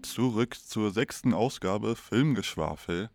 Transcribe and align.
Willkommen 0.00 0.32
zurück 0.32 0.54
zur 0.54 0.90
sechsten 0.92 1.34
Ausgabe 1.34 1.94
Filmgeschwafel. 1.94 3.10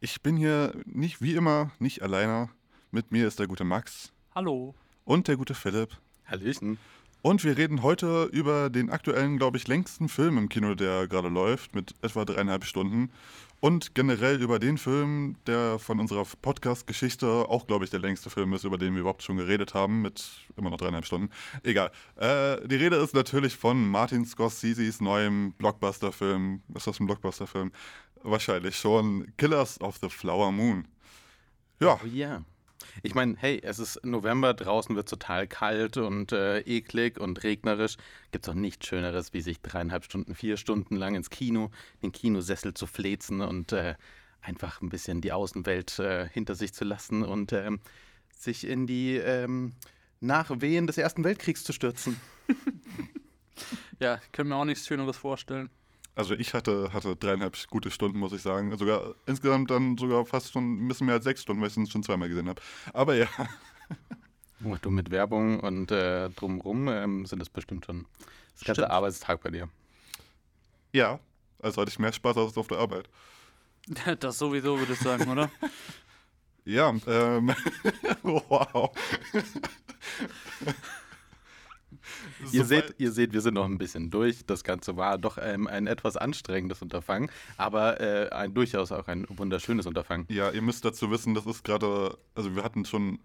Ich 0.00 0.20
bin 0.20 0.36
hier 0.36 0.74
nicht 0.84 1.22
wie 1.22 1.34
immer, 1.34 1.70
nicht 1.78 2.02
alleine. 2.02 2.50
Mit 2.90 3.12
mir 3.12 3.26
ist 3.26 3.38
der 3.38 3.46
gute 3.46 3.64
Max. 3.64 4.12
Hallo. 4.34 4.74
Und 5.04 5.26
der 5.26 5.38
gute 5.38 5.54
Philipp. 5.54 5.96
Hallöchen. 6.26 6.76
Und 7.22 7.44
wir 7.44 7.56
reden 7.56 7.82
heute 7.82 8.24
über 8.24 8.68
den 8.68 8.90
aktuellen, 8.90 9.38
glaube 9.38 9.56
ich, 9.56 9.68
längsten 9.68 10.10
Film 10.10 10.36
im 10.36 10.50
Kino, 10.50 10.74
der 10.74 11.08
gerade 11.08 11.30
läuft, 11.30 11.74
mit 11.74 11.94
etwa 12.02 12.26
dreieinhalb 12.26 12.66
Stunden. 12.66 13.10
Und 13.64 13.94
generell 13.94 14.42
über 14.42 14.58
den 14.58 14.76
Film, 14.76 15.36
der 15.46 15.78
von 15.78 16.00
unserer 16.00 16.24
Podcast-Geschichte 16.24 17.28
auch, 17.28 17.68
glaube 17.68 17.84
ich, 17.84 17.92
der 17.92 18.00
längste 18.00 18.28
Film 18.28 18.52
ist, 18.54 18.64
über 18.64 18.76
den 18.76 18.94
wir 18.94 19.02
überhaupt 19.02 19.22
schon 19.22 19.36
geredet 19.36 19.72
haben, 19.72 20.02
mit 20.02 20.32
immer 20.56 20.68
noch 20.68 20.78
dreieinhalb 20.78 21.06
Stunden. 21.06 21.30
Egal. 21.62 21.92
Äh, 22.16 22.66
die 22.66 22.74
Rede 22.74 22.96
ist 22.96 23.14
natürlich 23.14 23.56
von 23.56 23.88
Martin 23.88 24.26
Scorseses 24.26 25.00
neuem 25.00 25.52
Blockbuster-Film. 25.52 26.60
Ist 26.74 26.88
das 26.88 26.98
ein 26.98 27.06
Blockbuster-Film? 27.06 27.70
Wahrscheinlich 28.24 28.74
schon. 28.74 29.32
Killers 29.36 29.80
of 29.80 29.96
the 29.98 30.08
Flower 30.08 30.50
Moon. 30.50 30.88
Ja. 31.80 32.00
Oh 32.02 32.06
ja. 32.06 32.42
Ich 33.02 33.14
meine, 33.14 33.36
hey, 33.38 33.60
es 33.62 33.78
ist 33.78 34.04
November, 34.04 34.54
draußen 34.54 34.94
wird 34.94 35.08
total 35.08 35.46
kalt 35.46 35.96
und 35.96 36.32
äh, 36.32 36.60
eklig 36.60 37.18
und 37.18 37.42
regnerisch. 37.42 37.96
Gibt 38.30 38.46
es 38.46 38.52
doch 38.52 38.58
nichts 38.58 38.86
Schöneres, 38.86 39.32
wie 39.32 39.40
sich 39.40 39.60
dreieinhalb 39.60 40.04
Stunden, 40.04 40.34
vier 40.34 40.56
Stunden 40.56 40.96
lang 40.96 41.14
ins 41.14 41.30
Kino, 41.30 41.70
den 42.02 42.12
Kinosessel 42.12 42.74
zu 42.74 42.86
flezen 42.86 43.40
und 43.40 43.72
äh, 43.72 43.94
einfach 44.42 44.82
ein 44.82 44.90
bisschen 44.90 45.20
die 45.20 45.32
Außenwelt 45.32 45.98
äh, 45.98 46.28
hinter 46.28 46.54
sich 46.54 46.74
zu 46.74 46.84
lassen 46.84 47.22
und 47.22 47.52
ähm, 47.52 47.80
sich 48.36 48.66
in 48.66 48.86
die 48.86 49.16
ähm, 49.16 49.72
Nachwehen 50.20 50.86
des 50.86 50.98
Ersten 50.98 51.24
Weltkriegs 51.24 51.64
zu 51.64 51.72
stürzen. 51.72 52.20
ja, 54.00 54.20
ich 54.22 54.32
kann 54.32 54.48
mir 54.48 54.56
auch 54.56 54.64
nichts 54.64 54.86
Schöneres 54.86 55.16
vorstellen. 55.16 55.70
Also 56.14 56.34
ich 56.34 56.52
hatte, 56.52 56.92
hatte 56.92 57.16
dreieinhalb 57.16 57.56
gute 57.70 57.90
Stunden, 57.90 58.18
muss 58.18 58.32
ich 58.32 58.42
sagen. 58.42 58.76
Sogar 58.76 59.14
insgesamt 59.26 59.70
dann 59.70 59.96
sogar 59.96 60.26
fast 60.26 60.52
schon 60.52 60.84
ein 60.84 60.88
bisschen 60.88 61.06
mehr 61.06 61.16
als 61.16 61.24
sechs 61.24 61.42
Stunden, 61.42 61.62
weil 61.62 61.68
ich 61.68 61.76
es 61.76 61.90
schon 61.90 62.02
zweimal 62.02 62.28
gesehen 62.28 62.48
habe. 62.48 62.60
Aber 62.92 63.14
ja. 63.14 63.28
Du 64.80 64.90
mit 64.90 65.10
Werbung 65.10 65.58
und 65.58 65.90
äh, 65.90 66.30
drumrum 66.30 66.86
ähm, 66.86 67.26
sind 67.26 67.40
das 67.40 67.50
bestimmt 67.50 67.84
schon 67.84 68.06
das 68.54 68.64
ganze 68.64 68.82
Stimmt. 68.82 68.92
Arbeitstag 68.92 69.42
bei 69.42 69.50
dir. 69.50 69.68
Ja, 70.92 71.18
also 71.58 71.80
hatte 71.80 71.90
ich 71.90 71.98
mehr 71.98 72.12
Spaß 72.12 72.36
als 72.36 72.56
auf 72.56 72.68
der 72.68 72.78
Arbeit. 72.78 73.08
Das 74.20 74.38
sowieso, 74.38 74.78
würde 74.78 74.92
ich 74.92 75.00
sagen, 75.00 75.28
oder? 75.28 75.50
ja, 76.64 76.94
ähm, 77.08 77.52
wow 78.22 78.92
ihr, 82.52 82.64
seht, 82.64 82.94
ihr 82.98 83.12
seht, 83.12 83.32
wir 83.32 83.40
sind 83.40 83.54
noch 83.54 83.64
ein 83.64 83.78
bisschen 83.78 84.10
durch. 84.10 84.44
Das 84.46 84.64
Ganze 84.64 84.96
war 84.96 85.18
doch 85.18 85.38
ähm, 85.40 85.66
ein 85.66 85.86
etwas 85.86 86.16
anstrengendes 86.16 86.82
Unterfangen, 86.82 87.30
aber 87.56 88.00
äh, 88.00 88.30
ein, 88.30 88.54
durchaus 88.54 88.92
auch 88.92 89.08
ein 89.08 89.26
wunderschönes 89.28 89.86
Unterfangen. 89.86 90.26
Ja, 90.28 90.50
ihr 90.50 90.62
müsst 90.62 90.84
dazu 90.84 91.10
wissen, 91.10 91.34
das 91.34 91.46
ist 91.46 91.64
gerade, 91.64 92.16
also 92.34 92.54
wir 92.54 92.62
hatten 92.62 92.84
schon, 92.84 93.18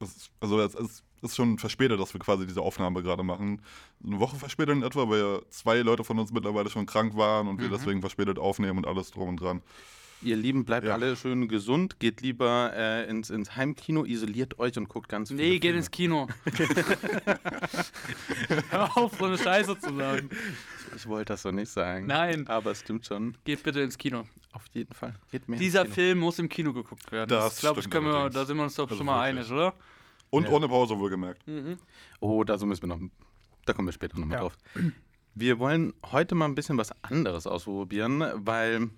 ist, 0.00 0.30
also 0.40 0.60
es 0.60 0.74
ist, 0.74 1.04
ist 1.22 1.36
schon 1.36 1.58
verspätet, 1.58 1.98
dass 1.98 2.12
wir 2.12 2.20
quasi 2.20 2.46
diese 2.46 2.60
Aufnahme 2.60 3.02
gerade 3.02 3.22
machen. 3.22 3.62
Eine 4.04 4.20
Woche 4.20 4.36
verspätet 4.36 4.76
in 4.76 4.82
etwa, 4.82 5.08
weil 5.08 5.40
zwei 5.50 5.78
Leute 5.78 6.04
von 6.04 6.18
uns 6.18 6.32
mittlerweile 6.32 6.70
schon 6.70 6.86
krank 6.86 7.16
waren 7.16 7.48
und 7.48 7.56
mhm. 7.56 7.62
wir 7.62 7.68
deswegen 7.70 8.00
verspätet 8.00 8.38
aufnehmen 8.38 8.78
und 8.78 8.86
alles 8.86 9.10
drum 9.10 9.30
und 9.30 9.40
dran. 9.40 9.62
Ihr 10.24 10.36
Lieben, 10.36 10.64
bleibt 10.64 10.86
ja. 10.86 10.94
alle 10.94 11.16
schön 11.16 11.48
gesund, 11.48 12.00
geht 12.00 12.22
lieber 12.22 12.72
äh, 12.74 13.08
ins, 13.08 13.30
ins 13.30 13.56
Heimkino, 13.56 14.04
isoliert 14.04 14.58
euch 14.58 14.76
und 14.78 14.88
guckt 14.88 15.08
ganz 15.08 15.28
viel. 15.28 15.36
Nee, 15.36 15.58
geht 15.58 15.74
ins 15.74 15.90
Kino. 15.90 16.28
Hör 18.70 18.96
auf, 18.96 19.18
so 19.18 19.26
eine 19.26 19.36
Scheiße 19.36 19.78
zu 19.78 19.94
sagen. 19.94 20.30
Ich, 20.88 20.96
ich 20.96 21.06
wollte 21.06 21.34
das 21.34 21.42
so 21.42 21.50
nicht 21.50 21.70
sagen. 21.70 22.06
Nein. 22.06 22.46
Aber 22.48 22.70
es 22.70 22.80
stimmt 22.80 23.04
schon. 23.04 23.36
Geht 23.44 23.62
bitte 23.62 23.80
ins 23.80 23.98
Kino. 23.98 24.24
Auf 24.52 24.64
jeden 24.72 24.94
Fall. 24.94 25.14
Geht 25.30 25.48
mehr 25.48 25.58
Dieser 25.58 25.84
Film 25.84 26.20
muss 26.20 26.38
im 26.38 26.48
Kino 26.48 26.72
geguckt 26.72 27.10
werden. 27.12 27.28
Das, 27.28 27.54
das 27.54 27.60
glaube 27.60 27.80
ich, 27.80 27.90
können 27.90 28.06
wir, 28.06 28.30
da 28.30 28.44
sind 28.44 28.56
wir 28.56 28.62
uns 28.62 28.76
doch 28.76 28.84
also 28.84 28.96
schon 28.96 29.06
mal 29.06 29.20
einig, 29.20 29.50
oder? 29.50 29.74
Und 30.30 30.44
ja. 30.44 30.50
ohne 30.50 30.68
Pause 30.68 30.98
wohlgemerkt. 30.98 31.46
Mhm. 31.46 31.76
Oh, 32.20 32.42
da 32.44 32.56
müssen 32.64 32.82
wir 32.82 32.88
noch. 32.88 33.00
Da 33.66 33.72
kommen 33.72 33.88
wir 33.88 33.92
später 33.92 34.18
nochmal 34.18 34.36
ja. 34.36 34.40
drauf. 34.42 34.56
Wir 35.34 35.58
wollen 35.58 35.92
heute 36.12 36.34
mal 36.34 36.46
ein 36.46 36.54
bisschen 36.54 36.78
was 36.78 36.92
anderes 37.02 37.46
ausprobieren, 37.46 38.24
weil 38.34 38.90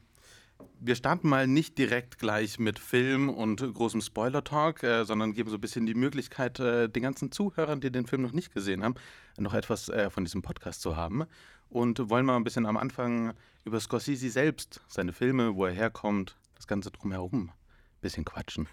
wir 0.81 0.95
starten 0.95 1.29
mal 1.29 1.47
nicht 1.47 1.79
direkt 1.79 2.19
gleich 2.19 2.59
mit 2.59 2.79
Film 2.79 3.29
und 3.29 3.61
großem 3.61 4.01
Spoiler-Talk, 4.01 4.83
äh, 4.83 5.05
sondern 5.05 5.33
geben 5.33 5.51
so 5.51 5.57
ein 5.57 5.61
bisschen 5.61 5.87
die 5.87 5.95
Möglichkeit, 5.95 6.61
äh, 6.61 6.89
den 6.89 7.03
ganzen 7.03 7.33
Zuhörern, 7.33 7.81
die 7.81 7.91
den 7.91 8.07
Film 8.07 8.23
noch 8.23 8.33
nicht 8.33 8.53
gesehen 8.53 8.85
haben, 8.85 8.95
noch 9.39 9.55
etwas 9.55 9.89
äh, 9.89 10.11
von 10.11 10.25
diesem 10.25 10.43
Podcast 10.43 10.83
zu 10.83 10.97
haben. 10.97 11.25
Und 11.69 12.11
wollen 12.11 12.27
mal 12.27 12.37
ein 12.37 12.45
bisschen 12.45 12.67
am 12.67 12.77
Anfang 12.77 13.35
über 13.65 13.81
Scorsese 13.81 14.31
selbst, 14.31 14.81
seine 14.87 15.13
Filme, 15.13 15.57
wo 15.57 15.67
er 15.67 15.73
herkommt, 15.73 16.37
das 16.55 16.67
Ganze 16.67 16.91
drumherum, 16.91 17.49
ein 17.49 18.01
bisschen 18.01 18.25
quatschen. 18.25 18.69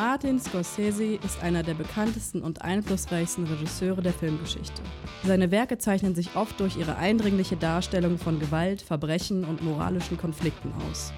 Martin 0.00 0.40
Scorsese 0.40 1.16
ist 1.16 1.42
einer 1.42 1.62
der 1.62 1.74
bekanntesten 1.74 2.40
und 2.40 2.62
einflussreichsten 2.62 3.44
Regisseure 3.46 4.00
der 4.00 4.14
Filmgeschichte. 4.14 4.80
Seine 5.26 5.50
Werke 5.50 5.76
zeichnen 5.76 6.14
sich 6.14 6.36
oft 6.36 6.58
durch 6.58 6.78
ihre 6.78 6.96
eindringliche 6.96 7.58
Darstellung 7.58 8.16
von 8.16 8.40
Gewalt, 8.40 8.80
Verbrechen 8.80 9.44
und 9.44 9.62
moralischen 9.62 10.16
Konflikten 10.16 10.72
aus. 10.90 11.12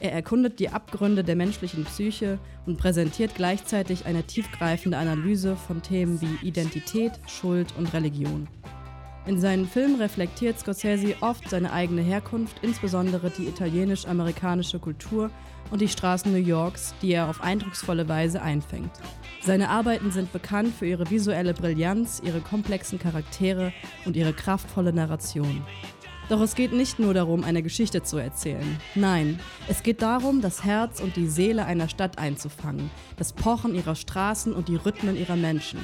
Er 0.00 0.12
erkundet 0.12 0.58
die 0.58 0.70
Abgründe 0.70 1.22
der 1.22 1.36
menschlichen 1.36 1.84
Psyche 1.84 2.40
und 2.66 2.78
präsentiert 2.78 3.36
gleichzeitig 3.36 4.06
eine 4.06 4.24
tiefgreifende 4.24 4.98
Analyse 4.98 5.54
von 5.54 5.80
Themen 5.80 6.20
wie 6.20 6.44
Identität, 6.44 7.12
Schuld 7.28 7.74
und 7.78 7.94
Religion. 7.94 8.48
In 9.26 9.40
seinen 9.40 9.66
Filmen 9.66 10.00
reflektiert 10.00 10.56
Scorsese 10.60 11.16
oft 11.20 11.50
seine 11.50 11.72
eigene 11.72 12.00
Herkunft, 12.00 12.58
insbesondere 12.62 13.28
die 13.30 13.48
italienisch-amerikanische 13.48 14.78
Kultur 14.78 15.30
und 15.72 15.80
die 15.80 15.88
Straßen 15.88 16.30
New 16.30 16.38
Yorks, 16.38 16.94
die 17.02 17.10
er 17.10 17.28
auf 17.28 17.42
eindrucksvolle 17.42 18.08
Weise 18.08 18.40
einfängt. 18.40 18.92
Seine 19.42 19.68
Arbeiten 19.68 20.12
sind 20.12 20.32
bekannt 20.32 20.72
für 20.72 20.86
ihre 20.86 21.10
visuelle 21.10 21.54
Brillanz, 21.54 22.22
ihre 22.24 22.40
komplexen 22.40 23.00
Charaktere 23.00 23.72
und 24.04 24.14
ihre 24.14 24.32
kraftvolle 24.32 24.92
Narration. 24.92 25.64
Doch 26.28 26.40
es 26.40 26.54
geht 26.54 26.72
nicht 26.72 27.00
nur 27.00 27.12
darum, 27.12 27.42
eine 27.42 27.64
Geschichte 27.64 28.04
zu 28.04 28.18
erzählen. 28.18 28.78
Nein, 28.94 29.40
es 29.68 29.82
geht 29.82 30.02
darum, 30.02 30.40
das 30.40 30.62
Herz 30.62 31.00
und 31.00 31.16
die 31.16 31.28
Seele 31.28 31.64
einer 31.64 31.88
Stadt 31.88 32.18
einzufangen, 32.18 32.90
das 33.16 33.32
Pochen 33.32 33.74
ihrer 33.74 33.96
Straßen 33.96 34.52
und 34.52 34.68
die 34.68 34.76
Rhythmen 34.76 35.16
ihrer 35.16 35.36
Menschen. 35.36 35.80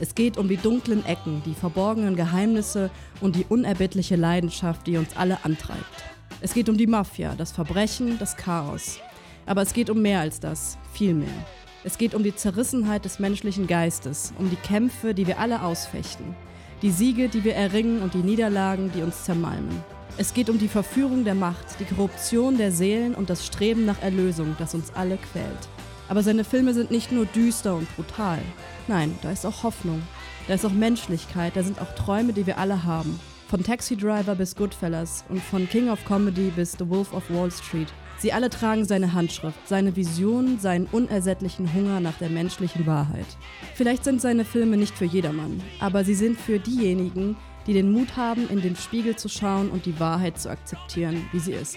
Es 0.00 0.14
geht 0.14 0.38
um 0.38 0.48
die 0.48 0.56
dunklen 0.56 1.04
Ecken, 1.04 1.42
die 1.44 1.54
verborgenen 1.54 2.14
Geheimnisse 2.14 2.88
und 3.20 3.34
die 3.34 3.44
unerbittliche 3.48 4.14
Leidenschaft, 4.14 4.86
die 4.86 4.96
uns 4.96 5.16
alle 5.16 5.44
antreibt. 5.44 6.04
Es 6.40 6.54
geht 6.54 6.68
um 6.68 6.76
die 6.76 6.86
Mafia, 6.86 7.34
das 7.36 7.50
Verbrechen, 7.50 8.16
das 8.16 8.36
Chaos. 8.36 9.00
Aber 9.44 9.62
es 9.62 9.72
geht 9.72 9.90
um 9.90 10.00
mehr 10.00 10.20
als 10.20 10.38
das, 10.38 10.78
viel 10.92 11.14
mehr. 11.14 11.28
Es 11.82 11.98
geht 11.98 12.14
um 12.14 12.22
die 12.22 12.34
Zerrissenheit 12.34 13.04
des 13.04 13.18
menschlichen 13.18 13.66
Geistes, 13.66 14.32
um 14.38 14.48
die 14.50 14.56
Kämpfe, 14.56 15.14
die 15.14 15.26
wir 15.26 15.40
alle 15.40 15.62
ausfechten, 15.62 16.36
die 16.80 16.92
Siege, 16.92 17.28
die 17.28 17.42
wir 17.42 17.56
erringen 17.56 18.00
und 18.00 18.14
die 18.14 18.18
Niederlagen, 18.18 18.92
die 18.94 19.02
uns 19.02 19.24
zermalmen. 19.24 19.82
Es 20.16 20.32
geht 20.32 20.48
um 20.48 20.58
die 20.58 20.68
Verführung 20.68 21.24
der 21.24 21.34
Macht, 21.34 21.80
die 21.80 21.84
Korruption 21.84 22.56
der 22.56 22.70
Seelen 22.70 23.16
und 23.16 23.30
das 23.30 23.44
Streben 23.44 23.84
nach 23.84 24.00
Erlösung, 24.00 24.54
das 24.60 24.74
uns 24.74 24.92
alle 24.94 25.16
quält. 25.16 25.68
Aber 26.08 26.22
seine 26.22 26.44
Filme 26.44 26.72
sind 26.72 26.92
nicht 26.92 27.10
nur 27.10 27.26
düster 27.26 27.74
und 27.74 27.88
brutal. 27.96 28.38
Nein, 28.88 29.16
da 29.22 29.30
ist 29.30 29.46
auch 29.46 29.62
Hoffnung. 29.62 30.02
Da 30.48 30.54
ist 30.54 30.66
auch 30.66 30.72
Menschlichkeit, 30.72 31.54
da 31.56 31.62
sind 31.62 31.80
auch 31.80 31.94
Träume, 31.94 32.32
die 32.32 32.46
wir 32.46 32.58
alle 32.58 32.84
haben. 32.84 33.20
Von 33.48 33.62
Taxi 33.62 33.96
Driver 33.96 34.34
bis 34.34 34.56
Goodfellas 34.56 35.24
und 35.28 35.42
von 35.42 35.68
King 35.68 35.88
of 35.88 36.04
Comedy 36.04 36.50
bis 36.50 36.72
The 36.72 36.88
Wolf 36.88 37.12
of 37.12 37.30
Wall 37.30 37.50
Street 37.50 37.88
Sie 38.20 38.32
alle 38.32 38.50
tragen 38.50 38.84
seine 38.84 39.12
Handschrift, 39.12 39.68
seine 39.68 39.94
Vision, 39.94 40.58
seinen 40.58 40.86
unersättlichen 40.86 41.72
Hunger 41.72 42.00
nach 42.00 42.18
der 42.18 42.30
menschlichen 42.30 42.84
Wahrheit. 42.84 43.26
Vielleicht 43.76 44.02
sind 44.02 44.20
seine 44.20 44.44
Filme 44.44 44.76
nicht 44.76 44.98
für 44.98 45.04
jedermann, 45.04 45.62
aber 45.78 46.04
sie 46.04 46.16
sind 46.16 46.36
für 46.36 46.58
diejenigen, 46.58 47.36
die 47.68 47.74
den 47.74 47.92
Mut 47.92 48.16
haben, 48.16 48.48
in 48.48 48.60
den 48.60 48.74
Spiegel 48.74 49.14
zu 49.14 49.28
schauen 49.28 49.70
und 49.70 49.86
die 49.86 50.00
Wahrheit 50.00 50.40
zu 50.40 50.50
akzeptieren, 50.50 51.28
wie 51.30 51.38
sie 51.38 51.52
ist. 51.52 51.76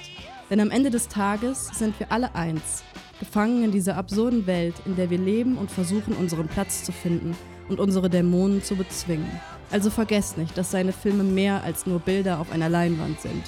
Denn 0.50 0.60
am 0.60 0.72
Ende 0.72 0.90
des 0.90 1.10
Tages 1.10 1.68
sind 1.68 2.00
wir 2.00 2.12
alle 2.12 2.34
eins, 2.34 2.84
gefangen 3.22 3.64
in 3.64 3.72
dieser 3.72 3.98
absurden 3.98 4.48
Welt, 4.48 4.74
in 4.86 4.96
der 4.96 5.12
wir 5.12 5.20
leben 5.20 5.58
und 5.58 5.72
versuchen, 5.72 6.14
unseren 6.14 6.48
Platz 6.48 6.84
zu 6.84 6.92
finden 6.92 7.38
und 7.70 7.80
unsere 7.80 8.10
Dämonen 8.10 8.64
zu 8.64 8.76
bezwingen. 8.76 9.40
Also 9.70 9.92
vergesst 9.92 10.40
nicht, 10.40 10.58
dass 10.58 10.72
seine 10.72 10.92
Filme 10.92 11.24
mehr 11.24 11.64
als 11.64 11.86
nur 11.86 12.00
Bilder 12.00 12.40
auf 12.40 12.52
einer 12.52 12.68
Leinwand 12.68 13.22
sind. 13.22 13.44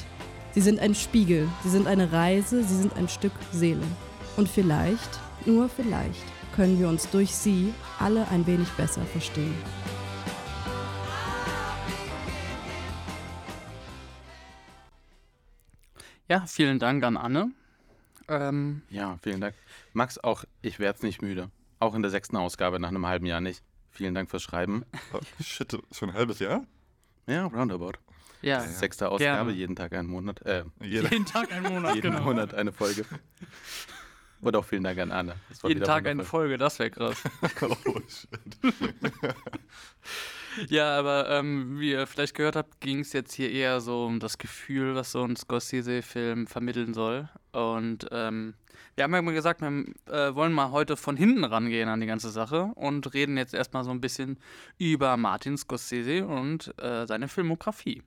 Sie 0.52 0.62
sind 0.62 0.80
ein 0.80 0.94
Spiegel, 0.94 1.50
sie 1.64 1.70
sind 1.70 1.88
eine 1.88 2.12
Reise, 2.12 2.64
sie 2.64 2.78
sind 2.78 2.96
ein 2.96 3.10
Stück 3.10 3.34
Seele. 3.52 3.82
Und 4.38 4.48
vielleicht, 4.48 5.20
nur 5.46 5.68
vielleicht, 5.68 6.24
können 6.56 6.80
wir 6.80 6.88
uns 6.88 7.10
durch 7.10 7.32
sie 7.32 7.74
alle 8.00 8.28
ein 8.30 8.46
wenig 8.46 8.70
besser 8.74 9.02
verstehen. 9.02 9.56
Ja, 16.30 16.46
vielen 16.46 16.78
Dank 16.78 17.04
an 17.04 17.18
Anne. 17.18 17.52
Ähm 18.28 18.82
ja, 18.90 19.18
vielen 19.22 19.42
Dank. 19.42 19.56
Max, 19.94 20.18
auch 20.18 20.44
ich 20.62 20.80
werde 20.80 20.98
es 20.98 21.04
nicht 21.04 21.22
müde. 21.22 21.50
Auch 21.80 21.96
in 21.96 22.02
der 22.02 22.12
sechsten 22.12 22.38
Ausgabe 22.38 22.80
nach 22.80 22.90
einem 22.90 23.06
halben 23.06 23.26
Jahr 23.26 23.42
nicht. 23.42 23.64
Vielen 23.92 24.16
Dank 24.16 24.30
fürs 24.30 24.44
Schreiben. 24.44 24.86
Oh, 25.14 25.20
shit, 25.42 25.78
schon 25.92 26.10
ein 26.10 26.16
halbes 26.16 26.40
Jahr? 26.40 26.66
Ja, 27.28 27.46
roundabout. 27.46 27.94
Ja, 28.42 28.60
Sechste 28.60 29.10
Ausgabe, 29.10 29.46
Gerne. 29.46 29.52
jeden 29.54 29.76
Tag 29.76 29.94
einen 29.94 30.10
Monat. 30.10 30.42
Äh, 30.42 30.66
Jeder. 30.82 31.10
jeden 31.12 31.26
Tag 31.26 31.52
einen 31.54 31.72
Monat, 31.72 31.96
jeden 31.96 32.12
genau. 32.12 32.26
Monat 32.26 32.54
eine 32.54 32.74
Folge. 32.74 33.06
Und 34.42 34.56
auch 34.58 34.66
vielen 34.66 34.84
Dank 34.84 35.00
an 35.00 35.12
Anne. 35.12 35.36
Jeden 35.64 35.84
Tag 35.84 36.06
eine. 36.06 36.26
Folge, 36.26 36.58
das 36.58 36.78
wäre 36.80 36.92
krass. 36.92 37.24
Oh, 37.62 38.02
shit. 38.08 38.74
Ja, 40.70 40.98
aber 40.98 41.30
ähm, 41.30 41.80
wie 41.80 41.92
ihr 41.92 42.08
vielleicht 42.08 42.36
gehört 42.36 42.56
habt, 42.56 42.80
ging 42.80 43.00
es 43.00 43.14
jetzt 43.14 43.34
hier 43.34 43.52
eher 43.52 43.82
so 43.82 44.06
um 44.06 44.20
das 44.20 44.38
Gefühl, 44.38 44.96
was 44.96 45.12
so 45.12 45.24
ein 45.24 45.36
Scorsese-Film 45.36 46.48
vermitteln 46.48 46.94
soll. 46.94 47.30
Und 47.52 48.08
ähm, 48.12 48.54
wir 48.96 49.04
haben 49.04 49.14
ja 49.14 49.22
mal 49.22 49.34
gesagt, 49.34 49.62
wir 49.62 49.86
äh, 50.12 50.36
wollen 50.36 50.54
mal 50.54 50.72
heute 50.72 50.98
von 50.98 51.18
hinten 51.18 51.44
rangehen 51.44 51.90
an 51.90 52.00
die 52.00 52.08
ganze 52.08 52.30
Sache 52.30 52.72
und 52.76 53.14
reden 53.14 53.38
jetzt 53.38 53.54
erstmal 53.54 53.84
so 53.84 53.92
ein 53.92 54.02
bisschen 54.02 54.38
über 54.78 55.18
Martin 55.18 55.58
Scorsese 55.58 56.26
und 56.26 56.74
äh, 56.80 57.06
seine 57.08 57.28
Filmografie. 57.28 58.04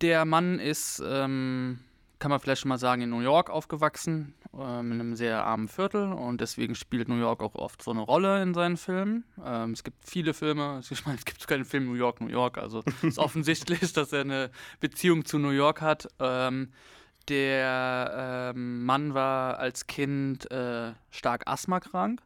Der 0.00 0.24
Mann 0.24 0.58
ist, 0.58 1.02
ähm, 1.06 1.80
kann 2.18 2.30
man 2.30 2.40
vielleicht 2.40 2.62
schon 2.62 2.70
mal 2.70 2.78
sagen, 2.78 3.02
in 3.02 3.10
New 3.10 3.20
York 3.20 3.50
aufgewachsen, 3.50 4.34
ähm, 4.54 4.92
in 4.92 5.00
einem 5.00 5.16
sehr 5.16 5.44
armen 5.44 5.68
Viertel 5.68 6.12
und 6.12 6.40
deswegen 6.40 6.74
spielt 6.74 7.08
New 7.08 7.18
York 7.18 7.42
auch 7.42 7.54
oft 7.54 7.82
so 7.82 7.90
eine 7.90 8.00
Rolle 8.00 8.42
in 8.42 8.54
seinen 8.54 8.76
Filmen. 8.76 9.24
Ähm, 9.44 9.72
es 9.72 9.84
gibt 9.84 9.98
viele 10.04 10.34
Filme, 10.34 10.80
ich 10.90 11.04
meine, 11.04 11.18
es 11.18 11.24
gibt 11.24 11.40
sogar 11.40 11.58
den 11.58 11.64
Film 11.64 11.86
New 11.86 11.94
York, 11.94 12.20
New 12.20 12.28
York, 12.28 12.58
also 12.58 12.82
es 12.86 13.04
ist 13.04 13.18
offensichtlich, 13.18 13.92
dass 13.92 14.12
er 14.12 14.22
eine 14.22 14.50
Beziehung 14.80 15.24
zu 15.24 15.38
New 15.38 15.50
York 15.50 15.80
hat. 15.80 16.08
Ähm, 16.18 16.72
der 17.28 18.52
ähm, 18.54 18.84
Mann 18.84 19.14
war 19.14 19.58
als 19.58 19.86
Kind 19.88 20.48
äh, 20.50 20.92
stark 21.10 21.42
asthmakrank 21.46 22.22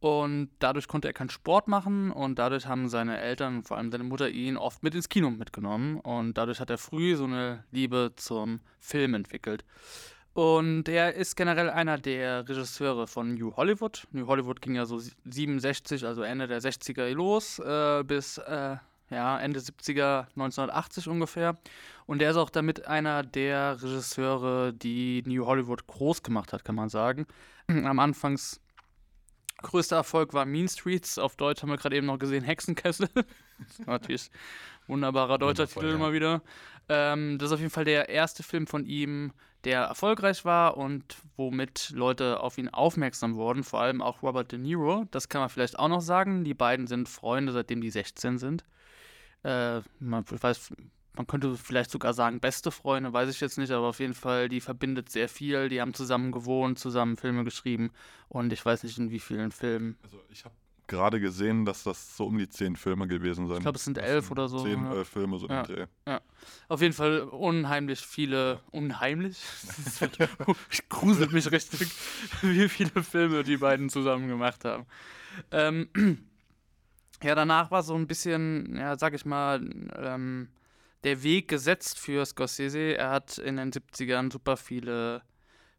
und 0.00 0.50
dadurch 0.58 0.88
konnte 0.88 1.08
er 1.08 1.14
keinen 1.14 1.30
Sport 1.30 1.68
machen 1.68 2.10
und 2.10 2.38
dadurch 2.38 2.66
haben 2.66 2.88
seine 2.88 3.18
Eltern, 3.18 3.62
vor 3.62 3.76
allem 3.76 3.90
seine 3.90 4.04
Mutter, 4.04 4.28
ihn 4.28 4.56
oft 4.56 4.82
mit 4.82 4.94
ins 4.94 5.08
Kino 5.08 5.30
mitgenommen 5.30 6.00
und 6.00 6.36
dadurch 6.36 6.60
hat 6.60 6.70
er 6.70 6.78
früh 6.78 7.16
so 7.16 7.24
eine 7.24 7.64
Liebe 7.70 8.12
zum 8.16 8.60
Film 8.78 9.14
entwickelt. 9.14 9.64
Und 10.34 10.86
er 10.90 11.14
ist 11.14 11.34
generell 11.34 11.70
einer 11.70 11.96
der 11.96 12.46
Regisseure 12.46 13.06
von 13.06 13.34
New 13.34 13.56
Hollywood. 13.56 14.06
New 14.12 14.26
Hollywood 14.26 14.60
ging 14.60 14.74
ja 14.74 14.84
so 14.84 15.00
67, 15.24 16.04
also 16.04 16.20
Ende 16.20 16.46
der 16.46 16.60
60er 16.60 17.08
los, 17.14 17.58
äh, 17.58 18.04
bis 18.04 18.36
äh, 18.36 18.76
ja, 19.08 19.40
Ende 19.40 19.60
70er, 19.60 20.26
1980 20.34 21.08
ungefähr. 21.08 21.56
Und 22.04 22.20
er 22.20 22.32
ist 22.32 22.36
auch 22.36 22.50
damit 22.50 22.86
einer 22.86 23.22
der 23.22 23.82
Regisseure, 23.82 24.74
die 24.74 25.22
New 25.26 25.46
Hollywood 25.46 25.86
groß 25.86 26.22
gemacht 26.22 26.52
hat, 26.52 26.66
kann 26.66 26.74
man 26.74 26.90
sagen. 26.90 27.26
Am 27.68 27.98
Anfangs 27.98 28.60
größter 29.62 29.96
Erfolg 29.96 30.34
war 30.34 30.44
Mean 30.44 30.68
Streets, 30.68 31.18
auf 31.18 31.36
Deutsch 31.36 31.62
haben 31.62 31.70
wir 31.70 31.76
gerade 31.76 31.96
eben 31.96 32.06
noch 32.06 32.18
gesehen, 32.18 32.44
Hexenkessel. 32.44 33.08
Natürlich 33.86 34.30
wunderbarer 34.86 35.38
deutscher 35.38 35.64
Wundervoll, 35.64 35.82
Titel 35.82 35.92
ja. 35.92 35.96
immer 35.96 36.12
wieder. 36.12 36.42
Ähm, 36.88 37.38
das 37.38 37.48
ist 37.48 37.54
auf 37.54 37.60
jeden 37.60 37.72
Fall 37.72 37.84
der 37.84 38.08
erste 38.08 38.42
Film 38.42 38.66
von 38.66 38.84
ihm, 38.84 39.32
der 39.64 39.82
erfolgreich 39.82 40.44
war 40.44 40.76
und 40.76 41.16
womit 41.36 41.90
Leute 41.90 42.40
auf 42.40 42.56
ihn 42.58 42.68
aufmerksam 42.68 43.34
wurden, 43.34 43.64
vor 43.64 43.80
allem 43.80 44.00
auch 44.00 44.22
Robert 44.22 44.52
De 44.52 44.58
Niro. 44.58 45.06
Das 45.10 45.28
kann 45.28 45.40
man 45.40 45.50
vielleicht 45.50 45.78
auch 45.78 45.88
noch 45.88 46.00
sagen. 46.00 46.44
Die 46.44 46.54
beiden 46.54 46.86
sind 46.86 47.08
Freunde, 47.08 47.52
seitdem 47.52 47.80
die 47.80 47.90
16 47.90 48.38
sind. 48.38 48.64
Äh, 49.42 49.80
man 49.98 50.24
weiß, 50.28 50.72
man 51.16 51.26
könnte 51.26 51.56
vielleicht 51.56 51.90
sogar 51.90 52.14
sagen, 52.14 52.40
beste 52.40 52.70
Freunde, 52.70 53.12
weiß 53.12 53.28
ich 53.30 53.40
jetzt 53.40 53.58
nicht, 53.58 53.70
aber 53.72 53.86
auf 53.88 54.00
jeden 54.00 54.14
Fall, 54.14 54.48
die 54.48 54.60
verbindet 54.60 55.10
sehr 55.10 55.28
viel. 55.28 55.68
Die 55.68 55.80
haben 55.80 55.94
zusammen 55.94 56.32
gewohnt, 56.32 56.78
zusammen 56.78 57.16
Filme 57.16 57.44
geschrieben 57.44 57.90
und 58.28 58.52
ich 58.52 58.64
weiß 58.64 58.84
nicht 58.84 58.98
in 58.98 59.10
wie 59.10 59.20
vielen 59.20 59.50
Filmen. 59.52 59.96
Also 60.02 60.20
ich 60.30 60.44
habe 60.44 60.54
gerade 60.86 61.18
gesehen, 61.20 61.64
dass 61.64 61.82
das 61.82 62.16
so 62.16 62.26
um 62.26 62.38
die 62.38 62.48
zehn 62.48 62.76
Filme 62.76 63.08
gewesen 63.08 63.46
sind. 63.48 63.56
Ich 63.56 63.62
glaube, 63.62 63.76
es 63.76 63.84
sind 63.84 63.98
elf 63.98 64.30
oder 64.30 64.48
so. 64.48 64.62
Zehn, 64.62 64.84
ja. 64.84 64.94
elf 64.94 65.08
Filme 65.08 65.38
so 65.38 65.48
Ja. 65.48 65.62
im 65.62 65.66
Dreh. 65.66 65.86
Auf 66.68 66.80
jeden 66.80 66.92
Fall 66.94 67.22
unheimlich 67.22 68.00
viele, 68.00 68.60
unheimlich? 68.70 69.38
Das 69.84 70.00
wird- 70.00 70.18
gruselt 70.88 71.32
mich 71.32 71.50
richtig, 71.50 71.88
wie 72.42 72.68
viele 72.68 73.02
Filme 73.02 73.42
die 73.42 73.56
beiden 73.56 73.88
zusammen 73.88 74.28
gemacht 74.28 74.64
haben. 74.64 74.86
Ähm, 75.50 75.88
ja, 77.22 77.34
danach 77.34 77.70
war 77.70 77.82
so 77.82 77.94
ein 77.94 78.06
bisschen, 78.06 78.76
ja, 78.76 78.96
sag 78.98 79.14
ich 79.14 79.24
mal, 79.24 79.60
ähm, 79.96 80.48
der 81.06 81.22
Weg 81.22 81.46
gesetzt 81.46 82.00
für 82.00 82.26
Scorsese. 82.26 82.96
Er 82.96 83.10
hat 83.10 83.38
in 83.38 83.56
den 83.56 83.70
70ern 83.70 84.32
super 84.32 84.56
viele 84.56 85.22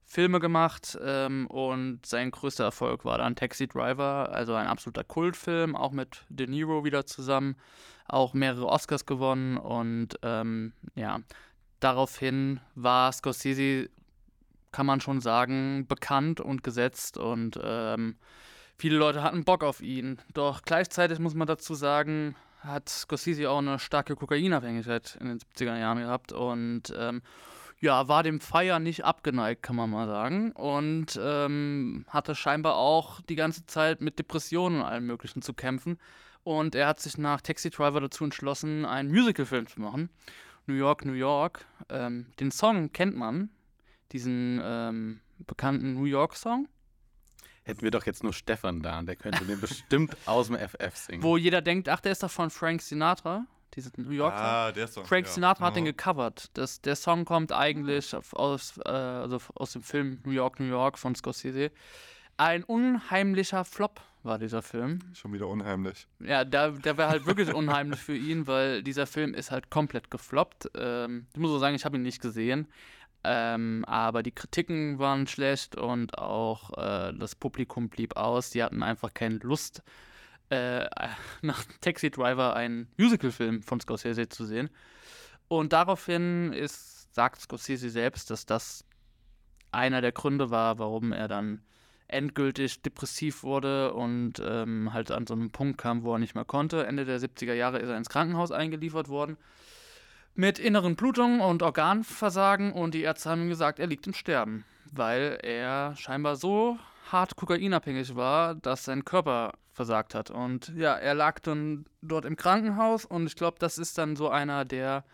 Filme 0.06 0.40
gemacht 0.40 0.98
ähm, 1.04 1.48
und 1.48 2.06
sein 2.06 2.32
größter 2.32 2.64
Erfolg 2.64 3.04
war 3.04 3.18
dann 3.18 3.36
Taxi 3.36 3.68
Driver, 3.68 4.30
also 4.32 4.54
ein 4.54 4.68
absoluter 4.68 5.04
Kultfilm, 5.04 5.76
auch 5.76 5.92
mit 5.92 6.26
De 6.30 6.48
Niro 6.48 6.86
wieder 6.86 7.06
zusammen, 7.06 7.58
auch 8.08 8.34
mehrere 8.34 8.68
Oscars 8.68 9.06
gewonnen 9.06 9.58
und 9.58 10.18
ähm, 10.22 10.72
ja, 10.96 11.20
daraufhin 11.82 12.62
war 12.76 13.12
Scorsese, 13.12 13.90
kann 14.72 14.86
man 14.86 15.02
schon 15.02 15.20
sagen, 15.20 15.88
bekannt 15.90 16.40
und 16.40 16.64
gesetzt 16.64 17.18
und 17.18 17.60
ähm, 17.62 18.16
viele 18.78 18.96
Leute 18.96 19.24
hatten 19.24 19.44
Bock 19.44 19.66
auf 19.66 19.82
ihn. 19.82 20.20
Doch 20.34 20.62
gleichzeitig 20.62 21.20
muss 21.20 21.36
man 21.36 21.48
dazu 21.48 21.76
sagen, 21.76 22.34
hat 22.60 22.90
Scorsese 22.90 23.50
auch 23.50 23.60
eine 23.60 23.80
starke 23.80 24.16
Kokainabhängigkeit 24.16 25.18
in 25.20 25.28
den 25.28 25.40
70er 25.40 25.78
Jahren 25.78 26.00
gehabt 26.00 26.32
und 26.32 26.94
ähm, 26.98 27.22
ja, 27.80 28.08
war 28.08 28.24
dem 28.24 28.40
Feier 28.40 28.80
nicht 28.80 29.06
abgeneigt, 29.06 29.62
kann 29.62 29.76
man 29.76 29.90
mal 29.90 30.08
sagen. 30.08 30.52
Und 30.54 31.20
ähm, 31.22 32.06
hatte 32.10 32.34
scheinbar 32.34 32.76
auch 32.76 33.22
die 33.22 33.36
ganze 33.36 33.66
Zeit 33.66 34.02
mit 34.02 34.18
Depressionen 34.18 34.80
und 34.80 34.86
allem 34.86 35.06
Möglichen 35.06 35.42
zu 35.42 35.54
kämpfen. 35.54 36.00
Und 36.44 36.76
er 36.76 36.88
hat 36.88 37.00
sich 37.00 37.18
nach 37.18 37.42
Taxi 37.42 37.70
Driver 37.70 38.02
dazu 38.02 38.24
entschlossen, 38.24 38.86
einen 38.86 39.12
Musicalfilm 39.12 39.68
zu 39.68 39.82
machen. 39.82 40.10
New 40.66 40.74
York, 40.74 41.06
New 41.06 41.14
York. 41.14 41.66
Ähm, 41.90 42.28
den 42.40 42.52
Song 42.52 42.92
kennt 42.92 43.16
man, 43.16 43.50
diesen 44.12 44.60
ähm, 44.64 45.20
bekannten 45.46 45.94
New 45.94 46.06
York-Song, 46.06 46.68
Hätten 47.68 47.82
wir 47.82 47.92
doch 47.92 48.06
jetzt 48.06 48.24
nur 48.24 48.34
Stefan 48.34 48.82
da, 48.82 49.02
der 49.02 49.16
könnte 49.16 49.46
den 49.46 49.60
bestimmt 49.60 50.16
aus 50.26 50.48
dem 50.48 50.56
FF 50.58 50.96
singen. 50.96 51.22
wo 51.24 51.38
jeder 51.38 51.62
denkt, 51.62 51.90
ach, 51.90 52.00
der 52.00 52.14
ist 52.14 52.24
doch 52.24 52.32
von 52.32 52.50
Frank 52.50 52.82
Sinatra, 52.82 53.46
diesen 53.76 53.92
New 53.98 54.12
York-Song. 54.12 54.46
Ah, 54.46 54.72
der 54.72 54.88
Song. 54.88 55.06
Frank 55.06 55.28
ja. 55.28 55.32
Sinatra 55.34 55.66
hat 55.68 55.76
den 55.76 55.86
Ja. 55.86 55.92
gecovert. 55.92 56.50
Das, 56.54 56.82
der 56.82 56.96
Song 56.96 57.26
kommt 57.26 57.52
eigentlich 57.52 58.16
aus, 58.34 58.78
äh, 58.86 58.90
also 58.90 59.40
aus 59.56 59.74
dem 59.74 59.84
Film 59.84 60.20
New 60.24 60.32
York, 60.32 60.60
New 60.60 60.66
York 60.66 60.98
von 60.98 61.14
Scorsese. 61.14 61.72
Ein 62.38 62.64
unheimlicher 62.64 63.66
Flop 63.66 64.00
war 64.24 64.38
dieser 64.40 64.62
Film. 64.62 65.00
Schon 65.14 65.34
wieder 65.34 65.48
unheimlich. 65.48 66.08
Ja, 66.20 66.44
der, 66.44 66.72
der 66.72 66.98
wäre 66.98 67.10
halt 67.10 67.26
wirklich 67.26 67.54
unheimlich 67.54 68.00
für 68.00 68.16
ihn, 68.16 68.46
weil 68.48 68.84
dieser 68.84 69.08
Film 69.08 69.34
ist 69.34 69.52
halt 69.52 69.70
komplett 69.70 70.12
gefloppt. 70.12 70.70
Ähm, 70.76 71.28
ich 71.34 71.40
muss 71.40 71.50
so 71.52 71.60
sagen, 71.60 71.76
ich 71.76 71.86
habe 71.86 71.98
ihn 71.98 72.04
nicht 72.04 72.22
gesehen. 72.22 72.68
Ähm, 73.24 73.84
aber 73.86 74.24
die 74.24 74.32
Kritiken 74.32 75.00
waren 75.00 75.28
schlecht 75.28 75.76
und 75.76 76.18
auch 76.18 76.78
äh, 76.78 77.14
das 77.14 77.36
Publikum 77.36 77.90
blieb 77.90 78.16
aus. 78.16 78.52
Die 78.52 78.64
hatten 78.64 78.84
einfach 78.84 79.14
keine 79.14 79.38
Lust, 79.38 79.84
äh, 80.50 80.86
nach 81.42 81.64
Taxi 81.82 82.10
Driver 82.10 82.56
einen 82.56 82.88
Musicalfilm 82.98 83.64
von 83.64 83.80
Scorsese 83.80 84.30
zu 84.30 84.46
sehen. 84.46 84.70
Und 85.48 85.74
daraufhin 85.74 86.54
ist, 86.54 87.14
sagt 87.14 87.42
Scorsese 87.42 87.90
selbst, 87.90 88.30
dass 88.30 88.46
das 88.46 88.86
einer 89.72 90.02
der 90.02 90.12
Gründe 90.12 90.50
war, 90.50 90.80
warum 90.80 91.12
er 91.12 91.28
dann 91.28 91.62
endgültig 92.08 92.82
depressiv 92.82 93.44
wurde 93.44 93.94
und 93.94 94.42
ähm, 94.42 94.94
halt 94.94 95.12
an 95.12 95.28
so 95.28 95.34
einem 95.34 95.52
Punkt 95.52 95.78
kam, 95.78 96.04
wo 96.04 96.14
er 96.14 96.20
nicht 96.20 96.36
mehr 96.36 96.46
konnte. 96.46 96.86
Ende 96.86 97.04
der 97.04 97.20
70er 97.20 97.54
Jahre 97.54 97.80
ist 97.80 97.90
er 97.90 97.98
ins 97.98 98.08
Krankenhaus 98.08 98.52
eingeliefert 98.52 99.10
worden 99.10 99.38
mit 100.38 100.60
inneren 100.60 100.96
Blutungen 100.96 101.42
und 101.42 101.64
Organversagen 101.64 102.72
und 102.72 102.94
die 102.94 103.02
Ärzte 103.02 103.32
haben 103.32 103.42
ihm 103.42 103.50
gesagt, 103.50 103.80
er 103.80 103.88
liegt 103.88 104.06
im 104.06 104.14
Sterben, 104.14 104.66
weil 104.92 105.40
er 105.42 105.96
scheinbar 105.96 106.36
so 106.36 106.78
hart 107.12 107.36
kokainabhängig 107.36 108.16
war, 108.16 108.54
dass 108.54 108.86
sein 108.86 109.04
Körper 109.04 109.54
versagt 109.74 110.14
hat. 110.14 110.30
Und 110.30 110.72
ja, 110.76 110.94
er 110.94 111.16
lag 111.16 111.40
dann 111.40 111.86
dort 112.04 112.26
im 112.26 112.36
Krankenhaus 112.36 113.04
und 113.04 113.26
ich 113.26 113.36
glaube, 113.36 113.58
das 113.60 113.80
ist 113.80 113.98
dann 113.98 114.16
so 114.16 114.30
einer 114.30 114.64
der 114.64 115.06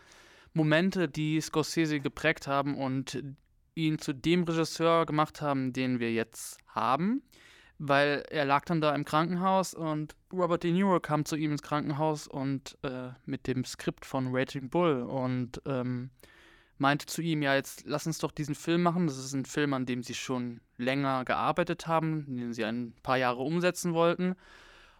Momente, 0.52 1.08
die 1.08 1.40
Scorsese 1.40 2.00
geprägt 2.00 2.46
haben 2.46 2.76
und 2.76 3.22
ihn 3.74 3.98
zu 3.98 4.12
dem 4.12 4.44
Regisseur 4.44 5.06
gemacht 5.06 5.40
haben, 5.40 5.72
den 5.72 6.00
wir 6.00 6.12
jetzt 6.12 6.58
haben. 6.68 7.22
Weil 7.78 8.24
er 8.30 8.44
lag 8.44 8.64
dann 8.64 8.80
da 8.80 8.94
im 8.94 9.04
Krankenhaus 9.04 9.74
und 9.74 10.14
Robert 10.32 10.62
De 10.62 10.70
Niro 10.70 11.00
kam 11.00 11.24
zu 11.24 11.36
ihm 11.36 11.52
ins 11.52 11.62
Krankenhaus 11.62 12.28
und 12.28 12.78
äh, 12.82 13.10
mit 13.26 13.46
dem 13.46 13.64
Skript 13.64 14.06
von 14.06 14.28
Raging 14.30 14.70
Bull 14.70 15.02
und 15.02 15.60
ähm, 15.66 16.10
meinte 16.78 17.06
zu 17.06 17.20
ihm, 17.22 17.42
ja, 17.42 17.54
jetzt 17.54 17.84
lass 17.86 18.06
uns 18.06 18.18
doch 18.18 18.30
diesen 18.30 18.54
Film 18.54 18.82
machen. 18.82 19.06
Das 19.06 19.18
ist 19.18 19.32
ein 19.32 19.44
Film, 19.44 19.74
an 19.74 19.86
dem 19.86 20.02
sie 20.02 20.14
schon 20.14 20.60
länger 20.76 21.24
gearbeitet 21.24 21.86
haben, 21.86 22.24
den 22.26 22.52
sie 22.52 22.64
ein 22.64 22.94
paar 23.02 23.16
Jahre 23.16 23.42
umsetzen 23.42 23.94
wollten. 23.94 24.36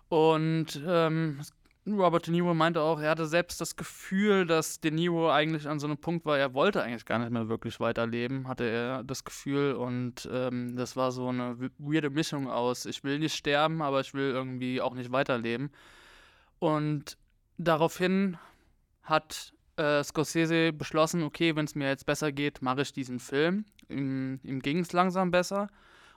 Und 0.08 0.82
ähm, 0.86 1.40
Robert 1.86 2.26
De 2.26 2.32
Niro 2.32 2.54
meinte 2.54 2.80
auch, 2.80 2.98
er 2.98 3.10
hatte 3.10 3.26
selbst 3.26 3.60
das 3.60 3.76
Gefühl, 3.76 4.46
dass 4.46 4.80
De 4.80 4.90
Niro 4.90 5.30
eigentlich 5.30 5.68
an 5.68 5.78
so 5.78 5.86
einem 5.86 5.98
Punkt 5.98 6.24
war, 6.24 6.38
er 6.38 6.54
wollte 6.54 6.82
eigentlich 6.82 7.04
gar 7.04 7.18
nicht 7.18 7.30
mehr 7.30 7.48
wirklich 7.48 7.78
weiterleben, 7.78 8.48
hatte 8.48 8.64
er 8.64 9.04
das 9.04 9.24
Gefühl. 9.24 9.74
Und 9.74 10.26
ähm, 10.32 10.76
das 10.76 10.96
war 10.96 11.12
so 11.12 11.28
eine 11.28 11.58
weirde 11.78 12.08
Mischung 12.08 12.48
aus, 12.48 12.86
ich 12.86 13.04
will 13.04 13.18
nicht 13.18 13.34
sterben, 13.34 13.82
aber 13.82 14.00
ich 14.00 14.14
will 14.14 14.30
irgendwie 14.30 14.80
auch 14.80 14.94
nicht 14.94 15.12
weiterleben. 15.12 15.70
Und 16.58 17.18
daraufhin 17.58 18.38
hat 19.02 19.52
äh, 19.76 20.02
Scorsese 20.02 20.72
beschlossen, 20.72 21.22
okay, 21.22 21.54
wenn 21.54 21.66
es 21.66 21.74
mir 21.74 21.88
jetzt 21.88 22.06
besser 22.06 22.32
geht, 22.32 22.62
mache 22.62 22.82
ich 22.82 22.94
diesen 22.94 23.20
Film. 23.20 23.66
Ihm, 23.90 24.40
ihm 24.42 24.60
ging 24.60 24.78
es 24.78 24.92
langsam 24.94 25.30
besser. 25.30 25.68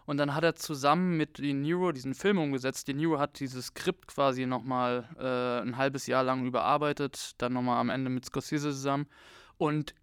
Und 0.08 0.16
dann 0.16 0.34
hat 0.34 0.46
er 0.46 0.56
zusammen 0.56 1.18
mit 1.18 1.38
De 1.38 1.52
Niro 1.52 1.92
diesen 1.92 2.14
Film 2.14 2.38
umgesetzt. 2.38 2.88
De 2.88 2.96
Niro 2.96 3.20
hat 3.20 3.42
dieses 3.42 3.68
Skript 3.68 4.08
quasi 4.08 4.46
nochmal 4.46 5.04
äh, 5.20 5.62
ein 5.62 5.76
halbes 5.76 6.08
Jahr 6.08 6.24
lang 6.24 6.46
überarbeitet, 6.46 7.34
dann 7.40 7.52
nochmal 7.52 7.78
am 7.82 7.90
Ende 7.90 8.10
mit 8.10 8.24
Scorsese 8.24 8.70
zusammen. 8.70 9.08
Und 9.58 9.94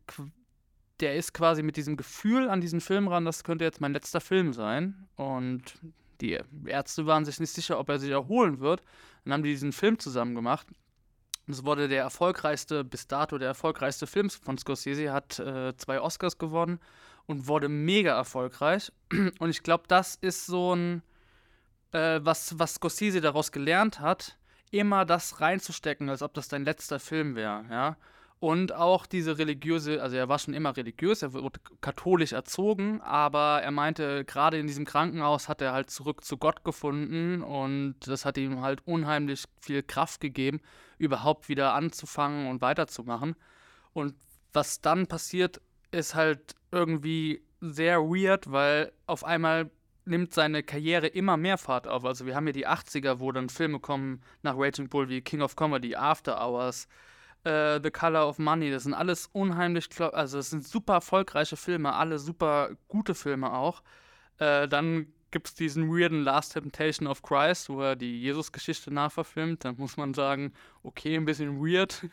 der 1.00 1.16
ist 1.16 1.32
quasi 1.32 1.62
mit 1.62 1.78
diesem 1.78 1.96
Gefühl 1.96 2.50
an 2.50 2.60
diesen 2.60 2.82
Film 2.82 3.08
ran, 3.08 3.24
das 3.24 3.44
könnte 3.44 3.64
jetzt 3.64 3.80
mein 3.80 3.94
letzter 3.94 4.20
Film 4.20 4.52
sein. 4.52 5.08
Und 5.16 5.78
die 6.20 6.38
Ärzte 6.66 7.06
waren 7.06 7.24
sich 7.24 7.40
nicht 7.40 7.52
sicher, 7.52 7.78
ob 7.78 7.88
er 7.88 7.98
sich 7.98 8.10
erholen 8.10 8.60
wird. 8.60 8.82
Dann 9.24 9.32
haben 9.32 9.42
die 9.42 9.52
diesen 9.52 9.72
Film 9.72 9.98
zusammen 9.98 10.34
gemacht. 10.34 10.66
Es 11.46 11.64
wurde 11.64 11.88
der 11.88 12.02
erfolgreichste, 12.02 12.84
bis 12.84 13.06
dato 13.06 13.38
der 13.38 13.48
erfolgreichste 13.48 14.06
Film 14.06 14.28
von 14.28 14.58
Scorsese, 14.58 15.14
hat 15.14 15.38
äh, 15.38 15.74
zwei 15.78 15.98
Oscars 15.98 16.36
gewonnen 16.36 16.78
und 17.26 17.46
wurde 17.46 17.68
mega 17.68 18.14
erfolgreich. 18.14 18.92
Und 19.38 19.50
ich 19.50 19.62
glaube, 19.62 19.84
das 19.88 20.16
ist 20.16 20.46
so 20.46 20.74
ein, 20.74 21.02
äh, 21.92 22.20
was, 22.22 22.58
was 22.58 22.74
Scorsese 22.74 23.20
daraus 23.20 23.52
gelernt 23.52 24.00
hat, 24.00 24.36
immer 24.70 25.04
das 25.04 25.40
reinzustecken, 25.40 26.08
als 26.08 26.22
ob 26.22 26.34
das 26.34 26.48
dein 26.48 26.64
letzter 26.64 26.98
Film 26.98 27.36
wäre, 27.36 27.64
ja. 27.70 27.96
Und 28.40 28.74
auch 28.74 29.06
diese 29.06 29.38
religiöse, 29.38 30.02
also 30.02 30.16
er 30.16 30.28
war 30.28 30.38
schon 30.38 30.52
immer 30.52 30.76
religiös, 30.76 31.22
er 31.22 31.32
wurde 31.32 31.60
katholisch 31.80 32.32
erzogen, 32.32 33.00
aber 33.00 33.62
er 33.62 33.70
meinte, 33.70 34.26
gerade 34.26 34.58
in 34.58 34.66
diesem 34.66 34.84
Krankenhaus 34.84 35.48
hat 35.48 35.62
er 35.62 35.72
halt 35.72 35.88
zurück 35.88 36.22
zu 36.22 36.36
Gott 36.36 36.62
gefunden 36.62 37.40
und 37.42 37.94
das 38.06 38.26
hat 38.26 38.36
ihm 38.36 38.60
halt 38.60 38.86
unheimlich 38.86 39.44
viel 39.62 39.82
Kraft 39.82 40.20
gegeben, 40.20 40.60
überhaupt 40.98 41.48
wieder 41.48 41.72
anzufangen 41.72 42.48
und 42.48 42.60
weiterzumachen. 42.60 43.34
Und 43.94 44.14
was 44.52 44.82
dann 44.82 45.06
passiert, 45.06 45.62
ist 45.94 46.14
halt 46.14 46.54
irgendwie 46.70 47.42
sehr 47.60 48.00
weird, 48.00 48.50
weil 48.50 48.92
auf 49.06 49.24
einmal 49.24 49.70
nimmt 50.04 50.34
seine 50.34 50.62
Karriere 50.62 51.06
immer 51.06 51.36
mehr 51.36 51.56
Fahrt 51.56 51.88
auf. 51.88 52.04
Also 52.04 52.26
wir 52.26 52.34
haben 52.34 52.46
ja 52.46 52.52
die 52.52 52.68
80er, 52.68 53.20
wo 53.20 53.32
dann 53.32 53.48
Filme 53.48 53.80
kommen 53.80 54.22
nach 54.42 54.54
Raging 54.56 54.88
Bull 54.88 55.08
wie 55.08 55.22
King 55.22 55.40
of 55.40 55.56
Comedy, 55.56 55.96
After 55.96 56.38
Hours, 56.44 56.88
äh, 57.44 57.80
The 57.82 57.90
Color 57.90 58.28
of 58.28 58.38
Money. 58.38 58.70
Das 58.70 58.82
sind 58.82 58.94
alles 58.94 59.28
unheimlich, 59.32 59.88
also 59.98 60.36
das 60.36 60.50
sind 60.50 60.66
super 60.66 60.94
erfolgreiche 60.94 61.56
Filme, 61.56 61.94
alle 61.94 62.18
super 62.18 62.70
gute 62.88 63.14
Filme 63.14 63.52
auch. 63.52 63.82
Äh, 64.38 64.68
dann 64.68 65.06
gibt 65.30 65.48
es 65.48 65.54
diesen 65.54 65.88
weirden 65.88 66.22
Last 66.22 66.52
Temptation 66.52 67.08
of 67.08 67.22
Christ, 67.22 67.68
wo 67.68 67.80
er 67.80 67.96
die 67.96 68.20
Jesus-Geschichte 68.20 68.92
nachverfilmt. 68.92 69.64
Dann 69.64 69.76
muss 69.76 69.96
man 69.96 70.14
sagen, 70.14 70.52
okay, 70.82 71.16
ein 71.16 71.24
bisschen 71.24 71.58
weird. 71.58 72.06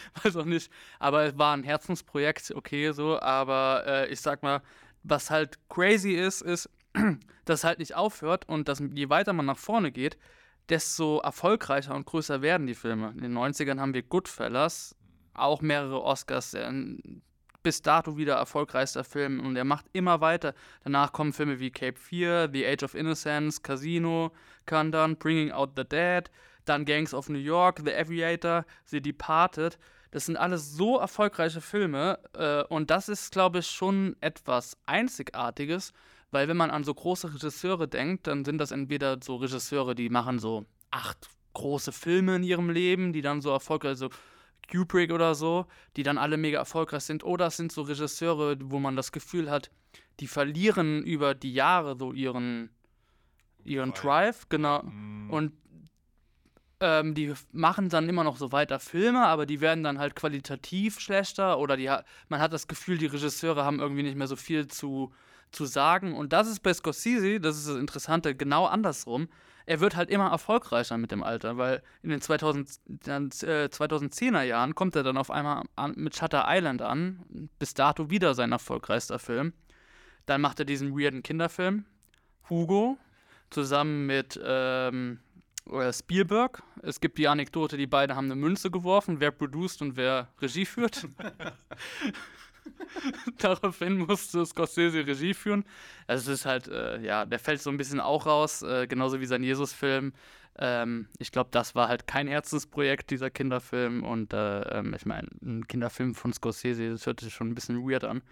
weiß 0.22 0.36
auch 0.36 0.44
nicht. 0.44 0.70
Aber 0.98 1.24
es 1.24 1.38
war 1.38 1.56
ein 1.56 1.62
Herzensprojekt, 1.62 2.52
okay, 2.54 2.92
so. 2.92 3.20
Aber 3.20 3.84
äh, 3.86 4.08
ich 4.08 4.20
sag 4.20 4.42
mal, 4.42 4.62
was 5.02 5.30
halt 5.30 5.58
crazy 5.68 6.12
ist, 6.12 6.42
ist, 6.42 6.68
dass 7.44 7.64
halt 7.64 7.78
nicht 7.78 7.94
aufhört 7.94 8.48
und 8.48 8.68
dass 8.68 8.82
je 8.92 9.08
weiter 9.08 9.32
man 9.32 9.46
nach 9.46 9.58
vorne 9.58 9.92
geht, 9.92 10.16
desto 10.68 11.20
erfolgreicher 11.20 11.94
und 11.94 12.06
größer 12.06 12.42
werden 12.42 12.66
die 12.66 12.74
Filme. 12.74 13.10
In 13.10 13.20
den 13.20 13.36
90ern 13.36 13.78
haben 13.78 13.94
wir 13.94 14.02
Goodfellas, 14.02 14.96
auch 15.34 15.60
mehrere 15.60 16.02
Oscars, 16.02 16.56
bis 17.62 17.82
dato 17.82 18.16
wieder 18.16 18.36
erfolgreichster 18.36 19.04
Film 19.04 19.40
und 19.40 19.56
er 19.56 19.64
macht 19.64 19.86
immer 19.92 20.20
weiter. 20.20 20.54
Danach 20.84 21.12
kommen 21.12 21.32
Filme 21.32 21.58
wie 21.58 21.70
Cape 21.70 21.98
Fear, 21.98 22.48
The 22.52 22.66
Age 22.66 22.84
of 22.84 22.94
Innocence, 22.94 23.62
Casino, 23.62 24.32
Countdown, 24.66 25.16
Bringing 25.16 25.50
Out 25.50 25.72
the 25.76 25.84
Dead, 25.84 26.30
dann 26.68 26.84
Gangs 26.84 27.14
of 27.14 27.28
New 27.28 27.38
York, 27.38 27.80
The 27.84 27.94
Aviator, 27.94 28.64
The 28.84 29.00
Departed. 29.00 29.78
Das 30.10 30.26
sind 30.26 30.36
alles 30.36 30.72
so 30.72 30.98
erfolgreiche 30.98 31.60
Filme 31.60 32.18
äh, 32.34 32.62
und 32.64 32.90
das 32.90 33.08
ist, 33.08 33.32
glaube 33.32 33.58
ich, 33.58 33.66
schon 33.66 34.16
etwas 34.20 34.76
Einzigartiges, 34.86 35.92
weil 36.30 36.48
wenn 36.48 36.56
man 36.56 36.70
an 36.70 36.84
so 36.84 36.94
große 36.94 37.34
Regisseure 37.34 37.88
denkt, 37.88 38.26
dann 38.26 38.44
sind 38.44 38.58
das 38.58 38.70
entweder 38.70 39.18
so 39.22 39.36
Regisseure, 39.36 39.94
die 39.94 40.08
machen 40.08 40.38
so 40.38 40.64
acht 40.90 41.28
große 41.54 41.92
Filme 41.92 42.36
in 42.36 42.42
ihrem 42.42 42.70
Leben, 42.70 43.12
die 43.12 43.22
dann 43.22 43.40
so 43.40 43.50
erfolgreich, 43.50 43.96
so 43.96 44.10
Kubrick 44.70 45.12
oder 45.12 45.34
so, 45.34 45.66
die 45.96 46.02
dann 46.02 46.18
alle 46.18 46.36
mega 46.36 46.58
erfolgreich 46.58 47.02
sind, 47.02 47.24
oder 47.24 47.46
es 47.46 47.56
sind 47.56 47.72
so 47.72 47.82
Regisseure, 47.82 48.56
wo 48.60 48.78
man 48.78 48.96
das 48.96 49.12
Gefühl 49.12 49.50
hat, 49.50 49.70
die 50.20 50.26
verlieren 50.26 51.02
über 51.04 51.34
die 51.34 51.52
Jahre 51.52 51.96
so 51.98 52.12
ihren 52.12 52.70
ihren 53.66 53.92
Drive, 53.92 54.48
genau. 54.48 54.82
Mhm. 54.82 55.30
Und 55.30 55.52
ähm, 56.80 57.14
die 57.14 57.32
machen 57.52 57.88
dann 57.88 58.08
immer 58.08 58.24
noch 58.24 58.36
so 58.36 58.52
weiter 58.52 58.78
Filme, 58.78 59.26
aber 59.26 59.46
die 59.46 59.60
werden 59.60 59.82
dann 59.82 59.98
halt 59.98 60.14
qualitativ 60.14 61.00
schlechter 61.00 61.58
oder 61.58 61.76
die, 61.76 61.90
man 62.28 62.40
hat 62.40 62.52
das 62.52 62.68
Gefühl, 62.68 62.98
die 62.98 63.06
Regisseure 63.06 63.64
haben 63.64 63.80
irgendwie 63.80 64.02
nicht 64.02 64.16
mehr 64.16 64.26
so 64.26 64.36
viel 64.36 64.68
zu, 64.68 65.12
zu 65.52 65.64
sagen. 65.64 66.14
Und 66.14 66.32
das 66.32 66.48
ist 66.48 66.60
bei 66.60 66.74
Scorsese, 66.74 67.40
das 67.40 67.56
ist 67.56 67.68
das 67.68 67.76
Interessante, 67.76 68.34
genau 68.34 68.66
andersrum. 68.66 69.28
Er 69.64 69.80
wird 69.80 69.96
halt 69.96 70.10
immer 70.10 70.30
erfolgreicher 70.30 70.96
mit 70.96 71.10
dem 71.10 71.24
Alter, 71.24 71.56
weil 71.56 71.82
in 72.02 72.10
den 72.10 72.20
2000, 72.20 72.68
äh, 73.06 73.68
2010er 73.68 74.42
Jahren 74.42 74.74
kommt 74.76 74.94
er 74.94 75.02
dann 75.02 75.16
auf 75.16 75.30
einmal 75.30 75.64
an, 75.74 75.94
mit 75.96 76.14
Shutter 76.14 76.44
Island 76.46 76.82
an, 76.82 77.48
bis 77.58 77.74
dato 77.74 78.10
wieder 78.10 78.34
sein 78.34 78.52
erfolgreichster 78.52 79.18
Film. 79.18 79.54
Dann 80.26 80.40
macht 80.40 80.60
er 80.60 80.66
diesen 80.66 80.96
weirden 80.96 81.22
Kinderfilm, 81.22 81.84
Hugo, 82.48 82.96
zusammen 83.50 84.06
mit 84.06 84.38
ähm, 84.44 85.18
oder 85.66 85.92
Spielberg. 85.92 86.62
Es 86.82 87.00
gibt 87.00 87.18
die 87.18 87.28
Anekdote, 87.28 87.76
die 87.76 87.86
beiden 87.86 88.16
haben 88.16 88.26
eine 88.26 88.36
Münze 88.36 88.70
geworfen, 88.70 89.20
wer 89.20 89.30
produziert 89.30 89.82
und 89.82 89.96
wer 89.96 90.28
Regie 90.40 90.66
führt. 90.66 91.08
Daraufhin 93.38 93.98
musste 93.98 94.44
Scorsese 94.44 95.06
Regie 95.06 95.34
führen. 95.34 95.64
Also 96.06 96.32
es 96.32 96.40
ist 96.40 96.46
halt, 96.46 96.68
äh, 96.68 97.00
ja, 97.00 97.24
der 97.24 97.38
fällt 97.38 97.62
so 97.62 97.70
ein 97.70 97.76
bisschen 97.76 98.00
auch 98.00 98.26
raus, 98.26 98.62
äh, 98.62 98.86
genauso 98.86 99.20
wie 99.20 99.26
sein 99.26 99.42
Jesus-Film. 99.42 100.12
Ähm, 100.58 101.08
ich 101.18 101.32
glaube, 101.32 101.50
das 101.52 101.74
war 101.74 101.88
halt 101.88 102.06
kein 102.06 102.28
Herzensprojekt, 102.28 103.10
dieser 103.10 103.30
Kinderfilm. 103.30 104.04
Und 104.04 104.32
äh, 104.32 104.78
ähm, 104.78 104.94
ich 104.94 105.06
meine, 105.06 105.28
ein 105.42 105.66
Kinderfilm 105.66 106.14
von 106.14 106.32
Scorsese, 106.32 106.90
das 106.90 107.06
hört 107.06 107.20
sich 107.20 107.34
schon 107.34 107.48
ein 107.48 107.54
bisschen 107.54 107.88
weird 107.88 108.04
an. 108.04 108.22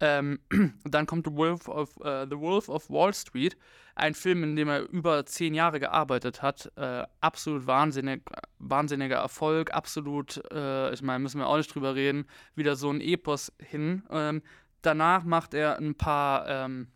Ähm, 0.00 0.40
dann 0.84 1.06
kommt 1.06 1.26
The 1.26 1.34
Wolf, 1.34 1.68
of, 1.68 1.96
uh, 1.98 2.26
The 2.28 2.38
Wolf 2.38 2.68
of 2.68 2.88
Wall 2.88 3.12
Street, 3.12 3.56
ein 3.94 4.14
Film, 4.14 4.42
in 4.42 4.56
dem 4.56 4.68
er 4.68 4.88
über 4.88 5.26
zehn 5.26 5.54
Jahre 5.54 5.78
gearbeitet 5.78 6.42
hat. 6.42 6.72
Äh, 6.76 7.04
absolut 7.20 7.66
wahnsinnig, 7.66 8.22
wahnsinniger 8.58 9.16
Erfolg, 9.16 9.74
absolut, 9.74 10.42
äh, 10.52 10.92
ich 10.92 11.02
meine, 11.02 11.18
müssen 11.18 11.38
wir 11.38 11.46
auch 11.46 11.58
nicht 11.58 11.74
drüber 11.74 11.94
reden, 11.94 12.26
wieder 12.54 12.76
so 12.76 12.90
ein 12.90 13.00
Epos 13.00 13.52
hin. 13.58 14.02
Ähm, 14.10 14.42
danach 14.82 15.24
macht 15.24 15.52
er 15.52 15.78
ein 15.78 15.94
paar 15.94 16.48
ähm, 16.48 16.88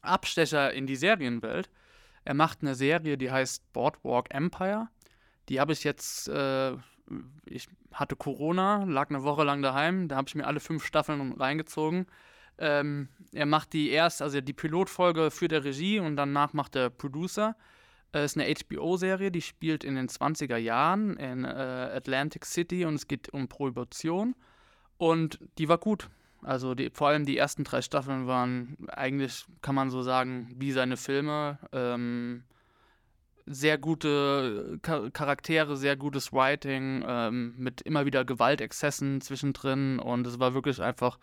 Abstecher 0.00 0.72
in 0.72 0.86
die 0.86 0.96
Serienwelt. 0.96 1.70
Er 2.24 2.34
macht 2.34 2.58
eine 2.62 2.74
Serie, 2.74 3.18
die 3.18 3.30
heißt 3.30 3.72
Boardwalk 3.72 4.32
Empire. 4.32 4.88
Die 5.48 5.60
habe 5.60 5.72
ich 5.72 5.82
jetzt, 5.82 6.28
äh, 6.28 6.72
ich 7.46 7.68
hatte 7.92 8.16
Corona, 8.16 8.84
lag 8.84 9.08
eine 9.08 9.22
Woche 9.22 9.44
lang 9.44 9.62
daheim, 9.62 10.08
da 10.08 10.16
habe 10.16 10.28
ich 10.28 10.34
mir 10.34 10.46
alle 10.46 10.60
fünf 10.60 10.84
Staffeln 10.84 11.32
reingezogen. 11.32 12.06
Ähm, 12.58 13.08
er 13.32 13.46
macht 13.46 13.72
die 13.72 13.90
erst, 13.90 14.22
also 14.22 14.40
die 14.40 14.52
Pilotfolge 14.52 15.30
für 15.30 15.48
der 15.48 15.64
Regie 15.64 16.00
und 16.00 16.16
danach 16.16 16.52
macht 16.52 16.74
der 16.74 16.90
Producer. 16.90 17.56
Es 18.12 18.20
äh, 18.20 18.24
ist 18.24 18.38
eine 18.38 18.54
HBO-Serie, 18.54 19.30
die 19.30 19.42
spielt 19.42 19.84
in 19.84 19.94
den 19.94 20.08
20er 20.08 20.56
Jahren 20.56 21.16
in 21.16 21.44
äh, 21.44 21.48
Atlantic 21.48 22.44
City 22.44 22.84
und 22.84 22.94
es 22.94 23.06
geht 23.06 23.28
um 23.30 23.48
Prohibition. 23.48 24.34
Und 24.96 25.38
die 25.58 25.68
war 25.68 25.78
gut. 25.78 26.08
Also 26.42 26.74
die, 26.74 26.90
vor 26.90 27.08
allem 27.08 27.26
die 27.26 27.36
ersten 27.36 27.64
drei 27.64 27.82
Staffeln 27.82 28.26
waren 28.26 28.76
eigentlich, 28.88 29.44
kann 29.60 29.74
man 29.74 29.90
so 29.90 30.02
sagen, 30.02 30.52
wie 30.56 30.72
seine 30.72 30.96
Filme. 30.96 31.58
Ähm, 31.72 32.44
sehr 33.46 33.78
gute 33.78 34.78
Charaktere, 34.82 35.76
sehr 35.76 35.96
gutes 35.96 36.32
Writing, 36.32 37.02
ähm, 37.06 37.54
mit 37.56 37.80
immer 37.82 38.04
wieder 38.04 38.24
Gewaltexzessen 38.24 39.20
zwischendrin 39.20 39.98
und 39.98 40.26
es 40.26 40.38
war 40.38 40.52
wirklich 40.52 40.82
einfach 40.82 41.18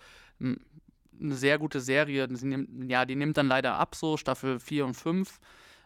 eine 1.22 1.36
sehr 1.36 1.58
gute 1.58 1.80
Serie. 1.80 2.28
Nimmt, 2.28 2.92
ja, 2.92 3.06
die 3.06 3.16
nimmt 3.16 3.38
dann 3.38 3.48
leider 3.48 3.76
ab, 3.76 3.96
so 3.96 4.18
Staffel 4.18 4.60
4 4.60 4.86
und 4.86 4.94
5. 4.94 5.40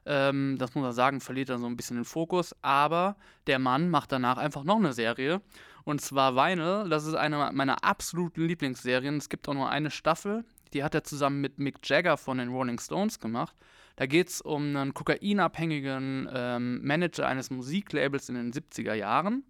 Ähm, 0.06 0.56
das 0.58 0.74
muss 0.76 0.84
man 0.84 0.94
sagen, 0.94 1.22
verliert 1.22 1.50
dann 1.50 1.62
so 1.62 1.68
ein 1.68 1.76
bisschen 1.76 1.98
den 1.98 2.06
Fokus. 2.06 2.56
Aber 2.62 3.16
der 3.48 3.60
Mann 3.60 3.90
macht 3.90 4.12
danach 4.12 4.38
einfach 4.38 4.64
noch 4.64 4.78
eine 4.78 4.94
Serie. 4.94 5.42
Und 5.84 6.02
zwar 6.02 6.36
Vinyl. 6.36 6.90
Das 6.90 7.06
ist 7.06 7.16
eine 7.16 7.52
meiner 7.54 7.84
absoluten 7.84 8.46
Lieblingsserien. 8.46 9.18
Es 9.18 9.30
gibt 9.30 9.48
auch 9.50 9.54
nur 9.54 9.70
eine 9.70 9.92
Staffel. 9.92 10.46
Die 10.74 10.84
hat 10.84 10.94
er 10.94 11.04
zusammen 11.04 11.42
mit 11.42 11.58
Mick 11.58 11.78
Jagger 11.84 12.18
von 12.18 12.38
den 12.38 12.50
Rolling 12.50 12.80
Stones 12.80 13.20
gemacht. 13.20 13.56
Da 13.96 14.06
geht 14.06 14.30
es 14.30 14.40
um 14.40 14.76
einen 14.76 14.94
kokainabhängigen 14.94 16.30
ähm, 16.34 16.80
Manager 16.86 17.28
eines 17.28 17.50
Musiklabels 17.50 18.30
in 18.30 18.36
den 18.36 18.54
70er 18.54 18.94
Jahren, 18.94 19.44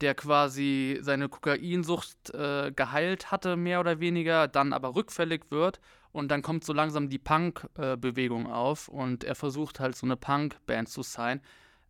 der 0.00 0.14
quasi 0.14 0.98
seine 1.00 1.28
Kokainsucht 1.28 2.30
äh, 2.30 2.72
geheilt 2.74 3.30
hatte, 3.30 3.56
mehr 3.56 3.80
oder 3.80 4.00
weniger, 4.00 4.48
dann 4.48 4.72
aber 4.72 4.94
rückfällig 4.94 5.44
wird 5.50 5.80
und 6.12 6.30
dann 6.30 6.42
kommt 6.42 6.64
so 6.64 6.72
langsam 6.72 7.08
die 7.08 7.18
Punk-Bewegung 7.18 8.46
äh, 8.46 8.50
auf 8.50 8.88
und 8.88 9.24
er 9.24 9.34
versucht 9.34 9.80
halt 9.80 9.96
so 9.96 10.06
eine 10.06 10.16
Punk-Band 10.16 10.88
zu 10.88 11.02
sein 11.02 11.40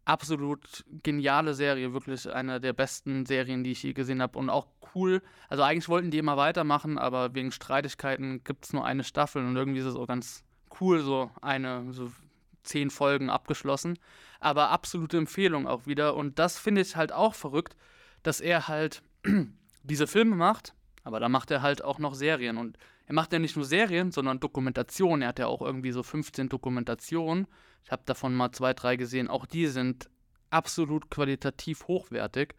absolut 0.07 0.85
geniale 1.03 1.53
Serie, 1.53 1.93
wirklich 1.93 2.33
eine 2.33 2.61
der 2.61 2.73
besten 2.73 3.27
Serien, 3.27 3.65
die 3.65 3.73
ich 3.73 3.83
je 3.83 3.93
gesehen 3.93 4.23
habe 4.23 4.39
und 4.39 4.49
auch 4.49 4.69
cool. 4.95 5.21
Also 5.49 5.63
eigentlich 5.63 5.89
wollten 5.89 6.11
die 6.11 6.19
immer 6.19 6.37
weitermachen, 6.37 6.97
aber 6.97 7.35
wegen 7.35 7.53
Streitigkeiten 7.53 8.43
gibt 8.45 8.65
es 8.65 8.73
nur 8.73 8.87
eine 8.87 9.05
Staffel 9.05 9.45
und 9.45 9.57
irgendwie 9.57 9.81
ist 9.81 9.87
es 9.87 9.97
auch 9.97 10.07
ganz 10.07 10.45
cool, 10.81 11.01
so 11.01 11.31
eine, 11.43 11.93
so 11.93 12.11
zehn 12.63 12.91
Folgen 12.91 13.31
abgeschlossen. 13.31 13.99
Aber 14.39 14.71
absolute 14.71 15.19
Empfehlung 15.19 15.67
auch 15.67 15.87
wieder 15.87 16.15
und 16.15 16.39
das 16.39 16.59
finde 16.59 16.83
ich 16.83 16.97
halt 16.97 17.13
auch 17.13 17.35
verrückt, 17.35 17.77
dass 18.27 18.41
er 18.41 18.69
halt 18.69 19.03
diese 19.83 20.07
Filme 20.07 20.37
macht, 20.37 20.75
aber 21.05 21.21
da 21.21 21.29
macht 21.29 21.51
er 21.51 21.63
halt 21.63 21.85
auch 21.85 21.99
noch 21.99 22.15
Serien 22.15 22.57
und 22.57 22.77
er 23.07 23.15
macht 23.15 23.33
ja 23.33 23.39
nicht 23.39 23.55
nur 23.55 23.65
Serien, 23.65 24.11
sondern 24.11 24.41
Dokumentationen. 24.41 25.23
Er 25.23 25.29
hat 25.29 25.39
ja 25.39 25.47
auch 25.47 25.63
irgendwie 25.63 25.93
so 25.93 26.03
15 26.03 26.49
Dokumentationen 26.49 27.47
ich 27.87 27.93
habe 27.93 28.03
davon 28.05 28.35
mal 28.35 28.51
zwei, 28.51 28.75
drei 28.75 28.97
gesehen. 28.97 29.29
Auch 29.29 29.47
die 29.47 29.69
sind 29.69 30.11
absolut 30.51 31.09
qualitativ 31.09 31.87
hochwertig. 31.87 32.57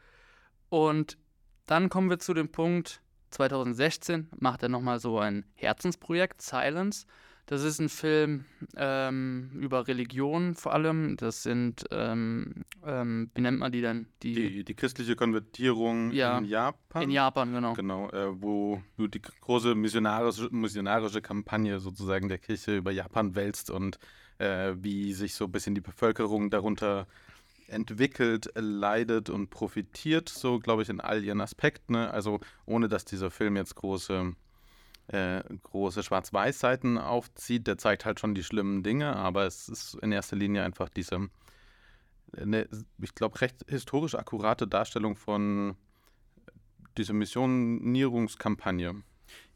Und 0.69 1.17
dann 1.65 1.89
kommen 1.89 2.09
wir 2.09 2.17
zu 2.17 2.33
dem 2.33 2.49
Punkt, 2.49 3.01
2016 3.31 4.29
macht 4.39 4.63
er 4.63 4.69
nochmal 4.69 5.01
so 5.01 5.19
ein 5.19 5.45
Herzensprojekt, 5.55 6.41
Silence. 6.41 7.05
Das 7.47 7.63
ist 7.63 7.79
ein 7.79 7.87
Film 7.87 8.43
ähm, 8.75 9.49
über 9.53 9.87
Religion 9.87 10.53
vor 10.53 10.73
allem. 10.73 11.15
Das 11.15 11.43
sind, 11.43 11.85
ähm, 11.91 12.65
ähm, 12.85 13.31
wie 13.33 13.41
nennt 13.41 13.57
man 13.57 13.71
die 13.71 13.79
denn? 13.79 14.07
Die, 14.21 14.33
die, 14.33 14.63
die 14.65 14.73
christliche 14.73 15.15
Konvertierung 15.15 16.11
ja, 16.11 16.37
in 16.37 16.43
Japan. 16.43 17.03
In 17.03 17.09
Japan, 17.09 17.53
genau. 17.53 17.73
Genau, 17.73 18.09
äh, 18.09 18.41
wo 18.41 18.81
du 18.97 19.07
die 19.07 19.21
große 19.21 19.75
missionarische, 19.75 20.49
missionarische 20.51 21.21
Kampagne 21.21 21.79
sozusagen 21.79 22.27
der 22.27 22.37
Kirche 22.37 22.75
über 22.75 22.91
Japan 22.91 23.33
wälzt 23.33 23.71
und 23.71 23.97
äh, 24.39 24.73
wie 24.75 25.13
sich 25.13 25.33
so 25.33 25.45
ein 25.45 25.51
bisschen 25.53 25.73
die 25.73 25.81
Bevölkerung 25.81 26.49
darunter 26.49 27.07
entwickelt, 27.67 28.51
leidet 28.55 29.29
und 29.29 29.49
profitiert, 29.49 30.27
so 30.27 30.59
glaube 30.59 30.83
ich 30.83 30.89
in 30.89 30.99
all 30.99 31.23
ihren 31.23 31.39
Aspekten. 31.39 31.93
Ne? 31.93 32.11
Also 32.11 32.41
ohne 32.65 32.89
dass 32.89 33.05
dieser 33.05 33.31
Film 33.31 33.55
jetzt 33.55 33.75
große, 33.75 34.33
äh, 35.07 35.41
große 35.63 36.03
Schwarz-Weiß-Seiten 36.03 36.97
aufzieht, 36.97 37.67
der 37.67 37.77
zeigt 37.77 38.05
halt 38.05 38.19
schon 38.19 38.35
die 38.35 38.43
schlimmen 38.43 38.83
Dinge, 38.83 39.15
aber 39.15 39.45
es 39.45 39.69
ist 39.69 39.95
in 39.95 40.11
erster 40.11 40.35
Linie 40.35 40.63
einfach 40.63 40.89
diese, 40.89 41.29
eine, 42.35 42.67
ich 43.01 43.15
glaube, 43.15 43.39
recht 43.41 43.65
historisch 43.67 44.15
akkurate 44.15 44.67
Darstellung 44.67 45.15
von 45.15 45.75
dieser 46.97 47.13
Missionierungskampagne. 47.13 49.03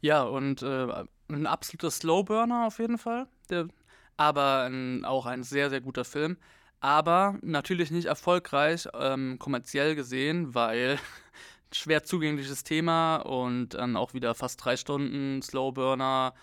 Ja, 0.00 0.22
und 0.22 0.62
äh, 0.62 1.04
ein 1.28 1.46
absoluter 1.46 1.90
Slowburner 1.90 2.66
auf 2.66 2.78
jeden 2.78 2.98
Fall. 2.98 3.26
Der 3.50 3.68
aber 4.16 4.64
ein, 4.64 5.04
auch 5.04 5.26
ein 5.26 5.42
sehr, 5.42 5.70
sehr 5.70 5.80
guter 5.80 6.04
Film. 6.04 6.36
Aber 6.80 7.38
natürlich 7.42 7.90
nicht 7.90 8.06
erfolgreich 8.06 8.88
ähm, 8.94 9.38
kommerziell 9.38 9.94
gesehen, 9.94 10.54
weil 10.54 10.98
schwer 11.72 12.04
zugängliches 12.04 12.64
Thema 12.64 13.16
und 13.16 13.70
dann 13.70 13.96
auch 13.96 14.14
wieder 14.14 14.34
fast 14.34 14.64
drei 14.64 14.76
Stunden 14.76 15.42
Slowburner. 15.42 16.34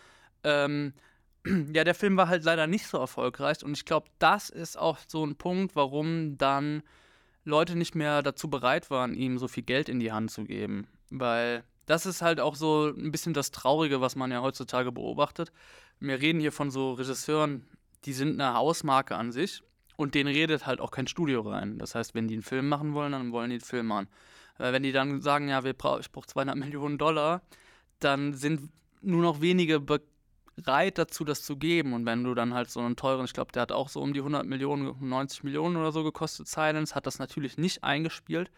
Ähm, 0.44 0.94
ja, 1.74 1.84
der 1.84 1.96
Film 1.96 2.18
war 2.18 2.28
halt 2.28 2.44
leider 2.44 2.68
nicht 2.68 2.88
so 2.88 2.98
erfolgreich 2.98 3.64
und 3.64 3.78
ich 3.78 3.86
glaube, 3.86 4.10
das 4.20 4.50
ist 4.50 4.78
auch 4.78 4.98
so 5.08 5.26
ein 5.26 5.36
Punkt, 5.36 5.76
warum 5.76 6.38
dann 6.38 6.84
Leute 7.46 7.76
nicht 7.76 7.96
mehr 7.96 8.22
dazu 8.22 8.50
bereit 8.50 8.90
waren, 8.90 9.14
ihm 9.14 9.38
so 9.38 9.48
viel 9.48 9.64
Geld 9.64 9.90
in 9.90 10.00
die 10.00 10.12
Hand 10.12 10.32
zu 10.32 10.44
geben. 10.44 10.88
Weil 11.10 11.64
das 11.86 12.06
ist 12.06 12.22
halt 12.22 12.40
auch 12.40 12.56
so 12.56 12.94
ein 12.96 13.12
bisschen 13.12 13.34
das 13.34 13.52
Traurige, 13.52 14.02
was 14.02 14.16
man 14.16 14.32
ja 14.32 14.42
heutzutage 14.42 14.92
beobachtet 14.92 15.52
wir 16.00 16.22
reden 16.22 16.40
hier 16.40 16.52
von 16.52 16.72
so 16.72 16.94
Regisseuren, 16.94 17.66
die 18.06 18.14
sind 18.14 18.40
eine 18.40 18.54
Hausmarke 18.54 19.16
an 19.16 19.32
sich 19.32 19.62
und 19.98 20.16
denen 20.16 20.34
redet 20.34 20.66
halt 20.66 20.80
auch 20.80 20.92
kein 20.92 21.08
Studio 21.08 21.42
rein. 21.42 21.78
Das 21.78 21.96
heißt, 21.96 22.16
wenn 22.16 22.28
die 22.28 22.36
einen 22.36 22.44
Film 22.44 22.70
machen 22.70 22.94
wollen, 22.94 23.12
dann 23.12 23.32
wollen 23.32 23.50
die 23.50 23.56
einen 23.56 23.62
Film 23.62 23.88
machen. 23.88 24.08
Wenn 24.60 24.84
die 24.84 24.92
dann 24.92 25.22
sagen, 25.22 25.50
ja, 25.50 25.64
wir 25.64 25.74
bra 25.74 26.00
ich 26.00 26.12
brauche 26.12 26.28
200 26.28 26.56
Millionen 26.56 26.98
Dollar, 26.98 27.42
dann 28.00 28.34
sind 28.34 28.70
nur 29.02 29.22
noch 29.22 29.42
wenige 29.42 29.80
bereit 29.80 30.98
dazu, 30.98 31.24
das 31.24 31.42
zu 31.42 31.58
geben. 31.58 31.94
Und 31.94 32.06
wenn 32.06 32.24
du 32.24 32.34
dann 32.34 32.54
halt 32.54 32.70
so 32.70 32.80
einen 32.80 32.96
teuren, 32.96 33.26
ich 33.26 33.34
glaube, 33.34 33.52
der 33.52 33.64
hat 33.64 33.72
auch 33.72 33.90
so 33.90 34.02
um 34.02 34.14
die 34.14 34.20
100 34.20 34.46
Millionen, 34.46 34.96
90 35.00 35.44
Millionen 35.44 35.78
oder 35.78 35.92
so 35.92 36.04
gekostet, 36.04 36.48
Silence, 36.48 36.96
hat 36.96 37.08
das 37.08 37.20
natürlich 37.20 37.58
nicht 37.58 37.84
eingespielt. 37.84 38.52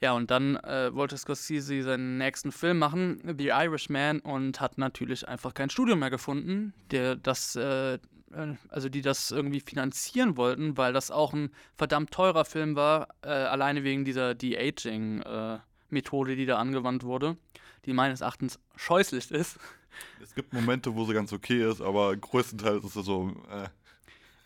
Ja, 0.00 0.12
und 0.12 0.30
dann 0.30 0.56
äh, 0.56 0.94
wollte 0.94 1.18
Scorsese 1.18 1.82
seinen 1.82 2.16
nächsten 2.16 2.52
Film 2.52 2.78
machen, 2.78 3.20
The 3.38 3.48
Irishman, 3.48 4.20
und 4.20 4.58
hat 4.58 4.78
natürlich 4.78 5.28
einfach 5.28 5.52
kein 5.52 5.68
Studio 5.68 5.94
mehr 5.94 6.08
gefunden, 6.08 6.72
der 6.90 7.16
das, 7.16 7.54
äh, 7.54 7.98
also 8.68 8.88
die 8.88 9.02
das 9.02 9.30
irgendwie 9.30 9.60
finanzieren 9.60 10.36
wollten, 10.36 10.76
weil 10.76 10.92
das 10.92 11.10
auch 11.10 11.32
ein 11.32 11.50
verdammt 11.76 12.12
teurer 12.12 12.44
Film 12.44 12.76
war, 12.76 13.08
äh, 13.22 13.28
alleine 13.28 13.84
wegen 13.84 14.04
dieser 14.04 14.34
De-Aging-Methode, 14.34 16.36
die 16.36 16.46
da 16.46 16.58
angewandt 16.58 17.02
wurde, 17.02 17.36
die 17.86 17.92
meines 17.92 18.20
Erachtens 18.20 18.58
scheußlich 18.76 19.30
ist. 19.30 19.58
Es 20.22 20.34
gibt 20.34 20.52
Momente, 20.52 20.94
wo 20.94 21.04
sie 21.04 21.14
ganz 21.14 21.32
okay 21.32 21.68
ist, 21.68 21.80
aber 21.80 22.16
größtenteils 22.16 22.84
ist 22.84 22.96
es 22.96 23.04
so, 23.04 23.32
äh, 23.50 23.68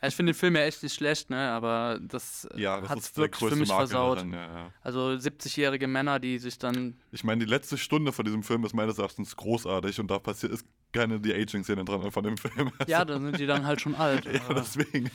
ja, 0.04 0.08
ich 0.08 0.16
finde 0.16 0.32
den 0.32 0.38
Film 0.38 0.54
ja 0.54 0.62
echt 0.62 0.82
nicht 0.82 0.94
schlecht, 0.94 1.30
ne? 1.30 1.50
aber 1.50 1.98
das, 1.98 2.46
äh, 2.54 2.60
ja, 2.60 2.78
das 2.78 2.90
hat 2.90 2.98
es 2.98 3.16
wirklich 3.16 3.50
für 3.50 3.56
mich 3.56 3.70
Marke 3.70 3.88
versaut. 3.88 4.18
Daran, 4.18 4.32
ja, 4.34 4.54
ja. 4.54 4.72
Also 4.82 5.00
70-jährige 5.00 5.86
Männer, 5.86 6.18
die 6.18 6.38
sich 6.38 6.58
dann. 6.58 6.98
Ich 7.10 7.24
meine, 7.24 7.42
die 7.42 7.50
letzte 7.50 7.78
Stunde 7.78 8.12
von 8.12 8.26
diesem 8.26 8.42
Film 8.42 8.66
ist 8.66 8.74
meines 8.74 8.98
Erachtens 8.98 9.34
großartig 9.34 10.00
und 10.00 10.10
da 10.10 10.18
passiert 10.18 10.52
ist 10.52 10.66
keine 10.94 11.20
die 11.20 11.34
Aging-Szene 11.34 11.84
dran 11.84 12.10
von 12.10 12.24
dem 12.24 12.36
Film. 12.36 12.72
Ja, 12.86 13.04
da 13.04 13.20
sind 13.20 13.38
die 13.38 13.46
dann 13.46 13.66
halt 13.66 13.80
schon 13.80 13.94
alt. 13.94 14.24
ja, 14.32 14.54
deswegen. 14.54 15.10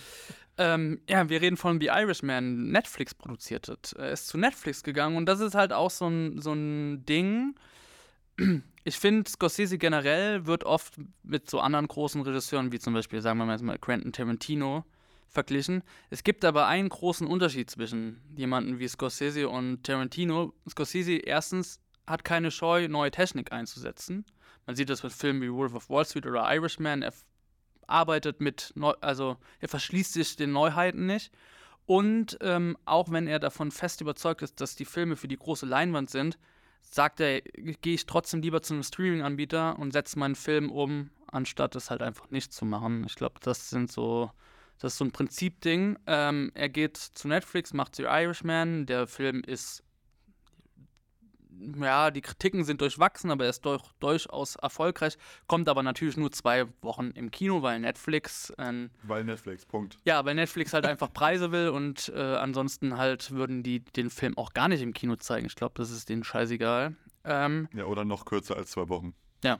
Ähm, 0.57 1.01
ja, 1.09 1.27
wir 1.29 1.41
reden 1.41 1.57
von 1.57 1.79
The 1.79 1.87
Irishman, 1.87 2.69
Netflix 2.71 3.15
produziert 3.15 3.67
hat. 3.67 3.93
Er 3.97 4.11
ist 4.11 4.27
zu 4.27 4.37
Netflix 4.37 4.83
gegangen 4.83 5.17
und 5.17 5.25
das 5.25 5.39
ist 5.39 5.55
halt 5.55 5.73
auch 5.73 5.89
so 5.89 6.07
ein, 6.07 6.41
so 6.41 6.53
ein 6.53 7.05
Ding 7.05 7.55
ich 8.83 8.97
finde, 8.97 9.29
Scorsese 9.29 9.77
generell 9.77 10.45
wird 10.45 10.63
oft 10.63 10.95
mit 11.23 11.49
so 11.49 11.59
anderen 11.59 11.87
großen 11.87 12.21
Regisseuren, 12.21 12.71
wie 12.71 12.79
zum 12.79 12.93
Beispiel, 12.93 13.21
sagen 13.21 13.37
wir 13.39 13.45
mal, 13.45 13.77
Quentin 13.77 14.13
Tarantino, 14.13 14.85
verglichen. 15.27 15.83
Es 16.09 16.23
gibt 16.23 16.43
aber 16.45 16.67
einen 16.67 16.89
großen 16.89 17.27
Unterschied 17.27 17.69
zwischen 17.69 18.21
jemanden 18.35 18.79
wie 18.79 18.87
Scorsese 18.87 19.49
und 19.49 19.83
Tarantino. 19.83 20.53
Scorsese 20.67 21.17
erstens 21.17 21.79
hat 22.07 22.23
keine 22.23 22.49
Scheu, 22.51 22.87
neue 22.87 23.11
Technik 23.11 23.51
einzusetzen. 23.51 24.25
Man 24.69 24.75
sieht 24.75 24.91
das 24.91 25.01
mit 25.01 25.11
Filmen 25.11 25.41
wie 25.41 25.51
Wolf 25.51 25.73
of 25.73 25.89
Wall 25.89 26.05
Street 26.05 26.27
oder 26.27 26.43
Irishman. 26.47 27.01
Er 27.01 27.11
arbeitet 27.87 28.39
mit, 28.39 28.71
Neu 28.75 28.93
also 29.01 29.37
er 29.59 29.67
verschließt 29.67 30.13
sich 30.13 30.35
den 30.35 30.51
Neuheiten 30.51 31.07
nicht. 31.07 31.33
Und 31.87 32.37
ähm, 32.41 32.77
auch 32.85 33.09
wenn 33.09 33.25
er 33.25 33.39
davon 33.39 33.71
fest 33.71 33.99
überzeugt 33.99 34.43
ist, 34.43 34.61
dass 34.61 34.75
die 34.75 34.85
Filme 34.85 35.15
für 35.15 35.27
die 35.27 35.37
große 35.37 35.65
Leinwand 35.65 36.11
sind, 36.11 36.37
sagt 36.81 37.19
er, 37.19 37.41
gehe 37.41 37.95
ich 37.95 38.05
trotzdem 38.05 38.43
lieber 38.43 38.61
zu 38.61 38.75
einem 38.75 38.83
Streaming-Anbieter 38.83 39.79
und 39.79 39.91
setze 39.91 40.19
meinen 40.19 40.35
Film 40.35 40.69
um, 40.69 41.09
anstatt 41.31 41.75
es 41.75 41.89
halt 41.89 42.03
einfach 42.03 42.29
nicht 42.29 42.53
zu 42.53 42.63
machen. 42.63 43.05
Ich 43.07 43.15
glaube, 43.15 43.39
das 43.41 43.71
sind 43.71 43.91
so, 43.91 44.29
das 44.77 44.93
ist 44.93 44.99
so 44.99 45.05
ein 45.05 45.11
Prinzipding. 45.11 45.97
Ähm, 46.05 46.51
er 46.53 46.69
geht 46.69 46.95
zu 46.95 47.27
Netflix, 47.27 47.73
macht 47.73 47.95
The 47.95 48.03
Irishman. 48.03 48.85
Der 48.85 49.07
Film 49.07 49.41
ist 49.43 49.83
ja, 51.81 52.11
die 52.11 52.21
Kritiken 52.21 52.63
sind 52.63 52.81
durchwachsen, 52.81 53.31
aber 53.31 53.45
er 53.45 53.49
ist 53.49 53.65
durch, 53.65 53.83
durchaus 53.99 54.55
erfolgreich. 54.55 55.17
Kommt 55.47 55.69
aber 55.69 55.83
natürlich 55.83 56.17
nur 56.17 56.31
zwei 56.31 56.65
Wochen 56.81 57.11
im 57.11 57.31
Kino, 57.31 57.61
weil 57.61 57.79
Netflix. 57.79 58.51
Äh, 58.51 58.89
weil 59.03 59.23
Netflix, 59.23 59.65
Punkt. 59.65 59.97
Ja, 60.05 60.23
weil 60.25 60.35
Netflix 60.35 60.73
halt 60.73 60.85
einfach 60.85 61.11
Preise 61.11 61.51
will 61.51 61.69
und 61.69 62.11
äh, 62.15 62.19
ansonsten 62.19 62.97
halt 62.97 63.31
würden 63.31 63.63
die 63.63 63.79
den 63.79 64.09
Film 64.09 64.37
auch 64.37 64.53
gar 64.53 64.67
nicht 64.67 64.81
im 64.81 64.93
Kino 64.93 65.15
zeigen. 65.15 65.45
Ich 65.45 65.55
glaube, 65.55 65.73
das 65.77 65.91
ist 65.91 66.09
denen 66.09 66.23
scheißegal. 66.23 66.95
Ähm, 67.23 67.67
ja, 67.73 67.85
oder 67.85 68.05
noch 68.05 68.25
kürzer 68.25 68.55
als 68.55 68.71
zwei 68.71 68.89
Wochen. 68.89 69.13
Ja. 69.43 69.59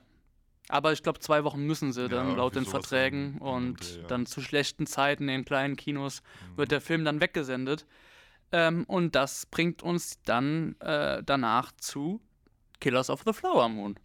Aber 0.69 0.93
ich 0.93 1.01
glaube, 1.01 1.19
zwei 1.19 1.43
Wochen 1.43 1.65
müssen 1.65 1.93
sie 1.93 2.07
dann 2.07 2.29
ja, 2.29 2.35
laut 2.35 2.55
den 2.55 2.65
Verträgen 2.65 3.39
und 3.39 3.81
okay, 3.81 4.01
ja. 4.01 4.07
dann 4.07 4.27
zu 4.27 4.39
schlechten 4.39 4.85
Zeiten 4.85 5.27
in 5.27 5.43
kleinen 5.43 5.75
Kinos 5.75 6.21
mhm. 6.21 6.57
wird 6.57 6.71
der 6.71 6.79
Film 6.79 7.03
dann 7.03 7.21
weggesendet. 7.21 7.87
Ähm, 8.51 8.83
und 8.85 9.15
das 9.15 9.45
bringt 9.45 9.83
uns 9.83 10.21
dann 10.23 10.75
äh, 10.79 11.21
danach 11.23 11.71
zu 11.77 12.21
Killers 12.79 13.09
of 13.09 13.23
the 13.25 13.33
Flower 13.33 13.69
Moon. 13.69 13.95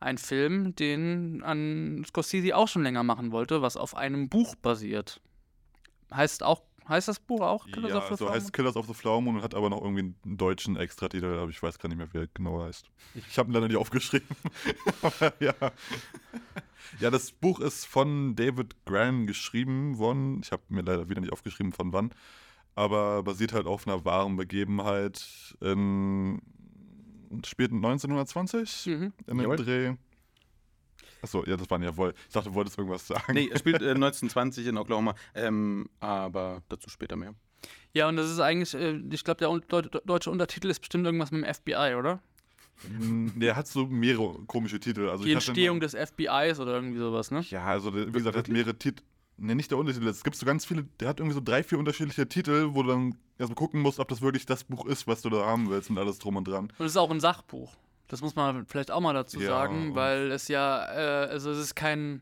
Ein 0.00 0.18
Film, 0.18 0.76
den 0.76 1.42
an 1.42 2.04
Scorsese 2.06 2.56
auch 2.56 2.68
schon 2.68 2.82
länger 2.82 3.02
machen 3.02 3.32
wollte, 3.32 3.62
was 3.62 3.76
auf 3.76 3.96
einem 3.96 4.28
Buch 4.28 4.54
basiert. 4.56 5.20
Heißt 6.12 6.42
auch, 6.42 6.62
Heißt 6.88 7.06
das 7.06 7.20
Buch 7.20 7.42
auch 7.42 7.66
Killers 7.66 7.90
ja, 7.90 7.98
of 7.98 8.04
the 8.04 8.10
so 8.10 8.16
Flower 8.16 8.32
heißt 8.32 8.52
Killers 8.52 8.76
of 8.76 8.86
the 8.86 8.94
Flower 8.94 9.20
Moon 9.20 9.36
und 9.36 9.42
hat 9.42 9.54
aber 9.54 9.68
noch 9.68 9.82
irgendwie 9.82 10.14
einen 10.24 10.38
deutschen 10.38 10.76
Extratitel, 10.76 11.38
aber 11.38 11.50
ich 11.50 11.62
weiß 11.62 11.78
gar 11.78 11.90
nicht 11.90 11.98
mehr, 11.98 12.08
wie 12.14 12.18
er 12.18 12.28
genau 12.32 12.62
heißt. 12.62 12.90
Ich 13.28 13.38
habe 13.38 13.50
ihn 13.50 13.52
leider 13.52 13.68
nicht 13.68 13.76
aufgeschrieben. 13.76 14.26
ja. 15.40 15.52
ja, 16.98 17.10
das 17.10 17.30
Buch 17.30 17.60
ist 17.60 17.84
von 17.84 18.36
David 18.36 18.74
Graham 18.86 19.26
geschrieben 19.26 19.98
worden. 19.98 20.40
Ich 20.42 20.50
habe 20.50 20.62
mir 20.70 20.80
leider 20.80 21.10
wieder 21.10 21.20
nicht 21.20 21.32
aufgeschrieben, 21.32 21.74
von 21.74 21.92
wann. 21.92 22.10
Aber 22.78 23.24
basiert 23.24 23.52
halt 23.52 23.66
auf 23.66 23.88
einer 23.88 24.04
wahren 24.04 24.36
Begebenheit 24.36 25.56
in 25.60 26.40
späten 27.44 27.78
1920 27.78 28.86
mhm. 28.86 29.12
in 29.26 29.38
dem 29.38 29.56
Dreh. 29.56 29.94
Achso, 31.20 31.44
ja, 31.44 31.56
das 31.56 31.68
waren 31.70 31.82
ja 31.82 31.96
wohl. 31.96 32.14
Ich 32.28 32.32
dachte, 32.32 32.50
du 32.50 32.54
wolltest 32.54 32.78
irgendwas 32.78 33.04
sagen. 33.04 33.32
Nee, 33.32 33.48
er 33.50 33.58
spielt 33.58 33.82
äh, 33.82 33.90
1920 33.94 34.68
in 34.68 34.78
Oklahoma, 34.78 35.16
ähm, 35.34 35.88
aber 35.98 36.62
dazu 36.68 36.88
später 36.88 37.16
mehr. 37.16 37.34
Ja, 37.94 38.08
und 38.08 38.14
das 38.14 38.30
ist 38.30 38.38
eigentlich, 38.38 38.72
äh, 38.74 39.02
ich 39.10 39.24
glaube, 39.24 39.38
der 39.38 40.00
deutsche 40.04 40.30
Untertitel 40.30 40.70
ist 40.70 40.78
bestimmt 40.78 41.04
irgendwas 41.04 41.32
mit 41.32 41.44
dem 41.44 41.52
FBI, 41.52 41.96
oder? 41.98 42.22
Mm, 42.88 43.40
der 43.40 43.56
hat 43.56 43.66
so 43.66 43.86
mehrere 43.86 44.38
komische 44.46 44.78
Titel. 44.78 45.08
Also 45.08 45.24
Die 45.24 45.32
Entstehung 45.32 45.80
des 45.80 45.96
FBIs 45.96 46.60
oder 46.60 46.74
irgendwie 46.74 47.00
sowas, 47.00 47.32
ne? 47.32 47.44
Ja, 47.50 47.64
also 47.64 47.92
wie 47.92 48.12
gesagt, 48.12 48.36
er 48.36 48.38
hat 48.38 48.48
mehrere 48.48 48.78
Titel. 48.78 49.02
Ne, 49.40 49.54
nicht 49.54 49.70
der 49.70 49.78
Untertitel. 49.78 50.08
Es 50.08 50.24
gibt 50.24 50.36
so 50.36 50.44
ganz 50.44 50.64
viele, 50.64 50.84
der 50.98 51.08
hat 51.08 51.20
irgendwie 51.20 51.34
so 51.34 51.40
drei, 51.40 51.62
vier 51.62 51.78
unterschiedliche 51.78 52.28
Titel, 52.28 52.70
wo 52.72 52.82
du 52.82 52.88
dann 52.88 53.14
erstmal 53.38 53.54
gucken 53.54 53.80
musst, 53.80 54.00
ob 54.00 54.08
das 54.08 54.20
wirklich 54.20 54.46
das 54.46 54.64
Buch 54.64 54.84
ist, 54.84 55.06
was 55.06 55.22
du 55.22 55.30
da 55.30 55.46
haben 55.46 55.70
willst 55.70 55.90
und 55.90 55.98
alles 55.98 56.18
drum 56.18 56.36
und 56.36 56.48
dran. 56.48 56.72
Und 56.76 56.86
es 56.86 56.92
ist 56.92 56.96
auch 56.96 57.10
ein 57.10 57.20
Sachbuch. 57.20 57.76
Das 58.08 58.20
muss 58.20 58.34
man 58.34 58.66
vielleicht 58.66 58.90
auch 58.90 59.00
mal 59.00 59.12
dazu 59.12 59.40
ja, 59.40 59.48
sagen, 59.48 59.94
weil 59.94 60.32
es 60.32 60.48
ja, 60.48 60.84
äh, 60.92 61.28
also 61.28 61.50
es 61.50 61.58
ist 61.58 61.76
kein. 61.76 62.20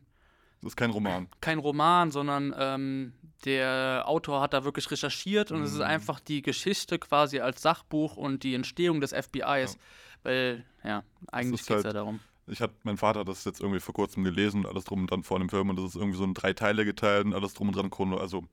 Es 0.61 0.67
ist 0.67 0.77
kein 0.77 0.91
Roman. 0.91 1.27
Kein 1.41 1.59
Roman, 1.59 2.11
sondern 2.11 2.53
ähm, 2.57 3.13
der 3.45 4.03
Autor 4.05 4.41
hat 4.41 4.53
da 4.53 4.63
wirklich 4.63 4.89
recherchiert 4.91 5.51
und 5.51 5.59
mhm. 5.59 5.65
es 5.65 5.71
ist 5.71 5.77
mhm. 5.77 5.83
einfach 5.85 6.19
die 6.19 6.41
Geschichte 6.41 6.99
quasi 6.99 7.39
als 7.39 7.61
Sachbuch 7.61 8.17
und 8.17 8.43
die 8.43 8.53
Entstehung 8.53 9.01
des 9.01 9.11
FBIs. 9.11 9.73
Ja. 9.73 9.79
Weil, 10.23 10.65
ja, 10.83 11.03
eigentlich 11.31 11.61
geht 11.61 11.69
es 11.69 11.75
halt, 11.75 11.85
ja 11.85 11.93
darum. 11.93 12.19
Ich 12.47 12.61
hatte, 12.61 12.73
mein 12.83 12.97
Vater 12.97 13.21
hat 13.21 13.27
das 13.27 13.45
jetzt 13.45 13.59
irgendwie 13.59 13.79
vor 13.79 13.93
kurzem 13.93 14.23
gelesen 14.23 14.65
und 14.65 14.71
alles 14.71 14.85
drum 14.85 15.01
und 15.01 15.11
dran 15.11 15.23
vor 15.23 15.39
dem 15.39 15.49
Film 15.49 15.69
und 15.69 15.77
das 15.77 15.85
ist 15.85 15.95
irgendwie 15.95 16.17
so 16.17 16.23
in 16.23 16.33
drei 16.33 16.53
Teile 16.53 16.85
geteilt 16.85 17.25
und 17.25 17.33
alles 17.33 17.53
drum 17.53 17.69
und 17.69 17.75
dran. 17.75 18.13
Also 18.13 18.43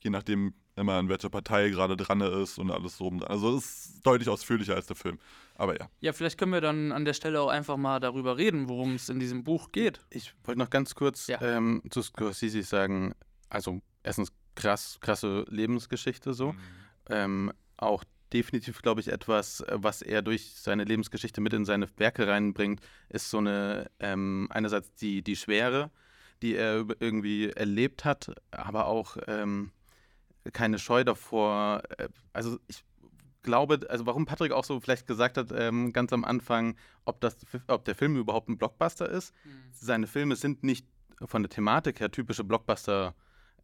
je 0.00 0.10
nachdem 0.10 0.54
immer 0.76 0.98
in 0.98 1.08
welcher 1.08 1.28
Partei 1.28 1.68
gerade 1.68 1.96
dran 1.96 2.20
ist 2.20 2.58
und 2.58 2.70
alles 2.70 2.96
drum. 2.98 3.18
dran. 3.18 3.30
Also 3.30 3.56
es 3.56 3.64
ist 3.64 4.06
deutlich 4.06 4.28
ausführlicher 4.28 4.74
als 4.74 4.86
der 4.86 4.96
Film. 4.96 5.18
Aber 5.54 5.78
ja. 5.78 5.88
Ja, 6.00 6.12
vielleicht 6.12 6.38
können 6.38 6.52
wir 6.52 6.60
dann 6.60 6.92
an 6.92 7.04
der 7.04 7.12
Stelle 7.12 7.40
auch 7.40 7.48
einfach 7.48 7.76
mal 7.76 8.00
darüber 8.00 8.36
reden, 8.38 8.68
worum 8.68 8.94
es 8.94 9.08
in 9.08 9.20
diesem 9.20 9.44
Buch 9.44 9.70
geht. 9.72 10.00
Ich 10.10 10.34
wollte 10.44 10.58
noch 10.58 10.70
ganz 10.70 10.94
kurz 10.94 11.26
ja. 11.26 11.40
ähm, 11.42 11.82
zu 11.90 12.02
Scorsese 12.02 12.62
sagen, 12.62 13.14
also 13.48 13.80
erstens 14.02 14.32
krass, 14.54 14.98
krasse 15.00 15.44
Lebensgeschichte 15.48 16.34
so. 16.34 16.52
Mhm. 16.52 16.58
Ähm, 17.10 17.52
auch 17.76 18.04
definitiv, 18.32 18.82
glaube 18.82 19.00
ich, 19.00 19.08
etwas, 19.08 19.64
was 19.68 20.02
er 20.02 20.22
durch 20.22 20.54
seine 20.54 20.84
Lebensgeschichte 20.84 21.40
mit 21.40 21.52
in 21.52 21.64
seine 21.64 21.88
Werke 21.98 22.26
reinbringt, 22.26 22.80
ist 23.08 23.30
so 23.30 23.38
eine, 23.38 23.90
ähm, 24.00 24.48
einerseits 24.50 24.94
die, 24.94 25.22
die 25.22 25.36
Schwere, 25.36 25.90
die 26.42 26.56
er 26.56 26.84
irgendwie 27.00 27.50
erlebt 27.50 28.04
hat, 28.04 28.32
aber 28.50 28.86
auch 28.86 29.16
ähm, 29.26 29.70
keine 30.52 30.78
Scheu 30.78 31.04
davor. 31.04 31.82
Äh, 31.98 32.08
also 32.32 32.58
ich 32.66 32.84
glaube, 33.42 33.80
also 33.88 34.06
warum 34.06 34.24
Patrick 34.24 34.52
auch 34.52 34.64
so 34.64 34.80
vielleicht 34.80 35.06
gesagt 35.06 35.36
hat, 35.36 35.52
ähm, 35.54 35.92
ganz 35.92 36.12
am 36.12 36.24
Anfang, 36.24 36.76
ob, 37.04 37.20
das, 37.20 37.36
ob 37.66 37.84
der 37.84 37.94
Film 37.94 38.16
überhaupt 38.16 38.48
ein 38.48 38.58
Blockbuster 38.58 39.08
ist. 39.08 39.34
Mhm. 39.44 39.50
Seine 39.72 40.06
Filme 40.06 40.36
sind 40.36 40.62
nicht 40.62 40.86
von 41.24 41.42
der 41.42 41.50
Thematik 41.50 42.00
her 42.00 42.10
typische 42.10 42.44
Blockbuster 42.44 43.14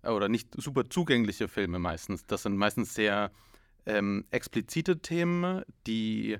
äh, 0.02 0.10
oder 0.10 0.28
nicht 0.28 0.54
super 0.60 0.88
zugängliche 0.88 1.48
Filme 1.48 1.78
meistens. 1.78 2.26
Das 2.26 2.42
sind 2.42 2.56
meistens 2.56 2.94
sehr 2.94 3.30
ähm, 3.88 4.24
explizite 4.30 5.00
Themen, 5.00 5.62
die 5.86 6.38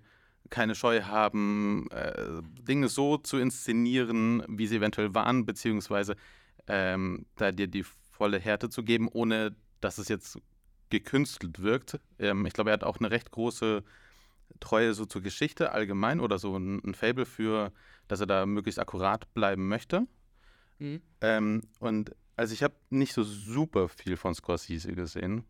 keine 0.51 0.75
Scheu 0.75 1.03
haben, 1.03 1.91
äh, 1.91 2.43
Dinge 2.63 2.89
so 2.89 3.17
zu 3.19 3.39
inszenieren, 3.39 4.43
wie 4.49 4.67
sie 4.67 4.77
eventuell 4.77 5.15
waren, 5.15 5.45
beziehungsweise 5.45 6.17
ähm, 6.67 7.27
da 7.37 7.53
dir 7.53 7.67
die 7.67 7.83
volle 7.83 8.39
Härte 8.39 8.69
zu 8.69 8.83
geben, 8.83 9.09
ohne 9.09 9.57
dass 9.81 9.99
es 9.99 10.09
jetzt 10.09 10.39
gekünstelt 10.91 11.61
wirkt. 11.61 12.01
Ähm, 12.19 12.47
ich 12.47 12.53
glaube, 12.53 12.71
er 12.71 12.75
hat 12.75 12.85
auch 12.85 12.99
eine 12.99 13.11
recht 13.11 13.31
große 13.31 13.83
Treue 14.61 14.95
so 14.95 15.05
zur 15.05 15.23
Geschichte 15.23 15.73
allgemein 15.73 16.21
oder 16.21 16.39
so 16.39 16.57
ein, 16.57 16.81
ein 16.85 16.95
Fable 16.95 17.27
für, 17.27 17.73
dass 18.09 18.21
er 18.21 18.27
da 18.27 18.47
möglichst 18.47 18.79
akkurat 18.79 19.33
bleiben 19.35 19.69
möchte. 19.69 20.07
Mhm. 20.79 21.03
Ähm, 21.21 21.63
und 21.81 22.15
also 22.37 22.55
ich 22.55 22.63
habe 22.63 22.75
nicht 22.91 23.13
so 23.13 23.23
super 23.23 23.89
viel 23.89 24.17
von 24.17 24.35
Scorsese 24.35 24.93
gesehen, 24.93 25.45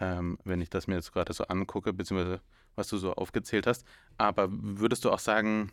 ähm, 0.00 0.38
wenn 0.44 0.60
ich 0.60 0.70
das 0.70 0.86
mir 0.86 0.96
jetzt 0.96 1.12
gerade 1.12 1.32
so 1.32 1.44
angucke, 1.44 1.92
beziehungsweise 1.92 2.40
was 2.74 2.88
du 2.88 2.98
so 2.98 3.12
aufgezählt 3.14 3.66
hast. 3.66 3.84
Aber 4.18 4.48
würdest 4.50 5.04
du 5.04 5.10
auch 5.10 5.18
sagen, 5.18 5.70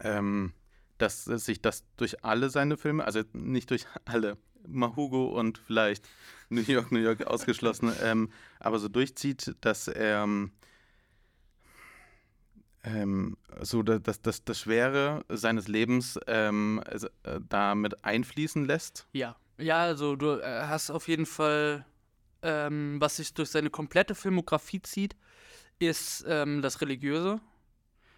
ähm, 0.00 0.52
dass 0.98 1.24
sich 1.24 1.60
das 1.60 1.84
durch 1.96 2.24
alle 2.24 2.50
seine 2.50 2.76
Filme, 2.76 3.04
also 3.04 3.22
nicht 3.32 3.70
durch 3.70 3.86
alle, 4.04 4.36
Mahugo 4.66 5.26
und 5.26 5.58
vielleicht 5.58 6.08
New 6.50 6.60
York, 6.62 6.92
New 6.92 6.98
York 6.98 7.26
ausgeschlossen, 7.26 7.92
ähm, 8.02 8.30
aber 8.60 8.78
so 8.78 8.88
durchzieht, 8.88 9.54
dass 9.60 9.88
er 9.88 10.26
ähm, 12.84 13.36
so 13.60 13.82
das, 13.82 14.20
das, 14.22 14.44
das 14.44 14.60
Schwere 14.60 15.24
seines 15.28 15.68
Lebens 15.68 16.18
ähm, 16.26 16.82
äh, 16.86 17.40
damit 17.48 18.04
einfließen 18.04 18.64
lässt? 18.64 19.06
Ja. 19.12 19.36
Ja, 19.60 19.78
also 19.78 20.14
du 20.14 20.40
äh, 20.40 20.66
hast 20.68 20.90
auf 20.90 21.08
jeden 21.08 21.26
Fall, 21.26 21.84
ähm, 22.42 22.96
was 23.00 23.16
sich 23.16 23.34
durch 23.34 23.50
seine 23.50 23.70
komplette 23.70 24.14
Filmografie 24.14 24.82
zieht, 24.82 25.16
ist 25.78 26.24
ähm, 26.28 26.62
das 26.62 26.80
Religiöse. 26.80 27.40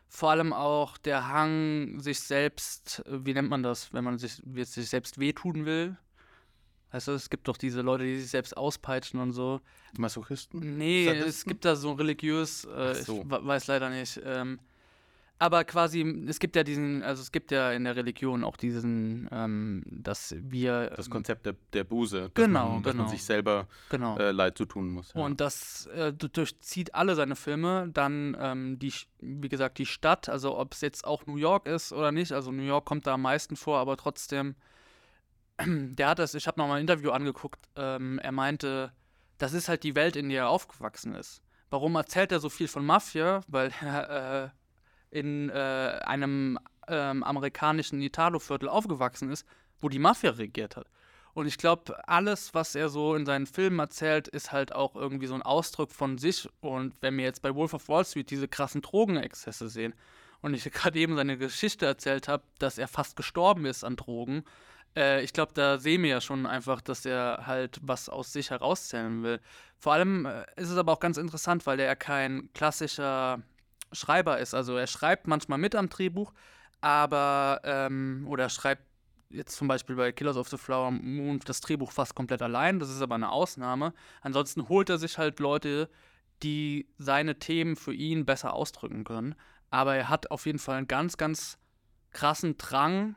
Vor 0.09 0.31
allem 0.31 0.53
auch 0.53 0.99
der 0.99 1.29
Hang, 1.29 2.01
sich 2.01 2.21
selbst, 2.21 3.03
äh, 3.07 3.25
wie 3.25 3.35
nennt 3.35 3.51
man 3.51 3.63
das, 3.63 3.93
wenn 3.93 4.05
man 4.05 4.19
sich, 4.19 4.43
sich 4.45 4.89
selbst 4.89 5.19
wehtun 5.19 5.65
will, 5.67 5.97
du, 6.93 7.13
es 7.13 7.31
gibt 7.31 7.47
doch 7.49 7.57
diese 7.57 7.83
Leute, 7.83 8.05
die 8.05 8.19
sich 8.19 8.31
selbst 8.31 8.57
auspeitschen 8.57 9.21
und 9.21 9.33
so. 9.33 9.61
Masochisten? 9.97 10.77
Nee, 10.77 11.07
Sadisten? 11.07 11.29
es 11.29 11.45
gibt 11.45 11.65
da 11.65 11.77
so 11.77 11.93
religiös, 11.93 12.65
äh, 12.65 12.95
so. 12.95 13.23
ich 13.23 13.31
weiß 13.31 13.69
leider 13.69 13.91
nicht. 13.91 14.21
Ähm, 14.25 14.59
aber 15.41 15.65
quasi, 15.65 16.03
es 16.29 16.39
gibt 16.39 16.55
ja 16.55 16.63
diesen, 16.63 17.03
also 17.03 17.23
es 17.23 17.33
gibt 17.33 17.51
ja 17.51 17.73
in 17.73 17.85
der 17.85 17.97
Religion 17.97 18.45
auch 18.45 18.59
diesen, 18.59 19.27
ähm, 19.33 19.83
dass 19.87 20.37
wir. 20.39 20.91
Das 20.95 21.09
Konzept 21.09 21.47
der, 21.47 21.57
der 21.73 21.85
Buße. 21.85 22.31
Genau, 22.35 22.75
man, 22.75 22.83
dass 22.83 22.93
genau. 22.93 23.05
man 23.05 23.11
sich 23.11 23.25
selber 23.25 23.67
genau. 23.89 24.19
äh, 24.19 24.33
Leid 24.33 24.59
zu 24.59 24.67
tun 24.67 24.91
muss. 24.91 25.15
Ja. 25.15 25.23
Und 25.23 25.41
das 25.41 25.87
äh, 25.87 26.13
durchzieht 26.13 26.95
alle 26.95 27.15
seine 27.15 27.37
Filme. 27.37 27.89
Dann 27.91 28.37
ähm, 28.39 28.79
die, 28.79 28.93
wie 29.21 29.49
gesagt, 29.49 29.79
die 29.79 29.87
Stadt, 29.87 30.29
also 30.29 30.59
ob 30.59 30.75
es 30.75 30.83
jetzt 30.83 31.07
auch 31.07 31.25
New 31.25 31.37
York 31.37 31.67
ist 31.67 31.95
oder 31.95 32.13
nicht. 32.13 32.33
Also 32.33 32.53
New 32.53 32.63
York 32.63 32.85
kommt 32.85 33.07
da 33.07 33.15
am 33.15 33.23
meisten 33.23 33.57
vor, 33.57 33.79
aber 33.79 33.97
trotzdem 33.97 34.57
der 35.67 36.09
hat 36.09 36.19
das, 36.19 36.35
ich 36.35 36.47
habe 36.47 36.61
noch 36.61 36.69
mal 36.69 36.75
ein 36.75 36.83
Interview 36.83 37.13
angeguckt, 37.13 37.67
ähm, 37.77 38.19
er 38.19 38.33
meinte, 38.33 38.93
das 39.39 39.55
ist 39.55 39.71
halt 39.71 39.85
die 39.85 39.95
Welt, 39.95 40.17
in 40.17 40.29
der 40.29 40.43
er 40.43 40.49
aufgewachsen 40.51 41.15
ist. 41.15 41.41
Warum 41.71 41.95
erzählt 41.95 42.31
er 42.31 42.41
so 42.41 42.51
viel 42.51 42.69
von 42.69 42.85
Mafia? 42.85 43.41
Weil 43.47 43.73
er 43.81 44.45
äh, 44.45 44.49
in 45.11 45.51
äh, 45.51 46.01
einem 46.05 46.59
ähm, 46.89 47.23
amerikanischen 47.23 48.01
Italo-Viertel 48.01 48.69
aufgewachsen 48.69 49.31
ist, 49.31 49.47
wo 49.81 49.89
die 49.89 49.99
Mafia 49.99 50.33
regiert 50.33 50.77
hat. 50.77 50.87
Und 51.33 51.47
ich 51.47 51.59
glaube, 51.59 51.97
alles, 52.09 52.55
was 52.55 52.75
er 52.75 52.89
so 52.89 53.15
in 53.15 53.25
seinen 53.25 53.47
Filmen 53.47 53.79
erzählt, 53.79 54.27
ist 54.29 54.51
halt 54.51 54.75
auch 54.75 54.97
irgendwie 54.97 55.27
so 55.27 55.35
ein 55.35 55.43
Ausdruck 55.43 55.93
von 55.93 56.19
sich. 56.19 56.49
Und 56.61 56.95
wenn 57.01 57.17
wir 57.17 57.25
jetzt 57.25 57.43
bei 57.43 57.55
Wolf 57.55 57.73
of 57.73 57.89
Wall 57.89 58.05
Street 58.05 58.31
diese 58.31 58.49
krassen 58.49 58.83
Drogenexzesse 58.83 59.69
sehen 59.69 59.95
und 60.41 60.55
ich 60.55 60.65
gerade 60.73 60.99
eben 60.99 61.17
seine 61.17 61.39
Geschichte 61.39 61.87
erzählt 61.87 62.29
habe, 62.29 62.43
dass 62.59 62.79
er 62.79 62.89
fast 62.89 63.17
gestorben 63.17 63.65
ist 63.65 63.85
an 63.85 63.97
Drogen, 63.97 64.45
äh, 64.97 65.23
ich 65.23 65.33
glaube, 65.33 65.53
da 65.55 65.79
sehen 65.79 66.03
wir 66.03 66.11
ja 66.11 66.21
schon 66.21 66.47
einfach, 66.47 66.81
dass 66.81 67.05
er 67.07 67.47
halt 67.47 67.79
was 67.83 68.09
aus 68.09 68.33
sich 68.33 68.51
herauszählen 68.51 69.23
will. 69.23 69.41
Vor 69.79 69.93
allem 69.93 70.27
äh, 70.27 70.45
ist 70.57 70.71
es 70.71 70.77
aber 70.77 70.93
auch 70.93 71.01
ganz 71.01 71.17
interessant, 71.17 71.67
weil 71.67 71.81
er 71.81 71.95
kein 71.97 72.51
klassischer 72.55 73.41
Schreiber 73.93 74.39
ist. 74.39 74.55
Also 74.55 74.77
er 74.77 74.87
schreibt 74.87 75.27
manchmal 75.27 75.59
mit 75.59 75.75
am 75.75 75.89
Drehbuch, 75.89 76.33
aber 76.81 77.61
ähm, 77.65 78.27
oder 78.29 78.49
schreibt 78.49 78.83
jetzt 79.31 79.57
zum 79.57 79.69
Beispiel 79.69 79.97
bei 79.97 80.13
Killers 80.13 80.37
of 80.37 80.49
the 80.49 80.57
Flower 80.57 80.91
Moon 80.91 81.41
das 81.45 81.61
Drehbuch 81.61 81.93
fast 81.93 82.15
komplett 82.15 82.43
allein. 82.43 82.79
Das 82.79 82.91
ist 82.91 83.03
aber 83.03 83.15
eine 83.15 83.31
Ausnahme. 83.31 83.93
Ansonsten 84.23 84.69
holt 84.69 84.91
er 84.91 84.99
sich 84.99 85.19
halt 85.19 85.41
Leute, 85.41 85.89
die 86.43 86.89
seine 86.99 87.39
Themen 87.39 87.77
für 87.77 87.95
ihn 87.95 88.27
besser 88.27 88.55
ausdrücken 88.55 89.05
können. 89.05 89.35
Aber 89.71 89.95
er 89.95 90.09
hat 90.09 90.31
auf 90.31 90.47
jeden 90.47 90.59
Fall 90.59 90.79
einen 90.79 90.89
ganz, 90.89 91.17
ganz 91.17 91.59
krassen 92.11 92.57
Drang 92.57 93.15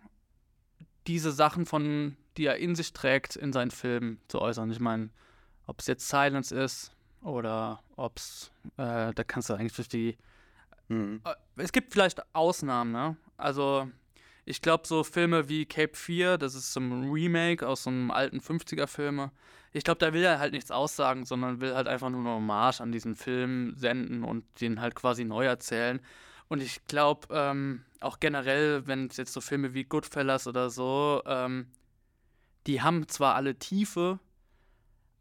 diese 1.07 1.31
Sachen 1.31 1.65
von, 1.65 2.15
die 2.37 2.45
er 2.45 2.57
in 2.57 2.75
sich 2.75 2.93
trägt, 2.93 3.35
in 3.35 3.53
seinen 3.53 3.71
Filmen 3.71 4.21
zu 4.27 4.39
äußern. 4.39 4.71
Ich 4.71 4.79
meine, 4.79 5.09
ob 5.65 5.79
es 5.79 5.87
jetzt 5.87 6.07
Silence 6.07 6.55
ist 6.55 6.95
oder 7.21 7.81
ob 7.95 8.17
es, 8.17 8.51
äh, 8.77 9.13
da 9.13 9.23
kannst 9.25 9.49
du 9.49 9.53
eigentlich 9.53 9.75
durch 9.75 9.89
die. 9.89 10.17
Mhm. 10.87 11.21
Äh, 11.25 11.33
es 11.57 11.71
gibt 11.71 11.93
vielleicht 11.93 12.21
Ausnahmen, 12.35 12.91
ne? 12.91 13.17
Also, 13.37 13.89
Ich 14.45 14.61
glaube, 14.61 14.87
so 14.87 15.03
Filme 15.05 15.49
wie 15.49 15.65
Cape 15.65 15.95
4, 15.95 16.37
das 16.37 16.55
ist 16.55 16.73
so 16.73 16.79
ein 16.81 17.09
Remake 17.11 17.67
aus 17.67 17.83
so 17.83 17.89
einem 17.89 18.11
alten 18.11 18.41
50er-Filme. 18.41 19.31
Ich 19.71 19.85
glaube, 19.85 19.99
da 19.99 20.13
will 20.13 20.23
er 20.23 20.39
halt 20.39 20.53
nichts 20.53 20.71
aussagen, 20.71 21.25
sondern 21.25 21.61
will 21.61 21.75
halt 21.75 21.87
einfach 21.87 22.09
nur 22.09 22.19
eine 22.21 22.31
Hommage 22.31 22.81
an 22.81 22.91
diesen 22.91 23.15
Film 23.15 23.73
senden 23.77 24.23
und 24.25 24.45
den 24.61 24.81
halt 24.81 24.95
quasi 24.95 25.23
neu 25.25 25.45
erzählen. 25.45 26.01
Und 26.49 26.61
ich 26.61 26.85
glaube, 26.87 27.27
ähm, 27.31 27.85
auch 28.01 28.19
generell, 28.19 28.85
wenn 28.85 29.07
es 29.07 29.17
jetzt 29.17 29.33
so 29.33 29.41
Filme 29.41 29.73
wie 29.73 29.85
Goodfellas 29.85 30.45
oder 30.47 30.69
so, 30.69 31.21
ähm, 31.25 31.67
die 32.67 32.81
haben 32.81 33.07
zwar 33.07 33.35
alle 33.35 33.55
Tiefe, 33.57 34.19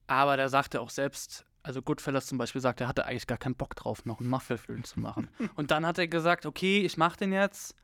aber 0.09 0.37
der 0.37 0.49
sagte 0.49 0.81
auch 0.81 0.91
selbst, 0.91 1.45
also 1.63 1.83
Goodfellas 1.83 2.27
zum 2.27 2.39
Beispiel 2.39 2.61
sagt, 2.61 2.81
er 2.81 2.89
hatte 2.89 3.07
eigentlich 3.07 3.27
gar 3.27 3.39
keinen 3.39 3.55
Bock 3.55 3.77
drauf, 3.77 4.05
noch 4.05 4.21
einen 4.21 4.29
Mafia-Film 4.29 4.85
zu 4.85 5.01
machen. 5.01 5.29
Und 5.55 5.71
dann 5.71 5.87
hat 5.87 5.99
er 5.99 6.09
gesagt, 6.09 6.47
okay, 6.47 6.81
ich 6.81 6.97
mach 6.97 7.17
den 7.17 7.33
jetzt, 7.33 7.75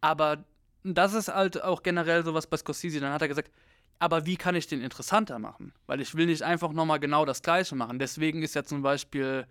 aber 0.00 0.44
das 0.84 1.14
ist 1.14 1.28
halt 1.28 1.62
auch 1.62 1.82
generell 1.82 2.24
sowas 2.24 2.46
bei 2.46 2.56
Scorsese. 2.56 3.00
Dann 3.00 3.12
hat 3.12 3.22
er 3.22 3.28
gesagt, 3.28 3.50
aber 3.98 4.26
wie 4.26 4.36
kann 4.36 4.54
ich 4.54 4.66
den 4.66 4.80
interessanter 4.80 5.38
machen? 5.38 5.72
Weil 5.86 6.00
ich 6.00 6.14
will 6.14 6.26
nicht 6.26 6.42
einfach 6.42 6.72
nochmal 6.72 7.00
genau 7.00 7.24
das 7.24 7.42
Gleiche 7.42 7.74
machen. 7.74 7.98
Deswegen 7.98 8.42
ist 8.42 8.54
ja 8.54 8.62
zum 8.62 8.82
Beispiel 8.82 9.46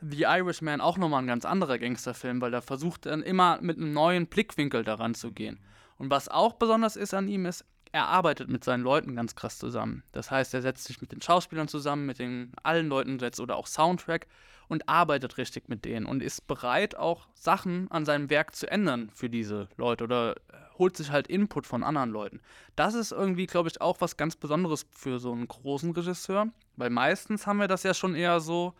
The 0.00 0.22
Irishman 0.22 0.80
auch 0.80 0.98
nochmal 0.98 1.22
ein 1.22 1.28
ganz 1.28 1.44
anderer 1.44 1.78
Gangsterfilm, 1.78 2.40
weil 2.40 2.52
er 2.52 2.62
versucht 2.62 3.06
dann 3.06 3.22
immer 3.22 3.60
mit 3.60 3.76
einem 3.76 3.92
neuen 3.92 4.26
Blickwinkel 4.26 4.82
daran 4.82 5.14
zu 5.14 5.30
gehen. 5.30 5.60
Und 5.98 6.10
was 6.10 6.28
auch 6.28 6.54
besonders 6.54 6.96
ist 6.96 7.14
an 7.14 7.28
ihm 7.28 7.46
ist, 7.46 7.64
er 7.92 8.08
arbeitet 8.08 8.48
mit 8.48 8.64
seinen 8.64 8.82
Leuten 8.82 9.14
ganz 9.14 9.34
krass 9.34 9.58
zusammen. 9.58 10.02
Das 10.12 10.30
heißt, 10.30 10.54
er 10.54 10.62
setzt 10.62 10.84
sich 10.84 11.00
mit 11.02 11.12
den 11.12 11.20
Schauspielern 11.20 11.68
zusammen, 11.68 12.06
mit 12.06 12.18
den 12.18 12.52
allen 12.62 12.88
Leuten 12.88 13.18
setzt 13.18 13.38
oder 13.38 13.56
auch 13.56 13.66
Soundtrack 13.66 14.26
und 14.68 14.88
arbeitet 14.88 15.36
richtig 15.36 15.68
mit 15.68 15.84
denen 15.84 16.06
und 16.06 16.22
ist 16.22 16.46
bereit, 16.46 16.96
auch 16.96 17.28
Sachen 17.34 17.90
an 17.90 18.06
seinem 18.06 18.30
Werk 18.30 18.56
zu 18.56 18.70
ändern 18.70 19.10
für 19.12 19.28
diese 19.28 19.68
Leute 19.76 20.04
oder 20.04 20.36
holt 20.78 20.96
sich 20.96 21.10
halt 21.10 21.26
Input 21.26 21.66
von 21.66 21.82
anderen 21.82 22.10
Leuten. 22.10 22.40
Das 22.76 22.94
ist 22.94 23.12
irgendwie, 23.12 23.46
glaube 23.46 23.68
ich, 23.68 23.80
auch 23.82 24.00
was 24.00 24.16
ganz 24.16 24.36
Besonderes 24.36 24.86
für 24.92 25.18
so 25.18 25.32
einen 25.32 25.46
großen 25.46 25.90
Regisseur, 25.90 26.46
weil 26.76 26.88
meistens 26.88 27.46
haben 27.46 27.58
wir 27.58 27.68
das 27.68 27.82
ja 27.82 27.92
schon 27.92 28.14
eher 28.14 28.40
so, 28.40 28.72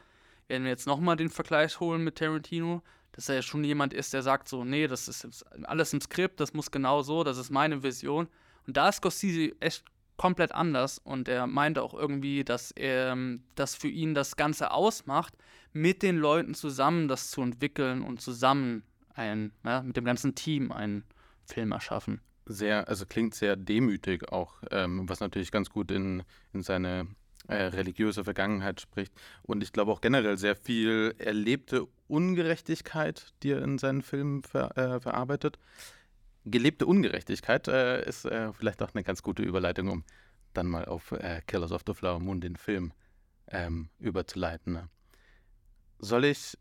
wenn 0.48 0.64
wir 0.64 0.70
jetzt 0.70 0.86
nochmal 0.86 1.16
den 1.16 1.28
Vergleich 1.28 1.78
holen 1.80 2.02
mit 2.02 2.16
Tarantino, 2.16 2.82
dass 3.12 3.28
er 3.28 3.36
ja 3.36 3.42
schon 3.42 3.62
jemand 3.62 3.92
ist, 3.92 4.14
der 4.14 4.22
sagt 4.22 4.48
so, 4.48 4.64
nee, 4.64 4.86
das 4.86 5.06
ist 5.06 5.44
alles 5.64 5.92
im 5.92 6.00
Skript, 6.00 6.40
das 6.40 6.54
muss 6.54 6.70
genau 6.70 7.02
so, 7.02 7.24
das 7.24 7.36
ist 7.36 7.50
meine 7.50 7.82
Vision. 7.82 8.28
Und 8.66 8.76
da 8.76 8.88
ist 8.88 8.96
Scorsese 8.96 9.52
echt 9.60 9.84
komplett 10.16 10.52
anders 10.52 10.98
und 10.98 11.28
er 11.28 11.46
meinte 11.46 11.82
auch 11.82 11.94
irgendwie, 11.94 12.44
dass 12.44 12.70
er 12.70 13.16
das 13.54 13.74
für 13.74 13.88
ihn 13.88 14.14
das 14.14 14.36
Ganze 14.36 14.70
ausmacht, 14.70 15.34
mit 15.72 16.02
den 16.02 16.16
Leuten 16.16 16.54
zusammen 16.54 17.08
das 17.08 17.30
zu 17.30 17.42
entwickeln 17.42 18.02
und 18.02 18.20
zusammen 18.20 18.84
ein, 19.14 19.52
ja, 19.64 19.82
mit 19.82 19.96
dem 19.96 20.04
ganzen 20.04 20.34
Team 20.34 20.70
einen 20.70 21.04
Film 21.44 21.72
erschaffen. 21.72 22.20
Sehr, 22.46 22.88
also 22.88 23.06
klingt 23.06 23.34
sehr 23.34 23.56
demütig 23.56 24.30
auch, 24.30 24.54
ähm, 24.70 25.08
was 25.08 25.20
natürlich 25.20 25.50
ganz 25.50 25.70
gut 25.70 25.90
in, 25.90 26.22
in 26.52 26.62
seine 26.62 27.06
äh, 27.48 27.54
religiöse 27.54 28.24
Vergangenheit 28.24 28.80
spricht. 28.80 29.12
Und 29.42 29.62
ich 29.62 29.72
glaube 29.72 29.92
auch 29.92 30.00
generell 30.00 30.38
sehr 30.38 30.56
viel 30.56 31.14
erlebte 31.18 31.86
Ungerechtigkeit, 32.08 33.32
die 33.42 33.50
er 33.52 33.62
in 33.62 33.78
seinen 33.78 34.02
Filmen 34.02 34.42
ver, 34.42 34.76
äh, 34.76 35.00
verarbeitet. 35.00 35.58
Gelebte 36.44 36.86
Ungerechtigkeit 36.86 37.68
äh, 37.68 38.06
ist 38.08 38.24
äh, 38.24 38.52
vielleicht 38.52 38.82
auch 38.82 38.94
eine 38.94 39.04
ganz 39.04 39.22
gute 39.22 39.42
Überleitung, 39.42 39.88
um 39.88 40.04
dann 40.54 40.66
mal 40.66 40.84
auf 40.86 41.12
äh, 41.12 41.40
Killers 41.46 41.72
of 41.72 41.82
the 41.86 41.94
Flower 41.94 42.20
Moon, 42.20 42.40
den 42.40 42.56
Film, 42.56 42.92
ähm, 43.48 43.88
überzuleiten. 43.98 44.72
Ne? 44.74 44.88
Soll 45.98 46.24
ich 46.24 46.58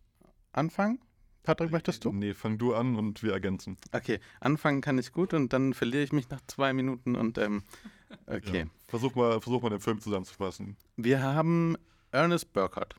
anfangen? 0.54 1.00
Patrick, 1.44 1.72
möchtest 1.72 2.06
du? 2.06 2.14
Nee, 2.14 2.36
fang 2.36 2.60
du 2.60 2.76
an 2.76 2.96
und 2.96 3.24
wir 3.24 3.34
ergänzen. 3.34 3.78
Okay, 3.92 4.20
anfangen 4.40 4.82
kann 4.82 5.00
ich 5.00 5.12
gut 5.12 5.34
und 5.34 5.52
dann 5.54 5.74
verliere 5.74 6.04
ich 6.04 6.14
mich 6.14 6.30
nach 6.30 6.42
zwei 6.46 6.72
Minuten 6.72 7.16
und 7.16 7.40
ähm, 7.40 7.64
okay. 8.28 8.60
Ja. 8.60 8.66
Versuch, 8.88 9.16
mal, 9.16 9.42
versuch 9.42 9.62
mal 9.64 9.70
den 9.70 9.80
Film 9.80 10.00
zusammenzufassen. 10.00 10.78
Wir 10.98 11.24
haben 11.24 11.76
Ernest 12.12 12.54
Burkhardt. 12.54 12.96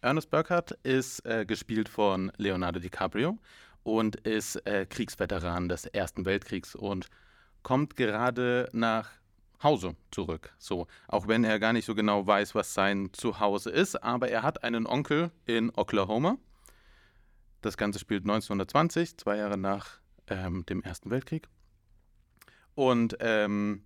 Ernest 0.00 0.30
Burkhardt 0.30 0.72
ist 0.84 1.26
äh, 1.26 1.44
gespielt 1.44 1.88
von 1.88 2.30
Leonardo 2.36 2.78
DiCaprio 2.78 3.38
und 3.86 4.16
ist 4.16 4.56
äh, 4.66 4.86
Kriegsveteran 4.86 5.68
des 5.68 5.86
Ersten 5.86 6.24
Weltkriegs 6.24 6.74
und 6.74 7.08
kommt 7.62 7.96
gerade 7.96 8.68
nach 8.72 9.10
Hause 9.62 9.96
zurück. 10.10 10.54
So, 10.58 10.86
auch 11.08 11.28
wenn 11.28 11.44
er 11.44 11.58
gar 11.58 11.72
nicht 11.72 11.86
so 11.86 11.94
genau 11.94 12.26
weiß, 12.26 12.54
was 12.54 12.74
sein 12.74 13.10
Zuhause 13.12 13.70
ist, 13.70 14.02
aber 14.02 14.28
er 14.28 14.42
hat 14.42 14.64
einen 14.64 14.86
Onkel 14.86 15.30
in 15.46 15.70
Oklahoma 15.74 16.36
das 17.66 17.76
Ganze 17.76 17.98
spielt 17.98 18.22
1920, 18.22 19.16
zwei 19.18 19.36
Jahre 19.38 19.58
nach 19.58 19.98
ähm, 20.28 20.64
dem 20.66 20.82
Ersten 20.82 21.10
Weltkrieg. 21.10 21.48
Und 22.74 23.16
ähm, 23.20 23.82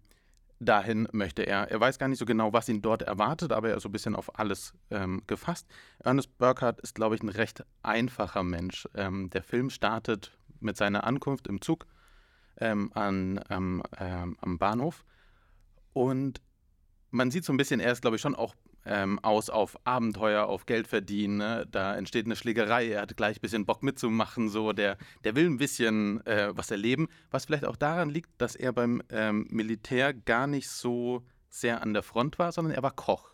dahin 0.61 1.09
möchte 1.13 1.43
er. 1.43 1.71
Er 1.71 1.81
weiß 1.81 1.99
gar 1.99 2.09
nicht 2.09 2.19
so 2.19 2.27
genau, 2.27 2.53
was 2.53 2.69
ihn 2.69 2.83
dort 2.83 3.03
erwartet, 3.03 3.51
aber 3.53 3.71
er 3.71 3.77
ist 3.77 3.83
so 3.83 3.89
ein 3.89 3.93
bisschen 3.93 4.15
auf 4.15 4.39
alles 4.39 4.75
ähm, 4.91 5.23
gefasst. 5.27 5.67
Ernest 5.99 6.37
Burkhardt 6.39 6.81
ist, 6.81 6.95
glaube 6.95 7.15
ich, 7.15 7.23
ein 7.23 7.29
recht 7.29 7.65
einfacher 7.83 8.43
Mensch. 8.43 8.89
Ähm, 8.95 9.31
der 9.31 9.43
Film 9.43 9.71
startet 9.71 10.37
mit 10.61 10.77
seiner 10.77 11.05
Ankunft 11.05 11.49
im 11.49 11.61
Zug 11.61 11.87
ähm, 12.59 12.93
an, 12.95 13.41
ähm, 13.49 13.83
am 14.41 14.59
Bahnhof 14.59 15.05
und 15.93 16.41
man 17.11 17.31
sieht 17.31 17.45
so 17.45 17.53
ein 17.53 17.57
bisschen, 17.57 17.81
er 17.81 17.93
ist, 17.93 18.03
glaube 18.03 18.17
ich, 18.17 18.23
schon 18.23 18.35
auch 18.35 18.55
ähm, 18.85 19.19
aus 19.21 19.51
auf 19.51 19.77
Abenteuer, 19.85 20.47
auf 20.47 20.67
Geld 20.67 20.87
verdienen. 20.87 21.37
Ne? 21.39 21.67
Da 21.71 21.95
entsteht 21.97 22.27
eine 22.27 22.37
Schlägerei, 22.37 22.89
er 22.89 23.03
hat 23.03 23.17
gleich 23.17 23.39
ein 23.39 23.41
bisschen 23.41 23.67
Bock 23.67 23.83
mitzumachen, 23.83 24.49
so 24.49 24.73
der, 24.73 24.97
der 25.25 25.37
will 25.37 25.47
ein 25.47 25.59
bisschen 25.59 26.25
äh, 26.27 26.51
was 26.57 26.71
erleben, 26.71 27.09
was 27.31 27.45
vielleicht 27.45 27.65
auch 27.65 27.77
daran 27.77 28.11
liegt, 28.11 28.31
dass 28.39 28.57
er 28.57 28.73
beim 28.73 29.03
ähm, 29.11 29.47
Militär 29.51 30.15
gar 30.15 30.47
nicht 30.47 30.69
so 30.69 31.23
sehr 31.49 31.83
an 31.83 31.95
der 31.95 32.03
Front 32.03 32.39
war, 32.39 32.53
sondern 32.53 32.75
er 32.75 32.83
war 32.83 32.93
Koch. 32.93 33.31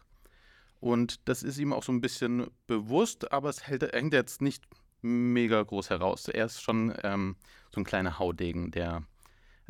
Und 0.81 1.29
das 1.29 1.43
ist 1.43 1.59
ihm 1.59 1.73
auch 1.73 1.83
so 1.83 1.93
ein 1.93 2.01
bisschen 2.01 2.49
bewusst, 2.67 3.33
aber 3.33 3.49
es 3.49 3.67
hält, 3.67 3.83
hängt 3.93 4.13
jetzt 4.13 4.43
nicht 4.43 4.65
mega 5.03 5.63
groß 5.63 5.91
heraus. 5.91 6.29
Er 6.29 6.47
ist 6.47 6.63
schon 6.63 6.95
ähm, 7.03 7.37
so 7.75 7.81
ein 7.81 7.85
kleiner 7.85 8.19
Haudegen, 8.19 8.71
der 8.71 9.03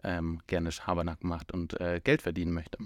ähm, 0.03 0.41
gerne 0.47 0.73
Schabernack 0.73 1.25
macht 1.25 1.53
und 1.53 1.81
äh, 1.81 2.01
Geld 2.03 2.23
verdienen 2.23 2.53
möchte. 2.53 2.79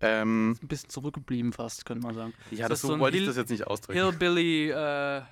Ähm, 0.00 0.58
ein 0.62 0.68
bisschen 0.68 0.88
zurückgeblieben 0.88 1.52
fast, 1.52 1.84
könnte 1.84 2.06
man 2.06 2.14
sagen. 2.14 2.34
Ja, 2.50 2.68
das, 2.68 2.80
das 2.80 2.90
so, 2.90 2.98
wollte 2.98 3.18
ich 3.18 3.26
das 3.26 3.36
jetzt 3.36 3.50
nicht 3.50 3.66
ausdrücken. 3.66 3.98
Hillbilly, 3.98 4.70
äh, 4.70 5.22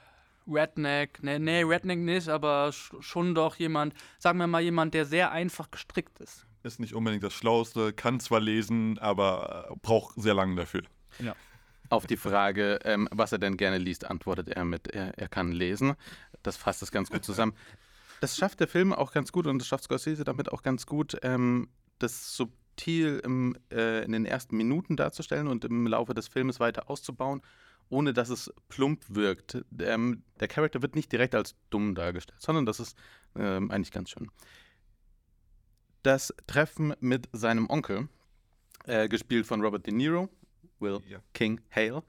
Redneck, 0.46 1.22
nee, 1.22 1.38
nee, 1.38 1.62
Redneck 1.62 1.98
nicht, 1.98 2.28
aber 2.28 2.72
schon 2.72 3.34
doch 3.34 3.56
jemand, 3.56 3.94
sagen 4.18 4.38
wir 4.38 4.46
mal 4.46 4.60
jemand, 4.60 4.94
der 4.94 5.06
sehr 5.06 5.30
einfach 5.30 5.70
gestrickt 5.70 6.18
ist. 6.20 6.46
Ist 6.62 6.80
nicht 6.80 6.94
unbedingt 6.94 7.22
das 7.22 7.32
Schlauste, 7.32 7.92
kann 7.92 8.20
zwar 8.20 8.40
lesen, 8.40 8.98
aber 8.98 9.68
äh, 9.70 9.74
braucht 9.80 10.20
sehr 10.20 10.34
lange 10.34 10.56
dafür. 10.56 10.82
Ja. 11.18 11.34
Auf 11.88 12.06
die 12.06 12.16
Frage, 12.16 12.78
ähm, 12.84 13.08
was 13.10 13.32
er 13.32 13.38
denn 13.38 13.56
gerne 13.56 13.78
liest, 13.78 14.04
antwortet 14.04 14.48
er 14.50 14.64
mit, 14.64 14.88
er, 14.88 15.18
er 15.18 15.28
kann 15.28 15.52
lesen. 15.52 15.94
Das 16.42 16.56
fasst 16.56 16.82
es 16.82 16.92
ganz 16.92 17.10
gut 17.10 17.24
zusammen. 17.24 17.54
Das 18.20 18.36
schafft 18.36 18.60
der 18.60 18.68
Film 18.68 18.92
auch 18.92 19.12
ganz 19.12 19.32
gut 19.32 19.46
und 19.46 19.58
das 19.58 19.66
schafft 19.66 19.84
Scorsese 19.84 20.24
damit 20.24 20.52
auch 20.52 20.62
ganz 20.62 20.86
gut, 20.86 21.16
ähm, 21.22 21.68
das 21.98 22.36
so 22.36 22.52
subtil 22.80 23.20
im, 23.24 23.56
äh, 23.70 24.04
in 24.04 24.12
den 24.12 24.24
ersten 24.24 24.56
Minuten 24.56 24.96
darzustellen 24.96 25.48
und 25.48 25.64
im 25.64 25.86
Laufe 25.86 26.14
des 26.14 26.28
Filmes 26.28 26.60
weiter 26.60 26.88
auszubauen, 26.88 27.42
ohne 27.88 28.12
dass 28.12 28.30
es 28.30 28.52
plump 28.68 29.04
wirkt. 29.08 29.64
Ähm, 29.80 30.22
der 30.38 30.48
Charakter 30.48 30.80
wird 30.82 30.94
nicht 30.94 31.12
direkt 31.12 31.34
als 31.34 31.54
dumm 31.70 31.94
dargestellt, 31.94 32.40
sondern 32.40 32.66
das 32.66 32.80
ist 32.80 32.96
ähm, 33.36 33.70
eigentlich 33.70 33.92
ganz 33.92 34.10
schön. 34.10 34.30
Das 36.02 36.34
Treffen 36.46 36.94
mit 37.00 37.28
seinem 37.32 37.68
Onkel, 37.68 38.08
äh, 38.86 39.08
gespielt 39.08 39.46
von 39.46 39.60
Robert 39.60 39.86
De 39.86 39.92
Niro, 39.92 40.30
Will 40.78 41.00
ja. 41.08 41.18
King 41.34 41.60
Hale, 41.70 42.02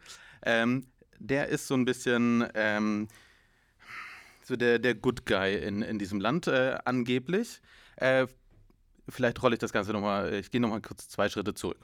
ähm, 0.44 0.88
der 1.20 1.50
ist 1.50 1.68
so 1.68 1.74
ein 1.74 1.84
bisschen 1.84 2.48
ähm, 2.56 3.10
so 4.44 4.56
der, 4.56 4.80
der 4.80 4.96
Good 4.96 5.26
Guy 5.26 5.58
in, 5.58 5.82
in 5.82 6.00
diesem 6.00 6.22
Land 6.22 6.48
äh, 6.48 6.78
angeblich. 6.86 7.62
Äh, 7.98 8.28
vielleicht 9.10 9.42
rolle 9.42 9.56
ich 9.56 9.60
das 9.60 9.74
Ganze 9.74 9.92
nochmal, 9.92 10.34
ich 10.34 10.52
gehe 10.52 10.62
nochmal 10.62 10.82
kurz 10.82 11.08
zwei 11.10 11.30
Schritte 11.30 11.54
zurück. 11.54 11.80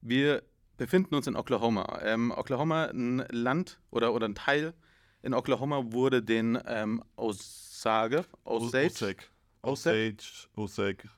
Wir 0.00 0.42
befinden 0.76 1.14
uns 1.14 1.26
in 1.26 1.36
Oklahoma. 1.36 2.00
Ähm, 2.02 2.32
Oklahoma, 2.36 2.86
ein 2.86 3.24
Land 3.30 3.78
oder, 3.90 4.12
oder 4.12 4.26
ein 4.28 4.34
Teil 4.34 4.74
in 5.22 5.34
Oklahoma 5.34 5.92
wurde 5.92 6.22
den 6.22 6.58
ähm, 6.66 7.02
Osage, 7.16 8.24
Osage, 8.44 9.24
Osage, 9.62 10.48
Osage, 10.56 11.08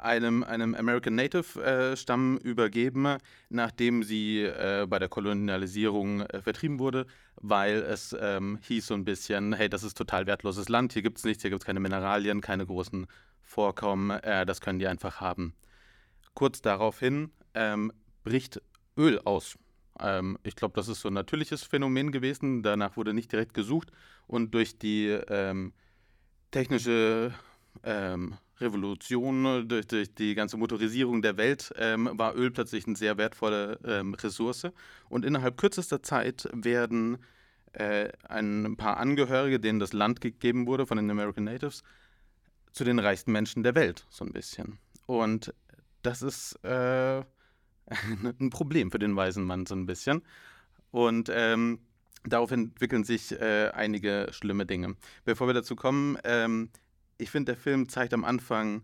einem, 0.00 0.42
einem 0.44 0.74
American 0.74 1.14
Native 1.14 1.62
äh, 1.62 1.96
Stamm 1.96 2.38
übergeben, 2.38 3.16
nachdem 3.48 4.02
sie 4.02 4.42
äh, 4.42 4.86
bei 4.88 4.98
der 4.98 5.08
Kolonialisierung 5.08 6.22
äh, 6.22 6.42
vertrieben 6.42 6.78
wurde, 6.78 7.06
weil 7.36 7.76
es 7.76 8.16
ähm, 8.18 8.58
hieß 8.62 8.86
so 8.86 8.94
ein 8.94 9.04
bisschen, 9.04 9.52
hey, 9.52 9.68
das 9.68 9.82
ist 9.82 9.96
total 9.96 10.26
wertloses 10.26 10.68
Land, 10.68 10.92
hier 10.92 11.02
gibt 11.02 11.18
es 11.18 11.24
nichts, 11.24 11.42
hier 11.42 11.50
gibt 11.50 11.62
es 11.62 11.66
keine 11.66 11.80
Mineralien, 11.80 12.40
keine 12.40 12.66
großen 12.66 13.06
vorkommen, 13.42 14.10
äh, 14.10 14.44
das 14.46 14.60
können 14.60 14.78
die 14.78 14.88
einfach 14.88 15.20
haben. 15.20 15.54
Kurz 16.34 16.60
daraufhin 16.60 17.30
ähm, 17.54 17.92
bricht 18.24 18.60
Öl 18.96 19.20
aus. 19.20 19.56
Ähm, 20.00 20.38
ich 20.42 20.56
glaube, 20.56 20.74
das 20.74 20.88
ist 20.88 21.00
so 21.00 21.08
ein 21.08 21.14
natürliches 21.14 21.62
Phänomen 21.62 22.12
gewesen. 22.12 22.62
Danach 22.62 22.96
wurde 22.96 23.14
nicht 23.14 23.32
direkt 23.32 23.54
gesucht 23.54 23.90
und 24.26 24.52
durch 24.52 24.78
die 24.78 25.06
ähm, 25.06 25.72
technische 26.50 27.32
ähm, 27.82 28.36
Revolution, 28.60 29.68
durch, 29.68 29.86
durch, 29.86 30.14
die 30.14 30.34
ganze 30.34 30.56
Motorisierung 30.56 31.22
der 31.22 31.36
Welt, 31.36 31.72
ähm, 31.76 32.10
war 32.14 32.34
Öl 32.34 32.50
plötzlich 32.50 32.86
eine 32.86 32.96
sehr 32.96 33.18
wertvolle 33.18 33.78
ähm, 33.84 34.14
Ressource. 34.14 34.68
Und 35.08 35.24
innerhalb 35.24 35.58
kürzester 35.58 36.02
Zeit 36.02 36.48
werden 36.52 37.18
äh, 37.72 38.08
ein 38.28 38.76
paar 38.76 38.96
Angehörige, 38.96 39.60
denen 39.60 39.78
das 39.78 39.92
Land 39.92 40.20
gegeben 40.20 40.66
wurde 40.66 40.86
von 40.86 40.96
den 40.96 41.10
American 41.10 41.44
Natives, 41.44 41.82
zu 42.72 42.84
den 42.84 42.98
reichsten 42.98 43.32
Menschen 43.32 43.62
der 43.62 43.74
Welt, 43.74 44.06
so 44.08 44.24
ein 44.24 44.32
bisschen. 44.32 44.78
Und 45.06 45.54
das 46.02 46.22
ist 46.22 46.54
äh, 46.64 47.22
ein 48.40 48.50
Problem 48.50 48.90
für 48.90 48.98
den 48.98 49.16
weisen 49.16 49.44
Mann, 49.44 49.66
so 49.66 49.74
ein 49.74 49.86
bisschen. 49.86 50.22
Und 50.90 51.30
ähm, 51.32 51.80
darauf 52.24 52.50
entwickeln 52.50 53.04
sich 53.04 53.32
äh, 53.32 53.70
einige 53.74 54.28
schlimme 54.30 54.66
Dinge. 54.66 54.96
Bevor 55.24 55.46
wir 55.46 55.54
dazu 55.54 55.76
kommen, 55.76 56.18
ähm, 56.24 56.70
ich 57.18 57.30
finde, 57.30 57.52
der 57.52 57.60
Film 57.60 57.88
zeigt 57.88 58.14
am 58.14 58.24
Anfang 58.24 58.82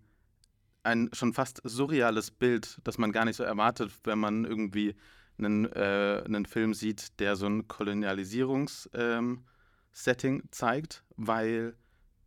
ein 0.83 1.11
schon 1.12 1.33
fast 1.33 1.61
surreales 1.64 2.31
Bild, 2.31 2.79
das 2.85 2.99
man 2.99 3.12
gar 3.12 3.25
nicht 3.25 3.37
so 3.37 3.45
erwartet, 3.45 3.92
wenn 4.05 4.18
man 4.18 4.45
irgendwie 4.45 4.95
einen, 5.38 5.66
äh, 5.73 6.23
einen 6.25 6.47
Film 6.47 6.75
sieht, 6.75 7.18
der 7.21 7.37
so 7.37 7.47
ein 7.47 7.68
Kolonialisierungs-Setting 7.68 10.35
ähm, 10.35 10.42
zeigt, 10.51 11.05
weil 11.16 11.77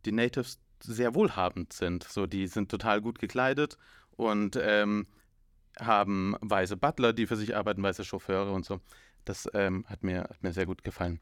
die 0.04 0.12
Natives 0.12 0.58
sehr 0.80 1.14
wohlhabend 1.14 1.72
sind. 1.72 2.04
So, 2.04 2.26
die 2.26 2.46
sind 2.46 2.70
total 2.70 3.00
gut 3.00 3.18
gekleidet 3.18 3.76
und 4.16 4.58
ähm, 4.60 5.06
haben 5.78 6.36
weiße 6.40 6.76
Butler, 6.76 7.12
die 7.12 7.26
für 7.26 7.36
sich 7.36 7.56
arbeiten, 7.56 7.82
weiße 7.82 8.04
Chauffeure 8.04 8.52
und 8.52 8.64
so. 8.64 8.80
Das 9.24 9.48
ähm, 9.54 9.84
hat, 9.88 10.02
mir, 10.02 10.22
hat 10.22 10.42
mir 10.42 10.52
sehr 10.52 10.66
gut 10.66 10.84
gefallen. 10.84 11.20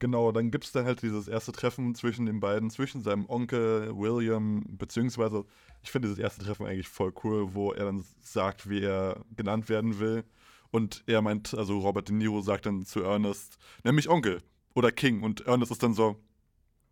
Genau, 0.00 0.32
dann 0.32 0.50
gibt 0.50 0.64
es 0.64 0.72
dann 0.72 0.86
halt 0.86 1.02
dieses 1.02 1.28
erste 1.28 1.52
Treffen 1.52 1.94
zwischen 1.94 2.24
den 2.24 2.40
beiden, 2.40 2.70
zwischen 2.70 3.02
seinem 3.02 3.28
Onkel 3.28 3.94
William, 3.94 4.64
beziehungsweise 4.66 5.44
ich 5.82 5.90
finde 5.90 6.08
dieses 6.08 6.18
erste 6.18 6.42
Treffen 6.42 6.64
eigentlich 6.66 6.88
voll 6.88 7.12
cool, 7.22 7.54
wo 7.54 7.72
er 7.72 7.84
dann 7.84 8.04
sagt, 8.22 8.68
wie 8.68 8.80
er 8.80 9.22
genannt 9.36 9.68
werden 9.68 10.00
will. 10.00 10.24
Und 10.70 11.04
er 11.06 11.20
meint, 11.20 11.52
also 11.52 11.80
Robert 11.80 12.08
De 12.08 12.14
Niro 12.14 12.40
sagt 12.40 12.64
dann 12.64 12.86
zu 12.86 13.02
Ernest, 13.02 13.58
nenn 13.84 13.94
mich 13.94 14.08
Onkel 14.08 14.42
oder 14.74 14.90
King. 14.90 15.22
Und 15.22 15.42
Ernest 15.42 15.70
ist 15.70 15.82
dann 15.82 15.92
so, 15.92 16.16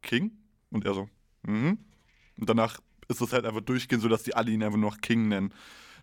King? 0.02 0.32
Und 0.70 0.84
er 0.84 0.92
so, 0.92 1.08
mhm. 1.44 1.78
Und 2.38 2.48
danach 2.48 2.78
ist 3.08 3.22
es 3.22 3.32
halt 3.32 3.46
einfach 3.46 3.62
durchgehend 3.62 4.02
so, 4.02 4.08
dass 4.08 4.22
die 4.22 4.34
alle 4.34 4.50
ihn 4.50 4.62
einfach 4.62 4.78
nur 4.78 4.90
noch 4.90 5.00
King 5.00 5.28
nennen. 5.28 5.54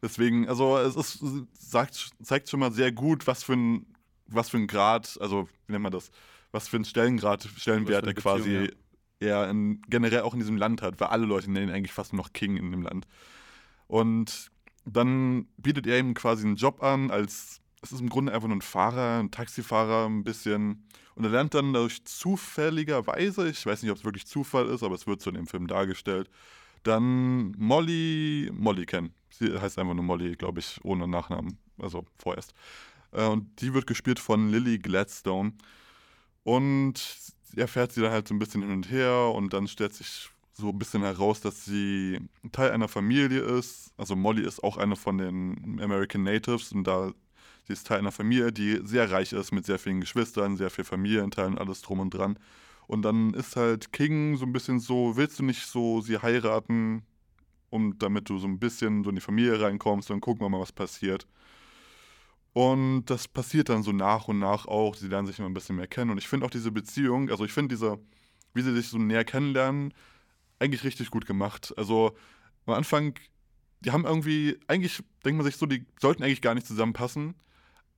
Deswegen, 0.01 0.49
also 0.49 0.77
es 0.79 0.95
ist, 0.95 1.23
sagt, 1.53 2.13
zeigt 2.23 2.49
schon 2.49 2.61
mal 2.61 2.71
sehr 2.71 2.91
gut, 2.91 3.27
was 3.27 3.43
für 3.43 3.53
ein, 3.53 3.85
was 4.25 4.49
für 4.49 4.57
ein 4.57 4.67
Grad, 4.67 5.19
also 5.21 5.47
wie 5.67 5.73
nennt 5.73 5.83
man 5.83 5.91
das, 5.91 6.09
was 6.55 6.69
für 6.69 6.77
ein 6.77 6.85
Stellengrad, 6.85 7.47
Stellenwert 7.57 8.07
er 8.07 8.13
quasi 8.13 8.69
ja. 9.19 9.43
in, 9.49 9.81
generell 9.89 10.21
auch 10.21 10.33
in 10.33 10.39
diesem 10.39 10.55
Land 10.55 10.81
hat, 10.81 10.99
weil 11.01 11.09
alle 11.09 11.25
Leute 11.25 11.51
nennen 11.51 11.69
ihn 11.69 11.75
eigentlich 11.75 11.91
fast 11.91 12.13
nur 12.13 12.23
noch 12.23 12.31
King 12.31 12.55
in 12.55 12.71
dem 12.71 12.81
Land. 12.81 13.05
Und 13.87 14.51
dann 14.85 15.47
bietet 15.57 15.85
er 15.85 15.99
ihm 15.99 16.13
quasi 16.13 16.45
einen 16.45 16.55
Job 16.55 16.81
an, 16.81 17.11
als 17.11 17.61
es 17.81 17.91
ist 17.91 17.99
im 17.99 18.09
Grunde 18.09 18.33
einfach 18.33 18.47
nur 18.47 18.57
ein 18.57 18.61
Fahrer, 18.61 19.19
ein 19.19 19.31
Taxifahrer, 19.31 20.07
ein 20.07 20.23
bisschen. 20.23 20.87
Und 21.15 21.25
er 21.25 21.29
lernt 21.29 21.53
dann 21.53 21.73
durch 21.73 22.05
zufälligerweise, 22.05 23.49
ich 23.49 23.65
weiß 23.65 23.83
nicht, 23.83 23.91
ob 23.91 23.97
es 23.97 24.05
wirklich 24.05 24.25
Zufall 24.25 24.67
ist, 24.67 24.81
aber 24.81 24.95
es 24.95 25.05
wird 25.05 25.21
so 25.21 25.29
in 25.29 25.35
dem 25.35 25.47
Film 25.47 25.67
dargestellt, 25.67 26.29
dann 26.83 27.51
Molly, 27.57 28.49
Molly 28.53 28.85
kennen. 28.85 29.13
Sie 29.29 29.59
heißt 29.59 29.77
einfach 29.77 29.93
nur 29.93 30.05
Molly, 30.05 30.35
glaube 30.35 30.61
ich, 30.61 30.79
ohne 30.83 31.05
Nachnamen, 31.05 31.57
also 31.79 32.05
vorerst. 32.17 32.53
Äh, 33.11 33.25
und 33.25 33.61
die 33.61 33.73
wird 33.73 33.87
gespielt 33.87 34.19
von 34.19 34.49
Lily 34.49 34.77
Gladstone. 34.77 35.53
Und 36.45 37.17
er 37.55 37.67
fährt 37.67 37.91
sie 37.91 38.01
dann 38.01 38.11
halt 38.11 38.27
so 38.27 38.35
ein 38.35 38.39
bisschen 38.39 38.61
hin 38.61 38.71
und 38.71 38.91
her 38.91 39.31
und 39.33 39.51
dann 39.51 39.67
stellt 39.67 39.95
sich 39.95 40.29
so 40.53 40.69
ein 40.69 40.77
bisschen 40.77 41.01
heraus, 41.01 41.41
dass 41.41 41.65
sie 41.65 42.19
Teil 42.51 42.71
einer 42.71 42.87
Familie 42.87 43.41
ist. 43.41 43.91
Also 43.97 44.15
Molly 44.15 44.43
ist 44.45 44.63
auch 44.63 44.77
eine 44.77 44.95
von 44.95 45.17
den 45.17 45.79
American 45.81 46.21
Natives 46.21 46.71
und 46.71 46.83
da 46.85 47.11
sie 47.65 47.73
ist 47.73 47.87
Teil 47.87 47.97
einer 47.97 48.11
Familie, 48.11 48.51
die 48.51 48.79
sehr 48.83 49.09
reich 49.09 49.33
ist 49.33 49.51
mit 49.51 49.65
sehr 49.65 49.79
vielen 49.79 50.01
Geschwistern, 50.01 50.55
sehr 50.55 50.69
viel 50.69 50.83
Familienteilen, 50.83 51.57
alles 51.57 51.81
drum 51.81 51.99
und 51.99 52.11
dran. 52.13 52.37
Und 52.85 53.01
dann 53.01 53.33
ist 53.33 53.55
halt 53.55 53.91
King 53.91 54.37
so 54.37 54.45
ein 54.45 54.53
bisschen 54.53 54.79
so, 54.79 55.17
willst 55.17 55.39
du 55.39 55.43
nicht 55.43 55.65
so 55.65 56.01
sie 56.01 56.19
heiraten, 56.19 57.01
um 57.71 57.97
damit 57.97 58.29
du 58.29 58.37
so 58.37 58.47
ein 58.47 58.59
bisschen 58.59 59.03
so 59.03 59.09
in 59.09 59.15
die 59.15 59.21
Familie 59.21 59.59
reinkommst, 59.59 60.11
dann 60.11 60.21
gucken 60.21 60.45
wir 60.45 60.49
mal, 60.49 60.61
was 60.61 60.71
passiert. 60.71 61.25
Und 62.55 63.05
das 63.05 63.27
passiert 63.27 63.69
dann 63.69 63.83
so 63.83 63.91
nach 63.91 64.27
und 64.27 64.39
nach 64.39 64.65
auch. 64.65 64.95
Sie 64.95 65.07
lernen 65.07 65.27
sich 65.27 65.37
immer 65.37 65.49
ein 65.49 65.53
bisschen 65.53 65.75
mehr 65.75 65.87
kennen. 65.87 66.09
Und 66.09 66.17
ich 66.17 66.27
finde 66.27 66.45
auch 66.45 66.49
diese 66.49 66.71
Beziehung, 66.71 67.29
also 67.29 67.45
ich 67.45 67.51
finde 67.51 67.75
diese, 67.75 67.99
wie 68.53 68.61
sie 68.61 68.73
sich 68.73 68.87
so 68.87 68.97
näher 68.97 69.25
kennenlernen, 69.25 69.93
eigentlich 70.57 70.83
richtig 70.83 71.11
gut 71.11 71.25
gemacht. 71.25 71.73
Also 71.77 72.15
am 72.65 72.73
Anfang, 72.73 73.19
die 73.81 73.91
haben 73.91 74.05
irgendwie, 74.05 74.57
eigentlich 74.67 75.03
denkt 75.23 75.37
man 75.37 75.45
sich 75.45 75.57
so, 75.57 75.65
die 75.67 75.85
sollten 75.99 76.23
eigentlich 76.23 76.41
gar 76.41 76.55
nicht 76.55 76.65
zusammenpassen. 76.65 77.35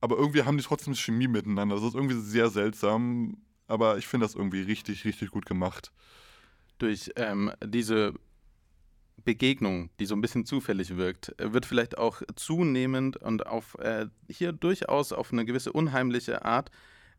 Aber 0.00 0.16
irgendwie 0.16 0.42
haben 0.42 0.58
die 0.58 0.64
trotzdem 0.64 0.94
Chemie 0.94 1.28
miteinander. 1.28 1.76
Das 1.76 1.84
ist 1.84 1.94
irgendwie 1.94 2.20
sehr 2.20 2.50
seltsam 2.50 3.36
aber 3.68 3.98
ich 3.98 4.06
finde 4.08 4.26
das 4.26 4.34
irgendwie 4.34 4.62
richtig, 4.62 5.04
richtig 5.04 5.30
gut 5.30 5.46
gemacht. 5.46 5.92
Durch 6.78 7.12
ähm, 7.16 7.52
diese 7.64 8.14
Begegnung, 9.24 9.90
die 10.00 10.06
so 10.06 10.14
ein 10.14 10.20
bisschen 10.20 10.44
zufällig 10.46 10.96
wirkt, 10.96 11.34
wird 11.38 11.66
vielleicht 11.66 11.98
auch 11.98 12.22
zunehmend 12.36 13.16
und 13.16 13.46
auf 13.46 13.76
äh, 13.78 14.06
hier 14.28 14.52
durchaus 14.52 15.12
auf 15.12 15.32
eine 15.32 15.44
gewisse 15.44 15.72
unheimliche 15.72 16.44
Art 16.44 16.70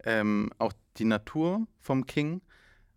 ähm, 0.03 0.49
auch 0.59 0.73
die 0.97 1.05
Natur 1.05 1.67
vom 1.79 2.05
King 2.05 2.41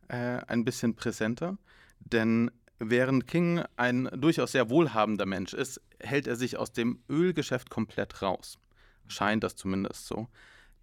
äh, 0.08 0.38
ein 0.46 0.64
bisschen 0.64 0.94
präsenter. 0.94 1.58
Denn 2.00 2.50
während 2.78 3.26
King 3.26 3.62
ein 3.76 4.08
durchaus 4.14 4.52
sehr 4.52 4.70
wohlhabender 4.70 5.26
Mensch 5.26 5.54
ist, 5.54 5.80
hält 6.00 6.26
er 6.26 6.36
sich 6.36 6.56
aus 6.56 6.72
dem 6.72 7.02
Ölgeschäft 7.08 7.70
komplett 7.70 8.22
raus. 8.22 8.58
Scheint 9.08 9.44
das 9.44 9.56
zumindest 9.56 10.06
so. 10.06 10.28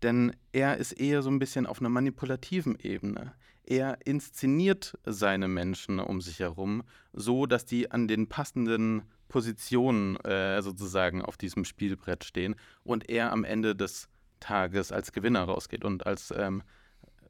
Denn 0.01 0.35
er 0.53 0.77
ist 0.77 0.93
eher 0.93 1.21
so 1.21 1.29
ein 1.29 1.39
bisschen 1.39 1.65
auf 1.65 1.79
einer 1.79 1.89
manipulativen 1.89 2.77
Ebene. 2.79 3.33
Er 3.69 3.99
inszeniert 4.03 4.97
seine 5.05 5.47
Menschen 5.47 5.99
um 5.99 6.21
sich 6.21 6.39
herum, 6.39 6.81
so 7.13 7.45
dass 7.45 7.65
die 7.65 7.91
an 7.91 8.07
den 8.07 8.27
passenden 8.27 9.03
Positionen 9.27 10.17
äh, 10.21 10.59
sozusagen 10.63 11.21
auf 11.21 11.37
diesem 11.37 11.65
Spielbrett 11.65 12.23
stehen 12.23 12.55
und 12.83 13.07
er 13.09 13.31
am 13.31 13.43
Ende 13.43 13.75
des 13.75 14.09
Tages 14.39 14.91
als 14.91 15.11
Gewinner 15.11 15.43
rausgeht 15.43 15.85
und 15.85 16.07
als 16.07 16.33
ähm, 16.35 16.63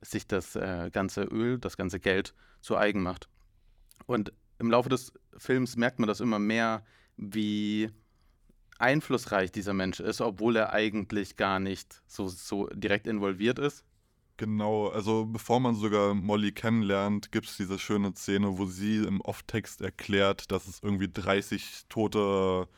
sich 0.01 0.27
das 0.27 0.55
äh, 0.55 0.89
ganze 0.93 1.23
Öl, 1.23 1.59
das 1.59 1.75
ganze 1.75 1.99
Geld 1.99 2.33
zu 2.61 2.77
eigen 2.77 3.03
macht. 3.03 3.27
Und 4.05 4.31
im 4.59 4.71
Laufe 4.71 4.87
des 4.87 5.11
Films 5.35 5.75
merkt 5.75 5.99
man 5.99 6.07
das 6.07 6.21
immer 6.21 6.39
mehr, 6.39 6.85
wie 7.17 7.89
einflussreich 8.77 9.51
dieser 9.51 9.73
Mensch 9.73 9.99
ist, 9.99 10.21
obwohl 10.21 10.55
er 10.55 10.71
eigentlich 10.71 11.35
gar 11.35 11.59
nicht 11.59 12.01
so, 12.07 12.29
so 12.29 12.67
direkt 12.67 13.07
involviert 13.07 13.59
ist. 13.59 13.83
Genau, 14.39 14.87
also 14.87 15.25
bevor 15.25 15.59
man 15.59 15.75
sogar 15.75 16.13
Molly 16.13 16.53
kennenlernt, 16.53 17.29
gibt 17.33 17.47
es 17.47 17.57
diese 17.57 17.77
schöne 17.77 18.13
Szene, 18.13 18.57
wo 18.57 18.65
sie 18.67 18.95
im 18.99 19.19
Off-Text 19.19 19.81
erklärt, 19.81 20.49
dass 20.49 20.65
es 20.65 20.79
irgendwie 20.81 21.09
30 21.11 21.87
tote 21.89 22.69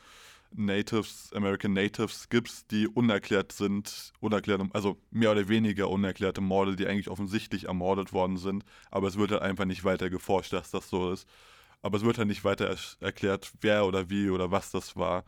Natives, 0.52 1.32
American 1.36 1.74
Natives 1.74 2.30
gibt, 2.30 2.72
die 2.72 2.88
unerklärt 2.88 3.52
sind, 3.52 4.12
unerklärt, 4.20 4.62
also 4.74 4.98
mehr 5.12 5.32
oder 5.34 5.50
weniger 5.50 5.90
unerklärte 5.92 6.42
Morde, 6.42 6.76
die 6.76 6.88
eigentlich 6.88 7.10
offensichtlich 7.10 7.66
ermordet 7.66 8.12
worden 8.12 8.38
sind, 8.38 8.66
aber 8.90 9.08
es 9.08 9.18
wird 9.18 9.30
halt 9.32 9.44
einfach 9.44 9.66
nicht 9.66 9.84
weiter 9.84 10.10
geforscht, 10.10 10.54
dass 10.54 10.72
das 10.72 10.90
so 10.90 11.12
ist. 11.12 11.28
Aber 11.84 11.98
es 11.98 12.04
wird 12.04 12.18
halt 12.18 12.28
nicht 12.28 12.44
weiter 12.44 12.76
erklärt, 13.02 13.52
wer 13.62 13.86
oder 13.86 14.10
wie 14.10 14.32
oder 14.32 14.50
was 14.50 14.72
das 14.72 14.96
war. 14.96 15.26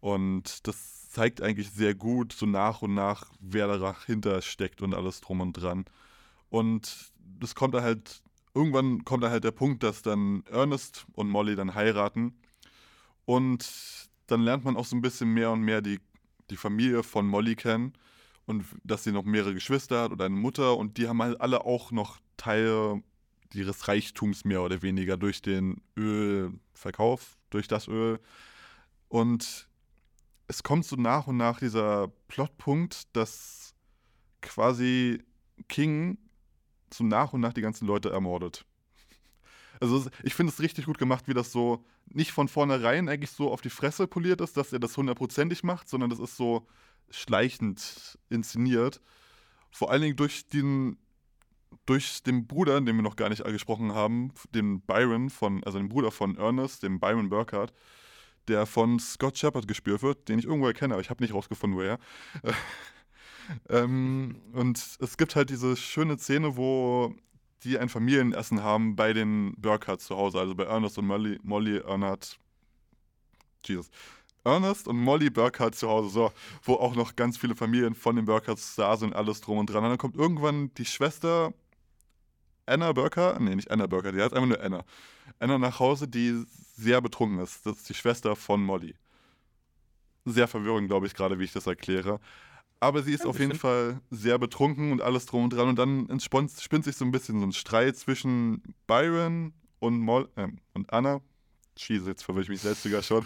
Und 0.00 0.66
das 0.68 1.03
zeigt 1.14 1.40
eigentlich 1.40 1.70
sehr 1.70 1.94
gut, 1.94 2.32
so 2.32 2.44
nach 2.44 2.82
und 2.82 2.94
nach, 2.94 3.30
wer 3.40 3.66
dahinter 3.78 4.42
steckt 4.42 4.82
und 4.82 4.94
alles 4.94 5.20
drum 5.20 5.40
und 5.40 5.52
dran. 5.52 5.84
Und 6.50 7.12
das 7.40 7.54
kommt 7.54 7.74
da 7.74 7.82
halt, 7.82 8.22
irgendwann 8.52 9.04
kommt 9.04 9.22
da 9.22 9.30
halt 9.30 9.44
der 9.44 9.52
Punkt, 9.52 9.82
dass 9.82 10.02
dann 10.02 10.42
Ernest 10.50 11.06
und 11.12 11.28
Molly 11.28 11.54
dann 11.54 11.74
heiraten. 11.74 12.34
Und 13.24 14.10
dann 14.26 14.40
lernt 14.42 14.64
man 14.64 14.76
auch 14.76 14.84
so 14.84 14.96
ein 14.96 15.02
bisschen 15.02 15.32
mehr 15.32 15.52
und 15.52 15.60
mehr 15.60 15.82
die, 15.82 16.00
die 16.50 16.56
Familie 16.56 17.02
von 17.02 17.26
Molly 17.26 17.54
kennen. 17.54 17.92
Und 18.46 18.64
dass 18.82 19.04
sie 19.04 19.12
noch 19.12 19.24
mehrere 19.24 19.54
Geschwister 19.54 20.02
hat 20.02 20.12
oder 20.12 20.26
eine 20.26 20.34
Mutter. 20.34 20.76
Und 20.76 20.98
die 20.98 21.08
haben 21.08 21.22
halt 21.22 21.40
alle 21.40 21.64
auch 21.64 21.92
noch 21.92 22.18
Teile 22.36 23.02
ihres 23.54 23.86
Reichtums 23.86 24.44
mehr 24.44 24.62
oder 24.62 24.82
weniger 24.82 25.16
durch 25.16 25.42
den 25.42 25.80
Ölverkauf, 25.96 27.38
durch 27.50 27.68
das 27.68 27.86
Öl. 27.86 28.18
Und 29.08 29.68
es 30.54 30.62
kommt 30.62 30.84
so 30.84 30.94
nach 30.96 31.26
und 31.26 31.36
nach 31.36 31.58
dieser 31.58 32.08
Plotpunkt, 32.28 33.14
dass 33.16 33.74
quasi 34.40 35.22
King 35.68 36.18
so 36.92 37.02
nach 37.02 37.32
und 37.32 37.40
nach 37.40 37.52
die 37.52 37.60
ganzen 37.60 37.86
Leute 37.86 38.10
ermordet. 38.10 38.64
Also 39.80 40.06
ich 40.22 40.34
finde 40.34 40.52
es 40.52 40.60
richtig 40.60 40.86
gut 40.86 40.98
gemacht, 40.98 41.26
wie 41.26 41.34
das 41.34 41.50
so 41.50 41.84
nicht 42.06 42.30
von 42.30 42.46
vornherein 42.46 43.08
eigentlich 43.08 43.32
so 43.32 43.50
auf 43.50 43.62
die 43.62 43.70
Fresse 43.70 44.06
poliert 44.06 44.40
ist, 44.40 44.56
dass 44.56 44.72
er 44.72 44.78
das 44.78 44.96
hundertprozentig 44.96 45.64
macht, 45.64 45.88
sondern 45.88 46.10
das 46.10 46.20
ist 46.20 46.36
so 46.36 46.68
schleichend 47.10 48.16
inszeniert. 48.30 49.00
Vor 49.72 49.90
allen 49.90 50.02
Dingen 50.02 50.16
durch 50.16 50.46
den 50.48 50.98
durch 51.86 52.22
den 52.22 52.46
Bruder, 52.46 52.80
den 52.80 52.94
wir 52.94 53.02
noch 53.02 53.16
gar 53.16 53.28
nicht 53.28 53.42
gesprochen 53.44 53.92
haben, 53.92 54.32
den 54.54 54.80
Byron 54.82 55.28
von, 55.28 55.64
also 55.64 55.78
den 55.78 55.88
Bruder 55.88 56.12
von 56.12 56.36
Ernest, 56.36 56.84
dem 56.84 57.00
Byron 57.00 57.28
Burkhardt, 57.28 57.74
der 58.48 58.66
von 58.66 58.98
Scott 58.98 59.38
Shepard 59.38 59.68
gespielt 59.68 60.02
wird, 60.02 60.28
den 60.28 60.38
ich 60.38 60.44
irgendwo 60.44 60.66
erkenne, 60.66 60.94
aber 60.94 61.00
ich 61.00 61.10
habe 61.10 61.22
nicht 61.22 61.34
rausgefunden, 61.34 61.78
woher. 61.78 61.98
ähm, 63.68 64.36
und 64.52 64.78
es 65.00 65.16
gibt 65.16 65.36
halt 65.36 65.50
diese 65.50 65.76
schöne 65.76 66.18
Szene, 66.18 66.56
wo 66.56 67.14
die 67.62 67.78
ein 67.78 67.88
Familienessen 67.88 68.62
haben 68.62 68.94
bei 68.96 69.12
den 69.12 69.54
Burkhardts 69.56 70.06
zu 70.06 70.16
Hause, 70.16 70.38
also 70.38 70.54
bei 70.54 70.64
Ernest 70.64 70.98
und 70.98 71.06
Molly, 71.06 71.38
Molly 71.42 71.78
Ernest, 71.78 72.38
Jesus, 73.64 73.90
Ernest 74.44 74.86
und 74.86 74.98
Molly 74.98 75.30
Burkhardt 75.30 75.74
zu 75.74 75.88
Hause, 75.88 76.10
so, 76.10 76.32
wo 76.62 76.74
auch 76.74 76.94
noch 76.94 77.16
ganz 77.16 77.38
viele 77.38 77.56
Familien 77.56 77.94
von 77.94 78.16
den 78.16 78.26
Burkhardts 78.26 78.76
da 78.76 78.96
sind, 78.96 79.14
alles 79.14 79.40
drum 79.40 79.58
und 79.58 79.70
dran. 79.70 79.82
Und 79.82 79.90
dann 79.90 79.98
kommt 79.98 80.16
irgendwann 80.16 80.72
die 80.74 80.84
Schwester 80.84 81.54
Anna 82.66 82.92
Burkhardt, 82.92 83.40
nee, 83.40 83.54
nicht 83.54 83.70
Anna 83.70 83.86
Burkhardt, 83.86 84.14
die 84.14 84.22
heißt 84.22 84.34
einfach 84.34 84.48
nur 84.48 84.60
Anna. 84.60 84.84
Anna 85.38 85.58
nach 85.58 85.78
Hause, 85.80 86.08
die 86.08 86.44
sehr 86.76 87.00
betrunken 87.00 87.38
ist. 87.38 87.64
Das 87.66 87.76
ist 87.76 87.88
die 87.88 87.94
Schwester 87.94 88.36
von 88.36 88.62
Molly. 88.62 88.94
Sehr 90.24 90.48
verwirrend, 90.48 90.88
glaube 90.88 91.06
ich, 91.06 91.14
gerade 91.14 91.38
wie 91.38 91.44
ich 91.44 91.52
das 91.52 91.66
erkläre. 91.66 92.20
Aber 92.80 93.02
sie 93.02 93.12
ist 93.12 93.24
ja, 93.24 93.30
auf 93.30 93.38
jeden 93.38 93.54
Fall 93.54 94.00
sehr 94.10 94.38
betrunken 94.38 94.92
und 94.92 95.00
alles 95.00 95.26
drum 95.26 95.44
und 95.44 95.52
dran. 95.52 95.68
Und 95.68 95.78
dann 95.78 96.20
spinnt 96.20 96.50
sich 96.84 96.96
so 96.96 97.04
ein 97.04 97.12
bisschen 97.12 97.40
so 97.40 97.46
ein 97.46 97.52
Streit 97.52 97.96
zwischen 97.96 98.62
Byron 98.86 99.52
und, 99.78 100.00
Mol 100.00 100.28
äh, 100.36 100.48
und 100.72 100.92
Anna. 100.92 101.20
Schieße, 101.76 102.06
jetzt 102.08 102.22
verwirre 102.22 102.44
ich 102.44 102.48
mich 102.48 102.60
selbst 102.60 102.84
sogar 102.84 103.02
schon. 103.02 103.24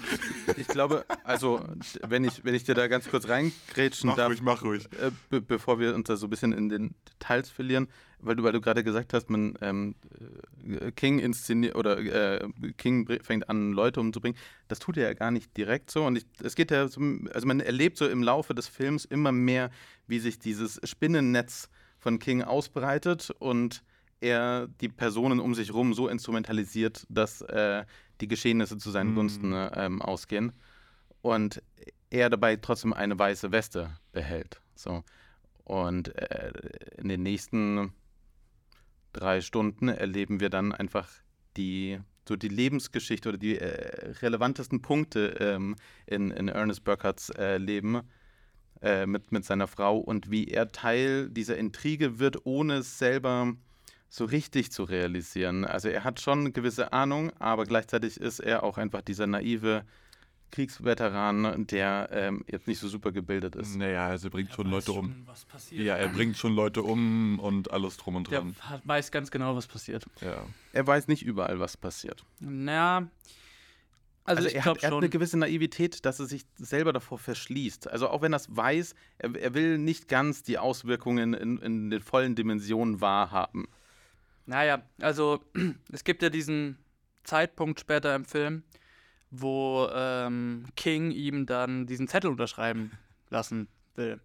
Ich 0.57 0.69
glaube, 0.69 1.05
also, 1.23 1.63
wenn 2.07 2.25
ich, 2.25 2.45
wenn 2.45 2.55
ich 2.55 2.65
dir 2.65 2.75
da 2.75 2.89
ganz 2.89 3.09
kurz 3.09 3.29
reingrätschen 3.29 4.09
mach 4.09 4.17
darf. 4.17 4.31
Ruhig, 4.31 4.43
mach 4.43 4.63
ruhig. 4.63 4.87
Äh, 5.01 5.11
be 5.29 5.43
bevor 5.43 5.79
wir 5.79 5.95
uns 5.95 6.09
da 6.09 6.17
so 6.17 6.27
ein 6.27 6.31
bisschen 6.31 6.53
in 6.53 6.71
den 6.71 6.95
Details 7.11 7.51
verlieren, 7.51 7.89
weil 8.21 8.37
du, 8.37 8.43
weil 8.43 8.53
du 8.53 8.63
gerade 8.63 8.83
gesagt 8.83 9.13
hast, 9.13 9.29
man 9.29 9.59
ähm, 9.61 9.97
äh, 10.67 10.91
King 10.93 11.19
inszeniert 11.19 11.75
oder 11.75 11.99
äh, 11.99 12.49
King 12.79 13.07
fängt 13.23 13.51
an, 13.51 13.73
Leute 13.73 14.01
umzubringen. 14.01 14.39
Das 14.67 14.79
tut 14.79 14.97
er 14.97 15.09
ja 15.09 15.15
gar 15.15 15.31
nicht 15.31 15.55
direkt 15.57 15.91
so. 15.91 16.07
Und 16.07 16.17
ich, 16.17 16.25
es 16.43 16.55
geht 16.55 16.71
ja, 16.71 16.89
so, 16.89 17.01
also 17.35 17.47
man 17.47 17.61
erlebt 17.61 17.99
so 17.99 18.09
im 18.09 18.23
Laufe 18.23 18.55
des 18.55 18.67
Films 18.67 19.05
immer 19.05 19.31
mehr, 19.31 19.71
wie 20.07 20.21
sich 20.21 20.39
dieses 20.39 20.81
Spinnennetz 20.85 21.69
von 21.99 22.19
King 22.19 22.43
ausbreitet 22.43 23.31
und 23.39 23.83
er 24.21 24.69
die 24.81 24.89
Personen 24.89 25.39
um 25.41 25.55
sich 25.55 25.69
herum 25.69 25.95
so 25.95 26.09
instrumentalisiert, 26.09 27.07
dass 27.09 27.43
äh, 27.43 27.85
die 28.21 28.29
Geschehnisse 28.29 28.79
zu 28.79 28.91
seinen 28.91 29.11
mhm. 29.11 29.17
Gunsten 29.17 29.49
ne, 29.51 29.73
ähm, 29.77 30.03
ausgehen. 30.03 30.53
Und 31.23 31.63
er 32.11 32.31
dabei 32.31 32.57
trotzdem 32.57 32.93
eine 32.93 33.19
weiße 33.19 33.53
Weste 33.53 33.91
behält. 34.13 34.61
So. 34.75 35.05
Und 35.65 36.15
äh, 36.17 36.53
in 36.97 37.09
den 37.09 37.23
nächsten 37.23 37.93
drei 39.13 39.41
Stunden 39.41 39.89
erleben 39.89 40.41
wir 40.41 40.49
dann 40.49 40.73
einfach 40.73 41.09
die, 41.57 41.99
so 42.27 42.37
die 42.37 42.49
Lebensgeschichte 42.49 43.29
oder 43.29 43.39
die 43.39 43.59
äh, 43.59 44.13
relevantesten 44.23 44.81
Punkte 44.81 45.37
ähm, 45.41 45.77
in, 46.07 46.31
in 46.31 46.49
Ernest 46.49 46.85
Burkhardts 46.85 47.31
äh, 47.31 47.59
Leben 47.59 48.03
äh, 48.81 49.07
mit, 49.07 49.33
mit 49.33 49.45
seiner 49.45 49.67
Frau 49.67 49.99
und 49.99 50.31
wie 50.31 50.47
er 50.49 50.73
Teil 50.73 51.29
dieser 51.31 51.59
Intrige 51.59 52.19
wird, 52.19 52.47
ohne 52.47 52.77
es 52.77 52.99
selber 52.99 53.55
so 54.09 54.25
richtig 54.25 54.73
zu 54.73 54.85
realisieren. 54.85 55.65
Also 55.65 55.89
er 55.89 56.05
hat 56.05 56.21
schon 56.21 56.41
eine 56.41 56.53
gewisse 56.53 56.93
Ahnung, 56.93 57.33
aber 57.39 57.65
gleichzeitig 57.65 58.21
ist 58.21 58.41
er 58.41 58.63
auch 58.63 58.79
einfach 58.79 59.03
dieser 59.03 59.27
naive 59.27 59.85
Kriegsveteran, 60.51 61.67
der 61.67 62.09
ähm, 62.11 62.45
jetzt 62.51 62.67
nicht 62.67 62.79
so 62.79 62.89
super 62.89 63.13
gebildet 63.13 63.55
ist. 63.55 63.77
Naja, 63.77 64.09
also 64.09 64.29
er 64.29 64.31
bringt 64.31 64.51
er 64.51 64.55
schon 64.55 64.71
Leute 64.71 64.93
um. 64.93 65.27
Schon, 65.69 65.79
ja, 65.79 65.97
er 65.97 66.09
bringt 66.09 66.39
schon 66.39 66.55
Leute 66.55 66.83
um 66.83 67.39
und 67.39 67.71
alles 67.71 67.99
drum 67.99 68.17
und 68.17 68.31
dran. 68.31 68.57
Er 68.71 68.81
weiß 68.85 69.11
ganz 69.11 69.31
genau, 69.31 69.57
was 69.57 69.67
passiert. 69.67 70.07
Ja. 70.23 70.43
Er 70.73 70.87
weiß 70.87 71.09
nicht 71.09 71.23
überall, 71.23 71.61
was 71.61 71.77
passiert. 71.77 72.25
Naja. 72.41 73.09
Also, 74.25 74.45
also 74.45 74.55
er, 74.55 74.65
hat, 74.65 74.83
er, 74.83 74.91
hat, 74.91 74.97
eine 74.97 75.09
gewisse 75.09 75.39
Naivität, 75.39 76.05
dass 76.05 76.21
er 76.21 76.27
sich 76.27 76.45
selber 76.57 76.93
davor 76.93 77.19
verschließt. 77.19 77.89
Also 77.89 78.09
auch 78.09 78.21
wenn 78.21 78.35
er 78.35 78.37
es 78.37 78.55
weiß, 78.55 78.95
er, 79.19 79.35
er, 79.35 79.55
will 79.55 79.79
nicht 79.79 80.07
ganz 80.09 80.43
die 80.43 80.59
Auswirkungen 80.59 81.33
in, 81.33 81.59
in 81.59 81.91
den 81.91 82.03
vollen 82.03 82.35
Dimensionen 82.35 83.01
wahrhaben. 83.01 83.69
Naja, 84.49 84.81
also 85.03 85.45
es 85.93 86.05
gibt 86.05 86.23
ja 86.23 86.31
diesen 86.31 86.79
Zeitpunkt 87.23 87.81
später 87.81 88.15
im 88.15 88.25
Film, 88.25 88.63
wo 89.31 89.87
ähm, 89.93 90.65
King 90.75 91.11
ihm 91.11 91.45
dann 91.45 91.87
diesen 91.87 92.09
Zettel 92.09 92.31
unterschreiben 92.31 92.93
lassen 93.29 93.69
will. 93.95 94.21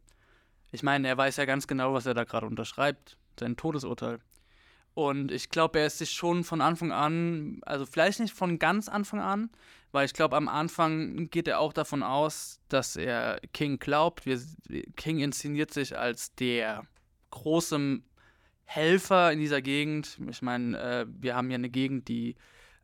Ich 0.72 0.82
meine, 0.82 1.10
er 1.10 1.18
weiß 1.18 1.36
ja 1.36 1.46
ganz 1.46 1.68
genau, 1.68 1.94
was 1.94 2.06
er 2.06 2.14
da 2.14 2.24
gerade 2.24 2.48
unterschreibt, 2.48 3.18
sein 3.38 3.58
Todesurteil. 3.58 4.20
Und 4.94 5.30
ich 5.30 5.50
glaube, 5.50 5.80
er 5.80 5.88
ist 5.88 5.98
sich 5.98 6.12
schon 6.12 6.46
von 6.46 6.62
Anfang 6.62 6.94
an, 6.94 7.60
also 7.64 7.86
vielleicht 7.86 8.22
nicht 8.22 8.34
von 8.34 8.60
ganz 8.60 8.88
Anfang 8.88 9.20
an, 9.20 9.50
weil 9.92 10.06
ich 10.06 10.14
glaube, 10.14 10.38
am 10.38 10.48
Anfang 10.48 11.30
geht 11.32 11.50
er 11.50 11.60
auch 11.60 11.74
davon 11.74 12.02
aus, 12.02 12.62
dass 12.70 12.96
er 12.96 13.42
King 13.52 13.78
glaubt. 13.78 14.26
Wir, 14.26 14.40
King 14.96 15.20
inszeniert 15.20 15.74
sich 15.74 15.98
als 15.98 16.34
der 16.36 16.86
große 17.32 18.02
Helfer 18.66 19.32
in 19.32 19.40
dieser 19.40 19.62
Gegend. 19.62 20.18
Ich 20.30 20.42
meine, 20.42 20.78
äh, 20.80 21.06
wir 21.08 21.36
haben 21.36 21.50
ja 21.50 21.56
eine 21.56 21.70
Gegend, 21.70 22.08
die 22.08 22.36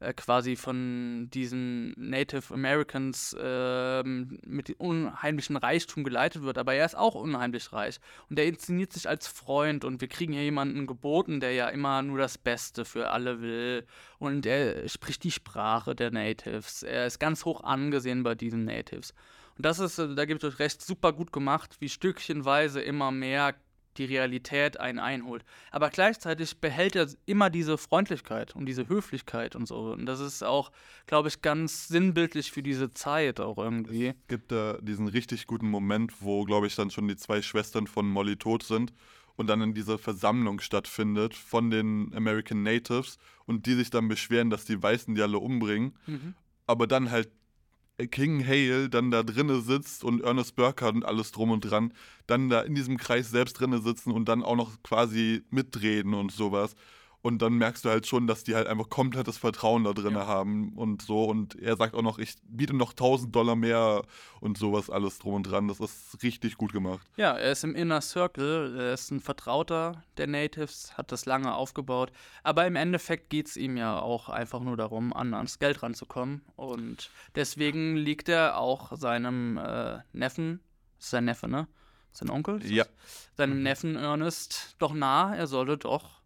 äh, 0.02 0.14
quasi 0.14 0.56
von 0.56 1.30
diesen 1.34 1.92
Native 1.98 2.54
Americans 2.54 3.36
äh, 3.38 4.02
mit 4.04 4.80
unheimlichen 4.80 5.58
Reichtum 5.58 6.06
geleitet 6.06 6.42
wird, 6.44 6.58
aber 6.58 6.74
er 6.74 6.86
ist 6.86 6.98
auch 6.98 7.16
unheimlich 7.16 7.74
reich 7.74 8.00
und 8.30 8.40
er 8.40 8.46
inszeniert 8.46 8.94
sich 8.94 9.10
als 9.10 9.28
Freund 9.28 9.84
und 9.84 10.00
wir 10.00 10.08
kriegen 10.08 10.32
hier 10.32 10.44
jemanden 10.44 10.88
geboten, 10.88 11.42
der 11.42 11.52
ja 11.52 11.68
immer 11.68 12.02
nur 12.02 12.18
das 12.18 12.38
Beste 12.38 12.86
für 12.86 13.10
alle 13.10 13.42
will 13.42 13.86
und 14.20 14.46
er 14.46 14.88
spricht 14.88 15.24
die 15.26 15.32
Sprache 15.32 15.96
der 15.96 16.12
Natives. 16.12 16.82
Er 16.82 17.06
ist 17.06 17.20
ganz 17.20 17.44
hoch 17.44 17.62
angesehen 17.62 18.24
bei 18.24 18.36
diesen 18.36 18.64
Natives. 18.64 19.14
Und 19.58 19.66
das 19.66 19.80
ist, 19.80 20.00
äh, 20.00 20.16
da 20.16 20.24
gibt 20.24 20.46
es 20.46 20.60
recht 20.60 20.82
super 20.82 21.12
gut 21.12 21.34
gemacht, 21.34 21.76
wie 21.80 21.90
stückchenweise 21.90 22.80
immer 22.80 23.12
mehr 23.12 23.54
die 23.98 24.06
Realität 24.06 24.80
einen 24.80 25.00
einholt. 25.00 25.44
Aber 25.72 25.90
gleichzeitig 25.90 26.60
behält 26.60 26.96
er 26.96 27.08
immer 27.26 27.50
diese 27.50 27.78
Freundlichkeit 27.78 28.56
und 28.56 28.66
diese 28.66 28.88
Höflichkeit 28.88 29.56
und 29.56 29.68
so. 29.68 29.92
Und 29.92 30.06
das 30.06 30.20
ist 30.20 30.44
auch, 30.44 30.72
glaube 31.06 31.28
ich, 31.28 31.42
ganz 31.42 31.88
sinnbildlich 31.88 32.52
für 32.52 32.64
diese 32.64 32.94
Zeit 32.94 33.40
auch 33.40 33.58
irgendwie. 33.58 34.08
Es 34.08 34.28
gibt 34.28 34.52
da 34.52 34.78
diesen 34.82 35.08
richtig 35.08 35.48
guten 35.48 35.70
Moment, 35.70 36.22
wo, 36.22 36.44
glaube 36.46 36.68
ich, 36.68 36.76
dann 36.76 36.92
schon 36.92 37.08
die 37.08 37.18
zwei 37.18 37.42
Schwestern 37.42 37.88
von 37.88 38.08
Molly 38.08 38.38
tot 38.38 38.64
sind 38.64 38.94
und 39.36 39.48
dann 39.48 39.62
in 39.62 39.74
dieser 39.74 39.98
Versammlung 39.98 40.60
stattfindet 40.60 41.34
von 41.34 41.70
den 41.70 42.14
American 42.14 42.62
Natives 42.62 43.18
und 43.46 43.66
die 43.66 43.74
sich 43.74 43.90
dann 43.90 44.08
beschweren, 44.08 44.50
dass 44.50 44.66
die 44.66 44.82
Weißen 44.82 45.16
die 45.16 45.22
alle 45.22 45.40
umbringen. 45.40 45.98
Mhm. 46.08 46.36
Aber 46.68 46.88
dann 46.88 47.10
halt 47.10 47.30
King 48.08 48.45
Hale 48.45 48.89
dann 48.89 49.12
da 49.12 49.24
drinne 49.24 49.62
sitzt 49.62 50.04
und 50.04 50.22
Ernest 50.22 50.56
Burkhardt 50.56 50.95
und 50.95 51.06
alles 51.06 51.32
drum 51.32 51.52
und 51.52 51.62
dran, 51.62 51.93
dann 52.28 52.50
da 52.50 52.62
in 52.62 52.76
diesem 52.76 52.97
Kreis 52.97 53.30
selbst 53.30 53.60
drinne 53.60 53.80
sitzen 53.82 54.12
und 54.12 54.26
dann 54.30 54.43
auch 54.43 54.56
noch 54.56 54.82
quasi 54.84 55.43
mitreden 55.50 56.14
und 56.14 56.32
sowas. 56.32 56.76
Und 57.22 57.41
dann 57.41 57.53
merkst 57.53 57.84
du 57.84 57.89
halt 57.89 58.07
schon, 58.07 58.28
dass 58.28 58.45
die 58.45 58.55
halt 58.55 58.67
einfach 58.67 58.89
komplettes 58.89 59.38
Vertrauen 59.38 59.84
da 59.84 59.91
drin 59.91 60.13
ja. 60.13 60.26
haben 60.26 60.74
und 60.78 61.01
so. 61.01 61.26
Und 61.26 61.59
er 61.59 61.76
sagt 61.76 61.93
auch 61.93 62.01
noch, 62.01 62.17
ich 62.17 62.36
biete 62.43 62.74
noch 62.74 62.91
1000 62.91 63.36
Dollar 63.36 63.57
mehr 63.57 64.03
und 64.39 64.57
sowas 64.57 64.89
alles 64.89 65.20
drum 65.20 65.34
und 65.34 65.43
dran. 65.43 65.67
Das 65.67 65.82
ist 65.82 66.24
richtig 66.24 66.55
gut 66.55 66.72
gemacht. 66.72 67.05
Ja, 67.17 67.34
er 67.34 67.51
ist 67.51 67.65
im 67.65 67.76
Inner 67.76 67.99
Circle. 67.99 68.78
Er 68.80 68.93
ist 68.93 69.11
ein 69.11 69.20
Vertrauter 69.20 70.03
der 70.17 70.28
Natives, 70.28 70.97
hat 70.97 71.11
das 71.11 71.26
lange 71.26 71.53
aufgebaut. 71.53 72.11
Aber 72.43 72.65
im 72.65 72.78
Endeffekt 72.78 73.30
geht 73.30 73.47
es 73.47 73.57
ihm 73.57 73.76
ja 73.76 73.99
auch 73.99 74.30
einfach 74.30 74.61
nur 74.61 74.78
darum, 74.78 75.11
an, 75.11 75.34
ans 75.34 75.59
Geld 75.59 75.84
ranzukommen. 75.84 76.41
Und 76.55 77.11
deswegen 77.36 77.97
liegt 77.97 78.30
er 78.30 78.57
auch 78.57 78.95
seinem 78.95 79.57
äh, 79.57 79.99
Neffen, 80.13 80.61
ist 80.97 81.09
sein 81.09 81.26
Neffe, 81.26 81.49
ne? 81.49 81.67
Sein 82.11 82.30
Onkel? 82.30 82.65
Ja. 82.65 82.86
Seinem 83.36 83.57
mhm. 83.57 83.63
Neffen 83.63 83.95
Ernest 83.97 84.76
doch 84.80 84.93
nah, 84.93 85.36
er 85.36 85.47
sollte 85.47 85.78
doch 85.78 86.18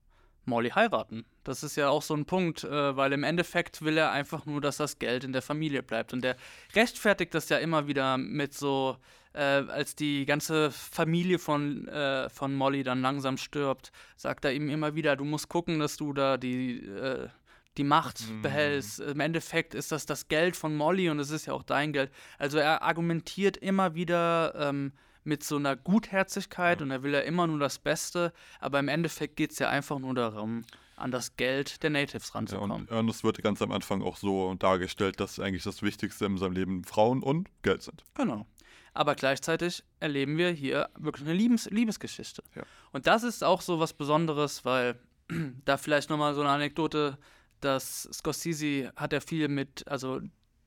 Molly 0.45 0.69
heiraten. 0.69 1.25
Das 1.43 1.63
ist 1.63 1.75
ja 1.75 1.89
auch 1.89 2.01
so 2.01 2.13
ein 2.13 2.25
Punkt, 2.25 2.63
äh, 2.63 2.95
weil 2.95 3.13
im 3.13 3.23
Endeffekt 3.23 3.81
will 3.81 3.97
er 3.97 4.11
einfach 4.11 4.45
nur, 4.45 4.61
dass 4.61 4.77
das 4.77 4.99
Geld 4.99 5.23
in 5.23 5.33
der 5.33 5.41
Familie 5.41 5.83
bleibt. 5.83 6.13
Und 6.13 6.23
der 6.23 6.35
rechtfertigt 6.75 7.33
das 7.33 7.49
ja 7.49 7.57
immer 7.57 7.87
wieder 7.87 8.17
mit 8.17 8.53
so, 8.53 8.97
äh, 9.33 9.39
als 9.39 9.95
die 9.95 10.25
ganze 10.25 10.71
Familie 10.71 11.39
von, 11.39 11.87
äh, 11.87 12.29
von 12.29 12.53
Molly 12.53 12.83
dann 12.83 13.01
langsam 13.01 13.37
stirbt, 13.37 13.91
sagt 14.15 14.45
er 14.45 14.53
ihm 14.53 14.69
immer 14.69 14.95
wieder, 14.95 15.15
du 15.15 15.25
musst 15.25 15.49
gucken, 15.49 15.79
dass 15.79 15.97
du 15.97 16.13
da 16.13 16.37
die, 16.37 16.85
äh, 16.85 17.29
die 17.77 17.83
Macht 17.83 18.29
mhm. 18.29 18.41
behältst. 18.41 18.99
Im 18.99 19.19
Endeffekt 19.19 19.73
ist 19.73 19.91
das 19.91 20.05
das 20.05 20.27
Geld 20.27 20.55
von 20.55 20.75
Molly 20.75 21.09
und 21.09 21.19
es 21.19 21.31
ist 21.31 21.47
ja 21.47 21.53
auch 21.53 21.63
dein 21.63 21.93
Geld. 21.93 22.11
Also 22.37 22.57
er 22.57 22.83
argumentiert 22.83 23.57
immer 23.57 23.95
wieder. 23.95 24.53
Ähm, 24.55 24.93
mit 25.23 25.43
so 25.43 25.55
einer 25.57 25.75
Gutherzigkeit 25.75 26.81
und 26.81 26.91
er 26.91 27.03
will 27.03 27.13
ja 27.13 27.21
immer 27.21 27.47
nur 27.47 27.59
das 27.59 27.79
Beste, 27.79 28.33
aber 28.59 28.79
im 28.79 28.87
Endeffekt 28.87 29.35
geht 29.35 29.51
es 29.51 29.59
ja 29.59 29.69
einfach 29.69 29.99
nur 29.99 30.13
darum, 30.13 30.63
an 30.95 31.11
das 31.11 31.35
Geld 31.37 31.81
der 31.83 31.89
Natives 31.89 32.35
ranzukommen. 32.35 32.69
Ja, 32.69 32.75
und 32.75 32.91
Ernest 32.91 33.23
wird 33.23 33.41
ganz 33.41 33.61
am 33.61 33.71
Anfang 33.71 34.01
auch 34.01 34.17
so 34.17 34.53
dargestellt, 34.55 35.19
dass 35.19 35.39
eigentlich 35.39 35.63
das 35.63 35.81
Wichtigste 35.81 36.25
in 36.25 36.37
seinem 36.37 36.53
Leben 36.53 36.83
Frauen 36.83 37.23
und 37.23 37.49
Geld 37.63 37.81
sind. 37.81 38.03
Genau. 38.13 38.45
aber 38.93 39.15
gleichzeitig 39.15 39.83
erleben 39.99 40.37
wir 40.37 40.51
hier 40.51 40.89
wirklich 40.97 41.27
eine 41.27 41.35
Liebes 41.35 41.69
Liebesgeschichte. 41.69 42.43
Ja. 42.55 42.63
Und 42.91 43.07
das 43.07 43.23
ist 43.23 43.43
auch 43.43 43.61
so 43.61 43.79
was 43.79 43.93
Besonderes, 43.93 44.65
weil 44.65 44.99
da 45.65 45.77
vielleicht 45.77 46.09
nochmal 46.09 46.35
so 46.35 46.41
eine 46.41 46.51
Anekdote, 46.51 47.17
dass 47.59 48.03
Scorsese 48.11 48.91
hat 48.95 49.13
ja 49.13 49.19
viel 49.19 49.47
mit, 49.47 49.87
also 49.87 50.21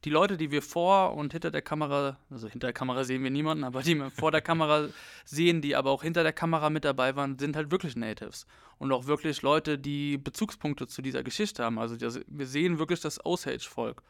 die 0.07 0.11
Leute, 0.11 0.37
die 0.37 0.53
wir 0.53 0.63
vor 0.63 1.15
und 1.15 1.33
hinter 1.33 1.51
der 1.51 1.63
Kamera, 1.63 2.17
also 2.31 2.47
hinter 2.47 2.69
der 2.69 2.73
Kamera 2.73 3.03
sehen 3.03 3.25
wir 3.25 3.31
niemanden, 3.33 3.65
aber 3.65 3.83
die 3.83 3.97
wir 3.97 4.09
vor 4.13 4.31
der 4.31 4.41
Kamera 4.41 4.89
sehen, 5.25 5.61
die 5.61 5.75
aber 5.75 5.91
auch 5.91 6.05
hinter 6.05 6.23
der 6.23 6.33
Kamera 6.33 6.71
mit 6.71 6.85
dabei 6.85 7.17
waren, 7.17 7.41
sind 7.41 7.57
halt 7.57 7.73
wirklich 7.73 7.97
Natives. 7.97 8.47
Und 8.79 8.93
auch 8.93 9.07
wirklich 9.07 9.43
Leute, 9.43 9.81
die 9.81 10.17
Bezugspunkte 10.17 10.87
zu 10.87 11.03
dieser 11.03 11.25
Geschichte 11.25 11.65
haben. 11.65 11.81
Also 11.81 11.97
das, 11.97 12.21
wir 12.29 12.47
sehen 12.47 12.79
wirklich 12.79 13.01
das 13.01 13.25
Osage-Volk. 13.27 14.01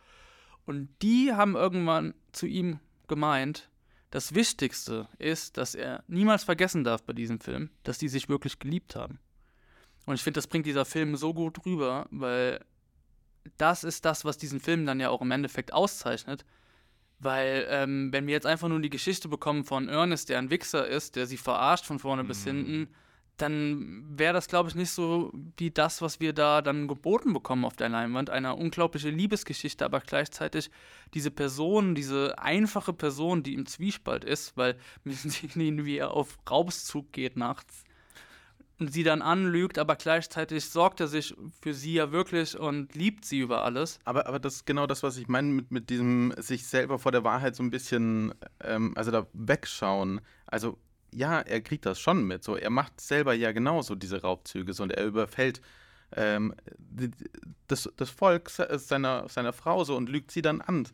Und 0.67 0.91
die 1.01 1.33
haben 1.33 1.57
irgendwann 1.57 2.13
zu 2.33 2.45
ihm 2.45 2.79
gemeint, 3.09 3.71
das 4.11 4.35
Wichtigste 4.35 5.09
ist, 5.19 5.57
dass 5.57 5.75
er 5.75 6.05
niemals 6.09 6.45
vergessen 6.45 6.85
darf 6.85 7.05
bei 7.05 7.15
diesem 7.15 7.41
Film, 7.41 7.71
dass 7.85 7.97
die 7.97 8.09
sich 8.09 8.29
wirklich 8.29 8.59
geliebt 8.59 8.97
haben. 8.97 9.19
Und 10.05 10.17
ich 10.17 10.23
finde, 10.23 10.37
das 10.37 10.47
bringt 10.47 10.67
dieser 10.67 10.85
Film 10.85 11.17
so 11.17 11.33
gut 11.33 11.65
rüber, 11.65 12.07
weil 12.11 12.61
das 13.57 13.85
ist 13.85 14.05
das, 14.05 14.25
was 14.25 14.39
diesen 14.39 14.61
Film 14.61 14.87
dann 14.87 15.01
ja 15.01 15.11
auch 15.11 15.23
im 15.23 15.31
Endeffekt 15.31 15.73
auszeichnet. 15.73 16.45
Weil, 17.19 17.67
ähm, 17.71 18.13
wenn 18.13 18.27
wir 18.27 18.35
jetzt 18.35 18.47
einfach 18.47 18.69
nur 18.69 18.81
die 18.81 18.91
Geschichte 18.91 19.29
bekommen 19.29 19.65
von 19.65 19.89
Ernest, 19.89 20.29
der 20.29 20.39
ein 20.39 20.51
Wichser 20.51 20.87
ist, 20.87 21.17
der 21.17 21.27
sie 21.27 21.39
verarscht 21.39 21.87
von 21.87 21.99
vorne 21.99 22.25
bis 22.25 22.45
hinten, 22.45 22.89
dann 23.39 24.05
wäre 24.19 24.33
das, 24.33 24.49
glaube 24.49 24.69
ich, 24.69 24.75
nicht 24.75 24.91
so 24.91 25.33
wie 25.57 25.71
das, 25.71 26.01
was 26.01 26.21
wir 26.21 26.33
da 26.33 26.63
dann 26.63 26.89
geboten 26.89 27.33
bekommen 27.33 27.65
auf 27.65 27.77
der 27.77 27.89
Leinwand. 27.89 28.31
Eine 28.31 28.55
unglaubliche 28.55 29.11
Liebesgeschichte, 29.11 29.85
aber 29.85 30.01
gleichzeitig 30.01 30.71
diese 31.15 31.31
Person, 31.31 31.95
diese 31.95 32.39
einfache 32.39 32.93
Person, 32.93 33.43
die 33.43 33.55
im 33.55 33.67
Zwiespalt 33.67 34.25
ist, 34.25 34.57
weil 34.57 34.77
wir 35.05 35.15
sehen 35.15 35.61
ihn, 35.61 35.85
wie 35.85 35.99
er 35.99 36.13
auf 36.13 36.39
Raubszug 36.51 37.13
geht 37.13 37.37
nachts 37.37 37.86
sie 38.79 39.03
dann 39.03 39.23
anlügt, 39.23 39.79
aber 39.79 39.97
gleichzeitig 39.97 40.67
sorgt 40.67 41.01
er 41.01 41.09
sich 41.09 41.35
für 41.61 41.73
sie 41.73 41.95
ja 41.95 42.13
wirklich 42.13 42.59
und 42.59 42.95
liebt 42.95 43.25
sie 43.25 43.39
über 43.41 43.65
alles. 43.65 43.99
Aber, 44.05 44.27
aber 44.27 44.39
das 44.39 44.57
ist 44.57 44.67
genau 44.67 44.87
das, 44.87 45.03
was 45.03 45.17
ich 45.17 45.29
meine 45.29 45.49
mit, 45.49 45.71
mit 45.71 45.91
diesem 45.91 46.35
sich 46.37 46.67
selber 46.67 46.99
vor 46.99 47.13
der 47.13 47.25
Wahrheit 47.25 47.57
so 47.57 47.63
ein 47.63 47.71
bisschen, 47.71 48.35
ähm, 48.61 48.93
also 48.97 49.11
da 49.11 49.27
wegschauen. 49.33 50.21
Also 50.47 50.79
ja, 51.15 51.41
er 51.41 51.63
kriegt 51.63 51.87
das 51.87 51.99
schon 51.99 52.27
mit. 52.27 52.45
So, 52.45 52.57
er 52.57 52.71
macht 52.71 53.01
selber 53.01 53.33
ja 53.33 53.53
genauso 53.53 53.95
diese 53.95 54.21
Raubzüge 54.21 54.75
so, 54.75 54.83
und 54.83 54.93
er 54.93 55.07
überfällt 55.07 55.63
ähm, 56.13 56.55
das, 57.69 57.91
das 57.97 58.11
Volk 58.11 58.51
se- 58.51 58.79
seiner, 58.79 59.29
seiner 59.29 59.53
Frau 59.53 59.85
so 59.85 59.97
und 59.97 60.09
lügt 60.09 60.31
sie 60.31 60.43
dann 60.43 60.61
an. 60.61 60.87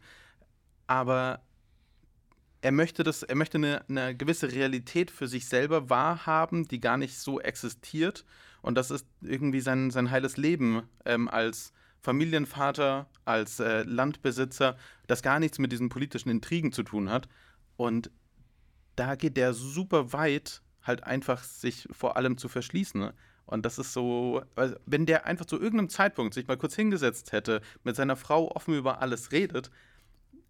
Aber 0.87 1.41
er 2.63 2.73
möchte 2.73 3.03
das, 3.03 3.25
er 3.25 3.35
möchte 3.35 3.59
eine, 3.59 3.85
eine 3.89 4.17
gewisse 4.17 4.51
Realität 4.51 5.11
für 5.11 5.27
sich 5.27 5.47
selber 5.47 5.91
wahrhaben, 5.91 6.67
die 6.69 6.81
gar 6.81 6.97
nicht 6.97 7.19
so 7.19 7.41
existiert. 7.41 8.25
Und 8.63 8.77
das 8.77 8.93
ist 8.93 9.07
irgendwie 9.21 9.61
sein, 9.61 9.91
sein 9.91 10.11
heiles 10.11 10.37
Leben 10.37 10.83
ähm, 11.05 11.29
als 11.29 11.73
Familienvater, 12.01 13.09
als 13.25 13.59
äh, 13.59 13.83
Landbesitzer, 13.83 14.77
das 15.09 15.23
gar 15.23 15.41
nichts 15.41 15.59
mit 15.59 15.73
diesen 15.73 15.89
politischen 15.89 16.31
Intrigen 16.31 16.73
zu 16.73 16.85
tun 16.85 17.11
hat. 17.11 17.29
Und 17.77 18.11
da 18.95 19.17
geht 19.17 19.37
der 19.37 19.55
super 19.55 20.13
weit, 20.13 20.63
halt 20.83 21.03
einfach 21.05 21.43
sich 21.43 21.89
vor 21.91 22.17
allem 22.17 22.39
zu 22.39 22.49
verschließen. 22.49 23.01
Ne? 23.01 23.15
Und 23.45 23.67
das 23.67 23.79
ist 23.79 23.93
so, 23.93 24.43
wenn 24.87 25.07
der 25.07 25.27
einfach 25.27 25.47
zu 25.47 25.57
irgendeinem 25.57 25.89
Zeitpunkt 25.89 26.35
sich 26.35 26.47
mal 26.47 26.57
kurz 26.57 26.77
hingesetzt 26.77 27.33
hätte, 27.33 27.61
mit 27.83 27.97
seiner 27.97 28.17
Frau 28.17 28.55
offen 28.55 28.75
über 28.75 29.03
alles 29.03 29.33
redet, 29.33 29.73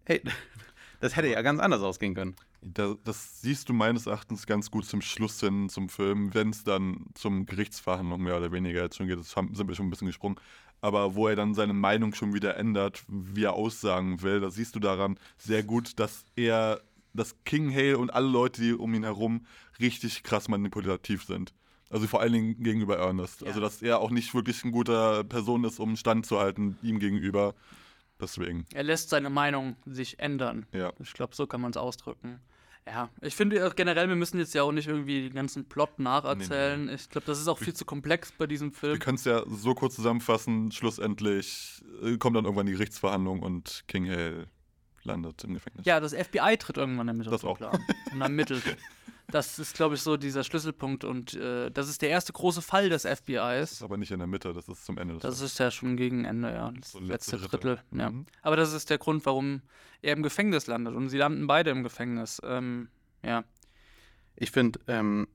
hey, 0.05 0.21
das 1.03 1.17
hätte 1.17 1.27
ja 1.27 1.41
ganz 1.41 1.59
anders 1.59 1.81
ausgehen 1.81 2.15
können. 2.15 2.33
Da, 2.61 2.95
das 3.03 3.41
siehst 3.41 3.67
du 3.67 3.73
meines 3.73 4.05
Erachtens 4.05 4.47
ganz 4.47 4.71
gut 4.71 4.85
zum 4.85 5.01
Schluss 5.01 5.37
hin 5.41 5.67
zum 5.67 5.89
Film, 5.89 6.33
wenn 6.33 6.51
es 6.51 6.63
dann 6.63 7.07
zum 7.13 7.45
Gerichtsverhandlung 7.45 8.23
mehr 8.23 8.37
oder 8.37 8.53
weniger 8.53 8.83
jetzt 8.83 8.95
schon 8.95 9.07
geht. 9.07 9.19
Das 9.19 9.35
haben, 9.35 9.53
sind 9.53 9.67
wir 9.67 9.75
schon 9.75 9.87
ein 9.87 9.89
bisschen 9.89 10.07
gesprungen. 10.07 10.37
Aber 10.79 11.13
wo 11.13 11.27
er 11.27 11.35
dann 11.35 11.55
seine 11.55 11.73
Meinung 11.73 12.13
schon 12.13 12.33
wieder 12.33 12.55
ändert, 12.55 13.03
wie 13.09 13.43
er 13.43 13.51
aussagen 13.51 14.21
will, 14.21 14.39
da 14.39 14.49
siehst 14.49 14.75
du 14.75 14.79
daran 14.79 15.19
sehr 15.37 15.61
gut, 15.61 15.99
dass 15.99 16.23
er, 16.37 16.79
dass 17.13 17.35
King 17.43 17.73
Hale 17.75 17.97
und 17.97 18.13
alle 18.13 18.29
Leute, 18.29 18.61
die 18.61 18.71
um 18.71 18.93
ihn 18.93 19.03
herum, 19.03 19.45
richtig 19.81 20.23
krass 20.23 20.47
manipulativ 20.47 21.25
sind. 21.25 21.53
Also 21.89 22.07
vor 22.07 22.21
allen 22.21 22.31
Dingen 22.31 22.63
gegenüber 22.63 22.97
Ernest. 22.97 23.41
Ja. 23.41 23.47
Also 23.47 23.59
dass 23.59 23.81
er 23.81 23.99
auch 23.99 24.09
nicht 24.09 24.33
wirklich 24.33 24.63
ein 24.63 24.71
guter 24.71 25.25
Person 25.25 25.65
ist, 25.65 25.81
um 25.81 25.97
Stand 25.97 26.25
zu 26.25 26.39
halten 26.39 26.77
ihm 26.81 26.99
gegenüber. 26.99 27.55
Deswegen, 28.23 28.65
Er 28.73 28.83
lässt 28.83 29.09
seine 29.09 29.29
Meinung 29.29 29.75
sich 29.85 30.19
ändern. 30.19 30.65
ja. 30.71 30.91
Ich 30.99 31.13
glaube, 31.13 31.35
so 31.35 31.45
kann 31.47 31.61
man 31.61 31.71
es 31.71 31.77
ausdrücken. 31.77 32.39
Ja, 32.85 33.09
ich 33.21 33.33
finde 33.35 33.65
auch 33.65 33.75
generell, 33.75 34.09
wir 34.09 34.15
müssen 34.17 34.39
jetzt 34.39 34.53
ja 34.53 34.63
auch 34.63 34.73
nicht 34.73 34.89
irgendwie 34.89 35.21
den 35.23 35.33
ganzen 35.33 35.63
Plot 35.69 35.99
nacherzählen. 35.99 36.89
Ich 36.89 37.09
glaube, 37.09 37.25
das 37.25 37.39
ist 37.39 37.47
auch 37.47 37.57
viel 37.57 37.73
zu 37.73 37.85
komplex 37.85 38.33
bei 38.33 38.45
diesem 38.45 38.71
Wir 38.71 38.77
Film. 38.77 38.99
können 38.99 39.15
es 39.15 39.23
ja 39.23 39.43
so 39.47 39.73
kurz 39.73 39.95
zusammenfassen. 39.95 40.69
Schlussendlich 40.71 41.81
äh, 42.01 42.17
kommt 42.17 42.35
dann 42.35 42.43
irgendwann 42.43 42.65
die 42.65 42.73
Gerichtsverhandlung 42.73 43.41
und 43.41 43.83
King 43.87 44.09
Hale 44.09 44.47
landet 45.03 45.43
im 45.45 45.53
Gefängnis. 45.53 45.85
Ja, 45.85 45.99
das 46.01 46.13
FBI 46.13 46.57
tritt 46.57 46.77
irgendwann 46.77 47.07
damit 47.07 47.25
Das 47.27 47.45
auf 47.45 47.45
auch. 47.45 47.57
den 47.57 47.69
Plan 47.69 47.81
und 48.13 48.21
ermittelt. 48.21 48.63
Das 49.27 49.57
ist, 49.57 49.73
glaube 49.75 49.95
ich, 49.95 50.01
so 50.01 50.17
dieser 50.17 50.43
Schlüsselpunkt 50.43 51.03
und 51.05 51.33
äh, 51.33 51.71
das 51.71 51.89
ist 51.89 52.01
der 52.01 52.09
erste 52.09 52.33
große 52.33 52.61
Fall 52.61 52.89
des 52.89 53.03
Das 53.03 53.19
FBIs. 53.19 53.71
ist 53.71 53.81
aber 53.83 53.97
nicht 53.97 54.11
in 54.11 54.19
der 54.19 54.27
Mitte, 54.27 54.53
das 54.53 54.67
ist 54.67 54.85
zum 54.85 54.97
Ende 54.97 55.13
des 55.15 55.23
Das 55.23 55.39
ist 55.41 55.57
ja 55.59 55.71
schon 55.71 55.95
gegen 55.97 56.25
Ende, 56.25 56.51
ja. 56.51 56.71
Das 56.71 56.91
So 56.91 56.99
letzte 56.99 57.37
letzte 57.37 57.49
Drittel. 57.49 57.75
Drittel. 57.77 57.99
Ja. 57.99 58.09
Mhm. 58.11 58.25
Aber 58.41 58.55
das 58.57 58.73
ist 58.73 58.89
der 58.89 58.97
Grund, 58.97 59.25
warum 59.25 59.61
er 60.01 60.13
im 60.13 60.23
Gefängnis 60.23 60.67
landet. 60.67 60.93
Und 60.95 61.09
sie 61.09 61.17
landen 61.17 61.47
beide 61.47 61.71
im 61.71 61.83
Gefängnis. 61.83 62.41
Ähm, 62.43 62.89
ja. 63.23 63.43
Ich 64.35 64.51
finde, 64.51 64.79
ähm, 64.87 65.27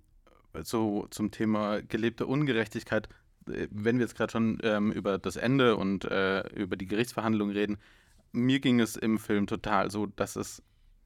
so 0.62 1.06
zum 1.10 1.30
Thema 1.30 1.80
gelebte 1.82 2.26
Ungerechtigkeit, 2.26 3.08
äh, 3.48 3.68
wenn 3.70 3.96
wir 3.98 4.04
jetzt 4.04 4.16
gerade 4.16 4.30
schon 4.32 4.58
ähm, 4.62 4.92
über 4.92 5.18
das 5.18 5.36
Ende 5.36 5.76
und 5.76 6.04
äh, 6.04 6.46
über 6.54 6.76
die 6.76 6.86
Gerichtsverhandlung 6.86 7.50
reden, 7.50 7.78
mir 8.32 8.60
ging 8.60 8.80
es 8.80 8.96
im 8.96 9.18
Film 9.18 9.46
total 9.46 9.90
so, 9.90 10.06
dass 10.06 10.36
es, 10.36 10.62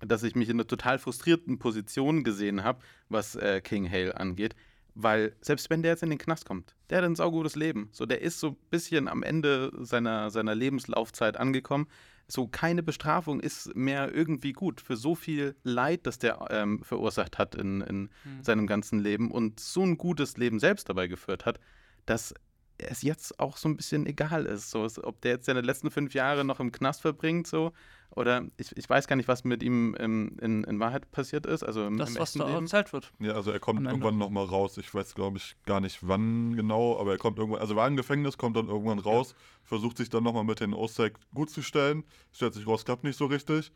dass 0.06 0.22
ich 0.22 0.34
mich 0.34 0.48
in 0.48 0.56
einer 0.56 0.66
total 0.66 0.98
frustrierten 0.98 1.58
Position 1.58 2.24
gesehen 2.24 2.64
habe, 2.64 2.80
was 3.08 3.36
äh, 3.36 3.60
King 3.60 3.90
Hale 3.90 4.16
angeht. 4.16 4.54
Weil 4.94 5.34
selbst 5.40 5.70
wenn 5.70 5.82
der 5.82 5.92
jetzt 5.92 6.02
in 6.02 6.10
den 6.10 6.18
Knast 6.18 6.44
kommt, 6.44 6.74
der 6.90 6.98
hat 6.98 7.04
ein 7.04 7.14
saugutes 7.16 7.56
Leben. 7.56 7.88
So, 7.92 8.04
der 8.04 8.20
ist 8.20 8.40
so 8.40 8.48
ein 8.48 8.56
bisschen 8.70 9.08
am 9.08 9.22
Ende 9.22 9.72
seiner, 9.80 10.30
seiner 10.30 10.54
Lebenslaufzeit 10.54 11.38
angekommen. 11.38 11.88
So, 12.28 12.46
keine 12.46 12.82
Bestrafung 12.82 13.40
ist 13.40 13.74
mehr 13.74 14.14
irgendwie 14.14 14.52
gut 14.52 14.80
für 14.80 14.96
so 14.96 15.14
viel 15.14 15.56
Leid, 15.64 16.06
das 16.06 16.18
der 16.18 16.46
ähm, 16.50 16.82
verursacht 16.82 17.38
hat 17.38 17.54
in, 17.54 17.80
in 17.80 18.10
Hm. 18.22 18.42
seinem 18.42 18.66
ganzen 18.66 19.00
Leben 19.00 19.30
und 19.30 19.60
so 19.60 19.82
ein 19.82 19.96
gutes 19.96 20.36
Leben 20.36 20.60
selbst 20.60 20.88
dabei 20.88 21.06
geführt 21.06 21.46
hat, 21.46 21.58
dass 22.04 22.34
es 22.78 23.02
jetzt 23.02 23.38
auch 23.40 23.56
so 23.56 23.68
ein 23.68 23.76
bisschen 23.76 24.06
egal 24.06 24.46
ist. 24.46 24.70
So, 24.70 24.86
ob 25.02 25.20
der 25.22 25.32
jetzt 25.32 25.46
seine 25.46 25.60
letzten 25.62 25.90
fünf 25.90 26.14
Jahre 26.14 26.44
noch 26.44 26.60
im 26.60 26.72
Knast 26.72 27.00
verbringt, 27.00 27.46
so, 27.46 27.72
oder 28.14 28.44
ich, 28.58 28.76
ich 28.76 28.88
weiß 28.88 29.06
gar 29.06 29.16
nicht, 29.16 29.28
was 29.28 29.42
mit 29.44 29.62
ihm 29.62 29.94
im, 29.94 30.36
in, 30.40 30.64
in 30.64 30.80
Wahrheit 30.80 31.10
passiert 31.12 31.46
ist. 31.46 31.62
Also 31.62 31.86
im, 31.86 31.96
Das, 31.96 32.10
im 32.10 32.18
was 32.20 32.32
da 32.34 32.46
Leben. 32.46 32.64
erzählt 32.66 32.92
wird. 32.92 33.10
Ja, 33.18 33.32
also 33.32 33.50
er 33.50 33.60
kommt 33.60 33.84
irgendwann 33.86 34.18
nochmal 34.18 34.44
raus. 34.44 34.76
Ich 34.78 34.92
weiß, 34.94 35.14
glaube 35.14 35.38
ich, 35.38 35.56
gar 35.66 35.80
nicht 35.80 35.98
wann 36.02 36.54
genau, 36.54 36.98
aber 36.98 37.12
er 37.12 37.18
kommt 37.18 37.38
irgendwann, 37.38 37.60
also 37.60 37.74
war 37.76 37.88
im 37.88 37.96
Gefängnis, 37.96 38.36
kommt 38.38 38.56
dann 38.56 38.68
irgendwann 38.68 38.98
raus, 38.98 39.34
versucht 39.64 39.96
sich 39.96 40.10
dann 40.10 40.24
nochmal 40.24 40.44
mit 40.44 40.60
den 40.60 40.74
Ostek 40.74 41.14
gut 41.34 41.50
zu 41.50 41.62
stellen. 41.62 42.04
Stellt 42.32 42.54
sich 42.54 42.66
raus, 42.66 42.84
klappt 42.84 43.04
nicht 43.04 43.16
so 43.16 43.26
richtig. 43.26 43.72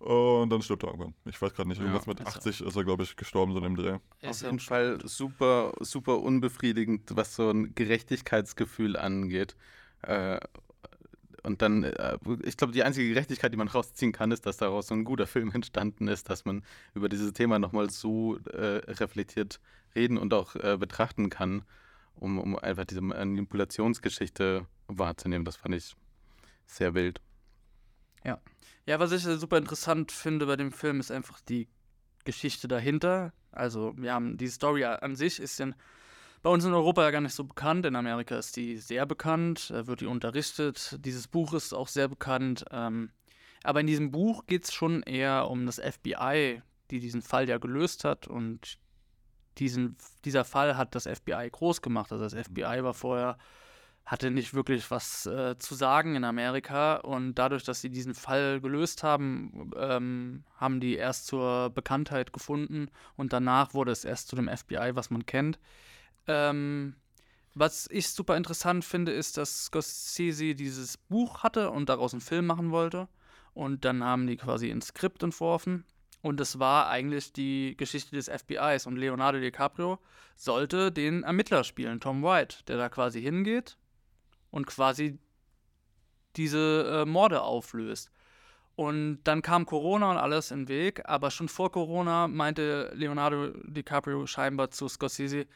Und 0.00 0.50
dann 0.50 0.60
stirbt 0.60 0.82
er 0.82 0.88
irgendwann. 0.88 1.14
Ich 1.24 1.40
weiß 1.40 1.54
gerade 1.54 1.68
nicht, 1.68 1.78
Ja. 1.78 1.84
irgendwas 1.84 2.06
mit 2.06 2.18
Also- 2.20 2.38
80 2.38 2.60
ist 2.62 2.76
er, 2.76 2.84
glaube 2.84 3.04
ich, 3.04 3.14
gestorben, 3.16 3.52
so 3.52 3.58
in 3.58 3.64
dem 3.64 3.76
Dreh. 3.76 3.92
Auf 3.92 4.00
ist 4.22 4.42
jeden 4.42 4.58
ja- 4.58 4.64
Fall 4.64 4.98
super, 5.04 5.72
super 5.80 6.18
unbefriedigend, 6.20 7.16
was 7.16 7.36
so 7.36 7.48
ein 7.50 7.74
Gerechtigkeitsgefühl 7.76 8.96
angeht. 8.96 9.56
Äh, 10.02 10.38
und 11.44 11.62
dann, 11.62 11.84
äh, 11.84 12.18
ich 12.42 12.56
glaube, 12.56 12.72
die 12.72 12.82
einzige 12.82 13.08
Gerechtigkeit, 13.08 13.52
die 13.52 13.56
man 13.56 13.68
rausziehen 13.68 14.12
kann, 14.12 14.32
ist, 14.32 14.46
dass 14.46 14.56
daraus 14.56 14.88
so 14.88 14.94
ein 14.94 15.04
guter 15.04 15.26
Film 15.26 15.52
entstanden 15.54 16.08
ist, 16.08 16.30
dass 16.30 16.44
man 16.44 16.64
über 16.94 17.08
dieses 17.08 17.32
Thema 17.32 17.58
nochmal 17.58 17.90
so 17.90 18.38
äh, 18.38 18.80
reflektiert 18.92 19.60
reden 19.94 20.18
und 20.18 20.34
auch 20.34 20.56
äh, 20.56 20.76
betrachten 20.78 21.30
kann, 21.30 21.62
um, 22.16 22.38
um 22.38 22.58
einfach 22.58 22.84
diese 22.84 23.02
Manipulationsgeschichte 23.02 24.66
wahrzunehmen. 24.88 25.44
Das 25.44 25.56
fand 25.56 25.74
ich 25.74 25.94
sehr 26.66 26.94
wild. 26.94 27.20
Ja, 28.86 28.98
was 28.98 29.12
ich 29.12 29.22
super 29.22 29.56
interessant 29.56 30.12
finde 30.12 30.46
bei 30.46 30.56
dem 30.56 30.72
Film, 30.72 31.00
ist 31.00 31.10
einfach 31.10 31.40
die 31.40 31.68
Geschichte 32.24 32.68
dahinter. 32.68 33.32
Also, 33.50 33.94
wir 33.96 34.12
haben 34.12 34.36
die 34.36 34.48
Story 34.48 34.84
an 34.84 35.16
sich 35.16 35.40
ist 35.40 35.58
ja 35.58 35.68
bei 36.44 36.50
uns 36.50 36.66
in 36.66 36.74
Europa 36.74 37.02
ja 37.02 37.10
gar 37.10 37.22
nicht 37.22 37.34
so 37.34 37.44
bekannt. 37.44 37.86
In 37.86 37.96
Amerika 37.96 38.36
ist 38.36 38.54
die 38.56 38.76
sehr 38.76 39.06
bekannt, 39.06 39.70
äh, 39.70 39.86
wird 39.86 40.02
die 40.02 40.06
unterrichtet. 40.06 40.94
Dieses 41.00 41.26
Buch 41.26 41.54
ist 41.54 41.72
auch 41.72 41.88
sehr 41.88 42.06
bekannt. 42.06 42.66
Ähm, 42.70 43.10
aber 43.62 43.80
in 43.80 43.86
diesem 43.86 44.10
Buch 44.10 44.44
geht 44.46 44.64
es 44.64 44.74
schon 44.74 45.02
eher 45.02 45.48
um 45.48 45.64
das 45.64 45.80
FBI, 45.80 46.60
die 46.90 47.00
diesen 47.00 47.22
Fall 47.22 47.48
ja 47.48 47.56
gelöst 47.56 48.04
hat. 48.04 48.28
Und 48.28 48.78
diesen, 49.56 49.96
dieser 50.26 50.44
Fall 50.44 50.76
hat 50.76 50.94
das 50.94 51.08
FBI 51.08 51.48
groß 51.50 51.80
gemacht. 51.80 52.12
Also 52.12 52.24
das 52.24 52.34
FBI 52.34 52.82
war 52.82 52.92
vorher 52.92 53.38
hatte 54.04 54.30
nicht 54.30 54.52
wirklich 54.52 54.90
was 54.90 55.24
äh, 55.24 55.56
zu 55.56 55.74
sagen 55.74 56.14
in 56.14 56.24
Amerika 56.24 56.96
und 56.96 57.36
dadurch, 57.36 57.64
dass 57.64 57.80
sie 57.80 57.88
diesen 57.88 58.12
Fall 58.12 58.60
gelöst 58.60 59.02
haben, 59.02 59.70
ähm, 59.78 60.44
haben 60.56 60.78
die 60.78 60.96
erst 60.96 61.26
zur 61.26 61.70
Bekanntheit 61.70 62.34
gefunden 62.34 62.90
und 63.16 63.32
danach 63.32 63.72
wurde 63.72 63.92
es 63.92 64.04
erst 64.04 64.28
zu 64.28 64.36
dem 64.36 64.54
FBI, 64.54 64.90
was 64.92 65.08
man 65.08 65.24
kennt. 65.24 65.58
Ähm, 66.26 66.96
was 67.54 67.88
ich 67.90 68.08
super 68.08 68.36
interessant 68.36 68.84
finde, 68.84 69.12
ist, 69.12 69.36
dass 69.36 69.66
Scorsese 69.66 70.54
dieses 70.54 70.96
Buch 70.96 71.42
hatte 71.42 71.70
und 71.70 71.88
daraus 71.88 72.12
einen 72.12 72.20
Film 72.20 72.46
machen 72.46 72.70
wollte. 72.70 73.08
Und 73.52 73.84
dann 73.84 74.02
haben 74.02 74.26
die 74.26 74.36
quasi 74.36 74.70
ein 74.70 74.82
Skript 74.82 75.22
entworfen. 75.22 75.84
Und 76.20 76.40
es 76.40 76.58
war 76.58 76.88
eigentlich 76.88 77.32
die 77.32 77.76
Geschichte 77.76 78.16
des 78.16 78.28
FBIs 78.28 78.86
und 78.86 78.96
Leonardo 78.96 79.38
DiCaprio 79.38 79.98
sollte 80.36 80.90
den 80.90 81.22
Ermittler 81.22 81.64
spielen, 81.64 82.00
Tom 82.00 82.22
White, 82.22 82.64
der 82.66 82.78
da 82.78 82.88
quasi 82.88 83.20
hingeht 83.20 83.76
und 84.50 84.66
quasi 84.66 85.18
diese 86.34 87.02
äh, 87.02 87.04
Morde 87.04 87.42
auflöst. 87.42 88.10
Und 88.74 89.22
dann 89.24 89.42
kam 89.42 89.66
Corona 89.66 90.10
und 90.10 90.16
alles 90.16 90.50
in 90.50 90.60
den 90.60 90.68
Weg, 90.68 91.02
aber 91.04 91.30
schon 91.30 91.48
vor 91.48 91.70
Corona 91.70 92.26
meinte 92.26 92.90
Leonardo 92.94 93.50
DiCaprio 93.62 94.26
scheinbar 94.26 94.70
zu 94.70 94.88
Scorsese, 94.88 95.46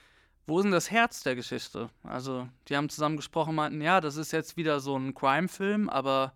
wo 0.49 0.59
ist 0.59 0.65
denn 0.65 0.73
das 0.73 0.91
Herz 0.91 1.23
der 1.23 1.37
Geschichte? 1.37 1.91
Also, 2.03 2.49
die 2.69 2.77
haben 2.77 2.89
zusammen 2.89 3.17
gesprochen, 3.17 3.55
meinten, 3.55 3.83
ja, 3.83 4.01
das 4.01 4.17
ist 4.17 4.33
jetzt 4.33 4.57
wieder 4.57 4.81
so 4.81 4.97
ein 4.97 5.15
Crime-Film, 5.15 5.91
aber 5.91 6.33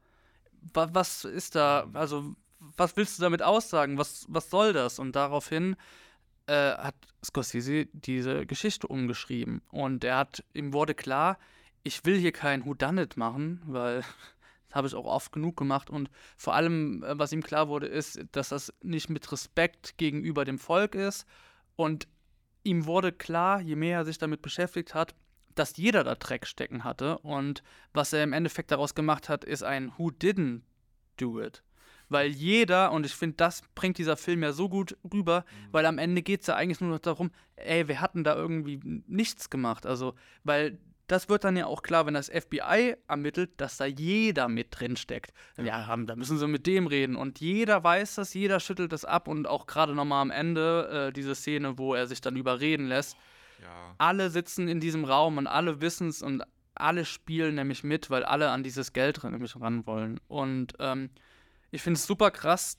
wa 0.74 0.88
was 0.92 1.24
ist 1.24 1.54
da, 1.54 1.88
also, 1.94 2.36
was 2.58 2.96
willst 2.96 3.18
du 3.18 3.22
damit 3.22 3.42
aussagen? 3.42 3.98
Was, 3.98 4.26
was 4.28 4.50
soll 4.50 4.74
das? 4.74 4.98
Und 4.98 5.16
daraufhin 5.16 5.76
äh, 6.46 6.74
hat 6.74 6.94
Scorsese 7.24 7.86
diese 7.92 8.46
Geschichte 8.46 8.86
umgeschrieben. 8.86 9.62
Und 9.70 10.04
er 10.04 10.18
hat, 10.18 10.44
ihm 10.52 10.72
wurde 10.72 10.94
klar, 10.94 11.38
ich 11.82 12.04
will 12.04 12.18
hier 12.18 12.32
kein 12.32 12.64
Whodunit 12.66 13.16
machen, 13.16 13.62
weil 13.64 14.00
das 14.68 14.76
habe 14.76 14.86
ich 14.88 14.94
auch 14.94 15.06
oft 15.06 15.32
genug 15.32 15.56
gemacht 15.56 15.88
und 15.88 16.10
vor 16.36 16.54
allem, 16.54 17.02
äh, 17.02 17.18
was 17.18 17.32
ihm 17.32 17.42
klar 17.42 17.68
wurde, 17.68 17.86
ist, 17.86 18.20
dass 18.32 18.50
das 18.50 18.72
nicht 18.82 19.08
mit 19.08 19.32
Respekt 19.32 19.96
gegenüber 19.96 20.44
dem 20.44 20.58
Volk 20.58 20.94
ist 20.94 21.26
und 21.76 22.06
ihm 22.64 22.86
wurde 22.86 23.12
klar, 23.12 23.60
je 23.60 23.76
mehr 23.76 23.98
er 23.98 24.04
sich 24.04 24.18
damit 24.18 24.42
beschäftigt 24.42 24.94
hat, 24.94 25.14
dass 25.54 25.76
jeder 25.76 26.04
da 26.04 26.14
Dreck 26.14 26.46
stecken 26.46 26.84
hatte 26.84 27.18
und 27.18 27.62
was 27.92 28.12
er 28.12 28.22
im 28.24 28.32
Endeffekt 28.32 28.70
daraus 28.70 28.94
gemacht 28.94 29.28
hat, 29.28 29.44
ist 29.44 29.62
ein 29.62 29.92
Who 29.96 30.08
didn't 30.08 30.62
do 31.18 31.40
it. 31.40 31.62
Weil 32.08 32.30
jeder, 32.30 32.92
und 32.92 33.06
ich 33.06 33.14
finde, 33.14 33.36
das 33.36 33.62
bringt 33.74 33.96
dieser 33.98 34.16
Film 34.16 34.42
ja 34.42 34.52
so 34.52 34.68
gut 34.68 34.96
rüber, 35.12 35.40
mhm. 35.46 35.72
weil 35.72 35.86
am 35.86 35.98
Ende 35.98 36.22
geht 36.22 36.42
es 36.42 36.46
ja 36.46 36.56
eigentlich 36.56 36.80
nur 36.80 36.90
noch 36.90 36.98
darum, 36.98 37.30
ey, 37.56 37.88
wir 37.88 38.00
hatten 38.00 38.22
da 38.22 38.34
irgendwie 38.34 38.80
nichts 39.06 39.48
gemacht. 39.48 39.86
Also, 39.86 40.14
weil 40.44 40.78
das 41.06 41.28
wird 41.28 41.44
dann 41.44 41.56
ja 41.56 41.66
auch 41.66 41.82
klar, 41.82 42.06
wenn 42.06 42.14
das 42.14 42.28
FBI 42.28 42.96
ermittelt, 43.08 43.50
dass 43.58 43.76
da 43.76 43.84
jeder 43.84 44.48
mit 44.48 44.68
drin 44.70 44.96
steckt. 44.96 45.32
Ja, 45.56 45.86
haben, 45.86 46.06
da 46.06 46.16
müssen 46.16 46.38
sie 46.38 46.46
mit 46.46 46.66
dem 46.66 46.86
reden. 46.86 47.16
Und 47.16 47.40
jeder 47.40 47.82
weiß 47.82 48.14
das, 48.16 48.34
jeder 48.34 48.60
schüttelt 48.60 48.92
das 48.92 49.04
ab. 49.04 49.28
Und 49.28 49.46
auch 49.46 49.66
gerade 49.66 49.94
nochmal 49.94 50.22
am 50.22 50.30
Ende 50.30 51.08
äh, 51.08 51.12
diese 51.12 51.34
Szene, 51.34 51.78
wo 51.78 51.94
er 51.94 52.06
sich 52.06 52.20
dann 52.20 52.36
überreden 52.36 52.86
lässt. 52.86 53.16
Ja. 53.60 53.94
Alle 53.98 54.30
sitzen 54.30 54.68
in 54.68 54.80
diesem 54.80 55.04
Raum 55.04 55.38
und 55.38 55.46
alle 55.46 55.80
wissen 55.80 56.08
es 56.08 56.22
und 56.22 56.42
alle 56.74 57.04
spielen 57.04 57.54
nämlich 57.54 57.84
mit, 57.84 58.10
weil 58.10 58.24
alle 58.24 58.50
an 58.50 58.62
dieses 58.62 58.92
Geld 58.92 59.22
nämlich 59.22 59.60
ran 59.60 59.86
wollen. 59.86 60.20
Und 60.28 60.74
ähm, 60.78 61.10
ich 61.70 61.82
finde 61.82 61.98
es 61.98 62.06
super 62.06 62.30
krass 62.30 62.78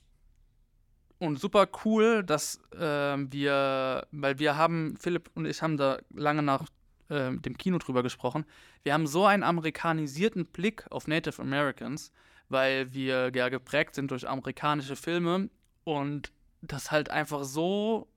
und 1.18 1.38
super 1.38 1.68
cool, 1.84 2.22
dass 2.22 2.60
äh, 2.72 3.16
wir, 3.16 4.06
weil 4.10 4.38
wir 4.38 4.56
haben, 4.56 4.96
Philipp 4.98 5.30
und 5.34 5.46
ich 5.46 5.62
haben 5.62 5.76
da 5.76 5.98
lange 6.10 6.42
nach 6.42 6.66
äh, 7.10 7.30
mit 7.30 7.44
dem 7.46 7.58
Kino 7.58 7.78
drüber 7.78 8.02
gesprochen. 8.02 8.44
Wir 8.82 8.94
haben 8.94 9.06
so 9.06 9.26
einen 9.26 9.42
amerikanisierten 9.42 10.46
Blick 10.46 10.86
auf 10.90 11.06
Native 11.06 11.40
Americans, 11.40 12.12
weil 12.48 12.92
wir 12.92 13.30
ja 13.34 13.48
geprägt 13.48 13.94
sind 13.94 14.10
durch 14.10 14.28
amerikanische 14.28 14.96
Filme 14.96 15.50
und 15.84 16.32
das 16.62 16.90
halt 16.90 17.10
einfach 17.10 17.44
so 17.44 18.08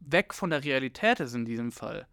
weg 0.00 0.32
von 0.32 0.50
der 0.50 0.64
Realität 0.64 1.20
ist 1.20 1.34
in 1.34 1.44
diesem 1.44 1.72
Fall. 1.72 2.06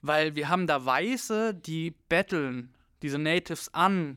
Weil 0.00 0.34
wir 0.34 0.48
haben 0.48 0.66
da 0.66 0.84
Weiße, 0.84 1.54
die 1.54 1.94
betteln 2.08 2.74
diese 3.02 3.18
Natives 3.18 3.72
an, 3.74 4.16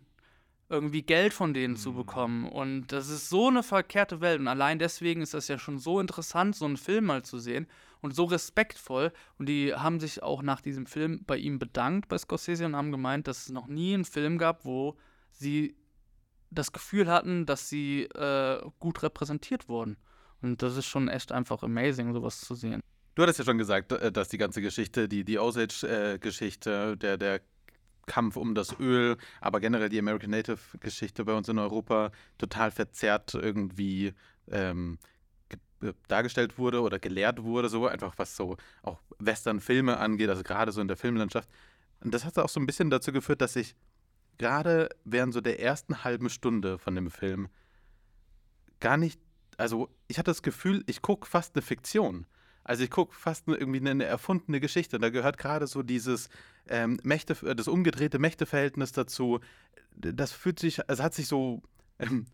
irgendwie 0.70 1.02
Geld 1.02 1.34
von 1.34 1.54
denen 1.54 1.74
mhm. 1.74 1.78
zu 1.78 1.94
bekommen. 1.94 2.48
Und 2.48 2.88
das 2.88 3.10
ist 3.10 3.30
so 3.30 3.50
eine 3.50 3.62
verkehrte 3.62 4.22
Welt. 4.22 4.40
Und 4.40 4.48
allein 4.48 4.80
deswegen 4.80 5.22
ist 5.22 5.34
das 5.34 5.48
ja 5.48 5.60
schon 5.60 5.78
so 5.78 6.00
interessant, 6.00 6.56
so 6.56 6.66
einen 6.66 6.78
Film 6.78 7.06
mal 7.06 7.24
zu 7.24 7.40
sehen 7.40 7.68
und 8.02 8.16
so 8.16 8.26
respektvoll. 8.26 9.12
Und 9.38 9.48
die 9.48 9.74
haben 9.74 10.00
sich 10.00 10.22
auch 10.24 10.42
nach 10.42 10.62
diesem 10.62 10.86
Film 10.86 11.24
bei 11.26 11.38
ihm 11.38 11.60
bedankt, 11.60 12.10
bei 12.10 12.18
Scorsese, 12.18 12.66
und 12.66 12.76
haben 12.76 12.92
gemeint, 12.92 13.28
dass 13.28 13.44
es 13.44 13.50
noch 13.50 13.68
nie 13.68 13.94
einen 13.94 14.06
Film 14.06 14.38
gab, 14.38 14.66
wo 14.66 14.98
sie 15.32 15.76
das 16.50 16.72
Gefühl 16.72 17.08
hatten, 17.08 17.46
dass 17.46 17.70
sie 17.70 18.04
äh, 18.04 18.62
gut 18.80 19.02
repräsentiert 19.04 19.70
wurden. 19.70 19.98
Und 20.42 20.62
das 20.62 20.76
ist 20.76 20.88
schon 20.88 21.08
echt 21.08 21.32
einfach 21.32 21.64
amazing, 21.64 22.14
sowas 22.14 22.42
zu 22.42 22.56
sehen. 22.56 22.82
Du 23.16 23.24
hattest 23.24 23.40
ja 23.40 23.46
schon 23.46 23.58
gesagt, 23.58 23.92
äh, 23.92 24.12
dass 24.12 24.30
die 24.30 24.38
ganze 24.38 24.62
Geschichte, 24.62 25.08
die, 25.08 25.24
die 25.24 25.40
Osage-Geschichte, 25.40 26.98
der, 26.98 27.18
der 27.18 27.42
Kampf 28.08 28.36
um 28.36 28.56
das 28.56 28.78
Öl, 28.80 29.18
aber 29.40 29.60
generell 29.60 29.90
die 29.90 30.00
American 30.00 30.32
Native-Geschichte 30.32 31.24
bei 31.24 31.34
uns 31.34 31.48
in 31.48 31.60
Europa 31.60 32.12
total 32.38 32.72
verzerrt 32.72 33.34
irgendwie 33.36 34.14
ähm, 34.50 34.98
dargestellt 36.08 36.58
wurde 36.58 36.82
oder 36.82 37.00
gelehrt 37.00 37.44
wurde, 37.44 37.70
so 37.70 37.88
einfach 37.88 38.14
was 38.18 38.36
so 38.36 38.58
auch 38.84 39.00
Western-Filme 39.20 39.98
angeht, 39.98 40.30
also 40.30 40.44
gerade 40.44 40.72
so 40.72 40.82
in 40.82 40.88
der 40.88 40.98
Filmlandschaft. 40.98 41.50
Und 42.04 42.14
das 42.14 42.26
hat 42.26 42.38
auch 42.38 42.50
so 42.50 42.60
ein 42.60 42.66
bisschen 42.66 42.90
dazu 42.90 43.12
geführt, 43.12 43.42
dass 43.42 43.56
ich 43.56 43.76
gerade 44.38 44.90
während 45.04 45.34
so 45.34 45.42
der 45.42 45.60
ersten 45.60 46.04
halben 46.04 46.30
Stunde 46.30 46.80
von 46.80 46.96
dem 46.96 47.12
Film 47.12 47.48
gar 48.80 48.98
nicht, 48.98 49.20
also 49.58 49.90
ich 50.08 50.18
hatte 50.18 50.32
das 50.32 50.42
Gefühl, 50.42 50.84
ich 50.88 51.02
gucke 51.02 51.28
fast 51.28 51.56
eine 51.56 51.62
Fiktion. 51.62 52.26
Also 52.64 52.84
ich 52.84 52.92
gucke 52.92 53.16
fast 53.16 53.48
irgendwie 53.48 53.88
eine 53.88 54.06
erfundene 54.06 54.60
Geschichte. 54.60 55.00
Da 55.00 55.10
gehört 55.10 55.38
gerade 55.38 55.68
so 55.68 55.84
dieses 55.84 56.30
ähm, 56.68 57.00
Mächte, 57.04 57.36
äh, 57.46 57.56
das 57.56 57.68
umgedrehte 57.68 58.20
Mächteverhältnis 58.20 58.92
dazu. 58.92 59.40
Das 59.96 60.32
fühlt 60.32 60.60
sich, 60.60 60.80
es 60.88 61.00
hat 61.00 61.14
sich 61.14 61.28
so 61.28 61.62
ähm, 62.00 62.26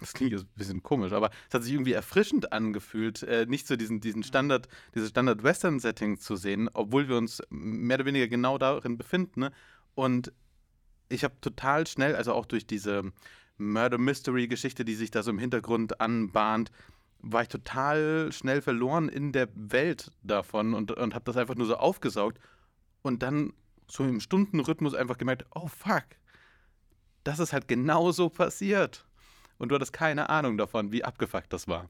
das 0.00 0.12
klingt 0.12 0.32
jetzt 0.32 0.44
ein 0.44 0.56
bisschen 0.56 0.82
komisch, 0.82 1.12
aber 1.12 1.30
es 1.48 1.54
hat 1.54 1.62
sich 1.62 1.72
irgendwie 1.72 1.92
erfrischend 1.92 2.52
angefühlt, 2.52 3.22
äh, 3.22 3.46
nicht 3.46 3.66
so 3.66 3.76
diesen, 3.76 4.00
diesen 4.00 4.22
Standard, 4.22 4.68
dieses 4.94 5.10
Standard-Western-Setting 5.10 6.18
zu 6.18 6.36
sehen, 6.36 6.68
obwohl 6.72 7.08
wir 7.08 7.16
uns 7.16 7.42
mehr 7.48 7.96
oder 7.96 8.06
weniger 8.06 8.28
genau 8.28 8.58
darin 8.58 8.98
befinden. 8.98 9.40
Ne? 9.40 9.52
Und 9.94 10.32
ich 11.08 11.24
habe 11.24 11.34
total 11.40 11.86
schnell, 11.86 12.16
also 12.16 12.32
auch 12.32 12.46
durch 12.46 12.66
diese 12.66 13.12
Murder-Mystery-Geschichte, 13.58 14.84
die 14.84 14.94
sich 14.94 15.10
da 15.10 15.22
so 15.22 15.30
im 15.30 15.38
Hintergrund 15.38 16.00
anbahnt, 16.00 16.70
war 17.20 17.42
ich 17.42 17.48
total 17.48 18.30
schnell 18.32 18.60
verloren 18.60 19.08
in 19.08 19.32
der 19.32 19.48
Welt 19.54 20.10
davon 20.22 20.74
und, 20.74 20.92
und 20.92 21.14
habe 21.14 21.24
das 21.24 21.36
einfach 21.36 21.54
nur 21.54 21.66
so 21.66 21.76
aufgesaugt 21.76 22.38
und 23.02 23.22
dann 23.22 23.54
so 23.88 24.04
im 24.04 24.20
Stundenrhythmus 24.20 24.94
einfach 24.94 25.16
gemerkt, 25.16 25.46
oh 25.54 25.68
fuck, 25.68 26.04
das 27.22 27.38
ist 27.38 27.52
halt 27.54 27.68
genauso 27.68 28.28
passiert 28.28 29.06
und 29.58 29.70
du 29.70 29.74
hattest 29.74 29.92
keine 29.92 30.28
Ahnung 30.28 30.56
davon, 30.56 30.92
wie 30.92 31.04
abgefuckt 31.04 31.52
das 31.52 31.68
war. 31.68 31.88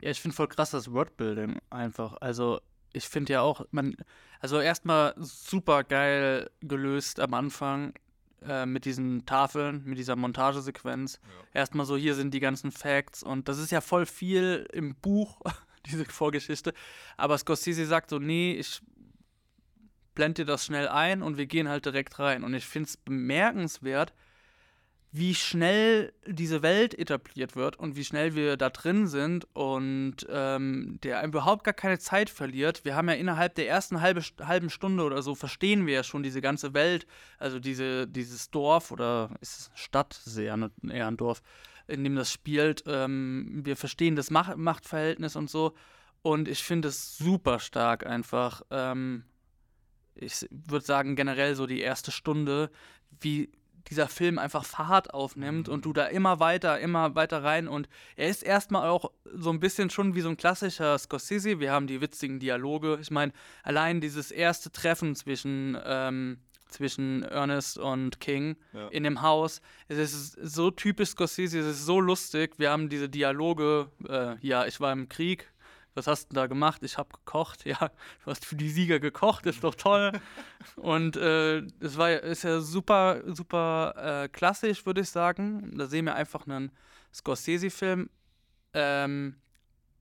Ja, 0.00 0.10
ich 0.10 0.20
finde 0.20 0.36
voll 0.36 0.48
krass 0.48 0.70
das 0.70 0.92
Wordbuilding 0.92 1.58
einfach. 1.68 2.16
Also, 2.20 2.60
ich 2.92 3.06
finde 3.06 3.34
ja 3.34 3.42
auch, 3.42 3.64
man, 3.70 3.96
also 4.40 4.60
erstmal 4.60 5.14
super 5.18 5.84
geil 5.84 6.50
gelöst 6.60 7.20
am 7.20 7.34
Anfang 7.34 7.94
äh, 8.42 8.66
mit 8.66 8.84
diesen 8.84 9.26
Tafeln, 9.26 9.82
mit 9.84 9.98
dieser 9.98 10.16
Montagesequenz. 10.16 11.20
Ja. 11.22 11.60
Erstmal 11.60 11.86
so, 11.86 11.96
hier 11.96 12.14
sind 12.14 12.32
die 12.32 12.40
ganzen 12.40 12.72
Facts 12.72 13.22
und 13.22 13.48
das 13.48 13.58
ist 13.58 13.70
ja 13.70 13.80
voll 13.80 14.06
viel 14.06 14.66
im 14.72 14.94
Buch, 14.94 15.40
diese 15.86 16.04
Vorgeschichte. 16.06 16.72
Aber 17.16 17.36
Scorsese 17.36 17.84
sagt 17.86 18.10
so, 18.10 18.18
nee, 18.18 18.54
ich 18.54 18.80
blende 20.14 20.42
dir 20.42 20.46
das 20.46 20.64
schnell 20.64 20.88
ein 20.88 21.22
und 21.22 21.36
wir 21.36 21.46
gehen 21.46 21.68
halt 21.68 21.84
direkt 21.84 22.18
rein. 22.18 22.44
Und 22.44 22.54
ich 22.54 22.64
finde 22.64 22.88
es 22.88 22.96
bemerkenswert, 22.96 24.12
wie 25.12 25.34
schnell 25.34 26.12
diese 26.24 26.62
Welt 26.62 26.96
etabliert 26.96 27.56
wird 27.56 27.76
und 27.76 27.96
wie 27.96 28.04
schnell 28.04 28.36
wir 28.36 28.56
da 28.56 28.70
drin 28.70 29.08
sind 29.08 29.44
und 29.54 30.18
ähm, 30.28 30.98
der 31.02 31.24
überhaupt 31.24 31.64
gar 31.64 31.74
keine 31.74 31.98
Zeit 31.98 32.30
verliert. 32.30 32.84
Wir 32.84 32.94
haben 32.94 33.08
ja 33.08 33.14
innerhalb 33.14 33.56
der 33.56 33.68
ersten 33.68 34.00
halbe, 34.00 34.22
halben 34.40 34.70
Stunde 34.70 35.02
oder 35.02 35.22
so 35.22 35.34
verstehen 35.34 35.86
wir 35.86 35.94
ja 35.94 36.04
schon 36.04 36.22
diese 36.22 36.40
ganze 36.40 36.74
Welt, 36.74 37.08
also 37.38 37.58
diese, 37.58 38.06
dieses 38.06 38.50
Dorf 38.50 38.92
oder 38.92 39.30
ist 39.40 39.58
es 39.58 39.70
Stadt, 39.74 40.20
ist 40.24 40.36
eher, 40.36 40.70
eher 40.88 41.08
ein 41.08 41.16
Dorf, 41.16 41.42
in 41.88 42.04
dem 42.04 42.14
das 42.14 42.30
spielt. 42.30 42.84
Ähm, 42.86 43.62
wir 43.64 43.76
verstehen 43.76 44.14
das 44.14 44.30
Macht 44.30 44.56
Machtverhältnis 44.58 45.34
und 45.34 45.50
so 45.50 45.74
und 46.22 46.46
ich 46.46 46.62
finde 46.62 46.86
es 46.86 47.18
super 47.18 47.58
stark 47.58 48.06
einfach. 48.06 48.62
Ähm, 48.70 49.24
ich 50.14 50.46
würde 50.50 50.84
sagen 50.84 51.16
generell 51.16 51.56
so 51.56 51.66
die 51.66 51.80
erste 51.80 52.12
Stunde, 52.12 52.70
wie 53.20 53.50
dieser 53.88 54.08
Film 54.08 54.38
einfach 54.38 54.64
Fahrt 54.64 55.14
aufnimmt 55.14 55.68
und 55.68 55.84
du 55.84 55.92
da 55.92 56.06
immer 56.06 56.40
weiter, 56.40 56.78
immer 56.80 57.14
weiter 57.14 57.42
rein 57.42 57.68
und 57.68 57.88
er 58.16 58.28
ist 58.28 58.42
erstmal 58.42 58.88
auch 58.88 59.10
so 59.32 59.50
ein 59.50 59.60
bisschen 59.60 59.90
schon 59.90 60.14
wie 60.14 60.20
so 60.20 60.28
ein 60.28 60.36
klassischer 60.36 60.98
Scorsese. 60.98 61.60
Wir 61.60 61.72
haben 61.72 61.86
die 61.86 62.00
witzigen 62.00 62.38
Dialoge. 62.40 62.98
Ich 63.00 63.10
meine, 63.10 63.32
allein 63.62 64.00
dieses 64.00 64.30
erste 64.30 64.70
Treffen 64.70 65.14
zwischen 65.14 65.78
ähm, 65.84 66.38
zwischen 66.68 67.24
Ernest 67.24 67.78
und 67.78 68.20
King 68.20 68.56
Ja. 68.72 68.86
in 68.88 69.02
dem 69.02 69.22
Haus. 69.22 69.60
Es 69.88 69.98
ist 69.98 70.38
so 70.40 70.70
typisch 70.70 71.10
Scorsese, 71.10 71.58
es 71.58 71.66
ist 71.66 71.84
so 71.84 72.00
lustig. 72.00 72.54
Wir 72.58 72.70
haben 72.70 72.88
diese 72.88 73.08
Dialoge, 73.08 73.88
äh, 74.08 74.36
ja, 74.40 74.66
ich 74.66 74.78
war 74.80 74.92
im 74.92 75.08
Krieg. 75.08 75.50
Was 76.00 76.06
hast 76.06 76.30
du 76.30 76.34
da 76.34 76.46
gemacht? 76.46 76.82
Ich 76.82 76.96
habe 76.96 77.10
gekocht. 77.10 77.64
Ja, 77.66 77.90
du 78.24 78.30
hast 78.30 78.46
für 78.46 78.56
die 78.56 78.70
Sieger 78.70 79.00
gekocht, 79.00 79.44
ist 79.44 79.62
doch 79.62 79.74
toll. 79.74 80.12
Und 80.76 81.16
äh, 81.18 81.58
es 81.78 81.98
war 81.98 82.10
ist 82.10 82.42
ja 82.42 82.60
super, 82.60 83.20
super 83.26 84.22
äh, 84.24 84.28
klassisch, 84.28 84.86
würde 84.86 85.02
ich 85.02 85.10
sagen. 85.10 85.76
Da 85.76 85.86
sehen 85.86 86.06
wir 86.06 86.14
einfach 86.14 86.46
einen 86.46 86.72
Scorsese-Film, 87.12 88.08
ähm, 88.72 89.36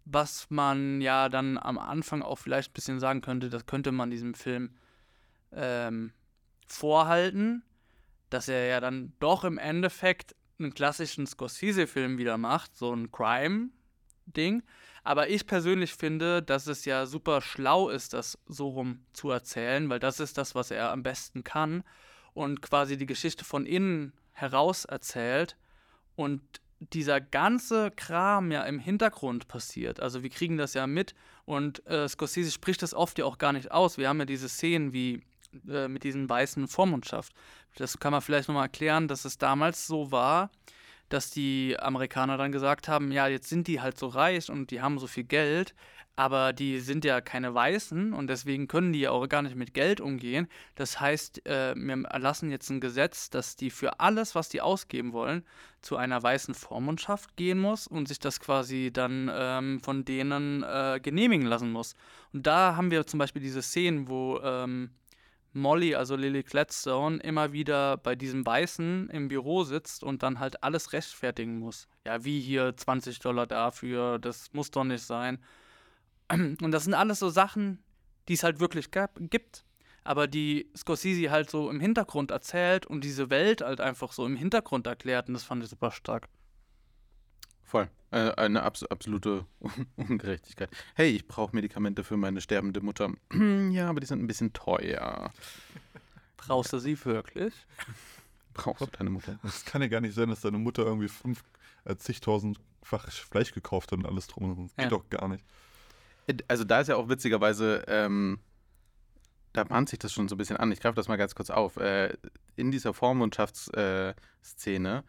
was 0.05 0.49
man 0.49 1.01
ja 1.01 1.27
dann 1.27 1.57
am 1.57 1.77
Anfang 1.77 2.21
auch 2.21 2.37
vielleicht 2.37 2.71
ein 2.71 2.73
bisschen 2.73 3.01
sagen 3.01 3.19
könnte, 3.19 3.49
das 3.49 3.65
könnte 3.65 3.91
man 3.91 4.09
diesem 4.09 4.35
Film 4.35 4.69
ähm, 5.51 6.13
vorhalten, 6.65 7.63
dass 8.29 8.47
er 8.47 8.67
ja 8.67 8.79
dann 8.79 9.11
doch 9.19 9.43
im 9.43 9.57
Endeffekt 9.57 10.33
einen 10.59 10.73
klassischen 10.73 11.27
Scorsese-Film 11.27 12.17
wieder 12.17 12.37
macht, 12.37 12.77
so 12.77 12.93
ein 12.93 13.11
Crime-Ding. 13.11 14.63
Aber 15.03 15.29
ich 15.29 15.47
persönlich 15.47 15.93
finde, 15.93 16.41
dass 16.41 16.67
es 16.67 16.85
ja 16.85 17.05
super 17.05 17.41
schlau 17.41 17.89
ist, 17.89 18.13
das 18.13 18.37
so 18.47 18.69
rum 18.69 19.05
zu 19.13 19.29
erzählen, 19.29 19.89
weil 19.89 19.99
das 19.99 20.19
ist 20.19 20.37
das, 20.37 20.55
was 20.55 20.71
er 20.71 20.91
am 20.91 21.03
besten 21.03 21.43
kann 21.43 21.83
und 22.33 22.61
quasi 22.61 22.97
die 22.97 23.05
Geschichte 23.05 23.45
von 23.45 23.65
innen 23.65 24.13
heraus 24.31 24.85
erzählt 24.85 25.57
und 26.15 26.41
dieser 26.79 27.19
ganze 27.19 27.91
Kram 27.91 28.51
ja 28.51 28.63
im 28.63 28.79
Hintergrund 28.79 29.47
passiert. 29.47 29.99
Also 29.99 30.23
wir 30.23 30.29
kriegen 30.29 30.57
das 30.57 30.73
ja 30.73 30.87
mit 30.87 31.13
und 31.45 31.85
äh, 31.87 32.07
Scorsese 32.07 32.51
spricht 32.51 32.81
das 32.81 32.93
oft 32.93 33.19
ja 33.19 33.25
auch 33.25 33.37
gar 33.37 33.51
nicht 33.51 33.71
aus. 33.71 33.97
Wir 33.97 34.07
haben 34.07 34.19
ja 34.19 34.25
diese 34.25 34.47
Szenen 34.47 34.93
wie 34.93 35.21
äh, 35.67 35.87
mit 35.87 36.03
diesen 36.03 36.29
weißen 36.29 36.67
Vormundschaft. 36.67 37.33
Das 37.75 37.99
kann 37.99 38.11
man 38.11 38.21
vielleicht 38.21 38.47
nochmal 38.47 38.65
erklären, 38.65 39.07
dass 39.07 39.25
es 39.25 39.37
damals 39.37 39.87
so 39.87 40.11
war, 40.11 40.51
dass 41.09 41.31
die 41.31 41.75
Amerikaner 41.79 42.37
dann 42.37 42.51
gesagt 42.51 42.87
haben, 42.87 43.11
ja, 43.11 43.27
jetzt 43.27 43.49
sind 43.49 43.67
die 43.67 43.81
halt 43.81 43.97
so 43.97 44.07
reich 44.07 44.49
und 44.49 44.71
die 44.71 44.81
haben 44.81 44.99
so 44.99 45.07
viel 45.07 45.23
Geld, 45.23 45.75
aber 46.15 46.51
die 46.51 46.79
sind 46.79 47.05
ja 47.05 47.21
keine 47.21 47.53
Weißen 47.53 48.11
und 48.13 48.27
deswegen 48.27 48.67
können 48.67 48.91
die 48.91 48.99
ja 48.99 49.11
auch 49.11 49.25
gar 49.29 49.41
nicht 49.41 49.55
mit 49.55 49.73
Geld 49.73 50.01
umgehen. 50.01 50.49
Das 50.75 50.99
heißt, 50.99 51.45
äh, 51.47 51.73
wir 51.75 52.03
erlassen 52.09 52.51
jetzt 52.51 52.69
ein 52.69 52.81
Gesetz, 52.81 53.29
dass 53.29 53.55
die 53.55 53.69
für 53.69 54.01
alles, 54.01 54.35
was 54.35 54.49
die 54.49 54.59
ausgeben 54.59 55.13
wollen, 55.13 55.45
zu 55.81 55.95
einer 55.95 56.21
weißen 56.21 56.55
Vormundschaft 56.55 57.37
gehen 57.37 57.57
muss 57.57 57.87
und 57.87 58.09
sich 58.09 58.19
das 58.19 58.41
quasi 58.41 58.91
dann 58.91 59.31
ähm, 59.33 59.79
von 59.79 60.03
denen 60.03 60.61
äh, 60.63 60.99
genehmigen 61.01 61.47
lassen 61.47 61.71
muss. 61.71 61.95
Und 62.33 62.45
da 62.45 62.75
haben 62.75 62.91
wir 62.91 63.07
zum 63.07 63.17
Beispiel 63.17 63.41
diese 63.41 63.61
Szenen, 63.61 64.09
wo 64.09 64.39
ähm, 64.43 64.89
Molly, 65.53 65.95
also 65.95 66.15
Lily 66.15 66.43
Gladstone, 66.43 67.17
immer 67.17 67.51
wieder 67.51 67.97
bei 67.97 68.15
diesem 68.15 68.45
Weißen 68.45 69.09
im 69.09 69.27
Büro 69.27 69.63
sitzt 69.63 70.03
und 70.03 70.21
dann 70.23 70.39
halt 70.39 70.63
alles 70.63 70.93
rechtfertigen 70.93 71.59
muss. 71.59 71.87
Ja, 72.05 72.23
wie 72.23 72.39
hier 72.39 72.75
20 72.75 73.19
Dollar 73.19 73.47
dafür, 73.47 74.19
das 74.19 74.53
muss 74.53 74.71
doch 74.71 74.83
nicht 74.83 75.03
sein. 75.03 75.39
Und 76.31 76.71
das 76.71 76.83
sind 76.83 76.93
alles 76.93 77.19
so 77.19 77.29
Sachen, 77.29 77.83
die 78.27 78.33
es 78.33 78.43
halt 78.43 78.59
wirklich 78.59 78.91
gab, 78.91 79.17
gibt, 79.19 79.65
aber 80.03 80.27
die 80.27 80.69
Scorsese 80.77 81.31
halt 81.31 81.49
so 81.49 81.69
im 81.69 81.79
Hintergrund 81.79 82.29
erzählt 82.29 82.85
und 82.85 83.03
diese 83.03 83.31
Welt 83.31 83.61
halt 83.61 83.81
einfach 83.81 84.11
so 84.11 84.25
im 84.25 84.35
Hintergrund 84.35 84.85
erklärt 84.85 85.27
und 85.27 85.33
das 85.33 85.43
fand 85.43 85.63
ich 85.63 85.69
super 85.69 85.91
stark. 85.91 86.29
Voll. 87.63 87.89
Äh, 88.11 88.31
eine 88.31 88.63
abs 88.63 88.83
absolute 88.83 89.45
Ungerechtigkeit. 89.95 90.69
Hey, 90.95 91.09
ich 91.09 91.27
brauche 91.27 91.55
Medikamente 91.55 92.03
für 92.03 92.17
meine 92.17 92.41
sterbende 92.41 92.81
Mutter. 92.81 93.11
ja, 93.71 93.87
aber 93.89 93.99
die 93.99 94.07
sind 94.07 94.21
ein 94.21 94.27
bisschen 94.27 94.51
teuer. 94.53 95.31
Brauchst 96.37 96.73
du 96.73 96.79
sie 96.79 97.03
wirklich? 97.05 97.53
Brauchst 98.53 98.81
du 98.81 98.87
deine 98.87 99.11
Mutter? 99.11 99.37
Es 99.43 99.63
kann 99.65 99.81
ja 99.81 99.87
gar 99.87 100.01
nicht 100.01 100.15
sein, 100.15 100.29
dass 100.29 100.41
deine 100.41 100.57
Mutter 100.57 100.83
irgendwie 100.83 101.07
fünf, 101.07 101.43
äh, 101.85 101.95
zigtausendfach 101.95 103.11
Fleisch 103.11 103.51
gekauft 103.53 103.91
hat 103.91 103.99
und 103.99 104.05
alles 104.07 104.27
drum. 104.27 104.55
Das 104.67 104.75
geht 104.75 104.85
Ja. 104.85 104.89
doch 104.89 105.07
gar 105.09 105.27
nicht. 105.27 105.45
Also 106.47 106.63
da 106.63 106.79
ist 106.81 106.87
ja 106.87 106.95
auch 106.95 107.09
witzigerweise, 107.09 107.83
ähm, 107.87 108.39
da 109.53 109.63
bahnt 109.63 109.89
sich 109.89 109.99
das 109.99 110.13
schon 110.13 110.27
so 110.27 110.35
ein 110.35 110.37
bisschen 110.37 110.57
an. 110.57 110.71
Ich 110.71 110.79
greife 110.79 110.95
das 110.95 111.07
mal 111.07 111.15
ganz 111.17 111.35
kurz 111.35 111.49
auf. 111.49 111.77
Äh, 111.77 112.15
in 112.55 112.71
dieser 112.71 112.93
Vormundschaftsszene 112.93 114.15
äh, 114.99 115.03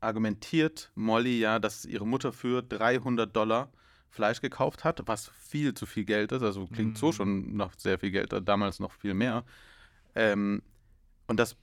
argumentiert 0.00 0.90
Molly 0.94 1.38
ja, 1.40 1.58
dass 1.58 1.84
ihre 1.84 2.06
Mutter 2.06 2.32
für 2.32 2.62
300 2.62 3.34
Dollar 3.34 3.72
Fleisch 4.08 4.40
gekauft 4.40 4.82
hat, 4.84 5.02
was 5.06 5.28
viel 5.28 5.74
zu 5.74 5.86
viel 5.86 6.04
Geld 6.04 6.32
ist. 6.32 6.42
Also 6.42 6.66
klingt 6.66 6.98
so 6.98 7.08
Mhm. 7.08 7.12
schon 7.12 7.56
noch 7.56 7.72
sehr 7.76 7.98
viel 7.98 8.10
Geld, 8.10 8.34
damals 8.44 8.80
noch 8.80 8.92
viel 8.92 9.14
mehr. 9.14 9.44
Ähm, 10.14 10.62
und 11.28 11.38
das 11.38 11.56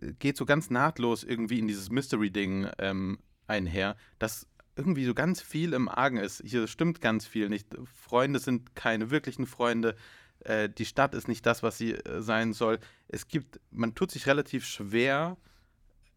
äh, 0.00 0.12
geht 0.18 0.36
so 0.36 0.44
ganz 0.46 0.70
nahtlos 0.70 1.24
irgendwie 1.24 1.58
in 1.58 1.66
dieses 1.66 1.90
Mystery-Ding 1.90 2.68
ähm, 2.78 3.18
einher, 3.48 3.96
dass 4.18 4.46
irgendwie 4.76 5.04
so 5.04 5.14
ganz 5.14 5.40
viel 5.40 5.72
im 5.72 5.88
Argen 5.88 6.18
ist. 6.18 6.42
Hier 6.44 6.68
stimmt 6.68 7.00
ganz 7.00 7.26
viel 7.26 7.48
nicht. 7.48 7.66
Freunde 7.94 8.38
sind 8.38 8.76
keine 8.76 9.10
wirklichen 9.10 9.46
Freunde. 9.46 9.96
Äh, 10.40 10.68
die 10.68 10.84
Stadt 10.84 11.14
ist 11.14 11.26
nicht 11.28 11.46
das, 11.46 11.62
was 11.62 11.78
sie 11.78 11.94
äh, 11.94 12.20
sein 12.22 12.52
soll. 12.52 12.78
Es 13.08 13.26
gibt, 13.26 13.58
man 13.70 13.94
tut 13.94 14.10
sich 14.10 14.26
relativ 14.26 14.64
schwer, 14.66 15.36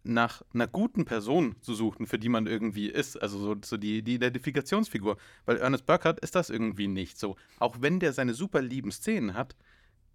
nach 0.04 0.42
einer 0.54 0.68
guten 0.68 1.06
Person 1.06 1.56
zu 1.62 1.74
suchen, 1.74 2.08
für 2.08 2.20
die 2.20 2.30
man 2.30 2.48
irgendwie 2.48 2.88
ist. 2.88 3.22
Also 3.22 3.38
so, 3.38 3.56
so 3.64 3.78
die, 3.78 4.02
die 4.02 4.16
Identifikationsfigur. 4.16 5.18
Weil 5.46 5.58
Ernest 5.58 5.86
Burkhardt 5.86 6.20
ist 6.22 6.36
das 6.36 6.50
irgendwie 6.50 6.88
nicht 6.88 7.20
so. 7.20 7.36
Auch 7.60 7.78
wenn 7.80 8.00
der 8.00 8.14
seine 8.14 8.34
super 8.34 8.62
lieben 8.62 8.92
Szenen 8.92 9.34
hat, 9.34 9.56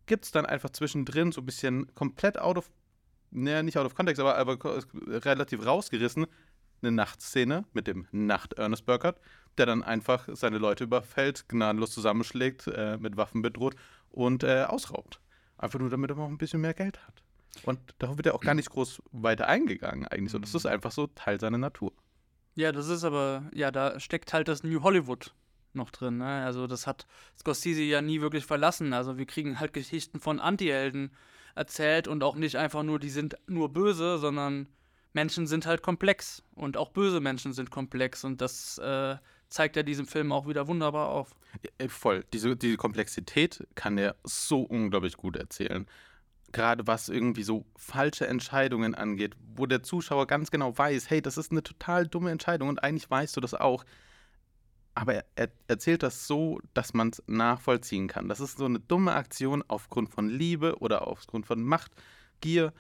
gibt 0.07 0.25
es 0.25 0.31
dann 0.31 0.47
einfach 0.47 0.71
zwischendrin 0.71 1.33
so 1.33 1.41
ein 1.41 1.47
bisschen 1.47 1.95
komplett 1.95 2.39
out 2.39 2.59
of, 2.59 2.71
naja, 3.31 3.63
nicht 3.63 3.79
out 3.79 3.87
of 3.87 3.95
context, 3.95 4.21
aber, 4.21 4.37
aber 4.37 4.59
relativ 5.07 5.65
rausgerissen, 5.65 6.27
eine 6.83 6.93
Nachtszene 6.93 7.65
mit 7.73 7.87
dem 7.87 8.07
Nacht-Ernest 8.13 8.85
Burkhardt, 8.85 9.21
der 9.57 9.67
dann 9.67 9.83
einfach 9.83 10.29
seine 10.33 10.59
Leute 10.59 10.85
überfällt, 10.85 11.49
gnadenlos 11.49 11.93
zusammenschlägt, 11.93 12.67
äh, 12.67 12.99
mit 12.99 13.17
Waffen 13.17 13.43
bedroht 13.43 13.77
und 14.11 14.45
äh, 14.45 14.65
ausraubt. 14.65 15.21
Einfach 15.57 15.79
nur, 15.79 15.91
damit 15.91 16.11
er 16.11 16.17
noch 16.17 16.29
ein 16.29 16.39
bisschen 16.39 16.61
mehr 16.61 16.75
Geld 16.75 17.05
hat. 17.07 17.24
Und 17.65 17.79
darauf 17.99 18.17
wird 18.17 18.27
er 18.27 18.35
auch 18.35 18.41
gar 18.41 18.55
nicht 18.55 18.71
groß 18.71 19.03
weiter 19.13 19.47
eingegangen, 19.49 20.07
eigentlich 20.07 20.33
so. 20.33 20.39
Das 20.39 20.55
ist 20.55 20.67
einfach 20.67 20.91
so 20.91 21.07
Teil 21.09 21.41
seiner 21.41 21.59
Natur. 21.59 21.93
Ja, 22.57 22.73
das 22.73 22.89
ist 22.89 23.05
aber, 23.05 23.51
ja, 23.53 23.71
da 23.71 23.99
steckt 23.99 24.33
halt 24.33 24.49
das 24.49 24.63
New 24.63 24.83
Hollywood 24.83 25.35
noch 25.75 25.91
drin. 25.91 26.19
Ne? 26.19 26.45
Also 26.45 26.67
das 26.67 26.87
hat 26.87 27.07
Scorsese 27.39 27.83
ja 27.83 28.01
nie 28.01 28.21
wirklich 28.21 28.47
verlassen. 28.47 28.93
Also 28.93 29.19
wir 29.19 29.27
kriegen 29.27 29.59
halt 29.61 29.73
Geschichten 29.73 30.21
von 30.21 30.41
Antihelden 30.41 31.11
erzählt 31.55 32.09
und 32.09 32.23
auch 32.23 32.37
nicht 32.37 32.57
einfach 32.57 32.83
nur, 32.83 32.99
die 32.99 33.11
sind 33.11 33.37
nur 33.47 33.73
böse, 33.73 34.19
sondern 34.19 34.69
Menschen 35.13 35.47
sind 35.47 35.67
halt 35.67 35.83
komplex 35.83 36.43
und 36.55 36.77
auch 36.77 36.91
böse 36.91 37.21
Menschen 37.21 37.53
sind 37.53 37.71
komplex 37.71 38.25
und 38.25 38.41
das 38.41 38.79
äh, 38.79 39.17
zeigt 39.49 39.77
er 39.77 39.85
diesem 39.85 40.07
Film 40.07 40.33
auch 40.33 40.49
wieder 40.49 40.67
wunderbar 40.67 41.09
auf. 41.09 41.35
Äh, 41.79 41.89
Voll. 41.89 42.25
Diese, 42.33 42.57
diese 42.57 42.77
Komplexität 42.77 43.67
kann 43.77 43.97
er 43.99 44.17
so 44.25 44.63
unglaublich 44.63 45.17
gut 45.17 45.37
erzählen. 45.37 45.87
Gerade 46.55 46.87
was 46.87 47.09
irgendwie 47.09 47.43
so 47.43 47.67
falsche 47.77 48.29
Entscheidungen 48.29 48.95
angeht, 48.95 49.35
wo 49.57 49.67
der 49.67 49.83
Zuschauer 49.83 50.29
ganz 50.29 50.53
genau 50.53 50.79
weiß, 50.79 51.11
hey, 51.11 51.21
das 51.21 51.37
ist 51.37 51.51
eine 51.51 51.65
total 51.65 52.07
dumme 52.07 52.31
Entscheidung 52.31 52.69
und 52.69 52.83
eigentlich 52.83 53.11
weißt 53.11 53.37
du 53.37 53.41
das 53.41 53.55
auch. 53.55 53.85
Aber 54.95 55.15
er, 55.15 55.25
er 55.35 55.51
erzählt 55.67 56.05
das 56.05 56.29
so, 56.29 56.61
dass 56.73 56.95
man 56.95 57.09
es 57.09 57.21
nachvollziehen 57.27 58.07
kann. 58.07 58.29
Das 58.29 58.39
ist 58.39 58.57
so 58.57 58.67
eine 58.67 58.79
dumme 58.79 59.15
Aktion 59.15 59.65
aufgrund 59.67 60.11
von 60.11 60.29
Liebe 60.29 60.79
oder 60.79 61.09
aufgrund 61.09 61.45
von 61.45 61.61
Macht, 61.61 61.91
Gier. 62.41 62.73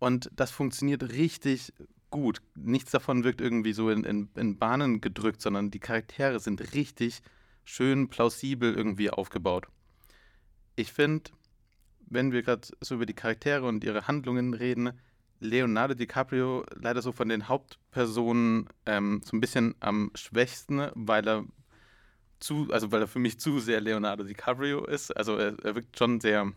Und 0.00 0.28
das 0.34 0.50
funktioniert 0.50 1.12
richtig 1.12 1.72
gut. 2.10 2.42
Nichts 2.56 2.90
davon 2.90 3.22
wirkt 3.22 3.40
irgendwie 3.40 3.72
so 3.72 3.90
in, 3.90 4.02
in, 4.02 4.28
in 4.34 4.58
Bahnen 4.58 5.00
gedrückt, 5.00 5.40
sondern 5.40 5.70
die 5.70 5.78
Charaktere 5.78 6.40
sind 6.40 6.74
richtig 6.74 7.22
schön 7.62 8.08
plausibel 8.08 8.74
irgendwie 8.74 9.10
aufgebaut. 9.10 9.68
Ich 10.74 10.92
finde, 10.92 11.30
wenn 12.10 12.32
wir 12.32 12.42
gerade 12.42 12.68
so 12.80 12.96
über 12.96 13.06
die 13.06 13.14
Charaktere 13.14 13.66
und 13.66 13.82
ihre 13.84 14.06
Handlungen 14.06 14.54
reden, 14.54 14.92
Leonardo 15.40 15.94
DiCaprio 15.94 16.66
leider 16.74 17.00
so 17.00 17.12
von 17.12 17.28
den 17.28 17.48
Hauptpersonen 17.48 18.68
ähm, 18.84 19.22
so 19.24 19.36
ein 19.36 19.40
bisschen 19.40 19.74
am 19.80 20.10
schwächsten, 20.14 20.90
weil 20.94 21.26
er 21.26 21.44
zu, 22.40 22.68
also 22.70 22.92
weil 22.92 23.02
er 23.02 23.08
für 23.08 23.18
mich 23.18 23.38
zu 23.40 23.58
sehr 23.58 23.80
Leonardo 23.80 24.24
DiCaprio 24.24 24.84
ist. 24.84 25.16
Also 25.16 25.36
er, 25.36 25.58
er 25.64 25.74
wirkt 25.74 25.96
schon 25.96 26.20
sehr, 26.20 26.52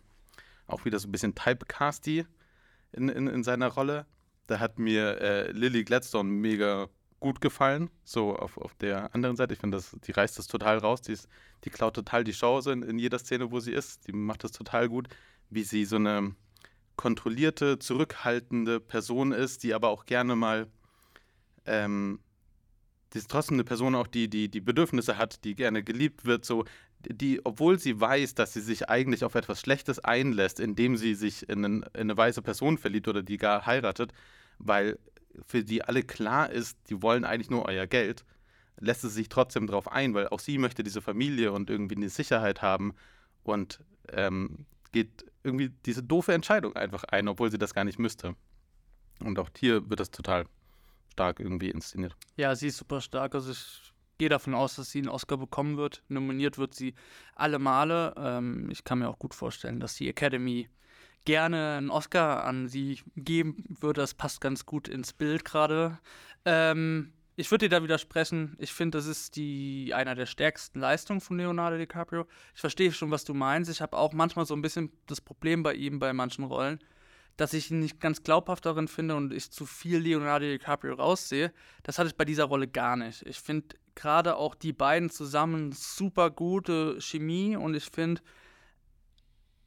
auch 0.67 0.85
wieder 0.85 0.99
so 0.99 1.07
ein 1.07 1.11
bisschen 1.11 1.35
typecasty 1.35 2.25
in, 2.91 3.09
in, 3.09 3.27
in 3.27 3.43
seiner 3.43 3.67
Rolle. 3.67 4.05
Da 4.47 4.59
hat 4.59 4.79
mir 4.79 5.21
äh, 5.21 5.51
Lily 5.51 5.83
Gladstone 5.83 6.29
mega 6.29 6.89
gut 7.19 7.39
gefallen, 7.39 7.89
so 8.03 8.35
auf, 8.35 8.57
auf 8.57 8.75
der 8.75 9.15
anderen 9.15 9.37
Seite. 9.37 9.53
Ich 9.53 9.59
finde, 9.59 9.81
die 10.05 10.11
reißt 10.11 10.37
das 10.37 10.47
total 10.47 10.79
raus. 10.79 11.01
Die, 11.01 11.13
ist, 11.13 11.29
die 11.63 11.69
klaut 11.69 11.95
total 11.95 12.25
die 12.25 12.33
Chance 12.33 12.73
in, 12.73 12.83
in 12.83 12.99
jeder 12.99 13.17
Szene, 13.17 13.49
wo 13.49 13.61
sie 13.61 13.71
ist. 13.71 14.07
Die 14.07 14.11
macht 14.11 14.43
das 14.43 14.51
total 14.51 14.89
gut, 14.89 15.07
wie 15.53 15.63
sie 15.63 15.85
so 15.85 15.97
eine 15.97 16.35
kontrollierte, 16.95 17.79
zurückhaltende 17.79 18.79
Person 18.79 19.31
ist, 19.31 19.63
die 19.63 19.73
aber 19.73 19.89
auch 19.89 20.05
gerne 20.05 20.35
mal 20.35 20.67
ähm, 21.65 22.19
die 23.13 23.19
ist 23.19 23.29
trotzdem 23.29 23.55
eine 23.55 23.63
Person 23.63 23.95
auch, 23.95 24.07
die, 24.07 24.27
die 24.27 24.49
die 24.49 24.61
Bedürfnisse 24.61 25.17
hat, 25.17 25.43
die 25.43 25.55
gerne 25.55 25.83
geliebt 25.83 26.25
wird, 26.25 26.45
so 26.45 26.65
die, 26.99 27.41
obwohl 27.45 27.79
sie 27.79 27.99
weiß, 27.99 28.33
dass 28.35 28.53
sie 28.53 28.61
sich 28.61 28.89
eigentlich 28.89 29.23
auf 29.23 29.35
etwas 29.35 29.59
Schlechtes 29.59 29.99
einlässt, 29.99 30.59
indem 30.59 30.97
sie 30.97 31.15
sich 31.15 31.47
in, 31.49 31.65
einen, 31.65 31.83
in 31.83 32.01
eine 32.01 32.17
weiße 32.17 32.41
Person 32.41 32.77
verliebt 32.77 33.07
oder 33.07 33.21
die 33.21 33.37
gar 33.37 33.65
heiratet, 33.65 34.13
weil 34.57 34.97
für 35.45 35.63
die 35.63 35.83
alle 35.83 36.03
klar 36.03 36.49
ist, 36.49 36.77
die 36.89 37.01
wollen 37.01 37.25
eigentlich 37.25 37.49
nur 37.49 37.65
euer 37.65 37.87
Geld, 37.87 38.23
lässt 38.79 39.01
sie 39.01 39.09
sich 39.09 39.29
trotzdem 39.29 39.67
darauf 39.67 39.91
ein, 39.91 40.13
weil 40.13 40.29
auch 40.29 40.39
sie 40.39 40.57
möchte 40.57 40.83
diese 40.83 41.01
Familie 41.01 41.51
und 41.51 41.69
irgendwie 41.69 41.95
eine 41.95 42.09
Sicherheit 42.09 42.61
haben 42.61 42.93
und 43.43 43.79
ähm, 44.11 44.65
geht 44.91 45.25
irgendwie 45.43 45.69
diese 45.85 46.03
doofe 46.03 46.33
Entscheidung 46.33 46.75
einfach 46.75 47.03
ein, 47.05 47.27
obwohl 47.27 47.51
sie 47.51 47.57
das 47.57 47.73
gar 47.73 47.83
nicht 47.83 47.99
müsste. 47.99 48.35
Und 49.19 49.39
auch 49.39 49.49
hier 49.57 49.89
wird 49.89 49.99
das 49.99 50.11
total 50.11 50.45
stark 51.11 51.39
irgendwie 51.39 51.69
inszeniert. 51.69 52.15
Ja, 52.37 52.55
sie 52.55 52.67
ist 52.67 52.77
super 52.77 53.01
stark. 53.01 53.35
Also 53.35 53.51
ich 53.51 53.93
gehe 54.17 54.29
davon 54.29 54.53
aus, 54.53 54.75
dass 54.75 54.91
sie 54.91 54.99
einen 54.99 55.09
Oscar 55.09 55.37
bekommen 55.37 55.77
wird. 55.77 56.03
Nominiert 56.07 56.57
wird 56.57 56.73
sie 56.73 56.95
alle 57.35 57.59
Male. 57.59 58.13
Ähm, 58.17 58.69
ich 58.71 58.83
kann 58.83 58.99
mir 58.99 59.09
auch 59.09 59.19
gut 59.19 59.33
vorstellen, 59.33 59.79
dass 59.79 59.95
die 59.95 60.09
Academy 60.09 60.69
gerne 61.25 61.77
einen 61.77 61.89
Oscar 61.89 62.43
an 62.43 62.67
sie 62.67 62.99
geben 63.15 63.63
würde. 63.67 64.01
Das 64.01 64.13
passt 64.13 64.41
ganz 64.41 64.65
gut 64.65 64.87
ins 64.87 65.13
Bild 65.13 65.45
gerade. 65.45 65.99
Ähm, 66.45 67.13
ich 67.35 67.49
würde 67.49 67.67
dir 67.67 67.77
da 67.77 67.83
widersprechen. 67.83 68.55
Ich 68.59 68.73
finde, 68.73 68.97
das 68.97 69.07
ist 69.07 69.35
die 69.35 69.93
einer 69.93 70.15
der 70.15 70.25
stärksten 70.25 70.79
Leistungen 70.79 71.21
von 71.21 71.37
Leonardo 71.37 71.77
DiCaprio. 71.77 72.27
Ich 72.53 72.61
verstehe 72.61 72.91
schon, 72.91 73.11
was 73.11 73.23
du 73.23 73.33
meinst. 73.33 73.71
Ich 73.71 73.81
habe 73.81 73.97
auch 73.97 74.13
manchmal 74.13 74.45
so 74.45 74.55
ein 74.55 74.61
bisschen 74.61 74.91
das 75.07 75.19
Problem 75.19 75.63
bei 75.63 75.73
ihm 75.73 75.99
bei 75.99 76.13
manchen 76.13 76.43
Rollen, 76.43 76.79
dass 77.35 77.53
ich 77.53 77.71
ihn 77.71 77.79
nicht 77.79 77.99
ganz 77.99 78.23
glaubhaft 78.23 78.65
darin 78.65 78.87
finde 78.87 79.15
und 79.15 79.33
ich 79.33 79.51
zu 79.51 79.65
viel 79.65 79.97
Leonardo 79.97 80.45
DiCaprio 80.45 80.93
raussehe. 80.93 81.51
Das 81.81 81.97
hatte 81.97 82.09
ich 82.09 82.15
bei 82.15 82.25
dieser 82.25 82.45
Rolle 82.45 82.67
gar 82.67 82.95
nicht. 82.95 83.23
Ich 83.25 83.39
finde 83.39 83.75
gerade 83.95 84.35
auch 84.35 84.53
die 84.53 84.73
beiden 84.73 85.09
zusammen 85.09 85.71
super 85.71 86.29
gute 86.29 87.01
Chemie 87.01 87.55
und 87.55 87.73
ich 87.73 87.85
finde, 87.85 88.21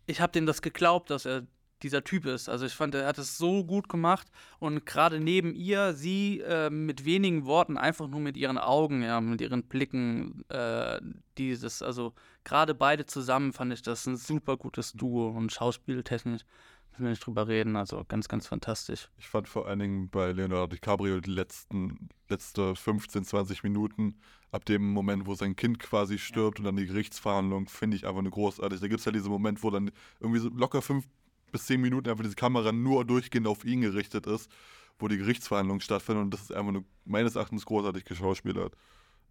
ich 0.06 0.20
habe 0.20 0.32
dem 0.32 0.46
das 0.46 0.62
geglaubt, 0.62 1.10
dass 1.10 1.26
er 1.26 1.46
dieser 1.82 2.04
Typ 2.04 2.26
ist. 2.26 2.48
Also 2.48 2.66
ich 2.66 2.72
fand, 2.72 2.94
er 2.94 3.06
hat 3.06 3.18
es 3.18 3.36
so 3.36 3.64
gut 3.64 3.88
gemacht 3.88 4.28
und 4.58 4.86
gerade 4.86 5.20
neben 5.20 5.54
ihr, 5.54 5.92
sie 5.94 6.40
äh, 6.40 6.70
mit 6.70 7.04
wenigen 7.04 7.44
Worten, 7.44 7.76
einfach 7.76 8.08
nur 8.08 8.20
mit 8.20 8.36
ihren 8.36 8.58
Augen, 8.58 9.02
ja, 9.02 9.20
mit 9.20 9.40
ihren 9.40 9.64
Blicken, 9.64 10.44
äh, 10.48 11.00
dieses, 11.38 11.82
also 11.82 12.14
gerade 12.44 12.74
beide 12.74 13.06
zusammen 13.06 13.52
fand 13.52 13.72
ich 13.72 13.82
das 13.82 14.06
ein 14.06 14.16
super 14.16 14.56
gutes 14.56 14.92
Duo 14.92 15.28
und 15.28 15.52
schauspieltechnisch 15.52 16.42
müssen 16.96 17.04
wir 17.04 17.10
nicht 17.10 17.26
drüber 17.26 17.46
reden, 17.46 17.76
also 17.76 18.04
ganz, 18.08 18.28
ganz 18.28 18.46
fantastisch. 18.46 19.10
Ich 19.18 19.28
fand 19.28 19.48
vor 19.48 19.66
allen 19.66 19.78
Dingen 19.78 20.08
bei 20.08 20.32
Leonardo 20.32 20.68
DiCaprio 20.68 21.20
die 21.20 21.30
letzten, 21.30 22.08
letzte 22.28 22.74
15, 22.74 23.24
20 23.24 23.62
Minuten, 23.62 24.18
ab 24.50 24.64
dem 24.64 24.92
Moment, 24.92 25.26
wo 25.26 25.34
sein 25.34 25.56
Kind 25.56 25.78
quasi 25.78 26.18
stirbt 26.18 26.58
ja. 26.58 26.62
und 26.62 26.64
dann 26.64 26.76
die 26.76 26.86
Gerichtsverhandlung, 26.86 27.68
finde 27.68 27.96
ich 27.96 28.06
einfach 28.06 28.22
nur 28.22 28.32
großartig. 28.32 28.80
Da 28.80 28.88
gibt 28.88 29.00
es 29.00 29.04
ja 29.04 29.12
diesen 29.12 29.30
Moment, 29.30 29.62
wo 29.62 29.70
dann 29.70 29.90
irgendwie 30.20 30.40
so 30.40 30.48
locker 30.48 30.80
fünf 30.80 31.06
bis 31.56 31.66
zehn 31.66 31.80
Minuten 31.80 32.10
einfach 32.10 32.22
diese 32.22 32.36
Kamera 32.36 32.70
nur 32.70 33.04
durchgehend 33.06 33.46
auf 33.46 33.64
ihn 33.64 33.80
gerichtet 33.80 34.26
ist, 34.26 34.50
wo 34.98 35.08
die 35.08 35.16
Gerichtsverhandlung 35.16 35.80
stattfindet 35.80 36.24
und 36.24 36.34
das 36.34 36.42
ist 36.42 36.52
einfach 36.52 36.72
nur 36.72 36.84
meines 37.06 37.34
Erachtens 37.34 37.64
großartig 37.64 38.04
geschauspielert. 38.04 38.74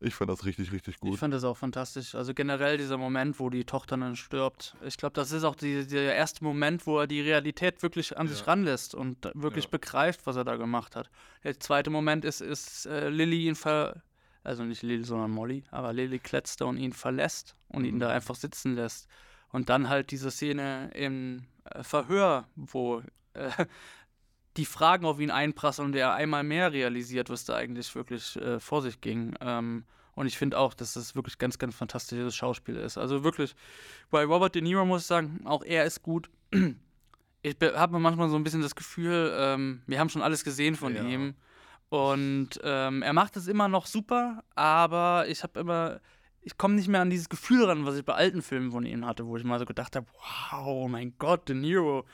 Ich 0.01 0.15
fand 0.15 0.29
das 0.29 0.43
richtig, 0.43 0.71
richtig 0.71 0.99
gut. 0.99 1.13
Ich 1.13 1.19
fand 1.19 1.33
das 1.33 1.43
auch 1.43 1.55
fantastisch. 1.55 2.15
Also 2.15 2.33
generell 2.33 2.77
dieser 2.77 2.97
Moment, 2.97 3.39
wo 3.39 3.49
die 3.49 3.63
Tochter 3.63 3.95
dann 3.95 4.15
stirbt. 4.15 4.75
Ich 4.83 4.97
glaube, 4.97 5.13
das 5.13 5.31
ist 5.31 5.43
auch 5.43 5.55
die, 5.55 5.85
der 5.87 6.15
erste 6.15 6.43
Moment, 6.43 6.85
wo 6.85 6.99
er 6.99 7.07
die 7.07 7.21
Realität 7.21 7.81
wirklich 7.81 8.17
an 8.17 8.27
ja. 8.27 8.33
sich 8.33 8.45
ranlässt 8.45 8.93
und 8.93 9.29
wirklich 9.35 9.65
ja. 9.65 9.69
begreift, 9.71 10.25
was 10.25 10.35
er 10.35 10.43
da 10.43 10.57
gemacht 10.57 10.95
hat. 10.95 11.09
Der 11.43 11.59
zweite 11.59 11.91
Moment 11.91 12.25
ist, 12.25 12.41
ist 12.41 12.87
äh, 12.87 13.09
Lilly 13.09 13.45
ihn 13.45 13.55
ver... 13.55 14.01
Also 14.43 14.63
nicht 14.63 14.83
Lilly, 14.83 15.03
sondern 15.03 15.31
Molly. 15.31 15.63
Aber 15.71 15.93
Lilly 15.93 16.19
Kletzter 16.19 16.71
ihn 16.73 16.93
verlässt 16.93 17.55
und 17.69 17.83
mhm. 17.83 17.89
ihn 17.89 17.99
da 17.99 18.09
einfach 18.09 18.35
sitzen 18.35 18.75
lässt. 18.75 19.07
Und 19.51 19.69
dann 19.69 19.89
halt 19.89 20.11
diese 20.11 20.31
Szene 20.31 20.91
im 20.93 21.45
äh, 21.65 21.83
Verhör, 21.83 22.47
wo 22.55 23.01
äh, 23.33 23.65
die 24.57 24.65
Fragen 24.65 25.05
auf 25.05 25.19
ihn 25.19 25.31
einprasseln 25.31 25.89
und 25.89 25.95
er 25.95 26.13
einmal 26.13 26.43
mehr 26.43 26.71
realisiert, 26.71 27.29
was 27.29 27.45
da 27.45 27.55
eigentlich 27.55 27.93
wirklich 27.95 28.35
äh, 28.37 28.59
vor 28.59 28.81
sich 28.81 29.01
ging. 29.01 29.35
Ähm, 29.41 29.83
und 30.15 30.27
ich 30.27 30.37
finde 30.37 30.57
auch, 30.57 30.73
dass 30.73 30.93
das 30.93 31.15
wirklich 31.15 31.37
ganz, 31.37 31.57
ganz 31.57 31.75
fantastisches 31.75 32.35
Schauspiel 32.35 32.77
ist. 32.77 32.97
Also 32.97 33.23
wirklich, 33.23 33.53
bei 34.09 34.23
Robert 34.23 34.55
De 34.55 34.61
Niro 34.61 34.85
muss 34.85 35.01
ich 35.01 35.07
sagen, 35.07 35.41
auch 35.45 35.63
er 35.63 35.85
ist 35.85 36.01
gut. 36.01 36.29
Ich 37.41 37.57
habe 37.61 37.99
manchmal 37.99 38.29
so 38.29 38.37
ein 38.37 38.43
bisschen 38.43 38.61
das 38.61 38.73
Gefühl, 38.73 39.31
ähm, 39.37 39.83
wir 39.85 39.99
haben 39.99 40.09
schon 40.09 40.23
alles 40.23 40.43
gesehen 40.43 40.75
von 40.75 40.95
ja. 40.95 41.03
ihm. 41.03 41.35
Und 41.89 42.59
ähm, 42.63 43.03
er 43.03 43.13
macht 43.13 43.37
es 43.37 43.47
immer 43.47 43.67
noch 43.67 43.85
super, 43.85 44.43
aber 44.55 45.25
ich 45.27 45.43
habe 45.43 45.59
immer, 45.59 46.01
ich 46.45 46.57
komme 46.57 46.75
nicht 46.75 46.87
mehr 46.87 47.01
an 47.01 47.09
dieses 47.09 47.27
Gefühl 47.27 47.65
ran, 47.65 47.85
was 47.85 47.97
ich 47.97 48.05
bei 48.05 48.13
alten 48.13 48.43
Filmen 48.43 48.71
von 48.71 48.85
ihm 48.85 49.05
hatte, 49.05 49.25
wo 49.25 49.35
ich 49.35 49.43
mal 49.43 49.57
so 49.57 49.65
gedacht 49.65 49.95
habe, 49.95 50.05
wow, 50.51 50.87
mein 50.87 51.13
Gott, 51.17 51.49
De 51.49 51.55
Niro. 51.55 52.05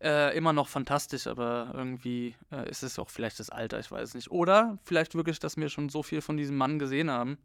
Äh, 0.00 0.34
immer 0.34 0.54
noch 0.54 0.68
fantastisch, 0.68 1.26
aber 1.26 1.72
irgendwie 1.74 2.34
äh, 2.50 2.70
ist 2.70 2.82
es 2.82 2.98
auch 2.98 3.10
vielleicht 3.10 3.38
das 3.38 3.50
Alter, 3.50 3.78
ich 3.80 3.90
weiß 3.90 4.14
nicht. 4.14 4.30
Oder 4.30 4.78
vielleicht 4.84 5.14
wirklich, 5.14 5.40
dass 5.40 5.58
wir 5.58 5.68
schon 5.68 5.90
so 5.90 6.02
viel 6.02 6.22
von 6.22 6.38
diesem 6.38 6.56
Mann 6.56 6.78
gesehen 6.78 7.10
haben, 7.10 7.36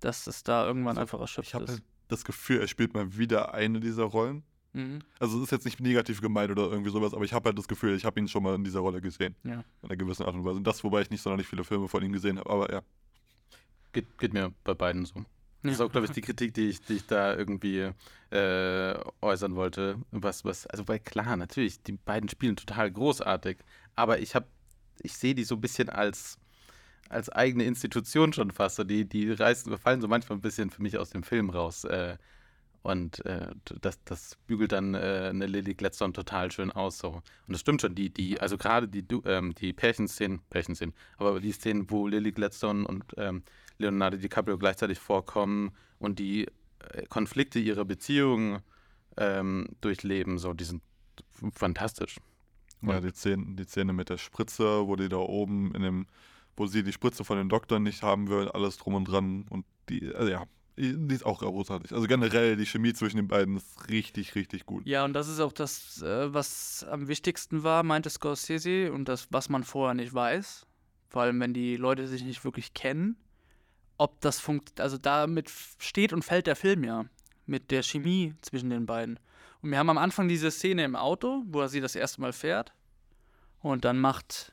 dass 0.00 0.26
es 0.26 0.42
da 0.42 0.66
irgendwann 0.66 0.98
also, 0.98 1.02
einfach 1.02 1.20
erschöpft 1.20 1.54
ich 1.54 1.60
ist. 1.60 1.68
Ich 1.68 1.76
habe 1.76 1.82
das 2.08 2.24
Gefühl, 2.24 2.60
er 2.60 2.66
spielt 2.66 2.94
mal 2.94 3.16
wieder 3.16 3.54
eine 3.54 3.78
dieser 3.78 4.04
Rollen. 4.04 4.42
Mhm. 4.72 5.00
Also 5.20 5.36
es 5.36 5.44
ist 5.44 5.52
jetzt 5.52 5.66
nicht 5.66 5.80
negativ 5.80 6.20
gemeint 6.20 6.50
oder 6.50 6.62
irgendwie 6.62 6.90
sowas, 6.90 7.14
aber 7.14 7.24
ich 7.24 7.32
habe 7.32 7.50
halt 7.50 7.58
das 7.58 7.68
Gefühl, 7.68 7.94
ich 7.94 8.04
habe 8.04 8.18
ihn 8.18 8.26
schon 8.26 8.42
mal 8.42 8.54
in 8.54 8.64
dieser 8.64 8.80
Rolle 8.80 9.00
gesehen. 9.00 9.36
Ja. 9.44 9.62
In 9.82 9.90
einer 9.90 9.96
gewissen 9.96 10.24
Art 10.24 10.34
und 10.34 10.44
Weise. 10.44 10.56
Und 10.56 10.66
das, 10.66 10.82
wobei 10.82 11.02
ich 11.02 11.10
nicht 11.10 11.22
sonderlich 11.22 11.46
viele 11.46 11.62
Filme 11.62 11.86
von 11.86 12.02
ihm 12.02 12.12
gesehen 12.12 12.38
habe, 12.38 12.50
aber 12.50 12.72
ja. 12.72 12.82
Geht, 13.92 14.18
geht 14.18 14.32
mir 14.32 14.52
bei 14.64 14.74
beiden 14.74 15.04
so. 15.04 15.24
Das 15.62 15.72
ist 15.72 15.80
auch, 15.80 15.90
glaube 15.90 16.06
ich, 16.06 16.12
die 16.12 16.20
Kritik, 16.20 16.54
die 16.54 16.68
ich, 16.68 16.80
die 16.82 16.94
ich 16.94 17.06
da 17.06 17.34
irgendwie 17.34 17.90
äh, 18.30 18.94
äußern 19.20 19.56
wollte. 19.56 19.96
Was, 20.12 20.44
was, 20.44 20.66
also, 20.66 20.86
weil 20.86 21.00
klar, 21.00 21.36
natürlich, 21.36 21.82
die 21.82 21.92
beiden 21.92 22.28
spielen 22.28 22.56
total 22.56 22.90
großartig, 22.90 23.58
aber 23.96 24.20
ich 24.20 24.34
habe, 24.34 24.46
ich 25.02 25.14
sehe 25.16 25.34
die 25.34 25.44
so 25.44 25.56
ein 25.56 25.60
bisschen 25.60 25.88
als, 25.88 26.38
als 27.08 27.28
eigene 27.28 27.64
Institution 27.64 28.32
schon 28.32 28.52
fast. 28.52 28.78
Die, 28.88 29.08
die 29.08 29.32
reißen, 29.32 29.76
fallen 29.78 30.00
so 30.00 30.08
manchmal 30.08 30.38
ein 30.38 30.42
bisschen 30.42 30.70
für 30.70 30.82
mich 30.82 30.96
aus 30.96 31.10
dem 31.10 31.24
Film 31.24 31.50
raus. 31.50 31.84
Äh, 31.84 32.16
und 32.82 33.24
äh, 33.26 33.48
das, 33.80 34.02
das 34.04 34.36
bügelt 34.46 34.72
dann 34.72 34.94
äh, 34.94 35.28
eine 35.30 35.46
Lily 35.46 35.74
Gladstone 35.74 36.12
total 36.12 36.50
schön 36.52 36.70
aus. 36.70 36.98
So. 36.98 37.08
Und 37.08 37.22
das 37.48 37.60
stimmt 37.60 37.80
schon, 37.80 37.94
die, 37.94 38.10
die, 38.10 38.40
also 38.40 38.56
gerade 38.56 38.88
die, 38.88 39.04
ähm, 39.24 39.54
die 39.54 39.72
Pärchenszenen, 39.72 40.40
Pärchenszenen, 40.50 40.94
aber 41.16 41.40
die 41.40 41.52
Szenen, 41.52 41.90
wo 41.90 42.06
Lily 42.06 42.32
Gladstone 42.32 42.86
und 42.86 43.04
ähm, 43.16 43.42
Leonardo 43.78 44.16
DiCaprio 44.16 44.58
gleichzeitig 44.58 44.98
vorkommen 44.98 45.72
und 45.98 46.18
die 46.18 46.46
äh, 46.80 47.06
Konflikte 47.08 47.58
ihrer 47.58 47.84
Beziehung 47.84 48.60
ähm, 49.16 49.68
durchleben, 49.80 50.38
so, 50.38 50.52
die 50.52 50.64
sind 50.64 50.82
fantastisch. 51.52 52.16
Ja, 52.82 53.00
die 53.00 53.10
Szene, 53.10 53.56
die 53.56 53.64
Szene 53.64 53.92
mit 53.92 54.08
der 54.08 54.18
Spritze, 54.18 54.86
wo 54.86 54.94
die 54.94 55.08
da 55.08 55.16
oben 55.16 55.74
in 55.74 55.82
dem, 55.82 56.06
wo 56.56 56.66
sie 56.66 56.82
die 56.82 56.92
Spritze 56.92 57.24
von 57.24 57.36
den 57.36 57.48
Doktoren 57.48 57.82
nicht 57.82 58.02
haben 58.02 58.28
will, 58.28 58.48
alles 58.48 58.76
drum 58.76 58.94
und 58.94 59.04
dran 59.06 59.46
und 59.50 59.64
die, 59.88 60.14
also 60.14 60.30
ja, 60.30 60.44
die 60.76 61.14
ist 61.14 61.26
auch 61.26 61.40
großartig. 61.40 61.92
Also 61.92 62.06
generell 62.06 62.56
die 62.56 62.66
Chemie 62.66 62.92
zwischen 62.92 63.16
den 63.16 63.26
beiden 63.26 63.56
ist 63.56 63.90
richtig, 63.90 64.36
richtig 64.36 64.64
gut. 64.64 64.86
Ja, 64.86 65.04
und 65.04 65.12
das 65.12 65.26
ist 65.26 65.40
auch 65.40 65.52
das, 65.52 66.02
äh, 66.02 66.32
was 66.32 66.86
am 66.88 67.08
wichtigsten 67.08 67.64
war, 67.64 67.82
meinte 67.82 68.10
Scorsese, 68.10 68.92
und 68.92 69.08
das, 69.08 69.26
was 69.30 69.48
man 69.48 69.64
vorher 69.64 69.94
nicht 69.94 70.14
weiß. 70.14 70.66
Vor 71.08 71.22
allem, 71.22 71.40
wenn 71.40 71.52
die 71.52 71.76
Leute 71.76 72.06
sich 72.06 72.22
nicht 72.22 72.44
wirklich 72.44 72.74
kennen 72.74 73.16
ob 73.98 74.20
das 74.20 74.40
funktioniert. 74.40 74.80
Also 74.80 74.96
damit 74.96 75.50
steht 75.78 76.12
und 76.12 76.24
fällt 76.24 76.46
der 76.46 76.56
Film 76.56 76.84
ja. 76.84 77.04
Mit 77.46 77.70
der 77.70 77.82
Chemie 77.82 78.34
zwischen 78.40 78.70
den 78.70 78.86
beiden. 78.86 79.18
Und 79.60 79.70
wir 79.70 79.78
haben 79.78 79.90
am 79.90 79.98
Anfang 79.98 80.28
diese 80.28 80.50
Szene 80.50 80.84
im 80.84 80.96
Auto, 80.96 81.42
wo 81.46 81.60
er 81.60 81.68
sie 81.68 81.80
das 81.80 81.96
erste 81.96 82.20
Mal 82.20 82.32
fährt. 82.32 82.72
Und 83.60 83.84
dann 83.84 83.98
macht 83.98 84.52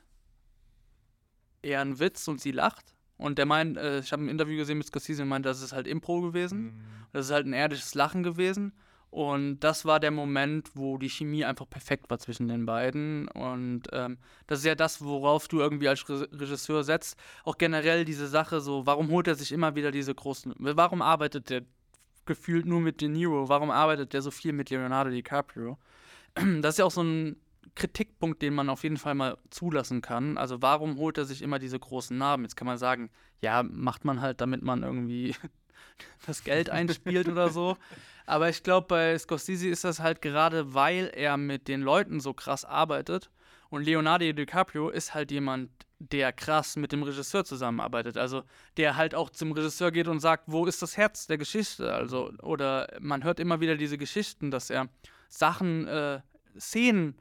er 1.62 1.80
einen 1.80 1.98
Witz 1.98 2.26
und 2.28 2.40
sie 2.40 2.52
lacht. 2.52 2.94
Und 3.18 3.38
der 3.38 3.46
meint, 3.46 3.76
äh, 3.76 4.00
ich 4.00 4.12
habe 4.12 4.24
ein 4.24 4.28
Interview 4.28 4.56
gesehen 4.56 4.78
mit 4.78 4.86
Scorsese 4.86 5.22
und 5.22 5.28
meint, 5.28 5.46
das 5.46 5.62
ist 5.62 5.72
halt 5.72 5.86
Impro 5.86 6.20
gewesen. 6.20 6.64
Mhm. 6.64 6.84
Das 7.12 7.26
ist 7.26 7.32
halt 7.32 7.46
ein 7.46 7.52
ehrliches 7.52 7.94
Lachen 7.94 8.22
gewesen. 8.22 8.72
Und 9.16 9.60
das 9.60 9.86
war 9.86 9.98
der 9.98 10.10
Moment, 10.10 10.72
wo 10.74 10.98
die 10.98 11.08
Chemie 11.08 11.42
einfach 11.42 11.66
perfekt 11.66 12.10
war 12.10 12.18
zwischen 12.18 12.48
den 12.48 12.66
beiden. 12.66 13.28
Und 13.28 13.84
ähm, 13.92 14.18
das 14.46 14.58
ist 14.58 14.66
ja 14.66 14.74
das, 14.74 15.02
worauf 15.02 15.48
du 15.48 15.58
irgendwie 15.58 15.88
als 15.88 16.06
Regisseur 16.06 16.84
setzt. 16.84 17.18
Auch 17.42 17.56
generell 17.56 18.04
diese 18.04 18.26
Sache, 18.26 18.60
so, 18.60 18.84
warum 18.84 19.08
holt 19.08 19.26
er 19.26 19.34
sich 19.34 19.52
immer 19.52 19.74
wieder 19.74 19.90
diese 19.90 20.14
großen. 20.14 20.52
Warum 20.58 21.00
arbeitet 21.00 21.48
der 21.48 21.62
gefühlt 22.26 22.66
nur 22.66 22.82
mit 22.82 23.00
De 23.00 23.08
Niro? 23.08 23.48
Warum 23.48 23.70
arbeitet 23.70 24.12
der 24.12 24.20
so 24.20 24.30
viel 24.30 24.52
mit 24.52 24.68
Leonardo 24.68 25.10
DiCaprio? 25.10 25.78
Das 26.60 26.74
ist 26.74 26.78
ja 26.80 26.84
auch 26.84 26.90
so 26.90 27.02
ein 27.02 27.36
Kritikpunkt, 27.74 28.42
den 28.42 28.52
man 28.52 28.68
auf 28.68 28.82
jeden 28.82 28.98
Fall 28.98 29.14
mal 29.14 29.38
zulassen 29.48 30.02
kann. 30.02 30.36
Also, 30.36 30.60
warum 30.60 30.98
holt 30.98 31.16
er 31.16 31.24
sich 31.24 31.40
immer 31.40 31.58
diese 31.58 31.78
großen 31.78 32.18
Namen? 32.18 32.44
Jetzt 32.44 32.56
kann 32.56 32.66
man 32.66 32.76
sagen, 32.76 33.08
ja, 33.40 33.62
macht 33.62 34.04
man 34.04 34.20
halt, 34.20 34.42
damit 34.42 34.60
man 34.60 34.82
irgendwie 34.82 35.34
das 36.26 36.44
Geld 36.44 36.70
einspielt 36.70 37.28
oder 37.28 37.50
so. 37.50 37.76
Aber 38.26 38.48
ich 38.48 38.62
glaube, 38.62 38.88
bei 38.88 39.18
Scorsese 39.18 39.68
ist 39.68 39.84
das 39.84 40.00
halt 40.00 40.20
gerade, 40.20 40.74
weil 40.74 41.10
er 41.14 41.36
mit 41.36 41.68
den 41.68 41.80
Leuten 41.80 42.20
so 42.20 42.34
krass 42.34 42.64
arbeitet. 42.64 43.30
Und 43.68 43.84
Leonardo 43.84 44.32
DiCaprio 44.32 44.90
ist 44.90 45.14
halt 45.14 45.30
jemand, 45.30 45.70
der 45.98 46.32
krass 46.32 46.76
mit 46.76 46.92
dem 46.92 47.02
Regisseur 47.02 47.44
zusammenarbeitet. 47.44 48.18
Also 48.18 48.42
der 48.76 48.96
halt 48.96 49.14
auch 49.14 49.30
zum 49.30 49.52
Regisseur 49.52 49.90
geht 49.90 50.08
und 50.08 50.20
sagt, 50.20 50.44
wo 50.46 50.66
ist 50.66 50.82
das 50.82 50.96
Herz 50.96 51.26
der 51.26 51.38
Geschichte? 51.38 51.92
Also, 51.92 52.32
oder 52.42 52.88
man 53.00 53.24
hört 53.24 53.40
immer 53.40 53.60
wieder 53.60 53.76
diese 53.76 53.98
Geschichten, 53.98 54.50
dass 54.50 54.70
er 54.70 54.88
Sachen, 55.28 55.86
äh, 55.86 56.20
Szenen 56.58 57.16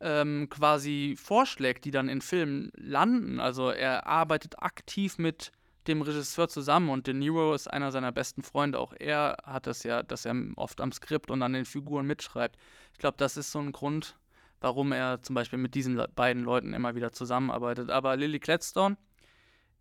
ähm, 0.00 0.48
quasi 0.50 1.16
vorschlägt, 1.18 1.84
die 1.84 1.90
dann 1.90 2.08
in 2.08 2.20
Filmen 2.20 2.70
landen. 2.76 3.40
Also 3.40 3.70
er 3.70 4.06
arbeitet 4.06 4.62
aktiv 4.62 5.18
mit 5.18 5.52
dem 5.88 6.02
Regisseur 6.02 6.48
zusammen 6.48 6.88
und 6.90 7.06
De 7.06 7.14
Niro 7.14 7.54
ist 7.54 7.68
einer 7.68 7.92
seiner 7.92 8.12
besten 8.12 8.42
Freunde. 8.42 8.78
Auch 8.78 8.92
er 8.98 9.36
hat 9.44 9.66
das 9.66 9.82
ja, 9.82 10.02
dass 10.02 10.24
er 10.24 10.34
oft 10.56 10.80
am 10.80 10.92
Skript 10.92 11.30
und 11.30 11.42
an 11.42 11.52
den 11.52 11.64
Figuren 11.64 12.06
mitschreibt. 12.06 12.56
Ich 12.92 12.98
glaube, 12.98 13.16
das 13.18 13.36
ist 13.36 13.52
so 13.52 13.58
ein 13.58 13.72
Grund, 13.72 14.16
warum 14.60 14.92
er 14.92 15.22
zum 15.22 15.34
Beispiel 15.34 15.58
mit 15.58 15.74
diesen 15.74 16.02
beiden 16.14 16.44
Leuten 16.44 16.72
immer 16.74 16.94
wieder 16.94 17.12
zusammenarbeitet. 17.12 17.90
Aber 17.90 18.16
Lily 18.16 18.38
Gladstone, 18.38 18.96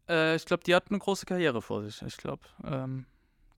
äh, 0.10 0.36
ich 0.36 0.46
glaube, 0.46 0.64
die 0.64 0.76
hat 0.76 0.90
eine 0.90 1.00
große 1.00 1.26
Karriere 1.26 1.62
vor 1.62 1.84
sich. 1.84 2.02
Ich 2.02 2.18
glaube, 2.18 2.44
ähm, 2.64 3.06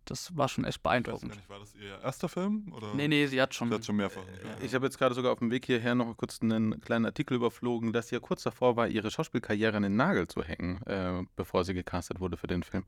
das 0.09 0.35
war 0.35 0.47
schon 0.47 0.63
echt 0.63 0.81
beeindruckend. 0.81 1.35
Nicht, 1.35 1.49
war 1.49 1.59
das 1.59 1.75
ihr 1.75 1.99
erster 2.01 2.29
Film? 2.29 2.71
Oder? 2.73 2.93
Nee, 2.93 3.07
nee, 3.07 3.27
sie 3.27 3.41
hat 3.41 3.53
schon. 3.53 3.69
Sie 3.69 3.75
hat 3.75 3.85
schon 3.85 3.97
mehrfach. 3.97 4.23
Ja. 4.25 4.65
Ich 4.65 4.73
habe 4.73 4.85
jetzt 4.85 4.97
gerade 4.97 5.13
sogar 5.13 5.33
auf 5.33 5.39
dem 5.39 5.51
Weg 5.51 5.65
hierher 5.65 5.95
noch 5.95 6.15
kurz 6.17 6.41
einen 6.41 6.79
kleinen 6.81 7.05
Artikel 7.05 7.35
überflogen, 7.35 7.93
dass 7.93 8.09
sie 8.09 8.15
ja 8.15 8.19
kurz 8.19 8.43
davor 8.43 8.75
war, 8.75 8.87
ihre 8.87 9.11
Schauspielkarriere 9.11 9.75
an 9.75 9.83
den 9.83 9.95
Nagel 9.95 10.27
zu 10.27 10.43
hängen, 10.43 10.81
äh, 10.83 11.23
bevor 11.35 11.63
sie 11.63 11.73
gecastet 11.73 12.19
wurde 12.19 12.37
für 12.37 12.47
den 12.47 12.63
Film. 12.63 12.85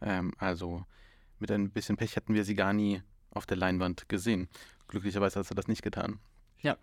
Ähm, 0.00 0.32
also 0.38 0.84
mit 1.38 1.50
ein 1.50 1.70
bisschen 1.70 1.96
Pech 1.96 2.16
hätten 2.16 2.34
wir 2.34 2.44
sie 2.44 2.54
gar 2.54 2.72
nie 2.72 3.02
auf 3.30 3.46
der 3.46 3.56
Leinwand 3.56 4.08
gesehen. 4.08 4.48
Glücklicherweise 4.88 5.40
hat 5.40 5.46
sie 5.46 5.54
das 5.54 5.68
nicht 5.68 5.82
getan. 5.82 6.20
Ja. 6.60 6.76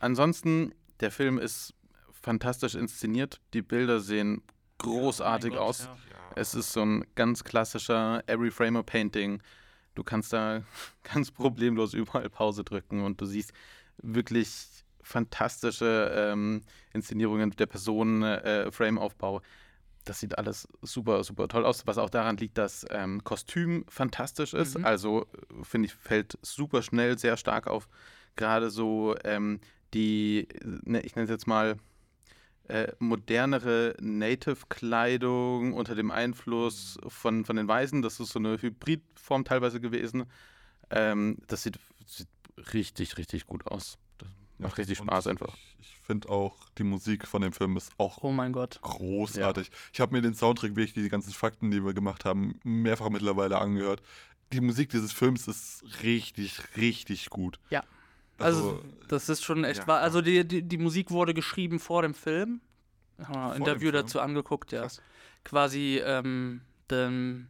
Ansonsten, 0.00 0.74
der 1.00 1.10
Film 1.10 1.38
ist 1.38 1.74
fantastisch 2.10 2.74
inszeniert. 2.74 3.40
Die 3.52 3.62
Bilder 3.62 4.00
sehen 4.00 4.42
großartig 4.82 5.52
Ja, 5.52 5.58
mein 5.58 5.58
Gott, 5.58 5.68
aus. 5.68 5.84
ja. 5.84 5.96
Es 6.34 6.54
ist 6.54 6.72
so 6.72 6.82
ein 6.82 7.04
ganz 7.14 7.44
klassischer 7.44 8.22
Every 8.26 8.50
Framer 8.50 8.82
Painting. 8.82 9.42
Du 9.94 10.02
kannst 10.02 10.32
da 10.32 10.62
ganz 11.02 11.30
problemlos 11.30 11.94
überall 11.94 12.28
Pause 12.30 12.64
drücken 12.64 13.02
und 13.02 13.20
du 13.20 13.26
siehst 13.26 13.52
wirklich 13.98 14.48
fantastische 15.02 16.12
ähm, 16.14 16.62
Inszenierungen 16.92 17.50
der 17.50 17.66
Personen, 17.66 18.22
äh, 18.22 18.70
Frameaufbau. 18.70 19.42
Das 20.04 20.20
sieht 20.20 20.36
alles 20.38 20.66
super, 20.80 21.22
super 21.22 21.48
toll 21.48 21.64
aus, 21.64 21.86
was 21.86 21.98
auch 21.98 22.10
daran 22.10 22.36
liegt, 22.36 22.58
dass 22.58 22.86
ähm, 22.90 23.22
Kostüm 23.22 23.84
fantastisch 23.88 24.54
ist. 24.54 24.78
Mhm. 24.78 24.84
Also, 24.84 25.22
äh, 25.22 25.64
finde 25.64 25.86
ich, 25.86 25.94
fällt 25.94 26.38
super 26.42 26.82
schnell 26.82 27.18
sehr 27.18 27.36
stark 27.36 27.66
auf. 27.66 27.88
Gerade 28.36 28.70
so 28.70 29.14
ähm, 29.24 29.60
die, 29.94 30.48
ne, 30.64 31.00
ich 31.02 31.14
nenne 31.14 31.24
es 31.24 31.30
jetzt 31.30 31.46
mal, 31.46 31.76
äh, 32.68 32.92
modernere 32.98 33.94
Native-Kleidung 34.00 35.72
unter 35.74 35.94
dem 35.94 36.10
Einfluss 36.10 36.98
von, 37.08 37.44
von 37.44 37.56
den 37.56 37.68
Weißen. 37.68 38.02
Das 38.02 38.20
ist 38.20 38.30
so 38.30 38.38
eine 38.38 38.60
Hybridform 38.60 39.44
teilweise 39.44 39.80
gewesen. 39.80 40.24
Ähm, 40.90 41.38
das 41.46 41.62
sieht, 41.64 41.78
sieht 42.06 42.28
richtig, 42.74 43.18
richtig 43.18 43.46
gut 43.46 43.66
aus. 43.66 43.98
Das 44.18 44.28
macht 44.58 44.78
richtig 44.78 44.98
Spaß 44.98 45.26
einfach. 45.26 45.54
Ich, 45.54 45.76
ich 45.80 45.98
finde 46.06 46.28
auch, 46.28 46.56
die 46.78 46.84
Musik 46.84 47.26
von 47.26 47.42
dem 47.42 47.52
Film 47.52 47.76
ist 47.76 47.92
auch 47.98 48.22
Oh 48.22 48.32
mein 48.32 48.52
Gott. 48.52 48.78
großartig. 48.82 49.70
Ich 49.92 50.00
habe 50.00 50.14
mir 50.14 50.22
den 50.22 50.34
Soundtrack, 50.34 50.76
wirklich 50.76 50.94
die 50.94 51.08
ganzen 51.08 51.32
Fakten, 51.32 51.70
die 51.70 51.84
wir 51.84 51.94
gemacht 51.94 52.24
haben, 52.24 52.60
mehrfach 52.64 53.08
mittlerweile 53.08 53.58
angehört. 53.58 54.02
Die 54.52 54.60
Musik 54.60 54.90
dieses 54.90 55.12
Films 55.12 55.48
ist 55.48 55.82
richtig, 56.02 56.60
richtig 56.76 57.30
gut. 57.30 57.58
Ja. 57.70 57.82
Also, 58.38 58.82
das 59.08 59.28
ist 59.28 59.44
schon 59.44 59.64
echt 59.64 59.80
ja. 59.80 59.86
wahr. 59.86 60.00
Also, 60.00 60.20
die, 60.20 60.46
die, 60.46 60.62
die 60.62 60.78
Musik 60.78 61.10
wurde 61.10 61.34
geschrieben 61.34 61.78
vor 61.78 62.02
dem 62.02 62.14
Film. 62.14 62.60
Haben 63.22 63.34
wir 63.34 63.52
ein 63.52 63.56
Interview 63.58 63.90
dem 63.90 64.02
dazu 64.02 64.20
angeguckt, 64.20 64.72
ja. 64.72 64.82
Krass. 64.82 65.02
Quasi, 65.44 66.00
ähm, 66.04 66.60
den, 66.90 67.48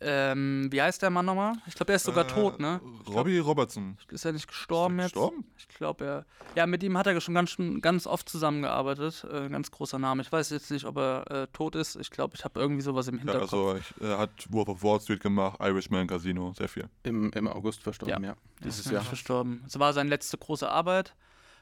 ähm, 0.00 0.68
wie 0.70 0.80
heißt 0.80 1.02
der 1.02 1.10
Mann 1.10 1.26
nochmal? 1.26 1.54
Ich 1.66 1.74
glaube, 1.74 1.92
er 1.92 1.96
ist 1.96 2.04
sogar 2.04 2.24
Äh, 2.24 2.28
tot, 2.28 2.60
ne? 2.60 2.80
Robbie 3.08 3.38
Robertson. 3.38 3.96
Ist 4.10 4.24
er 4.24 4.32
nicht 4.32 4.46
gestorben 4.46 4.98
Ist 4.98 5.02
er 5.02 5.04
jetzt? 5.06 5.12
gestorben? 5.14 5.44
Ich 5.56 5.68
glaube, 5.68 6.04
er. 6.04 6.26
Ja, 6.54 6.66
mit 6.66 6.82
ihm 6.82 6.96
hat 6.96 7.06
er 7.06 7.20
schon 7.20 7.34
ganz, 7.34 7.50
schon 7.50 7.80
ganz 7.80 8.06
oft 8.06 8.28
zusammengearbeitet. 8.28 9.26
Äh, 9.30 9.46
ein 9.46 9.52
ganz 9.52 9.70
großer 9.70 9.98
Name. 9.98 10.22
Ich 10.22 10.30
weiß 10.30 10.50
jetzt 10.50 10.70
nicht, 10.70 10.84
ob 10.84 10.96
er 10.98 11.30
äh, 11.30 11.46
tot 11.52 11.74
ist. 11.74 11.96
Ich 11.96 12.10
glaube, 12.10 12.36
ich 12.36 12.44
habe 12.44 12.60
irgendwie 12.60 12.82
sowas 12.82 13.08
im 13.08 13.16
Ja, 13.16 13.20
Hinterkopf. 13.22 13.52
also 13.52 13.76
ich, 13.76 13.94
er 14.00 14.18
hat 14.18 14.30
Wolf 14.50 14.68
of 14.68 14.82
Wall 14.82 15.00
Street 15.00 15.20
gemacht, 15.20 15.58
Irishman 15.60 16.06
Casino, 16.06 16.52
sehr 16.56 16.68
viel. 16.68 16.88
Im, 17.02 17.30
Im 17.32 17.48
August 17.48 17.82
verstorben, 17.82 18.22
ja. 18.24 18.36
Dieses 18.62 18.86
ist 18.86 18.92
Jahr. 18.92 19.02
verstorben. 19.02 19.64
Es 19.66 19.78
war 19.78 19.92
seine 19.92 20.10
letzte 20.10 20.38
große 20.38 20.68
Arbeit. 20.68 21.14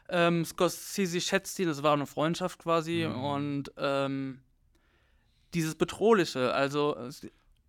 Ähm, 0.08 0.44
Scorsese 0.44 1.20
schätzt 1.20 1.58
ihn, 1.58 1.66
das 1.66 1.82
war 1.82 1.94
eine 1.94 2.06
Freundschaft 2.06 2.58
quasi. 2.60 3.06
Mhm. 3.08 3.24
Und 3.24 3.72
ähm, 3.78 4.40
dieses 5.54 5.74
Bedrohliche, 5.74 6.52
also 6.52 6.96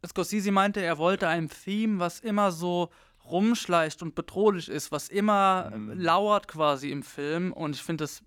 Scorsese 0.05 0.51
meinte, 0.51 0.81
er 0.81 0.97
wollte 0.97 1.27
ein 1.27 1.49
Theme, 1.49 1.99
was 1.99 2.19
immer 2.19 2.51
so 2.51 2.89
rumschleicht 3.25 4.01
und 4.03 4.15
bedrohlich 4.15 4.69
ist, 4.69 4.91
was 4.91 5.09
immer 5.09 5.71
Mhm. 5.75 5.99
lauert 5.99 6.47
quasi 6.47 6.91
im 6.91 7.03
Film. 7.03 7.51
Und 7.51 7.75
ich 7.75 7.83
finde, 7.83 8.03
das 8.03 8.21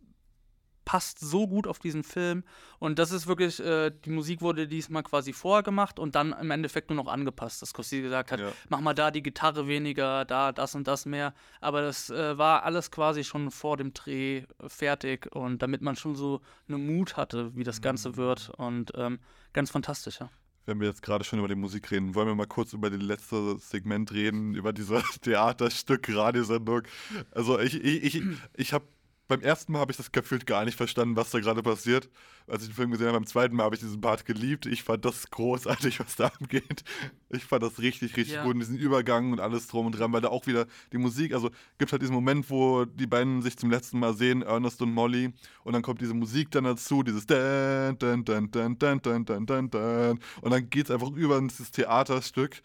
passt 0.84 1.20
so 1.20 1.46
gut 1.46 1.66
auf 1.68 1.78
diesen 1.78 2.02
Film. 2.02 2.42
Und 2.80 2.98
das 2.98 3.12
ist 3.12 3.26
wirklich, 3.28 3.60
äh, 3.60 3.90
die 3.90 4.10
Musik 4.10 4.40
wurde 4.40 4.66
diesmal 4.66 5.04
quasi 5.04 5.32
vorher 5.32 5.62
gemacht 5.62 5.98
und 6.00 6.16
dann 6.16 6.32
im 6.32 6.50
Endeffekt 6.50 6.90
nur 6.90 6.96
noch 6.96 7.06
angepasst, 7.06 7.62
dass 7.62 7.68
Scorsese 7.70 8.02
gesagt 8.02 8.32
hat, 8.32 8.40
Ja. 8.40 8.50
mach 8.68 8.80
mal 8.80 8.92
da 8.94 9.10
die 9.12 9.22
Gitarre 9.22 9.68
weniger, 9.68 10.24
da 10.24 10.50
das 10.52 10.74
und 10.74 10.88
das 10.88 11.06
mehr. 11.06 11.32
Aber 11.60 11.80
das 11.82 12.10
äh, 12.10 12.36
war 12.36 12.64
alles 12.64 12.90
quasi 12.90 13.22
schon 13.22 13.50
vor 13.52 13.76
dem 13.76 13.94
Dreh 13.94 14.44
fertig 14.66 15.32
und 15.34 15.62
damit 15.62 15.80
man 15.80 15.94
schon 15.96 16.16
so 16.16 16.40
eine 16.66 16.78
Mut 16.78 17.16
hatte, 17.16 17.54
wie 17.54 17.62
das 17.64 17.80
Ganze 17.80 18.16
wird. 18.16 18.50
Und 18.56 18.90
ähm, 18.96 19.20
ganz 19.52 19.70
fantastisch, 19.70 20.18
ja. 20.18 20.28
Wenn 20.66 20.80
wir 20.80 20.88
jetzt 20.88 21.02
gerade 21.02 21.24
schon 21.24 21.38
über 21.38 21.48
die 21.48 21.54
Musik 21.54 21.90
reden, 21.90 22.14
wollen 22.14 22.28
wir 22.28 22.34
mal 22.34 22.46
kurz 22.46 22.72
über 22.72 22.90
das 22.90 23.00
letzte 23.00 23.58
Segment 23.58 24.12
reden, 24.12 24.54
über 24.54 24.72
dieses 24.72 25.02
Theaterstück, 25.22 26.08
Radiosendung. 26.14 26.82
Also 27.30 27.58
ich, 27.58 27.82
ich, 27.82 28.14
ich, 28.14 28.22
ich 28.56 28.72
habe 28.72 28.84
beim 29.30 29.40
ersten 29.40 29.72
Mal 29.72 29.78
habe 29.78 29.92
ich 29.92 29.96
das 29.96 30.12
gefühlt 30.12 30.44
gar 30.46 30.64
nicht 30.66 30.76
verstanden, 30.76 31.16
was 31.16 31.30
da 31.30 31.40
gerade 31.40 31.62
passiert. 31.62 32.10
Als 32.46 32.62
ich 32.62 32.68
den 32.70 32.74
Film 32.74 32.90
gesehen 32.90 33.06
habe, 33.06 33.16
beim 33.18 33.26
zweiten 33.26 33.56
Mal 33.56 33.62
habe 33.64 33.74
ich 33.76 33.80
diesen 33.80 34.00
Part 34.00 34.26
geliebt. 34.26 34.66
Ich 34.66 34.82
fand 34.82 35.04
das 35.04 35.30
großartig, 35.30 36.00
was 36.00 36.16
da 36.16 36.26
abgeht. 36.26 36.82
Ich 37.30 37.44
fand 37.44 37.62
das 37.62 37.78
richtig, 37.78 38.16
richtig 38.16 38.34
Ja. 38.34 38.42
gut. 38.42 38.54
Und 38.54 38.60
diesen 38.60 38.76
Übergang 38.76 39.32
und 39.32 39.40
alles 39.40 39.68
drum 39.68 39.86
und 39.86 39.92
dran, 39.98 40.12
weil 40.12 40.20
da 40.20 40.28
auch 40.28 40.46
wieder 40.46 40.66
die 40.92 40.98
Musik, 40.98 41.32
also 41.32 41.50
gibt 41.78 41.92
halt 41.92 42.02
diesen 42.02 42.14
Moment, 42.14 42.50
wo 42.50 42.84
die 42.84 43.06
beiden 43.06 43.40
sich 43.40 43.56
zum 43.56 43.70
letzten 43.70 43.98
Mal 44.00 44.14
sehen, 44.14 44.42
Ernest 44.42 44.82
und 44.82 44.92
Molly, 44.92 45.32
und 45.64 45.72
dann 45.72 45.82
kommt 45.82 46.00
diese 46.00 46.12
Musik 46.14 46.50
dann 46.50 46.64
dazu, 46.64 47.02
dieses 47.02 47.24
Dan, 47.24 47.96
Dan, 47.98 48.24
Dan, 48.24 48.50
Dan, 48.50 48.76
Dan, 48.78 49.00
Dan, 49.00 49.24
Dan, 49.24 49.46
Dan, 49.46 49.70
Dan. 49.70 50.18
Und 50.40 50.50
dann 50.50 50.68
geht 50.68 50.86
es 50.86 50.90
einfach 50.90 51.10
über 51.12 51.38
in 51.38 51.48
dieses 51.48 51.70
Theaterstück. 51.70 52.62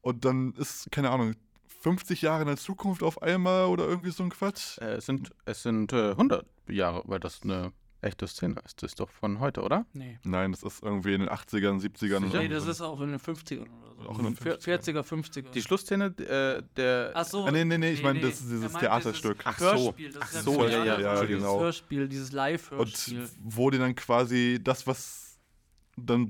Und 0.00 0.24
dann 0.24 0.52
ist, 0.54 0.90
keine 0.90 1.10
Ahnung, 1.10 1.34
50 1.80 2.22
Jahre 2.22 2.42
in 2.42 2.48
der 2.48 2.56
Zukunft 2.56 3.02
auf 3.02 3.22
einmal 3.22 3.66
oder 3.66 3.86
irgendwie 3.86 4.10
so 4.10 4.22
ein 4.22 4.30
Quatsch. 4.30 4.78
Äh, 4.78 4.94
es 4.96 5.06
sind, 5.06 5.30
es 5.44 5.62
sind 5.62 5.92
äh, 5.92 6.10
100 6.10 6.44
Jahre, 6.68 7.02
weil 7.06 7.20
das 7.20 7.42
eine 7.42 7.72
echte 8.00 8.26
Szene 8.28 8.60
ist. 8.64 8.82
Das 8.82 8.92
ist 8.92 9.00
doch 9.00 9.10
von 9.10 9.40
heute, 9.40 9.62
oder? 9.62 9.84
Nee. 9.92 10.18
Nein, 10.22 10.52
das 10.52 10.62
ist 10.62 10.82
irgendwie 10.82 11.14
in 11.14 11.20
den 11.20 11.28
80ern, 11.30 11.80
70ern. 11.80 12.24
Sicher? 12.26 12.38
Nee, 12.38 12.48
das 12.48 12.66
ist 12.66 12.80
auch 12.80 13.00
in 13.00 13.10
den 13.10 13.18
50ern 13.20 13.62
oder 13.62 14.02
so. 14.04 14.08
Auch 14.08 14.18
in 14.20 14.24
den 14.26 14.36
Vier- 14.36 14.58
40er, 14.60 15.02
50er. 15.02 15.50
Die 15.50 15.62
Schlussszene 15.62 16.06
äh, 16.18 16.62
der. 16.76 17.10
Ach 17.14 17.24
so. 17.24 17.44
Ah, 17.46 17.50
nee, 17.50 17.64
nee, 17.64 17.78
nee, 17.78 17.90
ich 17.90 18.02
meine, 18.02 18.20
nee. 18.20 18.26
das 18.26 18.40
ist 18.40 18.50
dieses 18.50 18.72
meint 18.72 18.84
Theaterstück. 18.84 19.38
dieses 19.38 19.46
Ach 19.46 19.58
so. 19.58 19.66
Hörspiel, 19.86 20.12
das 20.12 20.22
Ach 20.22 20.32
ist 20.32 20.44
so, 20.44 20.62
ein 20.62 20.70
ja, 20.70 20.84
ja, 20.84 21.00
ja, 21.00 21.14
dieses 21.24 21.28
genau. 21.42 21.60
Hörspiel, 21.60 22.08
dieses 22.08 22.28
Und 22.30 22.36
Live-Hörspiel. 22.36 23.28
wo 23.42 23.70
die 23.70 23.78
dann 23.78 23.94
quasi 23.96 24.60
das, 24.62 24.86
was 24.86 25.38
dann 25.96 26.28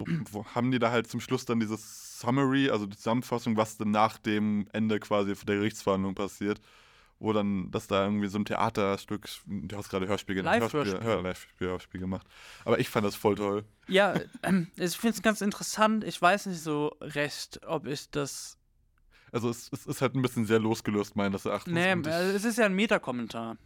haben 0.55 0.71
die 0.71 0.79
da 0.79 0.91
halt 0.91 1.07
zum 1.09 1.21
Schluss 1.21 1.45
dann 1.45 1.61
dieses 1.61 2.08
Summary, 2.19 2.71
also 2.71 2.87
die 2.87 2.97
Zusammenfassung, 2.97 3.57
was 3.57 3.77
dann 3.77 3.91
nach 3.91 4.19
dem 4.19 4.67
Ende 4.73 4.99
quasi 5.01 5.35
der 5.35 5.57
Gerichtsverhandlung 5.57 6.15
passiert, 6.15 6.61
wo 7.21 7.33
dann 7.33 7.71
das 7.71 7.87
da 7.87 8.05
irgendwie 8.05 8.29
so 8.29 8.39
ein 8.39 8.45
Theaterstück, 8.45 9.29
du 9.47 9.77
hast 9.77 9.89
gerade 9.89 10.07
Hörspiel 10.07 10.37
genannt. 10.37 10.61
Hörspiel, 10.61 11.01
Hör, 11.01 11.17
Live-Hörspiel 11.23 11.69
Hörspiel 11.69 12.01
gemacht. 12.01 12.27
Aber 12.65 12.79
ich 12.79 12.89
fand 12.89 13.07
das 13.07 13.15
voll 13.15 13.35
toll. 13.37 13.65
Ja, 13.89 14.15
ähm, 14.43 14.69
ich 14.77 14.97
finde 14.97 15.17
es 15.17 15.23
ganz 15.23 15.41
interessant. 15.41 16.05
Ich 16.05 16.21
weiß 16.21 16.47
nicht 16.47 16.61
so 16.61 16.97
recht, 17.01 17.61
ob 17.67 17.87
ich 17.87 18.11
das. 18.11 18.57
Also 19.33 19.51
es, 19.51 19.69
es 19.73 19.87
ist 19.87 20.01
halt 20.01 20.15
ein 20.15 20.23
bisschen 20.23 20.47
sehr 20.47 20.59
losgelöst, 20.59 21.17
meines 21.17 21.45
Erachtens. 21.45 21.75
Nee, 21.75 21.93
äh, 21.93 22.31
es 22.33 22.45
ist 22.45 22.59
ja 22.59 22.67
ein 22.67 22.75
Metakommentar. 22.75 23.57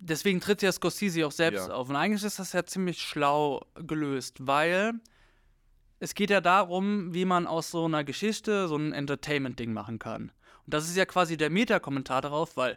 Deswegen 0.00 0.40
tritt 0.40 0.60
ja 0.60 0.70
Scorsese 0.70 1.26
auch 1.26 1.32
selbst 1.32 1.68
Ja. 1.68 1.74
auf. 1.74 1.88
Und 1.88 1.96
eigentlich 1.96 2.24
ist 2.24 2.38
das 2.38 2.52
ja 2.52 2.64
ziemlich 2.66 3.00
schlau 3.00 3.64
gelöst, 3.76 4.36
weil 4.40 4.94
es 6.04 6.14
geht 6.14 6.28
ja 6.28 6.42
darum, 6.42 7.14
wie 7.14 7.24
man 7.24 7.46
aus 7.46 7.70
so 7.70 7.86
einer 7.86 8.04
Geschichte 8.04 8.68
so 8.68 8.76
ein 8.76 8.92
Entertainment-Ding 8.92 9.72
machen 9.72 9.98
kann. 9.98 10.32
Und 10.66 10.74
das 10.74 10.84
ist 10.84 10.96
ja 10.96 11.06
quasi 11.06 11.38
der 11.38 11.48
Metakommentar 11.48 12.20
darauf, 12.20 12.58
weil 12.58 12.76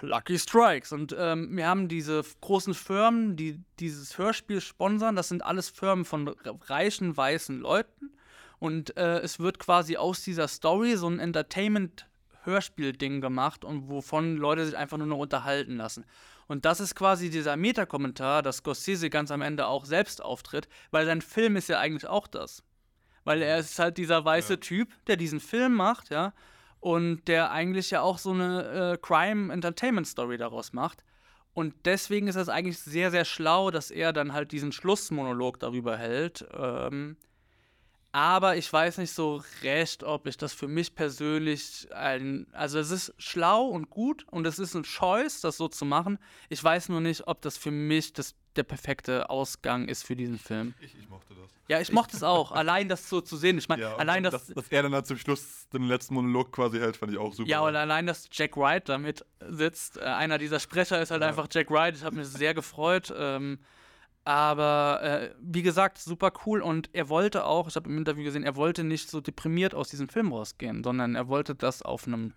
Lucky 0.00 0.36
Strikes. 0.36 0.90
Und 0.90 1.14
ähm, 1.16 1.56
wir 1.56 1.68
haben 1.68 1.86
diese 1.86 2.24
großen 2.40 2.74
Firmen, 2.74 3.36
die 3.36 3.60
dieses 3.78 4.18
Hörspiel 4.18 4.60
sponsern. 4.60 5.14
Das 5.14 5.28
sind 5.28 5.44
alles 5.44 5.70
Firmen 5.70 6.04
von 6.04 6.28
reichen, 6.66 7.16
weißen 7.16 7.60
Leuten. 7.60 8.10
Und 8.58 8.96
äh, 8.96 9.20
es 9.20 9.38
wird 9.38 9.60
quasi 9.60 9.96
aus 9.96 10.22
dieser 10.22 10.48
Story 10.48 10.96
so 10.96 11.08
ein 11.08 11.34
Hörspielding 12.42 13.20
gemacht 13.20 13.64
und 13.64 13.88
wovon 13.88 14.36
Leute 14.38 14.66
sich 14.66 14.76
einfach 14.76 14.98
nur 14.98 15.06
noch 15.06 15.18
unterhalten 15.18 15.76
lassen. 15.76 16.04
Und 16.48 16.64
das 16.64 16.80
ist 16.80 16.94
quasi 16.94 17.30
dieser 17.30 17.56
Metakommentar, 17.56 18.42
dass 18.42 18.58
Scorsese 18.58 19.10
ganz 19.10 19.30
am 19.30 19.42
Ende 19.42 19.66
auch 19.66 19.84
selbst 19.84 20.22
auftritt, 20.22 20.68
weil 20.90 21.06
sein 21.06 21.20
Film 21.20 21.56
ist 21.56 21.68
ja 21.68 21.78
eigentlich 21.78 22.06
auch 22.06 22.26
das. 22.26 22.62
Weil 23.24 23.42
er 23.42 23.58
ist 23.58 23.78
halt 23.78 23.98
dieser 23.98 24.24
weiße 24.24 24.54
ja. 24.54 24.60
Typ, 24.60 24.88
der 25.06 25.16
diesen 25.16 25.40
Film 25.40 25.74
macht, 25.74 26.10
ja, 26.10 26.32
und 26.78 27.26
der 27.26 27.50
eigentlich 27.50 27.90
ja 27.90 28.00
auch 28.02 28.18
so 28.18 28.30
eine 28.30 28.92
äh, 28.92 28.98
Crime-Entertainment-Story 28.98 30.36
daraus 30.36 30.72
macht. 30.72 31.02
Und 31.52 31.74
deswegen 31.84 32.28
ist 32.28 32.36
das 32.36 32.48
eigentlich 32.48 32.78
sehr, 32.78 33.10
sehr 33.10 33.24
schlau, 33.24 33.70
dass 33.70 33.90
er 33.90 34.12
dann 34.12 34.32
halt 34.32 34.52
diesen 34.52 34.72
Schlussmonolog 34.72 35.58
darüber 35.58 35.96
hält. 35.96 36.46
Ähm, 36.56 37.16
aber 38.16 38.56
ich 38.56 38.72
weiß 38.72 38.96
nicht 38.96 39.12
so 39.12 39.42
recht, 39.62 40.02
ob 40.02 40.26
ich 40.26 40.38
das 40.38 40.54
für 40.54 40.68
mich 40.68 40.94
persönlich 40.94 41.86
ein. 41.92 42.46
Also, 42.52 42.78
es 42.78 42.90
ist 42.90 43.12
schlau 43.18 43.66
und 43.66 43.90
gut 43.90 44.24
und 44.30 44.46
es 44.46 44.58
ist 44.58 44.74
ein 44.74 44.84
Choice, 44.84 45.42
das 45.42 45.58
so 45.58 45.68
zu 45.68 45.84
machen. 45.84 46.18
Ich 46.48 46.64
weiß 46.64 46.88
nur 46.88 47.02
nicht, 47.02 47.28
ob 47.28 47.42
das 47.42 47.58
für 47.58 47.70
mich 47.70 48.14
das, 48.14 48.34
der 48.56 48.62
perfekte 48.62 49.28
Ausgang 49.28 49.86
ist 49.86 50.02
für 50.02 50.16
diesen 50.16 50.38
Film. 50.38 50.72
Ich, 50.80 50.98
ich 50.98 51.10
mochte 51.10 51.34
das. 51.34 51.50
Ja, 51.68 51.78
ich 51.78 51.92
mochte 51.92 52.16
es 52.16 52.22
auch. 52.22 52.52
allein 52.52 52.88
das 52.88 53.06
so 53.06 53.20
zu 53.20 53.36
sehen. 53.36 53.58
Ich 53.58 53.68
meine, 53.68 53.82
ja, 53.82 53.96
allein 53.96 54.22
das, 54.22 54.46
Dass 54.46 54.68
er 54.68 54.84
dann 54.84 54.94
halt 54.94 55.06
zum 55.06 55.18
Schluss 55.18 55.68
den 55.74 55.82
letzten 55.82 56.14
Monolog 56.14 56.52
quasi 56.52 56.78
hält, 56.78 56.96
fand 56.96 57.12
ich 57.12 57.18
auch 57.18 57.34
super. 57.34 57.50
Ja, 57.50 57.60
und 57.60 57.76
allein, 57.76 58.06
dass 58.06 58.30
Jack 58.32 58.56
Wright 58.56 58.88
damit 58.88 59.26
sitzt. 59.46 59.98
Äh, 59.98 60.04
einer 60.04 60.38
dieser 60.38 60.58
Sprecher 60.58 61.02
ist 61.02 61.10
halt 61.10 61.20
ja. 61.20 61.28
einfach 61.28 61.48
Jack 61.52 61.70
Wright. 61.70 61.94
Ich 61.94 62.02
habe 62.02 62.16
mich 62.16 62.28
sehr 62.28 62.54
gefreut. 62.54 63.12
Ähm, 63.14 63.58
aber 64.26 65.00
äh, 65.02 65.34
wie 65.40 65.62
gesagt, 65.62 65.98
super 65.98 66.32
cool. 66.44 66.60
Und 66.60 66.90
er 66.92 67.08
wollte 67.08 67.44
auch, 67.44 67.68
ich 67.68 67.76
habe 67.76 67.88
im 67.88 67.96
Interview 67.96 68.24
gesehen, 68.24 68.42
er 68.42 68.56
wollte 68.56 68.82
nicht 68.82 69.08
so 69.08 69.20
deprimiert 69.20 69.72
aus 69.72 69.88
diesem 69.88 70.08
Film 70.08 70.32
rausgehen, 70.32 70.82
sondern 70.82 71.14
er 71.14 71.28
wollte 71.28 71.54
das 71.54 71.80
auf 71.82 72.08
einem 72.08 72.34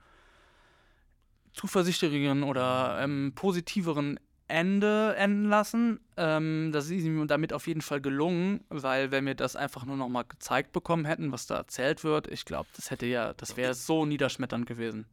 zuversichtlicheren 1.54 2.44
oder 2.44 3.00
ähm, 3.02 3.32
positiveren 3.34 4.20
Ende 4.48 5.16
enden 5.16 5.46
lassen. 5.46 6.00
Ähm, 6.16 6.70
das 6.72 6.86
ist 6.86 7.04
ihm 7.04 7.28
damit 7.28 7.54
auf 7.54 7.66
jeden 7.66 7.82
Fall 7.82 8.02
gelungen, 8.02 8.64
weil 8.70 9.10
wenn 9.10 9.26
wir 9.26 9.34
das 9.34 9.56
einfach 9.56 9.84
nur 9.84 9.98
noch 9.98 10.10
mal 10.10 10.24
gezeigt 10.24 10.72
bekommen 10.74 11.06
hätten, 11.06 11.32
was 11.32 11.48
da 11.48 11.58
erzählt 11.58 12.04
wird, 12.04 12.28
ich 12.28 12.46
glaube, 12.46 12.70
das 12.76 12.92
hätte 12.92 13.08
ja, 13.08 13.34
das 13.34 13.58
wäre 13.58 13.74
so 13.74 14.06
niederschmetternd 14.06 14.68
gewesen. 14.68 15.08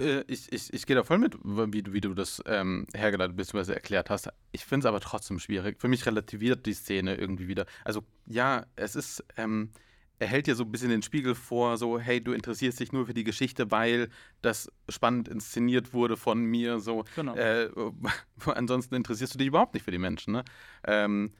Äh, 0.00 0.22
ich, 0.26 0.52
ich, 0.52 0.72
ich 0.72 0.86
gehe 0.86 0.96
da 0.96 1.04
voll 1.04 1.18
mit, 1.18 1.36
wie, 1.44 1.92
wie 1.92 2.00
du 2.00 2.14
das 2.14 2.42
ähm, 2.46 2.86
hergeleitet 2.94 3.36
bzw. 3.36 3.72
erklärt 3.72 4.10
hast. 4.10 4.28
Ich 4.52 4.64
finde 4.64 4.86
es 4.86 4.88
aber 4.88 5.00
trotzdem 5.00 5.38
schwierig. 5.38 5.80
Für 5.80 5.88
mich 5.88 6.06
relativiert 6.06 6.66
die 6.66 6.74
Szene 6.74 7.16
irgendwie 7.16 7.48
wieder. 7.48 7.66
Also 7.84 8.02
ja, 8.26 8.66
es 8.76 8.96
ist, 8.96 9.24
ähm, 9.36 9.70
er 10.18 10.28
hält 10.28 10.46
dir 10.46 10.54
so 10.54 10.64
ein 10.64 10.72
bisschen 10.72 10.90
den 10.90 11.02
Spiegel 11.02 11.34
vor, 11.34 11.76
so, 11.76 11.98
hey, 11.98 12.22
du 12.22 12.32
interessierst 12.32 12.80
dich 12.80 12.92
nur 12.92 13.06
für 13.06 13.14
die 13.14 13.24
Geschichte, 13.24 13.70
weil 13.70 14.08
das 14.42 14.70
spannend 14.88 15.28
inszeniert 15.28 15.92
wurde 15.92 16.16
von 16.16 16.42
mir, 16.42 16.80
so. 16.80 17.04
Genau. 17.14 17.34
Äh, 17.34 17.70
ansonsten 18.46 18.94
interessierst 18.94 19.34
du 19.34 19.38
dich 19.38 19.48
überhaupt 19.48 19.74
nicht 19.74 19.84
für 19.84 19.90
die 19.90 19.98
Menschen, 19.98 20.32
ne? 20.32 20.44
Ähm, 20.84 21.32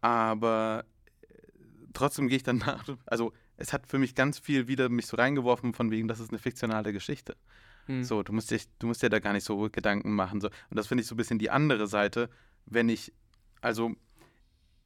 aber 0.00 0.84
trotzdem 1.92 2.28
gehe 2.28 2.36
ich 2.36 2.42
dann 2.42 2.58
nach, 2.58 2.84
also 3.06 3.32
es 3.56 3.72
hat 3.72 3.86
für 3.86 3.98
mich 3.98 4.14
ganz 4.14 4.38
viel 4.38 4.68
wieder 4.68 4.88
mich 4.88 5.06
so 5.06 5.16
reingeworfen, 5.16 5.74
von 5.74 5.90
wegen, 5.90 6.08
das 6.08 6.20
ist 6.20 6.30
eine 6.30 6.38
fiktionale 6.38 6.92
Geschichte. 6.92 7.36
Hm. 7.86 8.04
So, 8.04 8.22
du 8.22 8.32
musst, 8.32 8.50
dich, 8.50 8.68
du 8.78 8.86
musst 8.86 9.02
dir 9.02 9.10
da 9.10 9.18
gar 9.18 9.32
nicht 9.32 9.44
so 9.44 9.68
Gedanken 9.70 10.14
machen. 10.14 10.40
So. 10.40 10.48
Und 10.70 10.76
das 10.76 10.86
finde 10.86 11.02
ich 11.02 11.08
so 11.08 11.14
ein 11.14 11.18
bisschen 11.18 11.38
die 11.38 11.50
andere 11.50 11.86
Seite, 11.86 12.30
wenn 12.66 12.88
ich, 12.88 13.12
also 13.60 13.94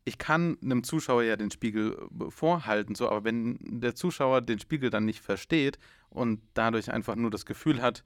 ich 0.04 0.18
kann 0.18 0.56
einem 0.62 0.82
Zuschauer 0.82 1.22
ja 1.22 1.36
den 1.36 1.50
Spiegel 1.50 2.08
äh, 2.20 2.30
vorhalten, 2.30 2.94
so, 2.94 3.08
aber 3.08 3.24
wenn 3.24 3.58
der 3.60 3.94
Zuschauer 3.94 4.40
den 4.40 4.58
Spiegel 4.58 4.90
dann 4.90 5.04
nicht 5.04 5.20
versteht 5.20 5.78
und 6.08 6.40
dadurch 6.54 6.90
einfach 6.90 7.14
nur 7.14 7.30
das 7.30 7.46
Gefühl 7.46 7.82
hat, 7.82 8.02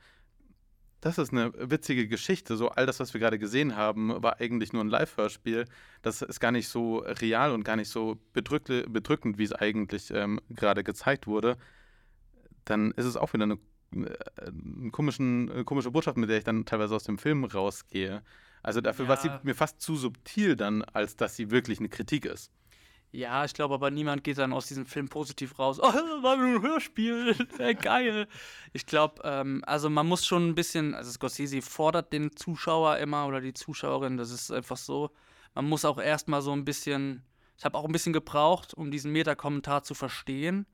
das 1.03 1.19
ist 1.19 1.33
eine 1.33 1.53
witzige 1.57 2.07
Geschichte. 2.07 2.57
So, 2.57 2.69
all 2.69 2.87
das, 2.87 3.01
was 3.01 3.13
wir 3.13 3.21
gerade 3.21 3.39
gesehen 3.39 3.77
haben, 3.77 4.23
war 4.23 4.41
eigentlich 4.41 4.73
nur 4.73 4.85
ein 4.85 4.89
Live-Hörspiel. 4.89 5.65
Das 6.01 6.23
ist 6.23 6.39
gar 6.39 6.53
nicht 6.53 6.69
so 6.69 6.99
real 6.99 7.51
und 7.51 7.65
gar 7.65 7.75
nicht 7.75 7.89
so 7.89 8.19
bedrückend, 8.33 9.37
wie 9.37 9.43
es 9.43 9.53
eigentlich 9.53 10.13
ähm, 10.13 10.41
gerade 10.51 10.85
gezeigt 10.85 11.27
wurde. 11.27 11.57
Dann 12.65 12.93
ist 12.93 13.07
es 13.07 13.17
auch 13.17 13.33
wieder 13.33 13.43
eine, 13.43 13.55
eine, 13.55 13.61
komischen, 14.91 15.51
eine 15.51 15.65
komische 15.65 15.91
Botschaft, 15.91 16.17
mit 16.17 16.31
der 16.31 16.39
ich 16.39 16.45
dann 16.45 16.65
teilweise 16.65 16.95
aus 16.95 17.05
dem 17.05 17.19
Film 17.19 17.45
rausgehe. 17.45 18.23
Also 18.63 18.81
dafür 18.81 19.07
ja. 19.07 19.09
war 19.11 19.17
sie 19.17 19.31
mir 19.43 19.55
fast 19.55 19.81
zu 19.81 19.97
subtil 19.97 20.57
dann, 20.57 20.83
als 20.83 21.17
dass 21.17 21.37
sie 21.37 21.51
wirklich 21.51 21.79
eine 21.79 21.89
Kritik 21.89 22.25
ist. 22.25 22.51
Ja, 23.15 23.45
ich 23.45 23.53
glaube 23.53 23.75
aber 23.75 23.91
niemand 23.91 24.25
geht 24.25 24.39
dann 24.39 24.55
aus 24.55 24.69
diesem 24.69 24.87
Film 24.87 25.09
positiv 25.09 25.59
raus. 25.59 25.79
Oh, 25.79 25.93
das 25.93 25.95
war 26.23 26.39
ein 26.39 26.63
Hörspiel, 26.63 27.35
geil. 27.83 28.27
Ich 28.73 28.87
glaube, 28.87 29.21
ähm, 29.25 29.63
also 29.67 29.91
man 29.91 30.07
muss 30.07 30.25
schon 30.25 30.49
ein 30.49 30.55
bisschen, 30.55 30.95
also 30.95 31.11
Scorsese 31.11 31.61
fordert 31.61 32.13
den 32.13 32.35
Zuschauer 32.35 32.97
immer 32.97 33.27
oder 33.27 33.43
die 33.43 33.53
Zuschauerin, 33.53 34.17
das 34.17 34.31
ist 34.31 34.51
einfach 34.51 34.79
so. 34.79 35.11
Man 35.55 35.69
muss 35.69 35.85
auch 35.85 35.99
erstmal 35.99 36.41
so 36.41 36.53
ein 36.53 36.65
bisschen, 36.65 37.23
ich 37.59 37.67
habe 37.67 37.77
auch 37.77 37.85
ein 37.85 37.93
bisschen 37.93 38.15
gebraucht, 38.15 38.73
um 38.73 38.91
diesen 38.91 39.13
Meta-Kommentar 39.13 39.83
zu 39.83 39.93
verstehen, 39.93 40.65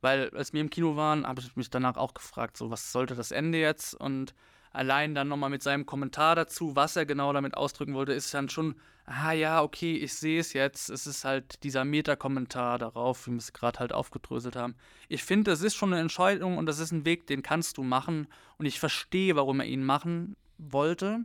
weil 0.00 0.30
als 0.30 0.52
wir 0.52 0.60
im 0.60 0.70
Kino 0.70 0.96
waren, 0.96 1.26
habe 1.26 1.40
ich 1.40 1.56
mich 1.56 1.70
danach 1.70 1.96
auch 1.96 2.14
gefragt, 2.14 2.56
so 2.56 2.70
was 2.70 2.92
sollte 2.92 3.14
das 3.14 3.30
Ende 3.30 3.58
jetzt 3.58 3.94
und 3.94 4.34
allein 4.72 5.14
dann 5.14 5.28
nochmal 5.28 5.50
mit 5.50 5.62
seinem 5.62 5.86
Kommentar 5.86 6.36
dazu, 6.36 6.76
was 6.76 6.96
er 6.96 7.06
genau 7.06 7.32
damit 7.32 7.56
ausdrücken 7.56 7.94
wollte, 7.94 8.12
ist 8.12 8.32
dann 8.34 8.48
schon, 8.48 8.76
ah 9.06 9.32
ja, 9.32 9.62
okay, 9.62 9.96
ich 9.96 10.14
sehe 10.14 10.40
es 10.40 10.52
jetzt. 10.52 10.90
Es 10.90 11.06
ist 11.06 11.24
halt 11.24 11.62
dieser 11.62 11.84
Meta-Kommentar 11.84 12.78
darauf, 12.78 13.26
wie 13.26 13.32
wir 13.32 13.38
es 13.38 13.52
gerade 13.52 13.78
halt 13.78 13.92
aufgedröselt 13.92 14.56
haben. 14.56 14.76
Ich 15.08 15.24
finde, 15.24 15.50
das 15.50 15.62
ist 15.62 15.74
schon 15.74 15.92
eine 15.92 16.00
Entscheidung 16.00 16.58
und 16.58 16.66
das 16.66 16.78
ist 16.78 16.92
ein 16.92 17.04
Weg, 17.04 17.26
den 17.26 17.42
kannst 17.42 17.78
du 17.78 17.82
machen. 17.82 18.28
Und 18.58 18.66
ich 18.66 18.78
verstehe, 18.78 19.36
warum 19.36 19.60
er 19.60 19.66
ihn 19.66 19.84
machen 19.84 20.36
wollte. 20.58 21.24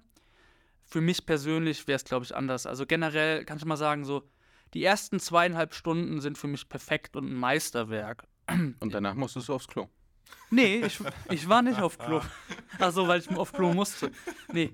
Für 0.85 1.01
mich 1.01 1.25
persönlich 1.25 1.87
wäre 1.87 1.97
es, 1.97 2.05
glaube 2.05 2.25
ich, 2.25 2.35
anders. 2.35 2.65
Also 2.65 2.85
generell 2.85 3.45
kann 3.45 3.57
ich 3.57 3.65
mal 3.65 3.77
sagen, 3.77 4.05
so, 4.05 4.23
die 4.73 4.83
ersten 4.83 5.19
zweieinhalb 5.19 5.73
Stunden 5.73 6.21
sind 6.21 6.37
für 6.37 6.47
mich 6.47 6.69
perfekt 6.69 7.15
und 7.15 7.25
ein 7.25 7.35
Meisterwerk. 7.35 8.25
Und 8.79 8.93
danach 8.93 9.15
musstest 9.15 9.49
du 9.49 9.53
aufs 9.53 9.67
Klo. 9.67 9.87
Nee, 10.49 10.83
ich, 10.85 10.99
ich 11.29 11.49
war 11.49 11.61
nicht 11.61 11.79
auf 11.79 11.97
Klo. 11.97 12.21
Achso, 12.79 13.07
weil 13.07 13.19
ich 13.19 13.29
auf 13.35 13.53
Klo 13.53 13.73
musste. 13.73 14.11
Nee. 14.51 14.73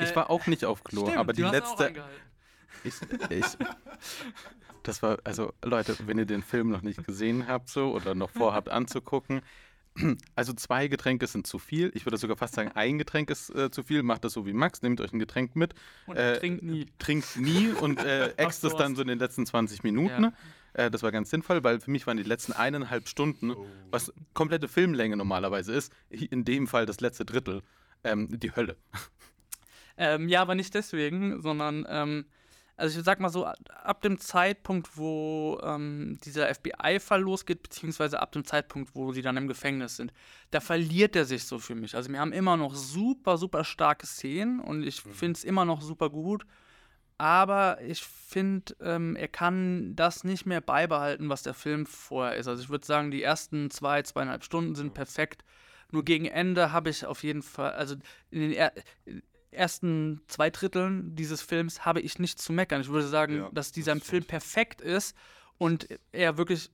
Ich 0.00 0.14
war 0.14 0.30
auch 0.30 0.46
nicht 0.46 0.64
auf 0.64 0.84
Klo, 0.84 1.02
stimmt, 1.02 1.18
aber 1.18 1.32
die 1.32 1.42
letzte. 1.42 1.92
Ich, 2.84 2.94
ich, 3.28 3.44
das 4.82 5.02
war, 5.02 5.18
also 5.24 5.52
Leute, 5.64 5.96
wenn 6.06 6.16
ihr 6.18 6.26
den 6.26 6.42
Film 6.42 6.70
noch 6.70 6.82
nicht 6.82 7.04
gesehen 7.04 7.46
habt 7.46 7.68
so 7.68 7.92
oder 7.92 8.14
noch 8.14 8.30
vorhabt 8.30 8.68
anzugucken, 8.68 9.42
also 10.36 10.52
zwei 10.52 10.88
Getränke 10.88 11.26
sind 11.26 11.46
zu 11.46 11.58
viel. 11.58 11.90
Ich 11.94 12.06
würde 12.06 12.16
sogar 12.16 12.36
fast 12.36 12.54
sagen, 12.54 12.70
ein 12.74 12.98
Getränk 12.98 13.30
ist 13.30 13.50
äh, 13.50 13.70
zu 13.70 13.82
viel. 13.82 14.02
Macht 14.02 14.24
das 14.24 14.32
so 14.32 14.46
wie 14.46 14.52
Max, 14.52 14.82
nehmt 14.82 15.00
euch 15.00 15.12
ein 15.12 15.18
Getränk 15.18 15.56
mit. 15.56 15.74
Und 16.06 16.16
äh, 16.16 16.38
trinkt 16.38 16.62
nie. 16.62 16.86
Trinkt 16.98 17.36
nie 17.36 17.68
und 17.68 18.00
äh, 18.00 18.32
äxt 18.36 18.64
es 18.64 18.74
dann 18.76 18.94
so 18.94 19.02
in 19.02 19.08
den 19.08 19.18
letzten 19.18 19.44
20 19.46 19.82
Minuten. 19.82 20.24
Ja. 20.24 20.32
Äh, 20.72 20.90
das 20.90 21.02
war 21.02 21.12
ganz 21.12 21.30
sinnvoll, 21.30 21.62
weil 21.64 21.80
für 21.80 21.90
mich 21.90 22.06
waren 22.06 22.16
die 22.16 22.22
letzten 22.22 22.52
eineinhalb 22.52 23.08
Stunden, 23.08 23.52
oh. 23.52 23.66
was 23.90 24.12
komplette 24.34 24.68
Filmlänge 24.68 25.16
normalerweise 25.16 25.72
ist, 25.72 25.92
in 26.08 26.44
dem 26.44 26.66
Fall 26.66 26.86
das 26.86 27.00
letzte 27.00 27.24
Drittel, 27.24 27.62
ähm, 28.04 28.28
die 28.30 28.54
Hölle. 28.54 28.76
Ähm, 30.02 30.30
ja, 30.30 30.40
aber 30.40 30.54
nicht 30.54 30.74
deswegen, 30.74 31.42
sondern 31.42 31.84
ähm, 31.86 32.24
also 32.80 32.98
ich 32.98 33.04
sag 33.04 33.20
mal 33.20 33.28
so, 33.28 33.44
ab 33.44 34.00
dem 34.00 34.18
Zeitpunkt, 34.18 34.96
wo 34.96 35.60
ähm, 35.62 36.18
dieser 36.24 36.52
FBI-Fall 36.52 37.20
losgeht, 37.20 37.62
beziehungsweise 37.62 38.20
ab 38.20 38.32
dem 38.32 38.44
Zeitpunkt, 38.44 38.94
wo 38.94 39.12
sie 39.12 39.20
dann 39.20 39.36
im 39.36 39.46
Gefängnis 39.46 39.96
sind, 39.96 40.12
da 40.50 40.60
verliert 40.60 41.14
er 41.14 41.26
sich 41.26 41.44
so 41.44 41.58
für 41.58 41.74
mich. 41.74 41.94
Also 41.94 42.10
wir 42.10 42.18
haben 42.18 42.32
immer 42.32 42.56
noch 42.56 42.74
super, 42.74 43.36
super 43.36 43.64
starke 43.64 44.06
Szenen 44.06 44.60
und 44.60 44.82
ich 44.82 45.04
mhm. 45.04 45.12
finde 45.12 45.36
es 45.36 45.44
immer 45.44 45.66
noch 45.66 45.82
super 45.82 46.08
gut. 46.08 46.46
Aber 47.20 47.82
ich 47.82 48.02
finde, 48.02 48.74
ähm, 48.80 49.14
er 49.14 49.28
kann 49.28 49.94
das 49.94 50.24
nicht 50.24 50.46
mehr 50.46 50.62
beibehalten, 50.62 51.28
was 51.28 51.42
der 51.42 51.52
Film 51.52 51.84
vorher 51.84 52.36
ist. 52.36 52.48
Also 52.48 52.62
ich 52.62 52.70
würde 52.70 52.86
sagen, 52.86 53.10
die 53.10 53.22
ersten 53.22 53.70
zwei, 53.70 54.00
zweieinhalb 54.00 54.42
Stunden 54.42 54.74
sind 54.74 54.94
perfekt. 54.94 55.44
Nur 55.90 56.02
gegen 56.02 56.24
Ende 56.24 56.72
habe 56.72 56.88
ich 56.88 57.04
auf 57.04 57.22
jeden 57.22 57.42
Fall, 57.42 57.72
also 57.72 57.96
in 58.30 58.40
den 58.40 58.52
er 58.52 58.72
ersten 59.50 60.22
zwei 60.28 60.48
Dritteln 60.48 61.14
dieses 61.14 61.42
Films 61.42 61.84
habe 61.84 62.00
ich 62.00 62.18
nichts 62.18 62.42
zu 62.42 62.54
meckern. 62.54 62.80
Ich 62.80 62.88
würde 62.88 63.06
sagen, 63.06 63.36
ja, 63.36 63.50
dass 63.52 63.70
dieser 63.70 63.94
das 63.96 64.08
Film 64.08 64.24
perfekt 64.24 64.80
ist 64.80 65.14
und 65.58 65.88
er 66.12 66.38
wirklich 66.38 66.70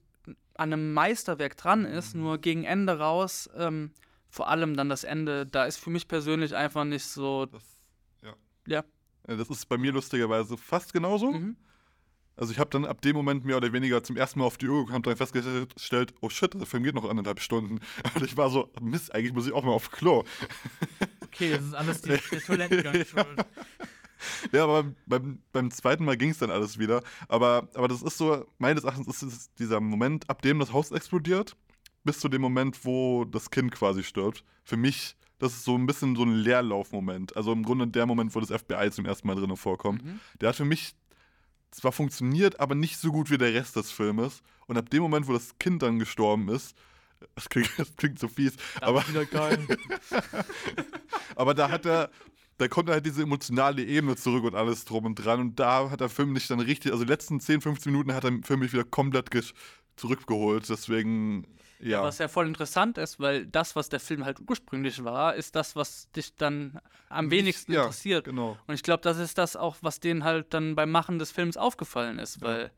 an 0.54 0.72
einem 0.72 0.92
Meisterwerk 0.92 1.56
dran 1.56 1.84
ist. 1.84 2.14
Mhm. 2.14 2.22
Nur 2.22 2.38
gegen 2.38 2.62
Ende 2.62 3.00
raus, 3.00 3.50
ähm, 3.56 3.90
vor 4.28 4.48
allem 4.48 4.76
dann 4.76 4.90
das 4.90 5.02
Ende, 5.02 5.44
da 5.44 5.64
ist 5.64 5.78
für 5.78 5.90
mich 5.90 6.06
persönlich 6.06 6.54
einfach 6.54 6.84
nicht 6.84 7.04
so. 7.04 7.46
Das, 7.46 7.64
ja. 8.22 8.34
ja. 8.68 8.84
Äh, 9.26 9.36
das 9.36 9.50
ist 9.50 9.66
bei 9.68 9.78
mir 9.78 9.92
lustigerweise 9.92 10.56
fast 10.56 10.92
genauso. 10.92 11.32
Mhm. 11.32 11.56
Also 12.36 12.52
ich 12.52 12.58
habe 12.58 12.68
dann 12.68 12.84
ab 12.84 13.00
dem 13.00 13.16
Moment 13.16 13.46
mehr 13.46 13.56
oder 13.56 13.72
weniger 13.72 14.02
zum 14.02 14.16
ersten 14.16 14.40
Mal 14.40 14.44
auf 14.44 14.58
die 14.58 14.68
Uhr 14.68 14.80
gekommen 14.80 14.96
und 14.96 15.06
dann 15.06 15.16
festgestellt, 15.16 16.12
oh 16.20 16.28
shit, 16.28 16.52
der 16.52 16.66
Film 16.66 16.82
geht 16.82 16.94
noch 16.94 17.08
anderthalb 17.08 17.40
Stunden. 17.40 17.80
Und 18.14 18.24
ich 18.24 18.36
war 18.36 18.50
so, 18.50 18.70
Mist, 18.80 19.14
eigentlich 19.14 19.32
muss 19.32 19.46
ich 19.46 19.54
auch 19.54 19.64
mal 19.64 19.72
auf 19.72 19.90
Klo. 19.90 20.22
Okay, 21.24 21.52
das 21.52 21.64
ist 21.64 21.74
alles 21.74 22.02
die, 22.02 22.08
der 22.30 22.40
Toilettengang 22.40 23.04
schuld. 23.04 23.26
Ja, 24.50 24.64
aber 24.64 24.92
beim, 25.06 25.40
beim 25.52 25.70
zweiten 25.70 26.04
Mal 26.04 26.16
ging 26.16 26.30
es 26.30 26.38
dann 26.38 26.50
alles 26.50 26.78
wieder. 26.78 27.02
Aber, 27.28 27.68
aber 27.74 27.86
das 27.86 28.02
ist 28.02 28.16
so, 28.16 28.46
meines 28.58 28.82
Erachtens 28.82 29.08
ist 29.08 29.22
es 29.22 29.54
dieser 29.54 29.78
Moment, 29.78 30.28
ab 30.30 30.40
dem 30.40 30.58
das 30.58 30.72
Haus 30.72 30.90
explodiert, 30.90 31.54
bis 32.02 32.18
zu 32.18 32.28
dem 32.28 32.40
Moment, 32.40 32.84
wo 32.84 33.26
das 33.26 33.50
Kind 33.50 33.72
quasi 33.72 34.02
stirbt. 34.02 34.42
Für 34.64 34.78
mich, 34.78 35.16
das 35.38 35.52
ist 35.52 35.64
so 35.64 35.76
ein 35.76 35.86
bisschen 35.86 36.16
so 36.16 36.22
ein 36.22 36.34
Leerlaufmoment. 36.34 37.36
Also 37.36 37.52
im 37.52 37.62
Grunde 37.62 37.86
der 37.86 38.06
Moment, 38.06 38.34
wo 38.34 38.40
das 38.40 38.50
FBI 38.50 38.90
zum 38.90 39.04
ersten 39.04 39.26
Mal 39.26 39.36
drin 39.36 39.54
vorkommt. 39.56 40.04
Mhm. 40.04 40.20
Der 40.40 40.50
hat 40.50 40.56
für 40.56 40.64
mich 40.64 40.94
zwar 41.70 41.92
funktioniert, 41.92 42.58
aber 42.58 42.74
nicht 42.74 42.98
so 42.98 43.12
gut 43.12 43.30
wie 43.30 43.38
der 43.38 43.52
Rest 43.52 43.76
des 43.76 43.90
Filmes. 43.90 44.42
Und 44.66 44.78
ab 44.78 44.90
dem 44.90 45.02
Moment, 45.02 45.28
wo 45.28 45.32
das 45.32 45.58
Kind 45.58 45.82
dann 45.82 45.98
gestorben 45.98 46.48
ist, 46.48 46.74
das 47.34 47.48
klingt, 47.48 47.70
das 47.78 47.94
klingt 47.96 48.18
so 48.18 48.28
fies, 48.28 48.54
aber, 48.80 49.06
wieder 49.08 49.24
geil. 49.24 49.66
aber 51.36 51.54
da 51.54 51.70
hat 51.70 51.86
er, 51.86 52.10
da 52.58 52.68
kommt 52.68 52.88
halt 52.88 53.04
diese 53.06 53.22
emotionale 53.22 53.84
Ebene 53.84 54.16
zurück 54.16 54.44
und 54.44 54.54
alles 54.54 54.84
drum 54.84 55.04
und 55.04 55.14
dran. 55.16 55.40
Und 55.40 55.60
da 55.60 55.90
hat 55.90 56.00
der 56.00 56.08
Film 56.08 56.32
nicht 56.32 56.50
dann 56.50 56.60
richtig, 56.60 56.92
also 56.92 57.04
die 57.04 57.10
letzten 57.10 57.40
10, 57.40 57.60
15 57.60 57.92
Minuten 57.92 58.14
hat 58.14 58.24
der 58.24 58.38
Film 58.42 58.60
mich 58.60 58.72
wieder 58.72 58.84
komplett 58.84 59.30
zurückgeholt. 59.96 60.68
Deswegen, 60.68 61.46
ja. 61.78 62.02
Was 62.02 62.18
ja 62.18 62.28
voll 62.28 62.46
interessant 62.46 62.98
ist, 62.98 63.20
weil 63.20 63.46
das, 63.46 63.76
was 63.76 63.88
der 63.88 64.00
Film 64.00 64.24
halt 64.24 64.38
ursprünglich 64.48 65.04
war, 65.04 65.34
ist 65.34 65.54
das, 65.56 65.76
was 65.76 66.10
dich 66.12 66.34
dann 66.34 66.80
am 67.08 67.30
wenigsten 67.30 67.72
ja, 67.72 67.82
interessiert. 67.82 68.24
Genau. 68.24 68.56
Und 68.66 68.74
ich 68.74 68.82
glaube, 68.82 69.02
das 69.02 69.18
ist 69.18 69.38
das 69.38 69.56
auch, 69.56 69.76
was 69.82 70.00
denen 70.00 70.24
halt 70.24 70.54
dann 70.54 70.74
beim 70.74 70.90
Machen 70.90 71.18
des 71.18 71.32
Films 71.32 71.56
aufgefallen 71.56 72.18
ist, 72.18 72.40
weil, 72.40 72.70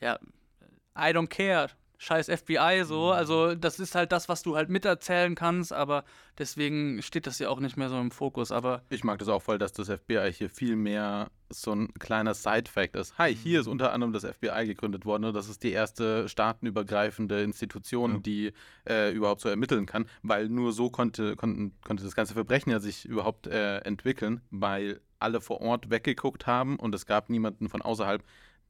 ja, 0.00 0.18
I 0.96 1.12
don't 1.14 1.28
care, 1.28 1.68
scheiß 1.98 2.28
FBI 2.28 2.82
so, 2.84 3.06
Mhm. 3.06 3.12
also 3.12 3.54
das 3.54 3.78
ist 3.78 3.94
halt 3.94 4.10
das, 4.12 4.28
was 4.28 4.42
du 4.42 4.56
halt 4.56 4.70
miterzählen 4.70 5.34
kannst, 5.34 5.72
aber 5.72 6.04
deswegen 6.38 7.02
steht 7.02 7.26
das 7.26 7.38
ja 7.38 7.48
auch 7.48 7.60
nicht 7.60 7.76
mehr 7.76 7.90
so 7.90 8.00
im 8.00 8.10
Fokus, 8.10 8.50
aber 8.50 8.82
Ich 8.88 9.04
mag 9.04 9.18
das 9.18 9.28
auch 9.28 9.42
voll, 9.42 9.58
dass 9.58 9.72
das 9.72 9.88
FBI 9.88 10.32
hier 10.32 10.50
viel 10.50 10.76
mehr 10.76 11.30
so 11.52 11.72
ein 11.72 11.92
kleiner 11.94 12.34
Side-Fact 12.34 12.96
ist. 12.96 13.18
Hi, 13.18 13.34
hier 13.34 13.60
ist 13.60 13.66
Mhm. 13.66 13.72
unter 13.72 13.92
anderem 13.92 14.12
das 14.12 14.24
FBI 14.24 14.66
gegründet 14.66 15.04
worden. 15.04 15.24
und 15.24 15.34
Das 15.34 15.48
ist 15.48 15.62
die 15.62 15.72
erste 15.72 16.28
staatenübergreifende 16.28 17.42
Institution, 17.42 18.12
Ja. 18.14 18.18
die 18.18 18.52
äh, 18.88 19.12
überhaupt 19.12 19.40
so 19.40 19.48
ermitteln 19.48 19.86
kann, 19.86 20.06
weil 20.22 20.48
nur 20.48 20.72
so 20.72 20.90
konnte, 20.90 21.36
konnten, 21.36 21.72
konnte 21.84 22.04
das 22.04 22.14
ganze 22.14 22.34
Verbrechen 22.34 22.70
ja 22.70 22.80
sich 22.80 23.04
überhaupt 23.04 23.46
äh, 23.46 23.78
entwickeln, 23.78 24.40
weil 24.50 25.00
alle 25.18 25.40
vor 25.40 25.60
Ort 25.60 25.90
weggeguckt 25.90 26.46
haben 26.46 26.76
und 26.76 26.94
es 26.94 27.04
gab 27.06 27.28
niemanden 27.30 27.68
von 27.68 27.82
außerhalb, 27.82 28.22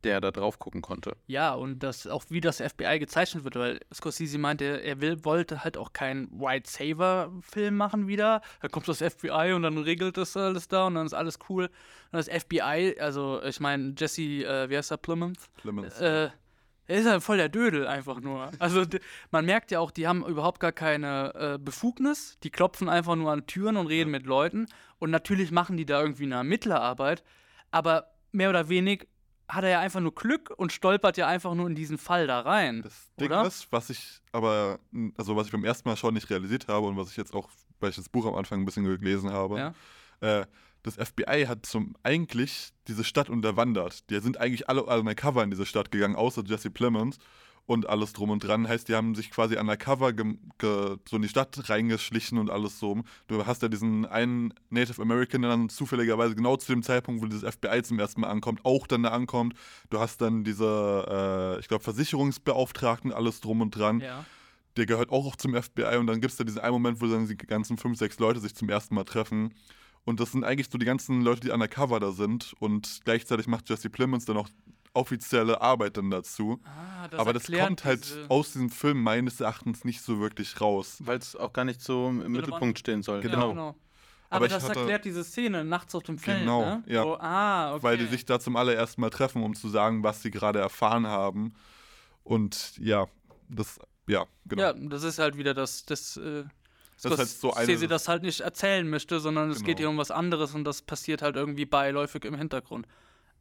der 0.04 0.20
da 0.20 0.30
drauf 0.30 0.58
gucken 0.58 0.82
konnte. 0.82 1.16
ja, 1.26 1.54
und 1.54 1.82
das 1.82 2.06
auch 2.06 2.24
wie 2.28 2.40
das 2.40 2.60
FBI 2.60 2.98
gezeichnet 2.98 3.44
wird, 3.44 3.56
weil 3.56 3.80
Scorsese 3.92 4.38
meinte, 4.38 4.64
er 4.82 5.00
will, 5.00 5.24
wollte 5.24 5.64
halt 5.64 5.76
auch 5.76 5.92
keinen 5.92 6.30
White 6.30 6.70
Saver-Film 6.70 7.76
machen 7.76 8.08
wieder. 8.08 8.42
Da 8.60 8.68
kommt 8.68 8.88
das 8.88 8.98
FBI 8.98 9.52
und 9.54 9.62
dann 9.62 9.78
regelt 9.78 10.16
das 10.16 10.36
alles 10.36 10.68
da 10.68 10.86
und 10.86 10.94
dann 10.94 11.06
ist 11.06 11.14
alles 11.14 11.38
cool. 11.48 11.64
Und 11.66 12.16
das 12.16 12.28
FBI, 12.28 12.96
also 12.98 13.42
ich 13.42 13.60
meine, 13.60 13.94
Jesse, 13.96 14.22
äh, 14.22 14.68
wie 14.70 14.76
heißt 14.76 14.90
er, 14.90 14.96
Plymouth? 14.96 15.38
Clemens. 15.58 16.00
Äh, 16.00 16.30
er 16.90 16.98
ist 16.98 17.06
halt 17.06 17.22
voll 17.22 17.36
der 17.36 17.48
Dödel 17.48 17.86
einfach 17.86 18.20
nur. 18.20 18.50
Also 18.58 18.84
man 19.30 19.44
merkt 19.44 19.70
ja 19.70 19.78
auch, 19.78 19.92
die 19.92 20.08
haben 20.08 20.26
überhaupt 20.26 20.58
gar 20.58 20.72
keine 20.72 21.32
äh, 21.36 21.58
Befugnis. 21.58 22.36
Die 22.42 22.50
klopfen 22.50 22.88
einfach 22.88 23.14
nur 23.14 23.30
an 23.30 23.46
Türen 23.46 23.76
und 23.76 23.86
reden 23.86 24.10
mit 24.10 24.26
Leuten. 24.26 24.66
Und 24.98 25.12
natürlich 25.12 25.52
machen 25.52 25.76
die 25.76 25.86
da 25.86 26.00
irgendwie 26.00 26.24
eine 26.24 26.34
Ermittlerarbeit. 26.34 27.22
Aber 27.70 28.10
mehr 28.32 28.50
oder 28.50 28.68
weniger 28.68 29.06
hat 29.50 29.64
er 29.64 29.70
ja 29.70 29.80
einfach 29.80 30.00
nur 30.00 30.14
Glück 30.14 30.50
und 30.56 30.72
stolpert 30.72 31.16
ja 31.16 31.26
einfach 31.26 31.54
nur 31.54 31.66
in 31.68 31.74
diesen 31.74 31.98
Fall 31.98 32.26
da 32.26 32.40
rein. 32.40 32.82
Das 32.82 33.10
Ding 33.18 33.28
oder? 33.28 33.46
ist, 33.46 33.70
was 33.70 33.90
ich 33.90 34.20
aber, 34.32 34.78
also 35.16 35.36
was 35.36 35.46
ich 35.46 35.52
beim 35.52 35.64
ersten 35.64 35.88
Mal 35.88 35.96
schon 35.96 36.14
nicht 36.14 36.30
realisiert 36.30 36.68
habe 36.68 36.86
und 36.86 36.96
was 36.96 37.10
ich 37.10 37.16
jetzt 37.16 37.34
auch, 37.34 37.48
weil 37.80 37.90
ich 37.90 37.96
das 37.96 38.08
Buch 38.08 38.26
am 38.26 38.34
Anfang 38.34 38.60
ein 38.60 38.64
bisschen 38.64 38.84
gelesen 38.84 39.30
habe, 39.32 39.58
Ja. 39.58 39.74
äh, 40.40 40.46
das 40.82 40.94
FBI 40.96 41.44
hat 41.46 41.66
zum 41.66 41.94
eigentlich 42.02 42.70
diese 42.88 43.04
Stadt 43.04 43.28
unterwandert. 43.28 44.08
Die 44.08 44.18
sind 44.20 44.38
eigentlich 44.38 44.68
alle 44.70 44.84
undercover 44.84 45.42
in 45.44 45.50
diese 45.50 45.66
Stadt 45.66 45.90
gegangen, 45.90 46.16
außer 46.16 46.42
Jesse 46.46 46.70
Plemons 46.70 47.18
und 47.70 47.88
alles 47.88 48.12
drum 48.12 48.30
und 48.30 48.42
dran. 48.42 48.66
Heißt, 48.66 48.88
die 48.88 48.96
haben 48.96 49.14
sich 49.14 49.30
quasi 49.30 49.56
undercover 49.56 50.12
so 50.60 51.16
in 51.16 51.22
die 51.22 51.28
Stadt 51.28 51.68
reingeschlichen 51.70 52.36
und 52.38 52.50
alles 52.50 52.80
so. 52.80 53.02
Du 53.28 53.46
hast 53.46 53.62
ja 53.62 53.68
diesen 53.68 54.06
einen 54.06 54.52
Native 54.70 55.00
American, 55.00 55.42
der 55.42 55.52
dann 55.52 55.68
zufälligerweise 55.68 56.34
genau 56.34 56.56
zu 56.56 56.72
dem 56.72 56.82
Zeitpunkt, 56.82 57.22
wo 57.22 57.26
dieses 57.26 57.48
FBI 57.48 57.84
zum 57.84 58.00
ersten 58.00 58.22
Mal 58.22 58.28
ankommt, 58.28 58.64
auch 58.64 58.88
dann 58.88 59.04
da 59.04 59.10
ankommt. 59.10 59.54
Du 59.88 60.00
hast 60.00 60.20
dann 60.20 60.42
diese, 60.42 61.56
äh, 61.56 61.60
ich 61.60 61.68
glaube, 61.68 61.84
Versicherungsbeauftragten, 61.84 63.12
alles 63.12 63.40
drum 63.40 63.60
und 63.60 63.70
dran 63.70 64.00
Ja. 64.00 64.24
der 64.76 64.86
gehört 64.86 65.10
auch 65.10 65.36
zum 65.36 65.54
FBI 65.54 65.96
und 65.98 66.08
dann 66.08 66.20
gibt 66.20 66.32
es 66.32 66.38
da 66.38 66.42
diesen 66.44 66.60
einen 66.60 66.72
Moment, 66.72 67.00
wo 67.00 67.06
dann 67.06 67.28
die 67.28 67.36
ganzen 67.36 67.76
fünf, 67.78 67.98
sechs 67.98 68.18
Leute 68.18 68.40
sich 68.40 68.54
zum 68.56 68.68
ersten 68.68 68.96
Mal 68.96 69.04
treffen. 69.04 69.54
Und 70.04 70.18
das 70.18 70.32
sind 70.32 70.42
eigentlich 70.42 70.68
so 70.72 70.78
die 70.78 70.86
ganzen 70.86 71.20
Leute, 71.20 71.40
die 71.40 71.50
undercover 71.50 72.00
da 72.00 72.10
sind. 72.10 72.54
Und 72.58 73.00
gleichzeitig 73.04 73.46
macht 73.46 73.68
Jesse 73.68 73.90
Plemons 73.90 74.24
dann 74.24 74.38
auch 74.38 74.48
offizielle 74.92 75.60
Arbeit 75.60 75.96
dann 75.96 76.10
dazu. 76.10 76.60
Ah, 76.64 77.08
Aber 77.16 77.32
das 77.32 77.46
kommt 77.50 77.84
halt 77.84 78.04
diese- 78.04 78.26
aus 78.28 78.52
diesem 78.52 78.70
Film 78.70 79.02
meines 79.02 79.40
Erachtens 79.40 79.84
nicht 79.84 80.02
so 80.02 80.18
wirklich 80.20 80.60
raus. 80.60 80.96
Weil 81.00 81.18
es 81.18 81.36
auch 81.36 81.52
gar 81.52 81.64
nicht 81.64 81.80
so 81.80 82.08
im 82.08 82.32
Mittelpunkt 82.32 82.78
stehen 82.78 83.02
soll. 83.02 83.20
Genau. 83.20 83.40
Ja, 83.40 83.48
genau. 83.48 83.68
Aber 84.32 84.46
Aber, 84.46 84.48
das 84.48 84.62
hatte- 84.68 84.78
erklärt 84.80 85.04
diese 85.04 85.24
Szene 85.24 85.64
nachts 85.64 85.94
auf 85.94 86.04
dem 86.04 86.16
Feld, 86.18 86.40
Genau, 86.40 86.60
ne? 86.64 86.82
ja. 86.86 87.04
Wo, 87.04 87.14
ah, 87.18 87.74
okay. 87.74 87.82
Weil 87.82 87.98
die 87.98 88.06
sich 88.06 88.24
da 88.24 88.38
zum 88.38 88.54
allerersten 88.56 89.00
Mal 89.00 89.10
treffen, 89.10 89.42
um 89.42 89.54
zu 89.54 89.68
sagen, 89.68 90.04
was 90.04 90.22
sie 90.22 90.30
gerade 90.30 90.60
erfahren 90.60 91.06
haben. 91.06 91.52
Und 92.22 92.76
ja, 92.78 93.06
das, 93.48 93.78
ja, 94.06 94.26
genau. 94.46 94.62
Ja, 94.62 94.72
das 94.72 95.02
ist 95.02 95.18
halt 95.18 95.36
wieder 95.36 95.52
das, 95.54 95.84
das, 95.84 96.16
äh, 96.16 96.44
Das 97.02 97.12
ist 97.12 97.18
halt 97.18 97.28
so 97.28 97.52
eine- 97.52 97.64
Scorsese 97.64 97.88
das 97.88 98.06
halt 98.08 98.22
nicht 98.22 98.40
erzählen 98.40 98.88
möchte, 98.88 99.18
sondern 99.20 99.50
es 99.50 99.56
Genau. 99.58 99.66
geht 99.66 99.78
hier 99.78 99.88
um 99.88 99.98
was 99.98 100.10
anderes 100.12 100.54
und 100.54 100.64
das 100.64 100.82
passiert 100.82 101.22
halt 101.22 101.34
irgendwie 101.36 101.64
beiläufig 101.64 102.24
im 102.24 102.34
Hintergrund. 102.36 102.86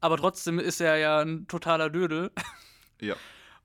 Aber 0.01 0.17
trotzdem 0.17 0.59
ist 0.59 0.79
er 0.81 0.97
ja 0.97 1.19
ein 1.21 1.47
totaler 1.47 1.89
Dödel 1.89 2.31
Ja. 3.01 3.15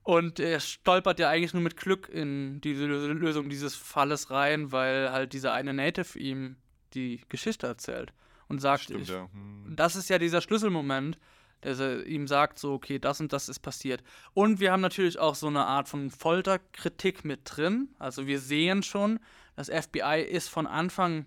und 0.03 0.39
er 0.39 0.59
stolpert 0.59 1.19
ja 1.19 1.29
eigentlich 1.29 1.53
nur 1.53 1.63
mit 1.63 1.77
Glück 1.77 2.09
in 2.09 2.61
diese 2.61 2.85
Lö- 2.85 3.13
Lösung 3.13 3.49
dieses 3.49 3.75
Falles 3.75 4.29
rein, 4.31 4.71
weil 4.71 5.11
halt 5.11 5.33
dieser 5.33 5.53
eine 5.53 5.73
Native 5.73 6.17
ihm 6.19 6.57
die 6.93 7.21
Geschichte 7.29 7.67
erzählt 7.67 8.13
und 8.47 8.59
sagt, 8.59 8.83
Stimmt, 8.83 9.01
ich, 9.03 9.09
ja. 9.09 9.29
Hm. 9.31 9.73
das 9.75 9.95
ist 9.95 10.09
ja 10.09 10.17
dieser 10.19 10.41
Schlüsselmoment, 10.41 11.17
dass 11.61 11.79
er 11.79 12.05
ihm 12.05 12.27
sagt, 12.27 12.59
so, 12.59 12.73
okay, 12.73 12.99
das 12.99 13.19
und 13.19 13.33
das 13.33 13.49
ist 13.49 13.59
passiert. 13.59 14.03
Und 14.33 14.59
wir 14.59 14.71
haben 14.71 14.81
natürlich 14.81 15.17
auch 15.17 15.33
so 15.35 15.47
eine 15.47 15.65
Art 15.65 15.89
von 15.89 16.11
Folterkritik 16.11 17.25
mit 17.25 17.41
drin. 17.45 17.89
Also 17.97 18.27
wir 18.27 18.39
sehen 18.39 18.83
schon, 18.83 19.19
das 19.55 19.69
FBI 19.69 20.21
ist 20.29 20.49
von 20.49 20.67
Anfang. 20.67 21.25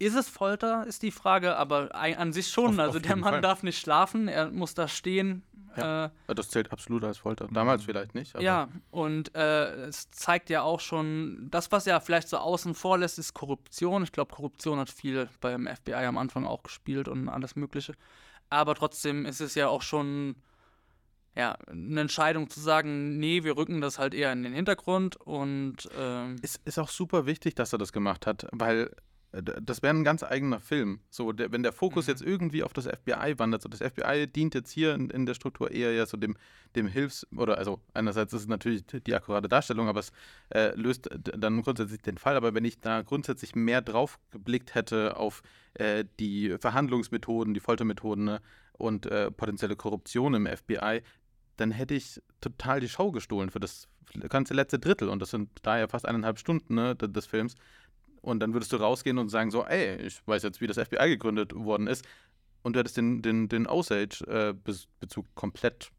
Ist 0.00 0.14
es 0.14 0.28
Folter, 0.28 0.86
ist 0.86 1.02
die 1.02 1.10
Frage, 1.10 1.56
aber 1.56 1.94
an 1.94 2.32
sich 2.32 2.48
schon. 2.48 2.74
Auf- 2.74 2.78
also 2.78 2.98
auf 2.98 3.02
der 3.02 3.16
Mann 3.16 3.32
Fall. 3.34 3.40
darf 3.40 3.62
nicht 3.62 3.78
schlafen, 3.80 4.28
er 4.28 4.50
muss 4.50 4.74
da 4.74 4.86
stehen. 4.86 5.42
Ja. 5.76 6.06
Äh, 6.28 6.34
Das 6.34 6.48
zählt 6.50 6.72
absolut 6.72 7.04
als 7.04 7.18
Folter. 7.18 7.48
Damals 7.52 7.84
vielleicht 7.84 8.14
nicht. 8.14 8.40
Ja, 8.40 8.68
und 8.90 9.34
äh, 9.36 9.86
es 9.86 10.10
zeigt 10.10 10.50
ja 10.50 10.62
auch 10.62 10.80
schon, 10.80 11.48
das, 11.50 11.70
was 11.72 11.84
ja 11.84 12.00
vielleicht 12.00 12.28
so 12.28 12.36
außen 12.38 12.74
vor 12.74 12.98
lässt, 12.98 13.18
ist 13.18 13.34
Korruption. 13.34 14.02
Ich 14.02 14.12
glaube, 14.12 14.34
Korruption 14.34 14.78
hat 14.78 14.90
viel 14.90 15.28
beim 15.40 15.66
FBI 15.68 15.94
am 16.06 16.16
Anfang 16.18 16.46
auch 16.46 16.62
gespielt 16.62 17.06
und 17.08 17.28
alles 17.28 17.54
Mögliche. 17.56 17.94
Aber 18.50 18.74
trotzdem 18.74 19.26
ist 19.26 19.40
es 19.40 19.54
ja 19.54 19.68
auch 19.68 19.82
schon 19.82 20.36
ja, 21.36 21.52
eine 21.70 22.00
Entscheidung 22.00 22.50
zu 22.50 22.58
sagen, 22.60 23.18
nee, 23.18 23.44
wir 23.44 23.56
rücken 23.56 23.80
das 23.80 23.98
halt 24.00 24.14
eher 24.14 24.32
in 24.32 24.42
den 24.42 24.52
Hintergrund 24.54 25.16
und 25.16 25.88
ähm, 25.96 26.36
Es 26.42 26.56
ist 26.64 26.78
auch 26.80 26.88
super 26.88 27.26
wichtig, 27.26 27.54
dass 27.54 27.72
er 27.72 27.78
das 27.78 27.92
gemacht 27.92 28.26
hat, 28.26 28.46
weil 28.50 28.90
das 29.30 29.82
wäre 29.82 29.94
ein 29.94 30.04
ganz 30.04 30.22
eigener 30.22 30.58
Film. 30.58 31.00
So, 31.10 31.32
der, 31.32 31.52
wenn 31.52 31.62
der 31.62 31.72
Fokus 31.72 32.06
Mhm. 32.06 32.10
jetzt 32.12 32.22
irgendwie 32.22 32.62
auf 32.62 32.72
das 32.72 32.86
FBI 32.86 33.34
wandert, 33.38 33.60
so 33.62 33.68
das 33.68 33.80
FBI 33.80 34.26
dient 34.26 34.54
jetzt 34.54 34.70
hier 34.70 34.94
in, 34.94 35.10
in 35.10 35.26
der 35.26 35.34
Struktur 35.34 35.70
eher 35.70 35.92
ja 35.92 36.06
so 36.06 36.16
dem, 36.16 36.36
dem 36.76 36.86
Hilfs- 36.86 37.26
oder 37.36 37.58
also 37.58 37.80
einerseits 37.92 38.32
ist 38.32 38.42
es 38.42 38.48
natürlich 38.48 38.84
die 38.86 39.14
akkurate 39.14 39.48
Darstellung, 39.48 39.86
aber 39.88 40.00
es 40.00 40.12
äh, 40.48 40.74
löst 40.74 41.10
dann 41.36 41.60
grundsätzlich 41.62 42.00
den 42.00 42.16
Fall. 42.16 42.36
Aber 42.36 42.54
wenn 42.54 42.64
ich 42.64 42.80
da 42.80 43.02
grundsätzlich 43.02 43.54
mehr 43.54 43.82
drauf 43.82 44.18
geblickt 44.30 44.74
hätte 44.74 45.16
auf 45.18 45.42
äh, 45.74 46.04
die 46.18 46.56
Verhandlungsmethoden, 46.58 47.52
die 47.52 47.60
Foltermethoden 47.60 48.24
ne, 48.24 48.40
und 48.72 49.04
äh, 49.06 49.30
potenzielle 49.30 49.76
Korruption 49.76 50.32
im 50.34 50.46
FBI, 50.46 51.02
dann 51.56 51.70
hätte 51.70 51.94
ich 51.94 52.22
total 52.40 52.80
die 52.80 52.88
Show 52.88 53.10
gestohlen 53.12 53.50
für 53.50 53.60
das 53.60 53.88
ganze 54.30 54.54
letzte 54.54 54.78
Drittel. 54.78 55.08
Und 55.10 55.20
das 55.20 55.30
sind 55.30 55.50
daher 55.62 55.88
fast 55.88 56.06
eineinhalb 56.06 56.38
Stunden 56.38 56.76
ne, 56.76 56.96
de- 56.96 57.10
des 57.12 57.26
Films. 57.26 57.56
Und 58.20 58.40
dann 58.40 58.52
würdest 58.52 58.72
du 58.72 58.76
rausgehen 58.76 59.18
und 59.18 59.28
sagen 59.28 59.50
so, 59.50 59.64
ey, 59.64 59.96
ich 59.96 60.20
weiß 60.26 60.42
jetzt, 60.42 60.60
wie 60.60 60.66
das 60.66 60.78
FBI 60.78 61.08
gegründet 61.08 61.54
worden 61.54 61.86
ist. 61.86 62.06
Und 62.62 62.74
du 62.74 62.80
hättest 62.80 62.96
den, 62.96 63.22
den, 63.22 63.48
den 63.48 63.66
Osage-Bezug 63.66 65.26
komplett 65.34 65.90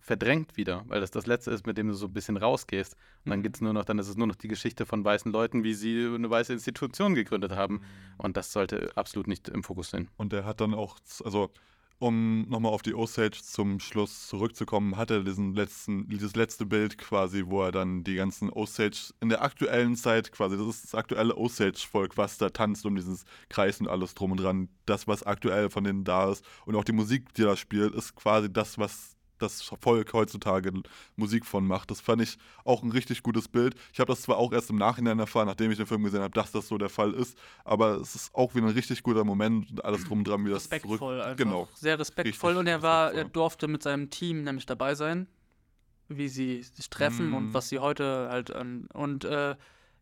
verdrängt 0.00 0.56
wieder, 0.56 0.84
weil 0.88 1.00
das 1.00 1.10
das 1.10 1.26
Letzte 1.26 1.50
ist, 1.50 1.66
mit 1.66 1.76
dem 1.76 1.88
du 1.88 1.94
so 1.94 2.06
ein 2.06 2.12
bisschen 2.12 2.36
rausgehst. 2.36 2.94
Und 3.24 3.30
dann 3.30 3.40
Mhm. 3.40 3.42
geht's 3.42 3.60
nur 3.60 3.72
noch, 3.72 3.84
dann 3.84 3.98
ist 3.98 4.08
es 4.08 4.16
nur 4.16 4.26
noch 4.26 4.36
die 4.36 4.48
Geschichte 4.48 4.86
von 4.86 5.04
weißen 5.04 5.30
Leuten, 5.32 5.64
wie 5.64 5.74
sie 5.74 6.06
eine 6.14 6.30
weiße 6.30 6.52
Institution 6.52 7.14
gegründet 7.14 7.52
haben. 7.52 7.82
Und 8.16 8.36
das 8.36 8.52
sollte 8.52 8.90
absolut 8.96 9.26
nicht 9.26 9.48
im 9.48 9.62
Fokus 9.62 9.90
sein. 9.90 10.08
Und 10.16 10.32
er 10.32 10.44
hat 10.44 10.60
dann 10.60 10.72
auch, 10.72 10.98
also 11.24 11.50
um 11.98 12.48
nochmal 12.48 12.72
auf 12.72 12.82
die 12.82 12.94
Osage 12.94 13.40
zum 13.42 13.80
Schluss 13.80 14.28
zurückzukommen, 14.28 14.96
hat 14.96 15.10
er 15.10 15.24
diesen 15.24 15.54
letzten, 15.54 16.08
dieses 16.08 16.36
letzte 16.36 16.64
Bild 16.64 16.96
quasi, 16.96 17.44
wo 17.46 17.62
er 17.62 17.72
dann 17.72 18.04
die 18.04 18.14
ganzen 18.14 18.50
Osage 18.50 19.12
in 19.20 19.28
der 19.28 19.42
aktuellen 19.42 19.96
Zeit 19.96 20.32
quasi, 20.32 20.56
das 20.56 20.66
ist 20.66 20.84
das 20.84 20.94
aktuelle 20.94 21.36
Osage-Volk, 21.36 22.16
was 22.16 22.38
da 22.38 22.50
tanzt 22.50 22.86
um 22.86 22.94
dieses 22.94 23.24
Kreis 23.48 23.80
und 23.80 23.88
alles 23.88 24.14
drum 24.14 24.32
und 24.32 24.40
dran. 24.40 24.68
Das, 24.86 25.08
was 25.08 25.24
aktuell 25.24 25.70
von 25.70 25.84
denen 25.84 26.04
da 26.04 26.30
ist 26.30 26.44
und 26.64 26.76
auch 26.76 26.84
die 26.84 26.92
Musik, 26.92 27.34
die 27.34 27.42
da 27.42 27.56
spielt, 27.56 27.94
ist 27.94 28.14
quasi 28.14 28.52
das, 28.52 28.78
was 28.78 29.17
das 29.38 29.62
Volk 29.80 30.12
heutzutage 30.12 30.72
Musik 31.16 31.46
von 31.46 31.66
macht. 31.66 31.90
Das 31.90 32.00
fand 32.00 32.22
ich 32.22 32.38
auch 32.64 32.82
ein 32.82 32.90
richtig 32.92 33.22
gutes 33.22 33.48
Bild. 33.48 33.74
Ich 33.92 34.00
habe 34.00 34.10
das 34.12 34.22
zwar 34.22 34.36
auch 34.38 34.52
erst 34.52 34.70
im 34.70 34.76
Nachhinein 34.76 35.18
erfahren, 35.18 35.46
nachdem 35.46 35.70
ich 35.70 35.76
den 35.78 35.86
Film 35.86 36.02
gesehen 36.04 36.20
habe, 36.22 36.32
dass 36.34 36.52
das 36.52 36.68
so 36.68 36.78
der 36.78 36.88
Fall 36.88 37.12
ist, 37.14 37.38
aber 37.64 37.96
es 38.00 38.14
ist 38.14 38.34
auch 38.34 38.54
wieder 38.54 38.66
ein 38.66 38.72
richtig 38.74 39.02
guter 39.02 39.24
Moment 39.24 39.70
und 39.70 39.84
alles 39.84 40.04
drum 40.04 40.24
dran, 40.24 40.44
wie 40.44 40.50
das 40.50 40.64
zurück. 40.68 40.82
respektvoll 40.82 41.20
einfach. 41.22 41.36
Genau. 41.36 41.68
Sehr 41.74 41.98
respektvoll 41.98 42.50
Richtig 42.50 42.60
und 42.60 42.66
er 42.66 42.82
war, 42.82 43.12
er 43.12 43.24
durfte 43.24 43.68
mit 43.68 43.82
seinem 43.82 44.10
Team 44.10 44.42
nämlich 44.44 44.66
dabei 44.66 44.94
sein, 44.94 45.26
wie 46.08 46.28
sie 46.28 46.62
sich 46.62 46.88
treffen 46.90 47.28
Mhm. 47.28 47.34
und 47.34 47.54
was 47.54 47.68
sie 47.68 47.78
heute 47.78 48.28
halt 48.30 48.50
an 48.50 48.86
und 48.94 49.24
äh, 49.24 49.56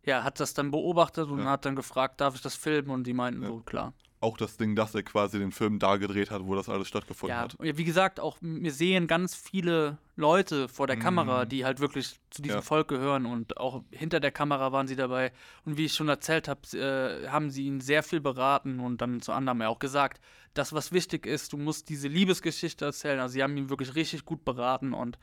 ja, 0.04 0.22
hat 0.22 0.38
das 0.38 0.54
dann 0.54 0.70
beobachtet 0.70 1.28
und 1.30 1.40
Ja. 1.40 1.46
hat 1.46 1.64
dann 1.64 1.74
gefragt, 1.74 2.20
darf 2.20 2.36
ich 2.36 2.40
das 2.42 2.54
filmen? 2.54 2.90
Und 2.90 3.04
die 3.08 3.12
meinten 3.12 3.42
Ja. 3.42 3.48
so, 3.48 3.58
klar. 3.60 3.92
Auch 4.26 4.36
das 4.36 4.56
Ding, 4.56 4.74
dass 4.74 4.94
er 4.94 5.02
quasi 5.04 5.38
den 5.38 5.52
Film 5.52 5.78
da 5.78 5.96
gedreht 5.96 6.30
hat, 6.32 6.42
wo 6.44 6.54
das 6.56 6.68
alles 6.68 6.88
stattgefunden 6.88 7.36
Ja, 7.36 7.42
hat. 7.44 7.56
wie 7.60 7.84
gesagt, 7.84 8.18
auch 8.18 8.36
wir 8.40 8.72
sehen 8.72 9.06
ganz 9.06 9.34
viele 9.36 9.98
Leute 10.16 10.68
vor 10.68 10.86
der 10.88 10.96
Kamera, 10.98 11.44
Mhm. 11.44 11.48
die 11.48 11.64
halt 11.64 11.78
wirklich 11.80 12.16
zu 12.30 12.42
diesem 12.42 12.58
Ja. 12.58 12.62
Volk 12.62 12.88
gehören 12.88 13.24
und 13.26 13.56
auch 13.58 13.82
hinter 13.92 14.18
der 14.20 14.32
Kamera 14.32 14.72
waren 14.72 14.88
sie 14.88 14.96
dabei. 14.96 15.32
Und 15.64 15.76
wie 15.76 15.84
ich 15.84 15.94
schon 15.94 16.08
erzählt 16.08 16.48
habe, 16.48 16.60
äh, 16.76 17.28
haben 17.28 17.50
sie 17.50 17.66
ihn 17.66 17.80
sehr 17.80 18.02
viel 18.02 18.20
beraten 18.20 18.80
und 18.80 19.00
dann 19.00 19.20
zu 19.20 19.32
anderem 19.32 19.60
ja 19.62 19.68
auch 19.68 19.78
gesagt, 19.78 20.20
das, 20.54 20.72
was 20.72 20.90
wichtig 20.92 21.24
ist, 21.26 21.52
du 21.52 21.56
musst 21.58 21.88
diese 21.88 22.08
Liebesgeschichte 22.08 22.84
erzählen. 22.84 23.20
Also 23.20 23.34
sie 23.34 23.42
haben 23.44 23.56
ihn 23.56 23.70
wirklich 23.70 23.94
richtig 23.94 24.24
gut 24.24 24.44
beraten 24.44 24.92
und 24.94 25.18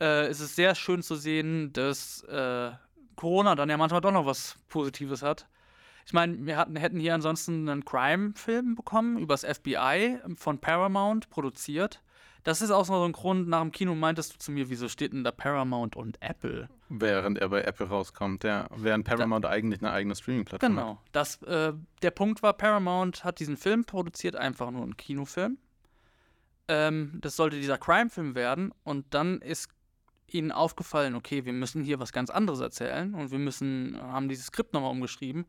äh, 0.00 0.26
es 0.26 0.40
ist 0.40 0.56
sehr 0.56 0.74
schön 0.74 1.02
zu 1.02 1.14
sehen, 1.14 1.72
dass 1.72 2.22
äh, 2.24 2.72
Corona 3.16 3.54
dann 3.54 3.70
ja 3.70 3.76
manchmal 3.76 4.00
doch 4.00 4.10
noch 4.12 4.26
was 4.26 4.56
Positives 4.68 5.22
hat. 5.22 5.46
Ich 6.06 6.12
meine, 6.12 6.44
wir 6.44 6.56
hatten, 6.56 6.76
hätten 6.76 7.00
hier 7.00 7.14
ansonsten 7.14 7.68
einen 7.68 7.84
Crime-Film 7.84 8.74
bekommen, 8.74 9.18
übers 9.18 9.44
FBI 9.44 10.18
von 10.36 10.58
Paramount 10.58 11.30
produziert. 11.30 12.02
Das 12.42 12.60
ist 12.60 12.70
auch 12.70 12.84
so 12.84 13.02
ein 13.02 13.12
Grund, 13.12 13.48
nach 13.48 13.62
dem 13.62 13.72
Kino 13.72 13.94
meintest 13.94 14.34
du 14.34 14.38
zu 14.38 14.52
mir, 14.52 14.68
wieso 14.68 14.88
steht 14.88 15.14
denn 15.14 15.24
da 15.24 15.32
Paramount 15.32 15.96
und 15.96 16.20
Apple? 16.20 16.68
Während 16.90 17.38
er 17.38 17.48
bei 17.48 17.62
Apple 17.62 17.88
rauskommt, 17.88 18.44
ja. 18.44 18.68
Während 18.76 19.06
Paramount 19.06 19.46
eigentlich 19.46 19.80
eine 19.80 19.92
eigene 19.92 20.14
Streaming-Plattform 20.14 20.76
hat. 20.76 20.82
Genau. 20.84 21.02
Das, 21.12 21.42
äh, 21.42 21.72
der 22.02 22.10
Punkt 22.10 22.42
war, 22.42 22.52
Paramount 22.52 23.24
hat 23.24 23.40
diesen 23.40 23.56
Film 23.56 23.86
produziert, 23.86 24.36
einfach 24.36 24.70
nur 24.70 24.82
einen 24.82 24.98
Kinofilm. 24.98 25.56
Ähm, 26.68 27.18
das 27.22 27.36
sollte 27.36 27.56
dieser 27.56 27.78
Crime-Film 27.78 28.34
werden 28.34 28.72
und 28.84 29.06
dann 29.14 29.40
ist 29.40 29.70
ihnen 30.26 30.52
aufgefallen, 30.52 31.14
okay, 31.14 31.46
wir 31.46 31.52
müssen 31.54 31.82
hier 31.82 31.98
was 31.98 32.12
ganz 32.12 32.28
anderes 32.28 32.60
erzählen 32.60 33.14
und 33.14 33.30
wir 33.30 33.38
müssen, 33.38 33.98
haben 34.00 34.28
dieses 34.28 34.46
Skript 34.46 34.74
nochmal 34.74 34.90
umgeschrieben 34.90 35.46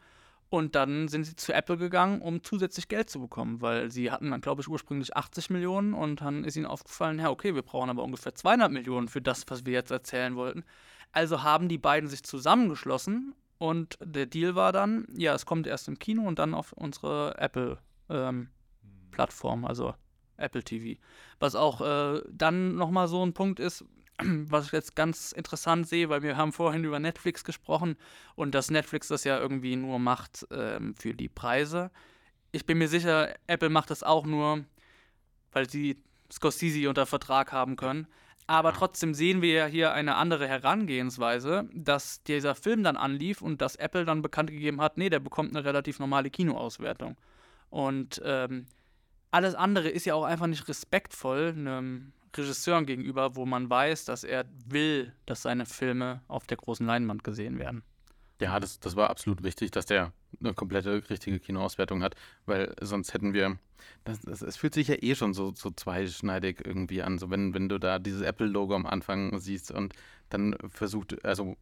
und 0.56 0.76
dann 0.76 1.08
sind 1.10 1.26
sie 1.26 1.36
zu 1.36 1.54
Apple 1.54 1.78
gegangen, 1.78 2.22
um 2.22 2.42
zusätzlich 2.42 2.88
Geld 2.88 3.10
zu 3.10 3.20
bekommen, 3.20 3.62
weil 3.62 3.92
sie 3.92 4.10
hatten 4.10 4.32
dann, 4.32 4.40
glaube 4.40 4.62
ich, 4.62 4.70
ursprünglich 4.70 5.14
80 5.16 5.50
Millionen 5.50 5.94
und 5.94 6.22
dann 6.22 6.46
ist 6.46 6.56
ihnen 6.56 6.66
aufgefallen, 6.66 7.20
ja, 7.20 7.30
okay, 7.30 7.54
wir 7.56 7.62
brauchen 7.62 7.90
aber 7.90 8.04
ungefähr 8.04 8.34
200 8.34 8.72
Millionen 8.72 9.10
für 9.10 9.22
das, 9.22 9.44
was 9.48 9.66
wir 9.66 9.74
jetzt 9.74 9.92
erzählen 9.92 10.38
wollten. 10.38 10.64
Also 11.12 11.44
haben 11.44 11.68
die 11.68 11.78
beiden 11.78 12.08
sich 12.10 12.24
zusammengeschlossen 12.24 13.36
und 13.58 13.98
der 14.02 14.28
Deal 14.28 14.56
war 14.56 14.72
dann, 14.72 15.06
ja, 15.16 15.34
es 15.34 15.46
kommt 15.46 15.68
erst 15.68 15.90
im 15.90 16.00
Kino 16.00 16.24
und 16.24 16.40
dann 16.40 16.54
auf 16.54 16.72
unsere 16.72 17.38
Apple-Plattform, 17.38 19.66
also 19.66 19.94
Apple 20.38 20.64
TV. 20.64 20.98
Was 21.40 21.56
auch 21.56 21.82
äh, 21.82 22.22
dann 22.32 22.76
nochmal 22.76 23.10
so 23.10 23.26
ein 23.26 23.34
Punkt 23.34 23.60
ist, 23.60 23.84
was 24.50 24.68
ich 24.68 24.72
jetzt 24.72 24.96
ganz 24.96 25.32
interessant 25.32 25.88
sehe, 25.88 26.10
weil 26.10 26.22
wir 26.22 26.38
haben 26.38 26.54
vorhin 26.54 26.84
über 26.84 27.00
Netflix 27.00 27.44
gesprochen 27.44 27.98
und 28.36 28.56
dass 28.56 28.72
Netflix 28.72 29.08
das 29.08 29.24
ja 29.24 29.40
irgendwie 29.40 29.76
nur 29.76 30.00
macht 30.00 30.48
ähm, 30.52 30.96
für 30.96 31.14
die 31.14 31.30
Preise. 31.30 31.92
Ich 32.52 32.66
bin 32.66 32.78
mir 32.78 32.88
sicher, 32.88 33.34
Apple 33.48 33.70
macht 33.70 33.90
das 33.90 34.04
auch 34.04 34.26
nur, 34.26 34.64
weil 35.52 35.70
sie 35.70 36.02
Scorsese 36.32 36.88
unter 36.90 37.06
Vertrag 37.06 37.52
haben 37.52 37.76
können. 37.76 38.08
Aber 38.48 38.74
trotzdem 38.74 39.14
sehen 39.16 39.42
wir 39.42 39.54
ja 39.54 39.66
hier 39.66 39.94
eine 39.94 40.16
andere 40.16 40.48
Herangehensweise, 40.48 41.68
dass 41.74 42.22
dieser 42.24 42.54
Film 42.54 42.84
dann 42.84 42.96
anlief 42.96 43.42
und 43.42 43.60
dass 43.60 43.76
Apple 43.76 44.06
dann 44.06 44.22
bekannt 44.22 44.52
gegeben 44.52 44.82
hat, 44.82 44.98
nee, 44.98 45.10
der 45.10 45.20
bekommt 45.20 45.56
eine 45.56 45.66
relativ 45.66 46.00
normale 46.00 46.30
Kinoauswertung. 46.30 47.18
Und 47.72 48.22
ähm, 48.24 48.68
alles 49.32 49.56
andere 49.56 49.90
ist 49.90 50.06
ja 50.06 50.14
auch 50.14 50.24
einfach 50.24 50.48
nicht 50.48 50.68
respektvoll 50.68 51.56
einem 51.58 52.14
Regisseur 52.38 52.84
gegenüber, 52.84 53.36
wo 53.36 53.46
man 53.46 53.70
weiß, 53.70 54.06
dass 54.06 54.24
er 54.24 54.46
will, 54.66 55.14
dass 55.26 55.44
seine 55.44 55.66
Filme 55.66 56.22
auf 56.28 56.48
der 56.48 56.58
großen 56.58 56.86
Leinwand 56.86 57.24
gesehen 57.24 57.60
werden. 57.60 57.84
Ja, 58.42 58.60
das, 58.60 58.80
das 58.80 58.96
war 58.96 59.10
absolut 59.10 59.44
wichtig, 59.44 59.72
dass 59.72 59.86
der 59.86 60.12
eine 60.42 60.54
komplette 60.54 61.10
richtige 61.10 61.40
Kinoauswertung 61.40 62.04
hat, 62.04 62.16
weil 62.46 62.76
sonst 62.82 63.14
hätten 63.14 63.34
wir. 63.34 63.58
Das, 64.04 64.22
das, 64.22 64.42
es 64.42 64.58
fühlt 64.58 64.74
sich 64.74 64.88
ja 64.88 64.96
eh 65.00 65.16
schon 65.16 65.34
so, 65.34 65.54
so 65.56 65.72
zweischneidig 65.72 66.66
irgendwie 66.66 67.02
an. 67.02 67.18
So 67.18 67.30
wenn, 67.30 67.54
wenn 67.54 67.70
du 67.70 67.78
da 67.78 68.00
dieses 68.00 68.22
Apple-Logo 68.22 68.76
am 68.76 68.86
Anfang 68.86 69.40
siehst 69.40 69.72
und 69.72 69.94
dann 70.30 70.56
versucht, 70.68 71.24
also 71.24 71.56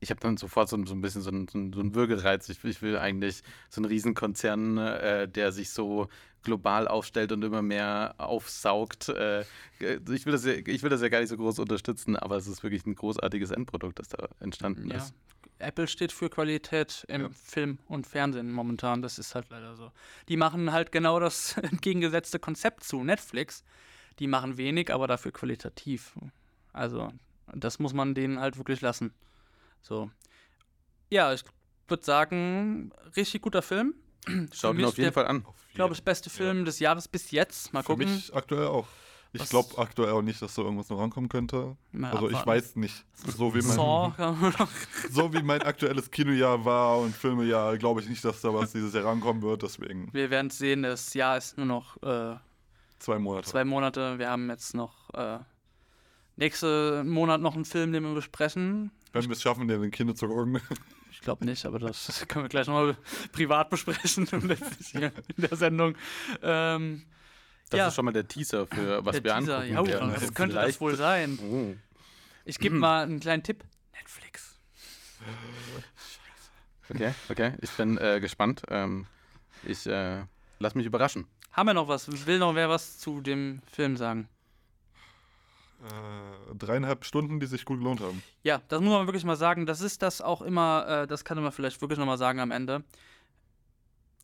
ich 0.00 0.10
habe 0.10 0.20
dann 0.20 0.36
sofort 0.36 0.68
so, 0.68 0.84
so 0.84 0.94
ein 0.94 1.00
bisschen 1.00 1.22
so 1.22 1.30
einen, 1.30 1.46
so 1.48 1.80
einen 1.80 1.94
Würgereiz. 1.94 2.48
Ich, 2.48 2.62
ich 2.64 2.82
will 2.82 2.98
eigentlich 2.98 3.42
so 3.68 3.80
einen 3.80 3.86
Riesenkonzern, 3.86 4.78
äh, 4.78 5.28
der 5.28 5.52
sich 5.52 5.70
so 5.70 6.08
global 6.42 6.88
aufstellt 6.88 7.32
und 7.32 7.42
immer 7.42 7.62
mehr 7.62 8.14
aufsaugt. 8.18 9.08
Äh, 9.08 9.42
ich, 9.78 10.26
will 10.26 10.32
das 10.32 10.44
ja, 10.44 10.52
ich 10.52 10.82
will 10.82 10.90
das 10.90 11.00
ja 11.02 11.08
gar 11.08 11.20
nicht 11.20 11.28
so 11.28 11.36
groß 11.36 11.58
unterstützen, 11.58 12.16
aber 12.16 12.36
es 12.36 12.46
ist 12.46 12.62
wirklich 12.62 12.84
ein 12.86 12.94
großartiges 12.94 13.50
Endprodukt, 13.50 13.98
das 13.98 14.08
da 14.08 14.28
entstanden 14.40 14.90
Ja. 14.90 14.96
ist. 14.96 15.14
Apple 15.58 15.86
steht 15.86 16.10
für 16.10 16.28
Qualität 16.28 17.04
im 17.08 17.22
Ja. 17.22 17.28
Film 17.30 17.78
und 17.86 18.06
Fernsehen 18.06 18.50
momentan. 18.50 19.00
Das 19.00 19.18
ist 19.18 19.34
halt 19.36 19.48
leider 19.50 19.76
so. 19.76 19.92
Die 20.28 20.36
machen 20.36 20.72
halt 20.72 20.90
genau 20.90 21.20
das 21.20 21.56
entgegengesetzte 21.62 22.38
Konzept 22.40 22.82
zu 22.82 23.04
Netflix. 23.04 23.62
Die 24.18 24.26
machen 24.26 24.56
wenig, 24.56 24.92
aber 24.92 25.06
dafür 25.06 25.30
qualitativ. 25.32 26.14
Also, 26.72 27.12
das 27.54 27.78
muss 27.78 27.92
man 27.94 28.14
denen 28.14 28.40
halt 28.40 28.56
wirklich 28.58 28.80
lassen. 28.80 29.12
So. 29.82 30.10
Ja, 31.10 31.32
ich 31.32 31.44
würde 31.88 32.04
sagen, 32.04 32.90
richtig 33.16 33.42
guter 33.42 33.62
Film. 33.62 33.94
Schaut 34.52 34.76
ihn 34.78 34.84
auf 34.84 34.96
jeden 34.96 35.04
der- 35.06 35.12
Fall 35.12 35.26
an. 35.26 35.44
Ich 35.68 35.74
glaube, 35.74 35.94
das 35.94 36.00
beste 36.02 36.30
Film 36.30 36.64
des 36.64 36.78
Jahres 36.78 37.08
bis 37.08 37.30
jetzt. 37.30 37.72
Mal 37.72 37.82
Für 37.82 37.92
gucken. 37.94 38.12
mich 38.12 38.34
aktuell 38.34 38.66
auch. 38.66 38.86
Ich 39.34 39.48
glaube 39.48 39.78
aktuell 39.78 40.10
auch 40.12 40.20
nicht, 40.20 40.42
dass 40.42 40.54
da 40.54 40.60
irgendwas 40.62 40.90
noch 40.90 40.98
rankommen 40.98 41.30
könnte. 41.30 41.74
Mal 41.92 42.12
Also 42.12 42.28
ich 42.28 42.36
abwarten. 42.36 42.50
weiß 42.60 42.76
nicht. 42.76 43.02
So 43.34 43.54
wie, 43.54 43.62
mein, 43.62 43.76
so 45.10 45.32
wie 45.32 45.42
mein 45.42 45.62
aktuelles 45.62 46.10
Kinojahr 46.10 46.62
war 46.66 46.98
und 46.98 47.16
Filmejahr, 47.16 47.78
glaube 47.78 48.02
ich 48.02 48.08
nicht, 48.10 48.22
dass 48.26 48.42
da 48.42 48.52
was 48.52 48.72
dieses 48.72 48.92
Jahr 48.92 49.06
rankommen 49.06 49.40
wird. 49.42 49.62
Deswegen 49.62 50.12
Wir 50.12 50.28
werden 50.28 50.48
es 50.48 50.58
sehen. 50.58 50.82
Das 50.82 51.14
Jahr 51.14 51.38
ist 51.38 51.56
nur 51.56 51.64
noch 51.64 51.96
äh, 52.02 52.36
zwei 52.98 53.18
Monate. 53.18 53.48
zwei 53.48 53.64
Monate. 53.64 54.18
Wir 54.18 54.28
haben 54.28 54.50
jetzt 54.50 54.74
noch 54.74 55.08
äh, 55.14 55.38
nächsten 56.36 57.08
Monat 57.08 57.40
noch 57.40 57.54
einen 57.54 57.64
Film, 57.64 57.92
den 57.94 58.02
wir 58.04 58.14
besprechen. 58.14 58.90
Wenn 59.14 59.24
wir 59.24 59.32
es 59.32 59.40
schaffen, 59.40 59.66
den 59.66 59.82
in 59.82 59.90
Kino 59.90 60.12
zu 60.12 60.28
gucken. 60.28 60.60
Ich 61.22 61.24
glaube 61.24 61.44
nicht, 61.44 61.64
aber 61.66 61.78
das 61.78 62.26
können 62.26 62.46
wir 62.46 62.48
gleich 62.48 62.66
nochmal 62.66 62.96
privat 63.30 63.70
besprechen 63.70 64.26
hier 64.26 65.12
in 65.36 65.42
der 65.48 65.56
Sendung. 65.56 65.94
Ähm, 66.42 67.04
Das 67.70 67.78
ja, 67.78 67.86
ist 67.86 67.94
schon 67.94 68.06
mal 68.06 68.10
der 68.10 68.26
Teaser 68.26 68.66
für 68.66 69.04
was 69.04 69.12
der 69.14 69.22
wir 69.24 69.38
Teaser, 69.38 69.58
angucken 69.60 69.88
ja, 69.88 69.94
werden. 70.00 70.10
Also 70.10 70.32
könnte 70.32 70.56
das 70.56 70.64
vielleicht- 70.64 70.80
wohl 70.80 70.96
sein? 70.96 71.38
Oh. 71.40 71.74
Ich 72.44 72.58
gebe 72.58 72.74
mal 72.74 73.04
einen 73.04 73.20
kleinen 73.20 73.44
Tipp. 73.44 73.62
Netflix. 73.94 74.56
Okay, 76.90 77.14
okay. 77.28 77.52
Ich 77.60 77.70
bin 77.70 77.98
äh, 77.98 78.18
gespannt. 78.18 78.62
Ähm, 78.68 79.06
ich 79.62 79.86
äh, 79.86 80.24
lass 80.58 80.74
mich 80.74 80.86
überraschen. 80.86 81.28
Haben 81.52 81.68
wir 81.68 81.74
noch 81.74 81.86
was? 81.86 82.26
Will 82.26 82.40
noch 82.40 82.56
wer 82.56 82.68
was 82.68 82.98
zu 82.98 83.20
dem 83.20 83.62
Film 83.72 83.96
sagen? 83.96 84.28
Äh, 85.82 86.54
dreieinhalb 86.54 87.04
Stunden, 87.04 87.40
die 87.40 87.46
sich 87.46 87.64
gut 87.64 87.78
gelohnt 87.78 88.00
haben. 88.00 88.22
Ja, 88.44 88.60
das 88.68 88.80
muss 88.80 88.90
man 88.92 89.06
wirklich 89.06 89.24
mal 89.24 89.34
sagen. 89.36 89.66
Das 89.66 89.80
ist 89.80 90.00
das 90.02 90.20
auch 90.20 90.40
immer, 90.42 90.86
äh, 91.02 91.06
das 91.08 91.24
kann 91.24 91.42
man 91.42 91.50
vielleicht 91.50 91.80
wirklich 91.80 91.98
nochmal 91.98 92.18
sagen 92.18 92.38
am 92.40 92.50
Ende. 92.52 92.84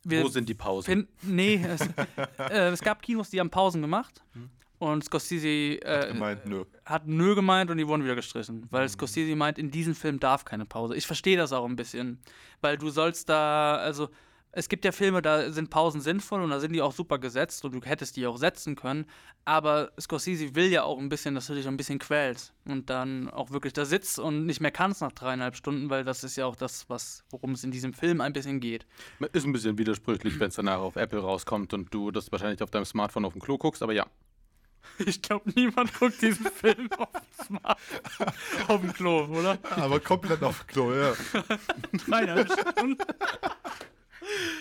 Wir 0.03 0.23
Wo 0.23 0.29
sind 0.29 0.47
die 0.47 0.53
Pausen? 0.53 0.85
fin- 0.85 1.07
nee, 1.23 1.61
es, 1.61 1.81
äh, 2.49 2.69
es 2.69 2.81
gab 2.81 3.01
Kinos, 3.01 3.29
die 3.29 3.39
haben 3.39 3.49
Pausen 3.49 3.81
gemacht. 3.81 4.23
Hm. 4.33 4.49
Und 4.77 5.03
Scorsese 5.03 5.77
Hat 5.85 6.05
äh, 6.05 6.13
gemeint, 6.13 6.45
nö. 6.45 6.63
hat 6.85 7.05
nö 7.05 7.35
gemeint 7.35 7.69
und 7.69 7.77
die 7.77 7.85
wurden 7.85 8.05
wieder 8.05 8.15
gestrichen. 8.15 8.65
Weil 8.71 8.85
Mhm. 8.85 8.89
Scorsese 8.89 9.35
meint, 9.35 9.59
in 9.59 9.71
diesem 9.71 9.93
Film 9.93 10.21
darf 10.21 10.45
keine 10.45 10.63
Pause. 10.65 10.95
Ich 10.95 11.05
verstehe 11.05 11.35
das 11.35 11.51
auch 11.51 11.65
ein 11.65 11.75
bisschen. 11.75 12.19
Weil 12.61 12.77
du 12.77 12.89
sollst 12.89 13.27
da, 13.27 13.75
also 13.75 14.07
es 14.51 14.67
gibt 14.67 14.83
ja 14.83 14.91
Filme, 14.91 15.21
da 15.21 15.51
sind 15.51 15.69
Pausen 15.69 16.01
sinnvoll 16.01 16.41
und 16.41 16.49
da 16.49 16.59
sind 16.59 16.73
die 16.73 16.81
auch 16.81 16.91
super 16.91 17.19
gesetzt 17.19 17.63
und 17.65 17.73
du 17.73 17.81
hättest 17.81 18.15
die 18.15 18.25
auch 18.25 18.37
setzen 18.37 18.75
können. 18.75 19.05
Aber 19.45 19.91
Scorsese 19.99 20.55
will 20.55 20.67
ja 20.67 20.83
auch 20.83 20.97
ein 20.97 21.09
bisschen, 21.09 21.35
dass 21.35 21.47
du 21.47 21.53
dich 21.53 21.67
ein 21.67 21.77
bisschen 21.77 21.99
quälst 21.99 22.53
und 22.65 22.89
dann 22.89 23.29
auch 23.29 23.51
wirklich 23.51 23.73
da 23.73 23.85
sitzt 23.85 24.19
und 24.19 24.45
nicht 24.45 24.59
mehr 24.59 24.71
kannst 24.71 25.01
nach 25.01 25.11
dreieinhalb 25.11 25.55
Stunden, 25.55 25.89
weil 25.89 26.03
das 26.03 26.23
ist 26.23 26.35
ja 26.35 26.45
auch 26.45 26.55
das, 26.55 26.89
was, 26.89 27.23
worum 27.29 27.51
es 27.51 27.63
in 27.63 27.71
diesem 27.71 27.93
Film 27.93 28.21
ein 28.21 28.33
bisschen 28.33 28.59
geht. 28.59 28.85
Ist 29.33 29.45
ein 29.45 29.53
bisschen 29.53 29.77
widersprüchlich, 29.77 30.39
wenn 30.39 30.49
es 30.49 30.55
danach 30.55 30.79
auf 30.79 30.95
Apple 30.95 31.19
rauskommt 31.19 31.73
und 31.73 31.93
du 31.93 32.11
das 32.11 32.31
wahrscheinlich 32.31 32.63
auf 32.63 32.71
deinem 32.71 32.85
Smartphone 32.85 33.25
auf 33.25 33.33
dem 33.33 33.41
Klo 33.41 33.57
guckst, 33.57 33.83
aber 33.83 33.93
ja. 33.93 34.07
Ich 35.05 35.21
glaube, 35.21 35.51
niemand 35.55 35.93
guckt 35.93 36.21
diesen 36.21 36.45
Film 36.51 36.89
auf 36.97 37.09
dem 37.11 37.45
Smartphone 37.45 38.27
auf 38.67 38.81
dem 38.81 38.93
Klo, 38.93 39.25
oder? 39.25 39.57
Aber 39.75 39.99
komplett 39.99 40.41
auf 40.43 40.65
Klo, 40.67 40.93
ja. 40.93 41.13
Dreieinhalb 42.05 42.51
Stunden. 42.51 42.97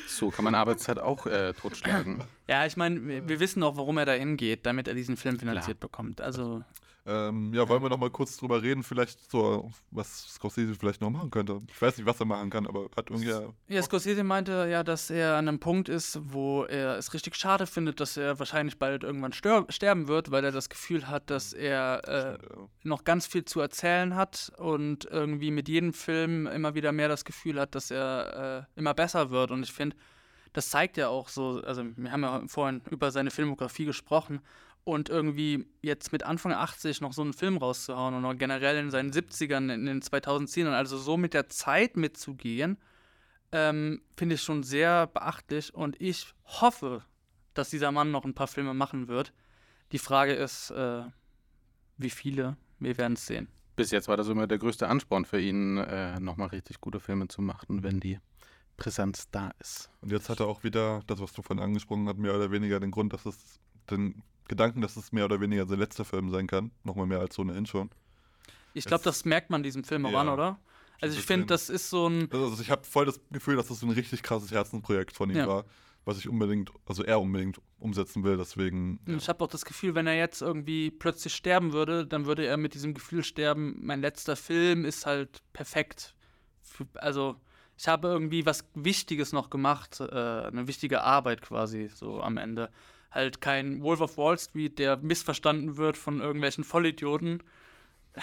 So 0.06 0.30
kann 0.30 0.44
man 0.44 0.54
Arbeitszeit 0.54 0.98
auch 0.98 1.26
äh, 1.26 1.52
totschlagen. 1.52 2.24
Ja, 2.48 2.66
ich 2.66 2.76
meine, 2.76 3.06
wir, 3.06 3.28
wir 3.28 3.40
wissen 3.40 3.62
auch, 3.62 3.76
warum 3.76 3.98
er 3.98 4.06
da 4.06 4.12
hingeht, 4.12 4.66
damit 4.66 4.88
er 4.88 4.94
diesen 4.94 5.16
Film 5.16 5.38
finanziert 5.38 5.80
bekommt. 5.80 6.20
Also, 6.20 6.62
Ähm, 7.08 7.54
ja, 7.54 7.66
wollen 7.68 7.82
wir 7.82 7.88
noch 7.88 7.98
mal 7.98 8.10
kurz 8.10 8.36
drüber 8.36 8.62
reden, 8.62 8.82
vielleicht 8.82 9.30
so, 9.30 9.70
was 9.90 10.34
Scorsese 10.34 10.74
vielleicht 10.74 11.00
noch 11.00 11.08
machen 11.08 11.30
könnte. 11.30 11.62
Ich 11.68 11.80
weiß 11.80 11.96
nicht, 11.96 12.06
was 12.06 12.20
er 12.20 12.26
machen 12.26 12.50
kann, 12.50 12.66
aber 12.66 12.90
hat 12.94 13.08
irgendwie. 13.08 13.32
ja, 13.68 13.82
Scorsese 13.82 14.24
meinte 14.24 14.68
ja, 14.70 14.84
dass 14.84 15.08
er 15.08 15.36
an 15.36 15.48
einem 15.48 15.58
Punkt 15.58 15.88
ist, 15.88 16.20
wo 16.22 16.64
er 16.64 16.98
es 16.98 17.14
richtig 17.14 17.34
schade 17.34 17.66
findet, 17.66 18.00
dass 18.00 18.18
er 18.18 18.38
wahrscheinlich 18.38 18.78
bald 18.78 19.04
irgendwann 19.04 19.32
sterben 19.32 20.06
wird, 20.06 20.30
weil 20.30 20.44
er 20.44 20.52
das 20.52 20.68
Gefühl 20.68 21.08
hat, 21.08 21.30
dass 21.30 21.54
er 21.54 22.02
äh, 22.06 22.18
äh, 22.18 22.38
noch 22.82 23.04
ganz 23.04 23.26
viel 23.26 23.44
zu 23.44 23.60
erzählen 23.60 24.14
hat 24.14 24.52
und 24.58 25.06
irgendwie 25.06 25.50
mit 25.50 25.68
jedem 25.68 25.92
Film 25.92 26.46
immer 26.46 26.74
wieder 26.74 26.92
mehr 26.92 27.08
das 27.08 27.24
Gefühl 27.24 27.58
hat, 27.60 27.74
dass 27.74 27.90
er 27.90 28.66
äh, 28.76 28.78
immer 28.78 28.94
besser 28.94 29.30
wird. 29.30 29.50
Und 29.50 29.62
ich 29.62 29.72
finde, 29.72 29.96
das 30.52 30.70
zeigt 30.70 30.96
ja 30.96 31.08
auch 31.08 31.28
so, 31.28 31.62
also 31.64 31.84
wir 31.96 32.12
haben 32.12 32.22
ja 32.22 32.42
vorhin 32.46 32.82
über 32.90 33.10
seine 33.10 33.30
Filmografie 33.30 33.84
gesprochen 33.84 34.40
und 34.88 35.10
irgendwie 35.10 35.66
jetzt 35.82 36.12
mit 36.12 36.22
Anfang 36.22 36.52
80 36.52 37.02
noch 37.02 37.12
so 37.12 37.20
einen 37.20 37.34
Film 37.34 37.58
rauszuhauen 37.58 38.14
und 38.14 38.24
auch 38.24 38.34
generell 38.34 38.78
in 38.78 38.90
seinen 38.90 39.12
70ern, 39.12 39.72
in 39.72 39.84
den 39.84 40.00
2010ern, 40.00 40.72
also 40.72 40.96
so 40.96 41.18
mit 41.18 41.34
der 41.34 41.48
Zeit 41.48 41.98
mitzugehen, 41.98 42.78
ähm, 43.52 44.00
finde 44.16 44.36
ich 44.36 44.42
schon 44.42 44.62
sehr 44.62 45.06
beachtlich 45.06 45.74
und 45.74 46.00
ich 46.00 46.32
hoffe, 46.44 47.02
dass 47.52 47.68
dieser 47.68 47.92
Mann 47.92 48.10
noch 48.10 48.24
ein 48.24 48.32
paar 48.32 48.46
Filme 48.46 48.72
machen 48.72 49.08
wird. 49.08 49.34
Die 49.92 49.98
Frage 49.98 50.32
ist, 50.32 50.70
äh, 50.70 51.02
wie 51.98 52.10
viele? 52.10 52.56
Wir 52.78 52.96
werden 52.96 53.12
es 53.12 53.26
sehen. 53.26 53.48
Bis 53.76 53.90
jetzt 53.90 54.08
war 54.08 54.16
das 54.16 54.28
immer 54.28 54.46
der 54.46 54.58
größte 54.58 54.88
Ansporn 54.88 55.26
für 55.26 55.40
ihn, 55.40 55.76
äh, 55.76 56.18
nochmal 56.18 56.48
richtig 56.48 56.80
gute 56.80 56.98
Filme 56.98 57.28
zu 57.28 57.42
machen, 57.42 57.82
wenn 57.82 58.00
die 58.00 58.20
Präsenz 58.78 59.28
da 59.30 59.50
ist. 59.60 59.90
Und 60.00 60.12
jetzt 60.12 60.30
hat 60.30 60.40
er 60.40 60.46
auch 60.46 60.64
wieder, 60.64 61.02
das, 61.06 61.20
was 61.20 61.32
du 61.34 61.42
vorhin 61.42 61.62
angesprochen 61.62 62.08
hast, 62.08 62.16
mehr 62.16 62.34
oder 62.34 62.50
weniger 62.50 62.80
den 62.80 62.90
Grund, 62.90 63.12
dass 63.12 63.26
es 63.26 63.60
den 63.90 64.22
Gedanken, 64.48 64.80
dass 64.80 64.96
es 64.96 65.12
mehr 65.12 65.24
oder 65.24 65.40
weniger 65.40 65.66
sein 65.66 65.78
letzter 65.78 66.04
Film 66.04 66.30
sein 66.30 66.46
kann. 66.46 66.70
Nochmal 66.84 67.06
mehr 67.06 67.20
als 67.20 67.34
so 67.34 67.42
eine 67.42 67.66
schon. 67.66 67.90
Ich 68.74 68.84
glaube, 68.84 69.04
das 69.04 69.24
merkt 69.24 69.50
man 69.50 69.62
diesem 69.62 69.84
Film 69.84 70.06
auch 70.06 70.12
Ja, 70.12 70.20
an, 70.20 70.28
oder? 70.28 70.58
Also 71.00 71.18
ich 71.18 71.24
finde, 71.24 71.46
das 71.46 71.70
ist 71.70 71.90
so 71.90 72.08
ein. 72.08 72.28
Also 72.32 72.60
ich 72.60 72.70
habe 72.70 72.84
voll 72.84 73.06
das 73.06 73.20
Gefühl, 73.30 73.56
dass 73.56 73.68
das 73.68 73.80
so 73.80 73.86
ein 73.86 73.92
richtig 73.92 74.22
krasses 74.22 74.50
Herzensprojekt 74.50 75.12
von 75.12 75.30
ihm 75.30 75.36
Ja. 75.36 75.46
war, 75.46 75.64
was 76.04 76.18
ich 76.18 76.28
unbedingt, 76.28 76.72
also 76.86 77.04
er 77.04 77.20
unbedingt 77.20 77.60
umsetzen 77.78 78.24
will. 78.24 78.36
Deswegen. 78.36 78.98
Ja. 79.06 79.16
Ich 79.16 79.28
habe 79.28 79.44
auch 79.44 79.48
das 79.48 79.64
Gefühl, 79.64 79.94
wenn 79.94 80.06
er 80.06 80.16
jetzt 80.16 80.42
irgendwie 80.42 80.90
plötzlich 80.90 81.34
sterben 81.34 81.72
würde, 81.72 82.06
dann 82.06 82.26
würde 82.26 82.44
er 82.46 82.56
mit 82.56 82.74
diesem 82.74 82.94
Gefühl 82.94 83.22
sterben, 83.22 83.76
mein 83.80 84.00
letzter 84.00 84.34
Film 84.34 84.84
ist 84.84 85.06
halt 85.06 85.42
perfekt. 85.52 86.14
Also 86.94 87.36
ich 87.76 87.86
habe 87.86 88.08
irgendwie 88.08 88.44
was 88.44 88.64
Wichtiges 88.74 89.32
noch 89.32 89.50
gemacht, 89.50 90.00
äh, 90.00 90.04
eine 90.04 90.66
wichtige 90.66 91.02
Arbeit 91.02 91.42
quasi 91.42 91.88
so 91.94 92.20
am 92.20 92.36
Ende. 92.36 92.70
Halt 93.10 93.40
kein 93.40 93.82
Wolf 93.82 94.00
of 94.00 94.18
Wall 94.18 94.38
Street, 94.38 94.78
der 94.78 94.96
missverstanden 94.98 95.76
wird 95.76 95.96
von 95.96 96.20
irgendwelchen 96.20 96.64
Vollidioten, 96.64 97.42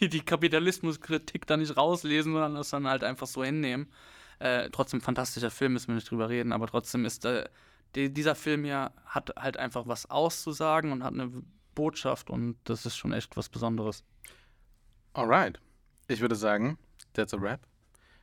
die 0.00 0.08
die 0.08 0.24
Kapitalismuskritik 0.24 1.46
da 1.46 1.56
nicht 1.56 1.76
rauslesen, 1.76 2.32
sondern 2.32 2.54
das 2.54 2.70
dann 2.70 2.88
halt 2.88 3.04
einfach 3.04 3.26
so 3.26 3.44
hinnehmen. 3.44 3.90
Äh, 4.38 4.70
trotzdem 4.70 5.00
fantastischer 5.00 5.50
Film, 5.50 5.72
müssen 5.74 5.88
wir 5.88 5.94
nicht 5.94 6.10
drüber 6.10 6.28
reden, 6.28 6.52
aber 6.52 6.66
trotzdem 6.66 7.04
ist 7.04 7.24
äh, 7.24 7.48
die, 7.94 8.12
dieser 8.12 8.34
Film 8.34 8.64
ja 8.64 8.92
hat 9.06 9.32
halt 9.36 9.56
einfach 9.56 9.86
was 9.86 10.10
auszusagen 10.10 10.92
und 10.92 11.02
hat 11.02 11.14
eine 11.14 11.30
Botschaft 11.74 12.30
und 12.30 12.56
das 12.64 12.84
ist 12.84 12.96
schon 12.96 13.12
echt 13.12 13.36
was 13.36 13.48
Besonderes. 13.48 14.04
Alright. 15.14 15.60
Ich 16.08 16.20
würde 16.20 16.36
sagen, 16.36 16.78
that's 17.14 17.34
a 17.34 17.40
wrap. 17.40 17.66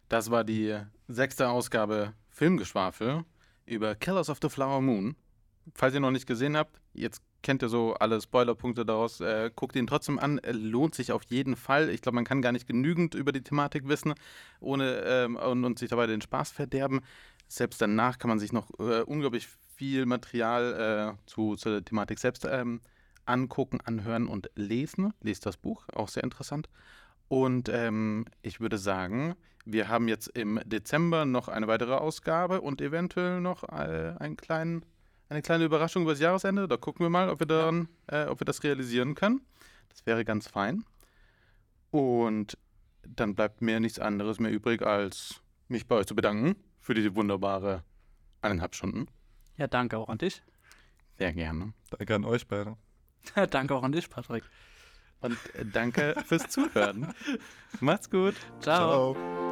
Das 0.09 0.29
war 0.29 0.43
die 0.43 0.79
sechste 1.07 1.49
Ausgabe 1.49 2.13
Filmgeschwafel 2.29 3.25
über 3.65 3.95
Killers 3.95 4.29
of 4.29 4.39
the 4.41 4.49
Flower 4.49 4.81
Moon. 4.81 5.15
Falls 5.75 5.93
ihr 5.93 5.99
noch 5.99 6.11
nicht 6.11 6.27
gesehen 6.27 6.57
habt, 6.57 6.79
jetzt 6.93 7.21
kennt 7.41 7.61
ihr 7.61 7.69
so 7.69 7.93
alle 7.95 8.21
Spoilerpunkte 8.21 8.85
daraus. 8.85 9.21
Äh, 9.21 9.51
guckt 9.55 9.75
ihn 9.75 9.87
trotzdem 9.87 10.19
an. 10.19 10.39
Er 10.39 10.53
lohnt 10.53 10.95
sich 10.95 11.11
auf 11.11 11.23
jeden 11.23 11.55
Fall. 11.55 11.89
Ich 11.89 12.01
glaube, 12.01 12.15
man 12.15 12.25
kann 12.25 12.41
gar 12.41 12.51
nicht 12.51 12.67
genügend 12.67 13.15
über 13.15 13.31
die 13.31 13.41
Thematik 13.41 13.87
wissen, 13.87 14.13
ohne 14.59 15.03
ähm, 15.05 15.35
und, 15.35 15.63
und 15.65 15.79
sich 15.79 15.89
dabei 15.89 16.07
den 16.07 16.21
Spaß 16.21 16.51
verderben. 16.51 17.01
Selbst 17.47 17.81
danach 17.81 18.17
kann 18.17 18.29
man 18.29 18.39
sich 18.39 18.51
noch 18.51 18.69
äh, 18.79 19.01
unglaublich 19.01 19.47
viel 19.75 20.05
Material 20.05 21.17
äh, 21.17 21.29
zu, 21.29 21.55
zur 21.55 21.83
Thematik 21.83 22.19
selbst 22.19 22.45
ähm, 22.49 22.81
angucken, 23.25 23.79
anhören 23.83 24.27
und 24.27 24.49
lesen. 24.55 25.13
Lest 25.21 25.45
das 25.45 25.57
Buch, 25.57 25.85
auch 25.93 26.09
sehr 26.09 26.23
interessant. 26.23 26.69
Und 27.27 27.69
ähm, 27.69 28.25
ich 28.41 28.59
würde 28.59 28.77
sagen, 28.77 29.35
wir 29.65 29.87
haben 29.87 30.07
jetzt 30.07 30.27
im 30.27 30.59
Dezember 30.65 31.25
noch 31.25 31.47
eine 31.47 31.67
weitere 31.67 31.93
Ausgabe 31.93 32.61
und 32.61 32.81
eventuell 32.81 33.39
noch 33.39 33.63
äh, 33.63 34.13
einen 34.19 34.37
kleinen, 34.37 34.85
eine 35.29 35.41
kleine 35.41 35.65
Überraschung 35.65 36.03
übers 36.03 36.19
Jahresende. 36.19 36.67
Da 36.67 36.77
gucken 36.77 37.05
wir 37.05 37.09
mal, 37.09 37.29
ob 37.29 37.39
wir, 37.39 37.47
daran, 37.47 37.87
äh, 38.07 38.25
ob 38.25 38.39
wir 38.39 38.45
das 38.45 38.63
realisieren 38.63 39.15
können. 39.15 39.41
Das 39.89 40.05
wäre 40.05 40.25
ganz 40.25 40.47
fein. 40.47 40.83
Und 41.91 42.57
dann 43.07 43.35
bleibt 43.35 43.61
mir 43.61 43.79
nichts 43.79 43.99
anderes 43.99 44.39
mehr 44.39 44.51
übrig, 44.51 44.81
als 44.81 45.41
mich 45.67 45.87
bei 45.87 45.95
euch 45.95 46.07
zu 46.07 46.15
bedanken 46.15 46.55
für 46.79 46.93
diese 46.93 47.15
wunderbare 47.15 47.83
eineinhalb 48.41 48.75
Stunden. 48.75 49.07
Ja, 49.57 49.67
danke 49.67 49.97
auch 49.97 50.09
an 50.09 50.17
dich. 50.17 50.41
Sehr 51.17 51.33
gerne. 51.33 51.73
Danke 51.91 52.15
an 52.15 52.25
euch 52.25 52.47
beide. 52.47 52.77
danke 53.49 53.75
auch 53.75 53.83
an 53.83 53.91
dich, 53.91 54.09
Patrick. 54.09 54.43
Und 55.21 55.37
äh, 55.55 55.65
danke 55.65 56.15
fürs 56.25 56.49
Zuhören. 56.49 57.13
Macht's 57.79 58.09
gut. 58.09 58.35
Ciao. 58.59 59.13
Ciao. 59.13 59.42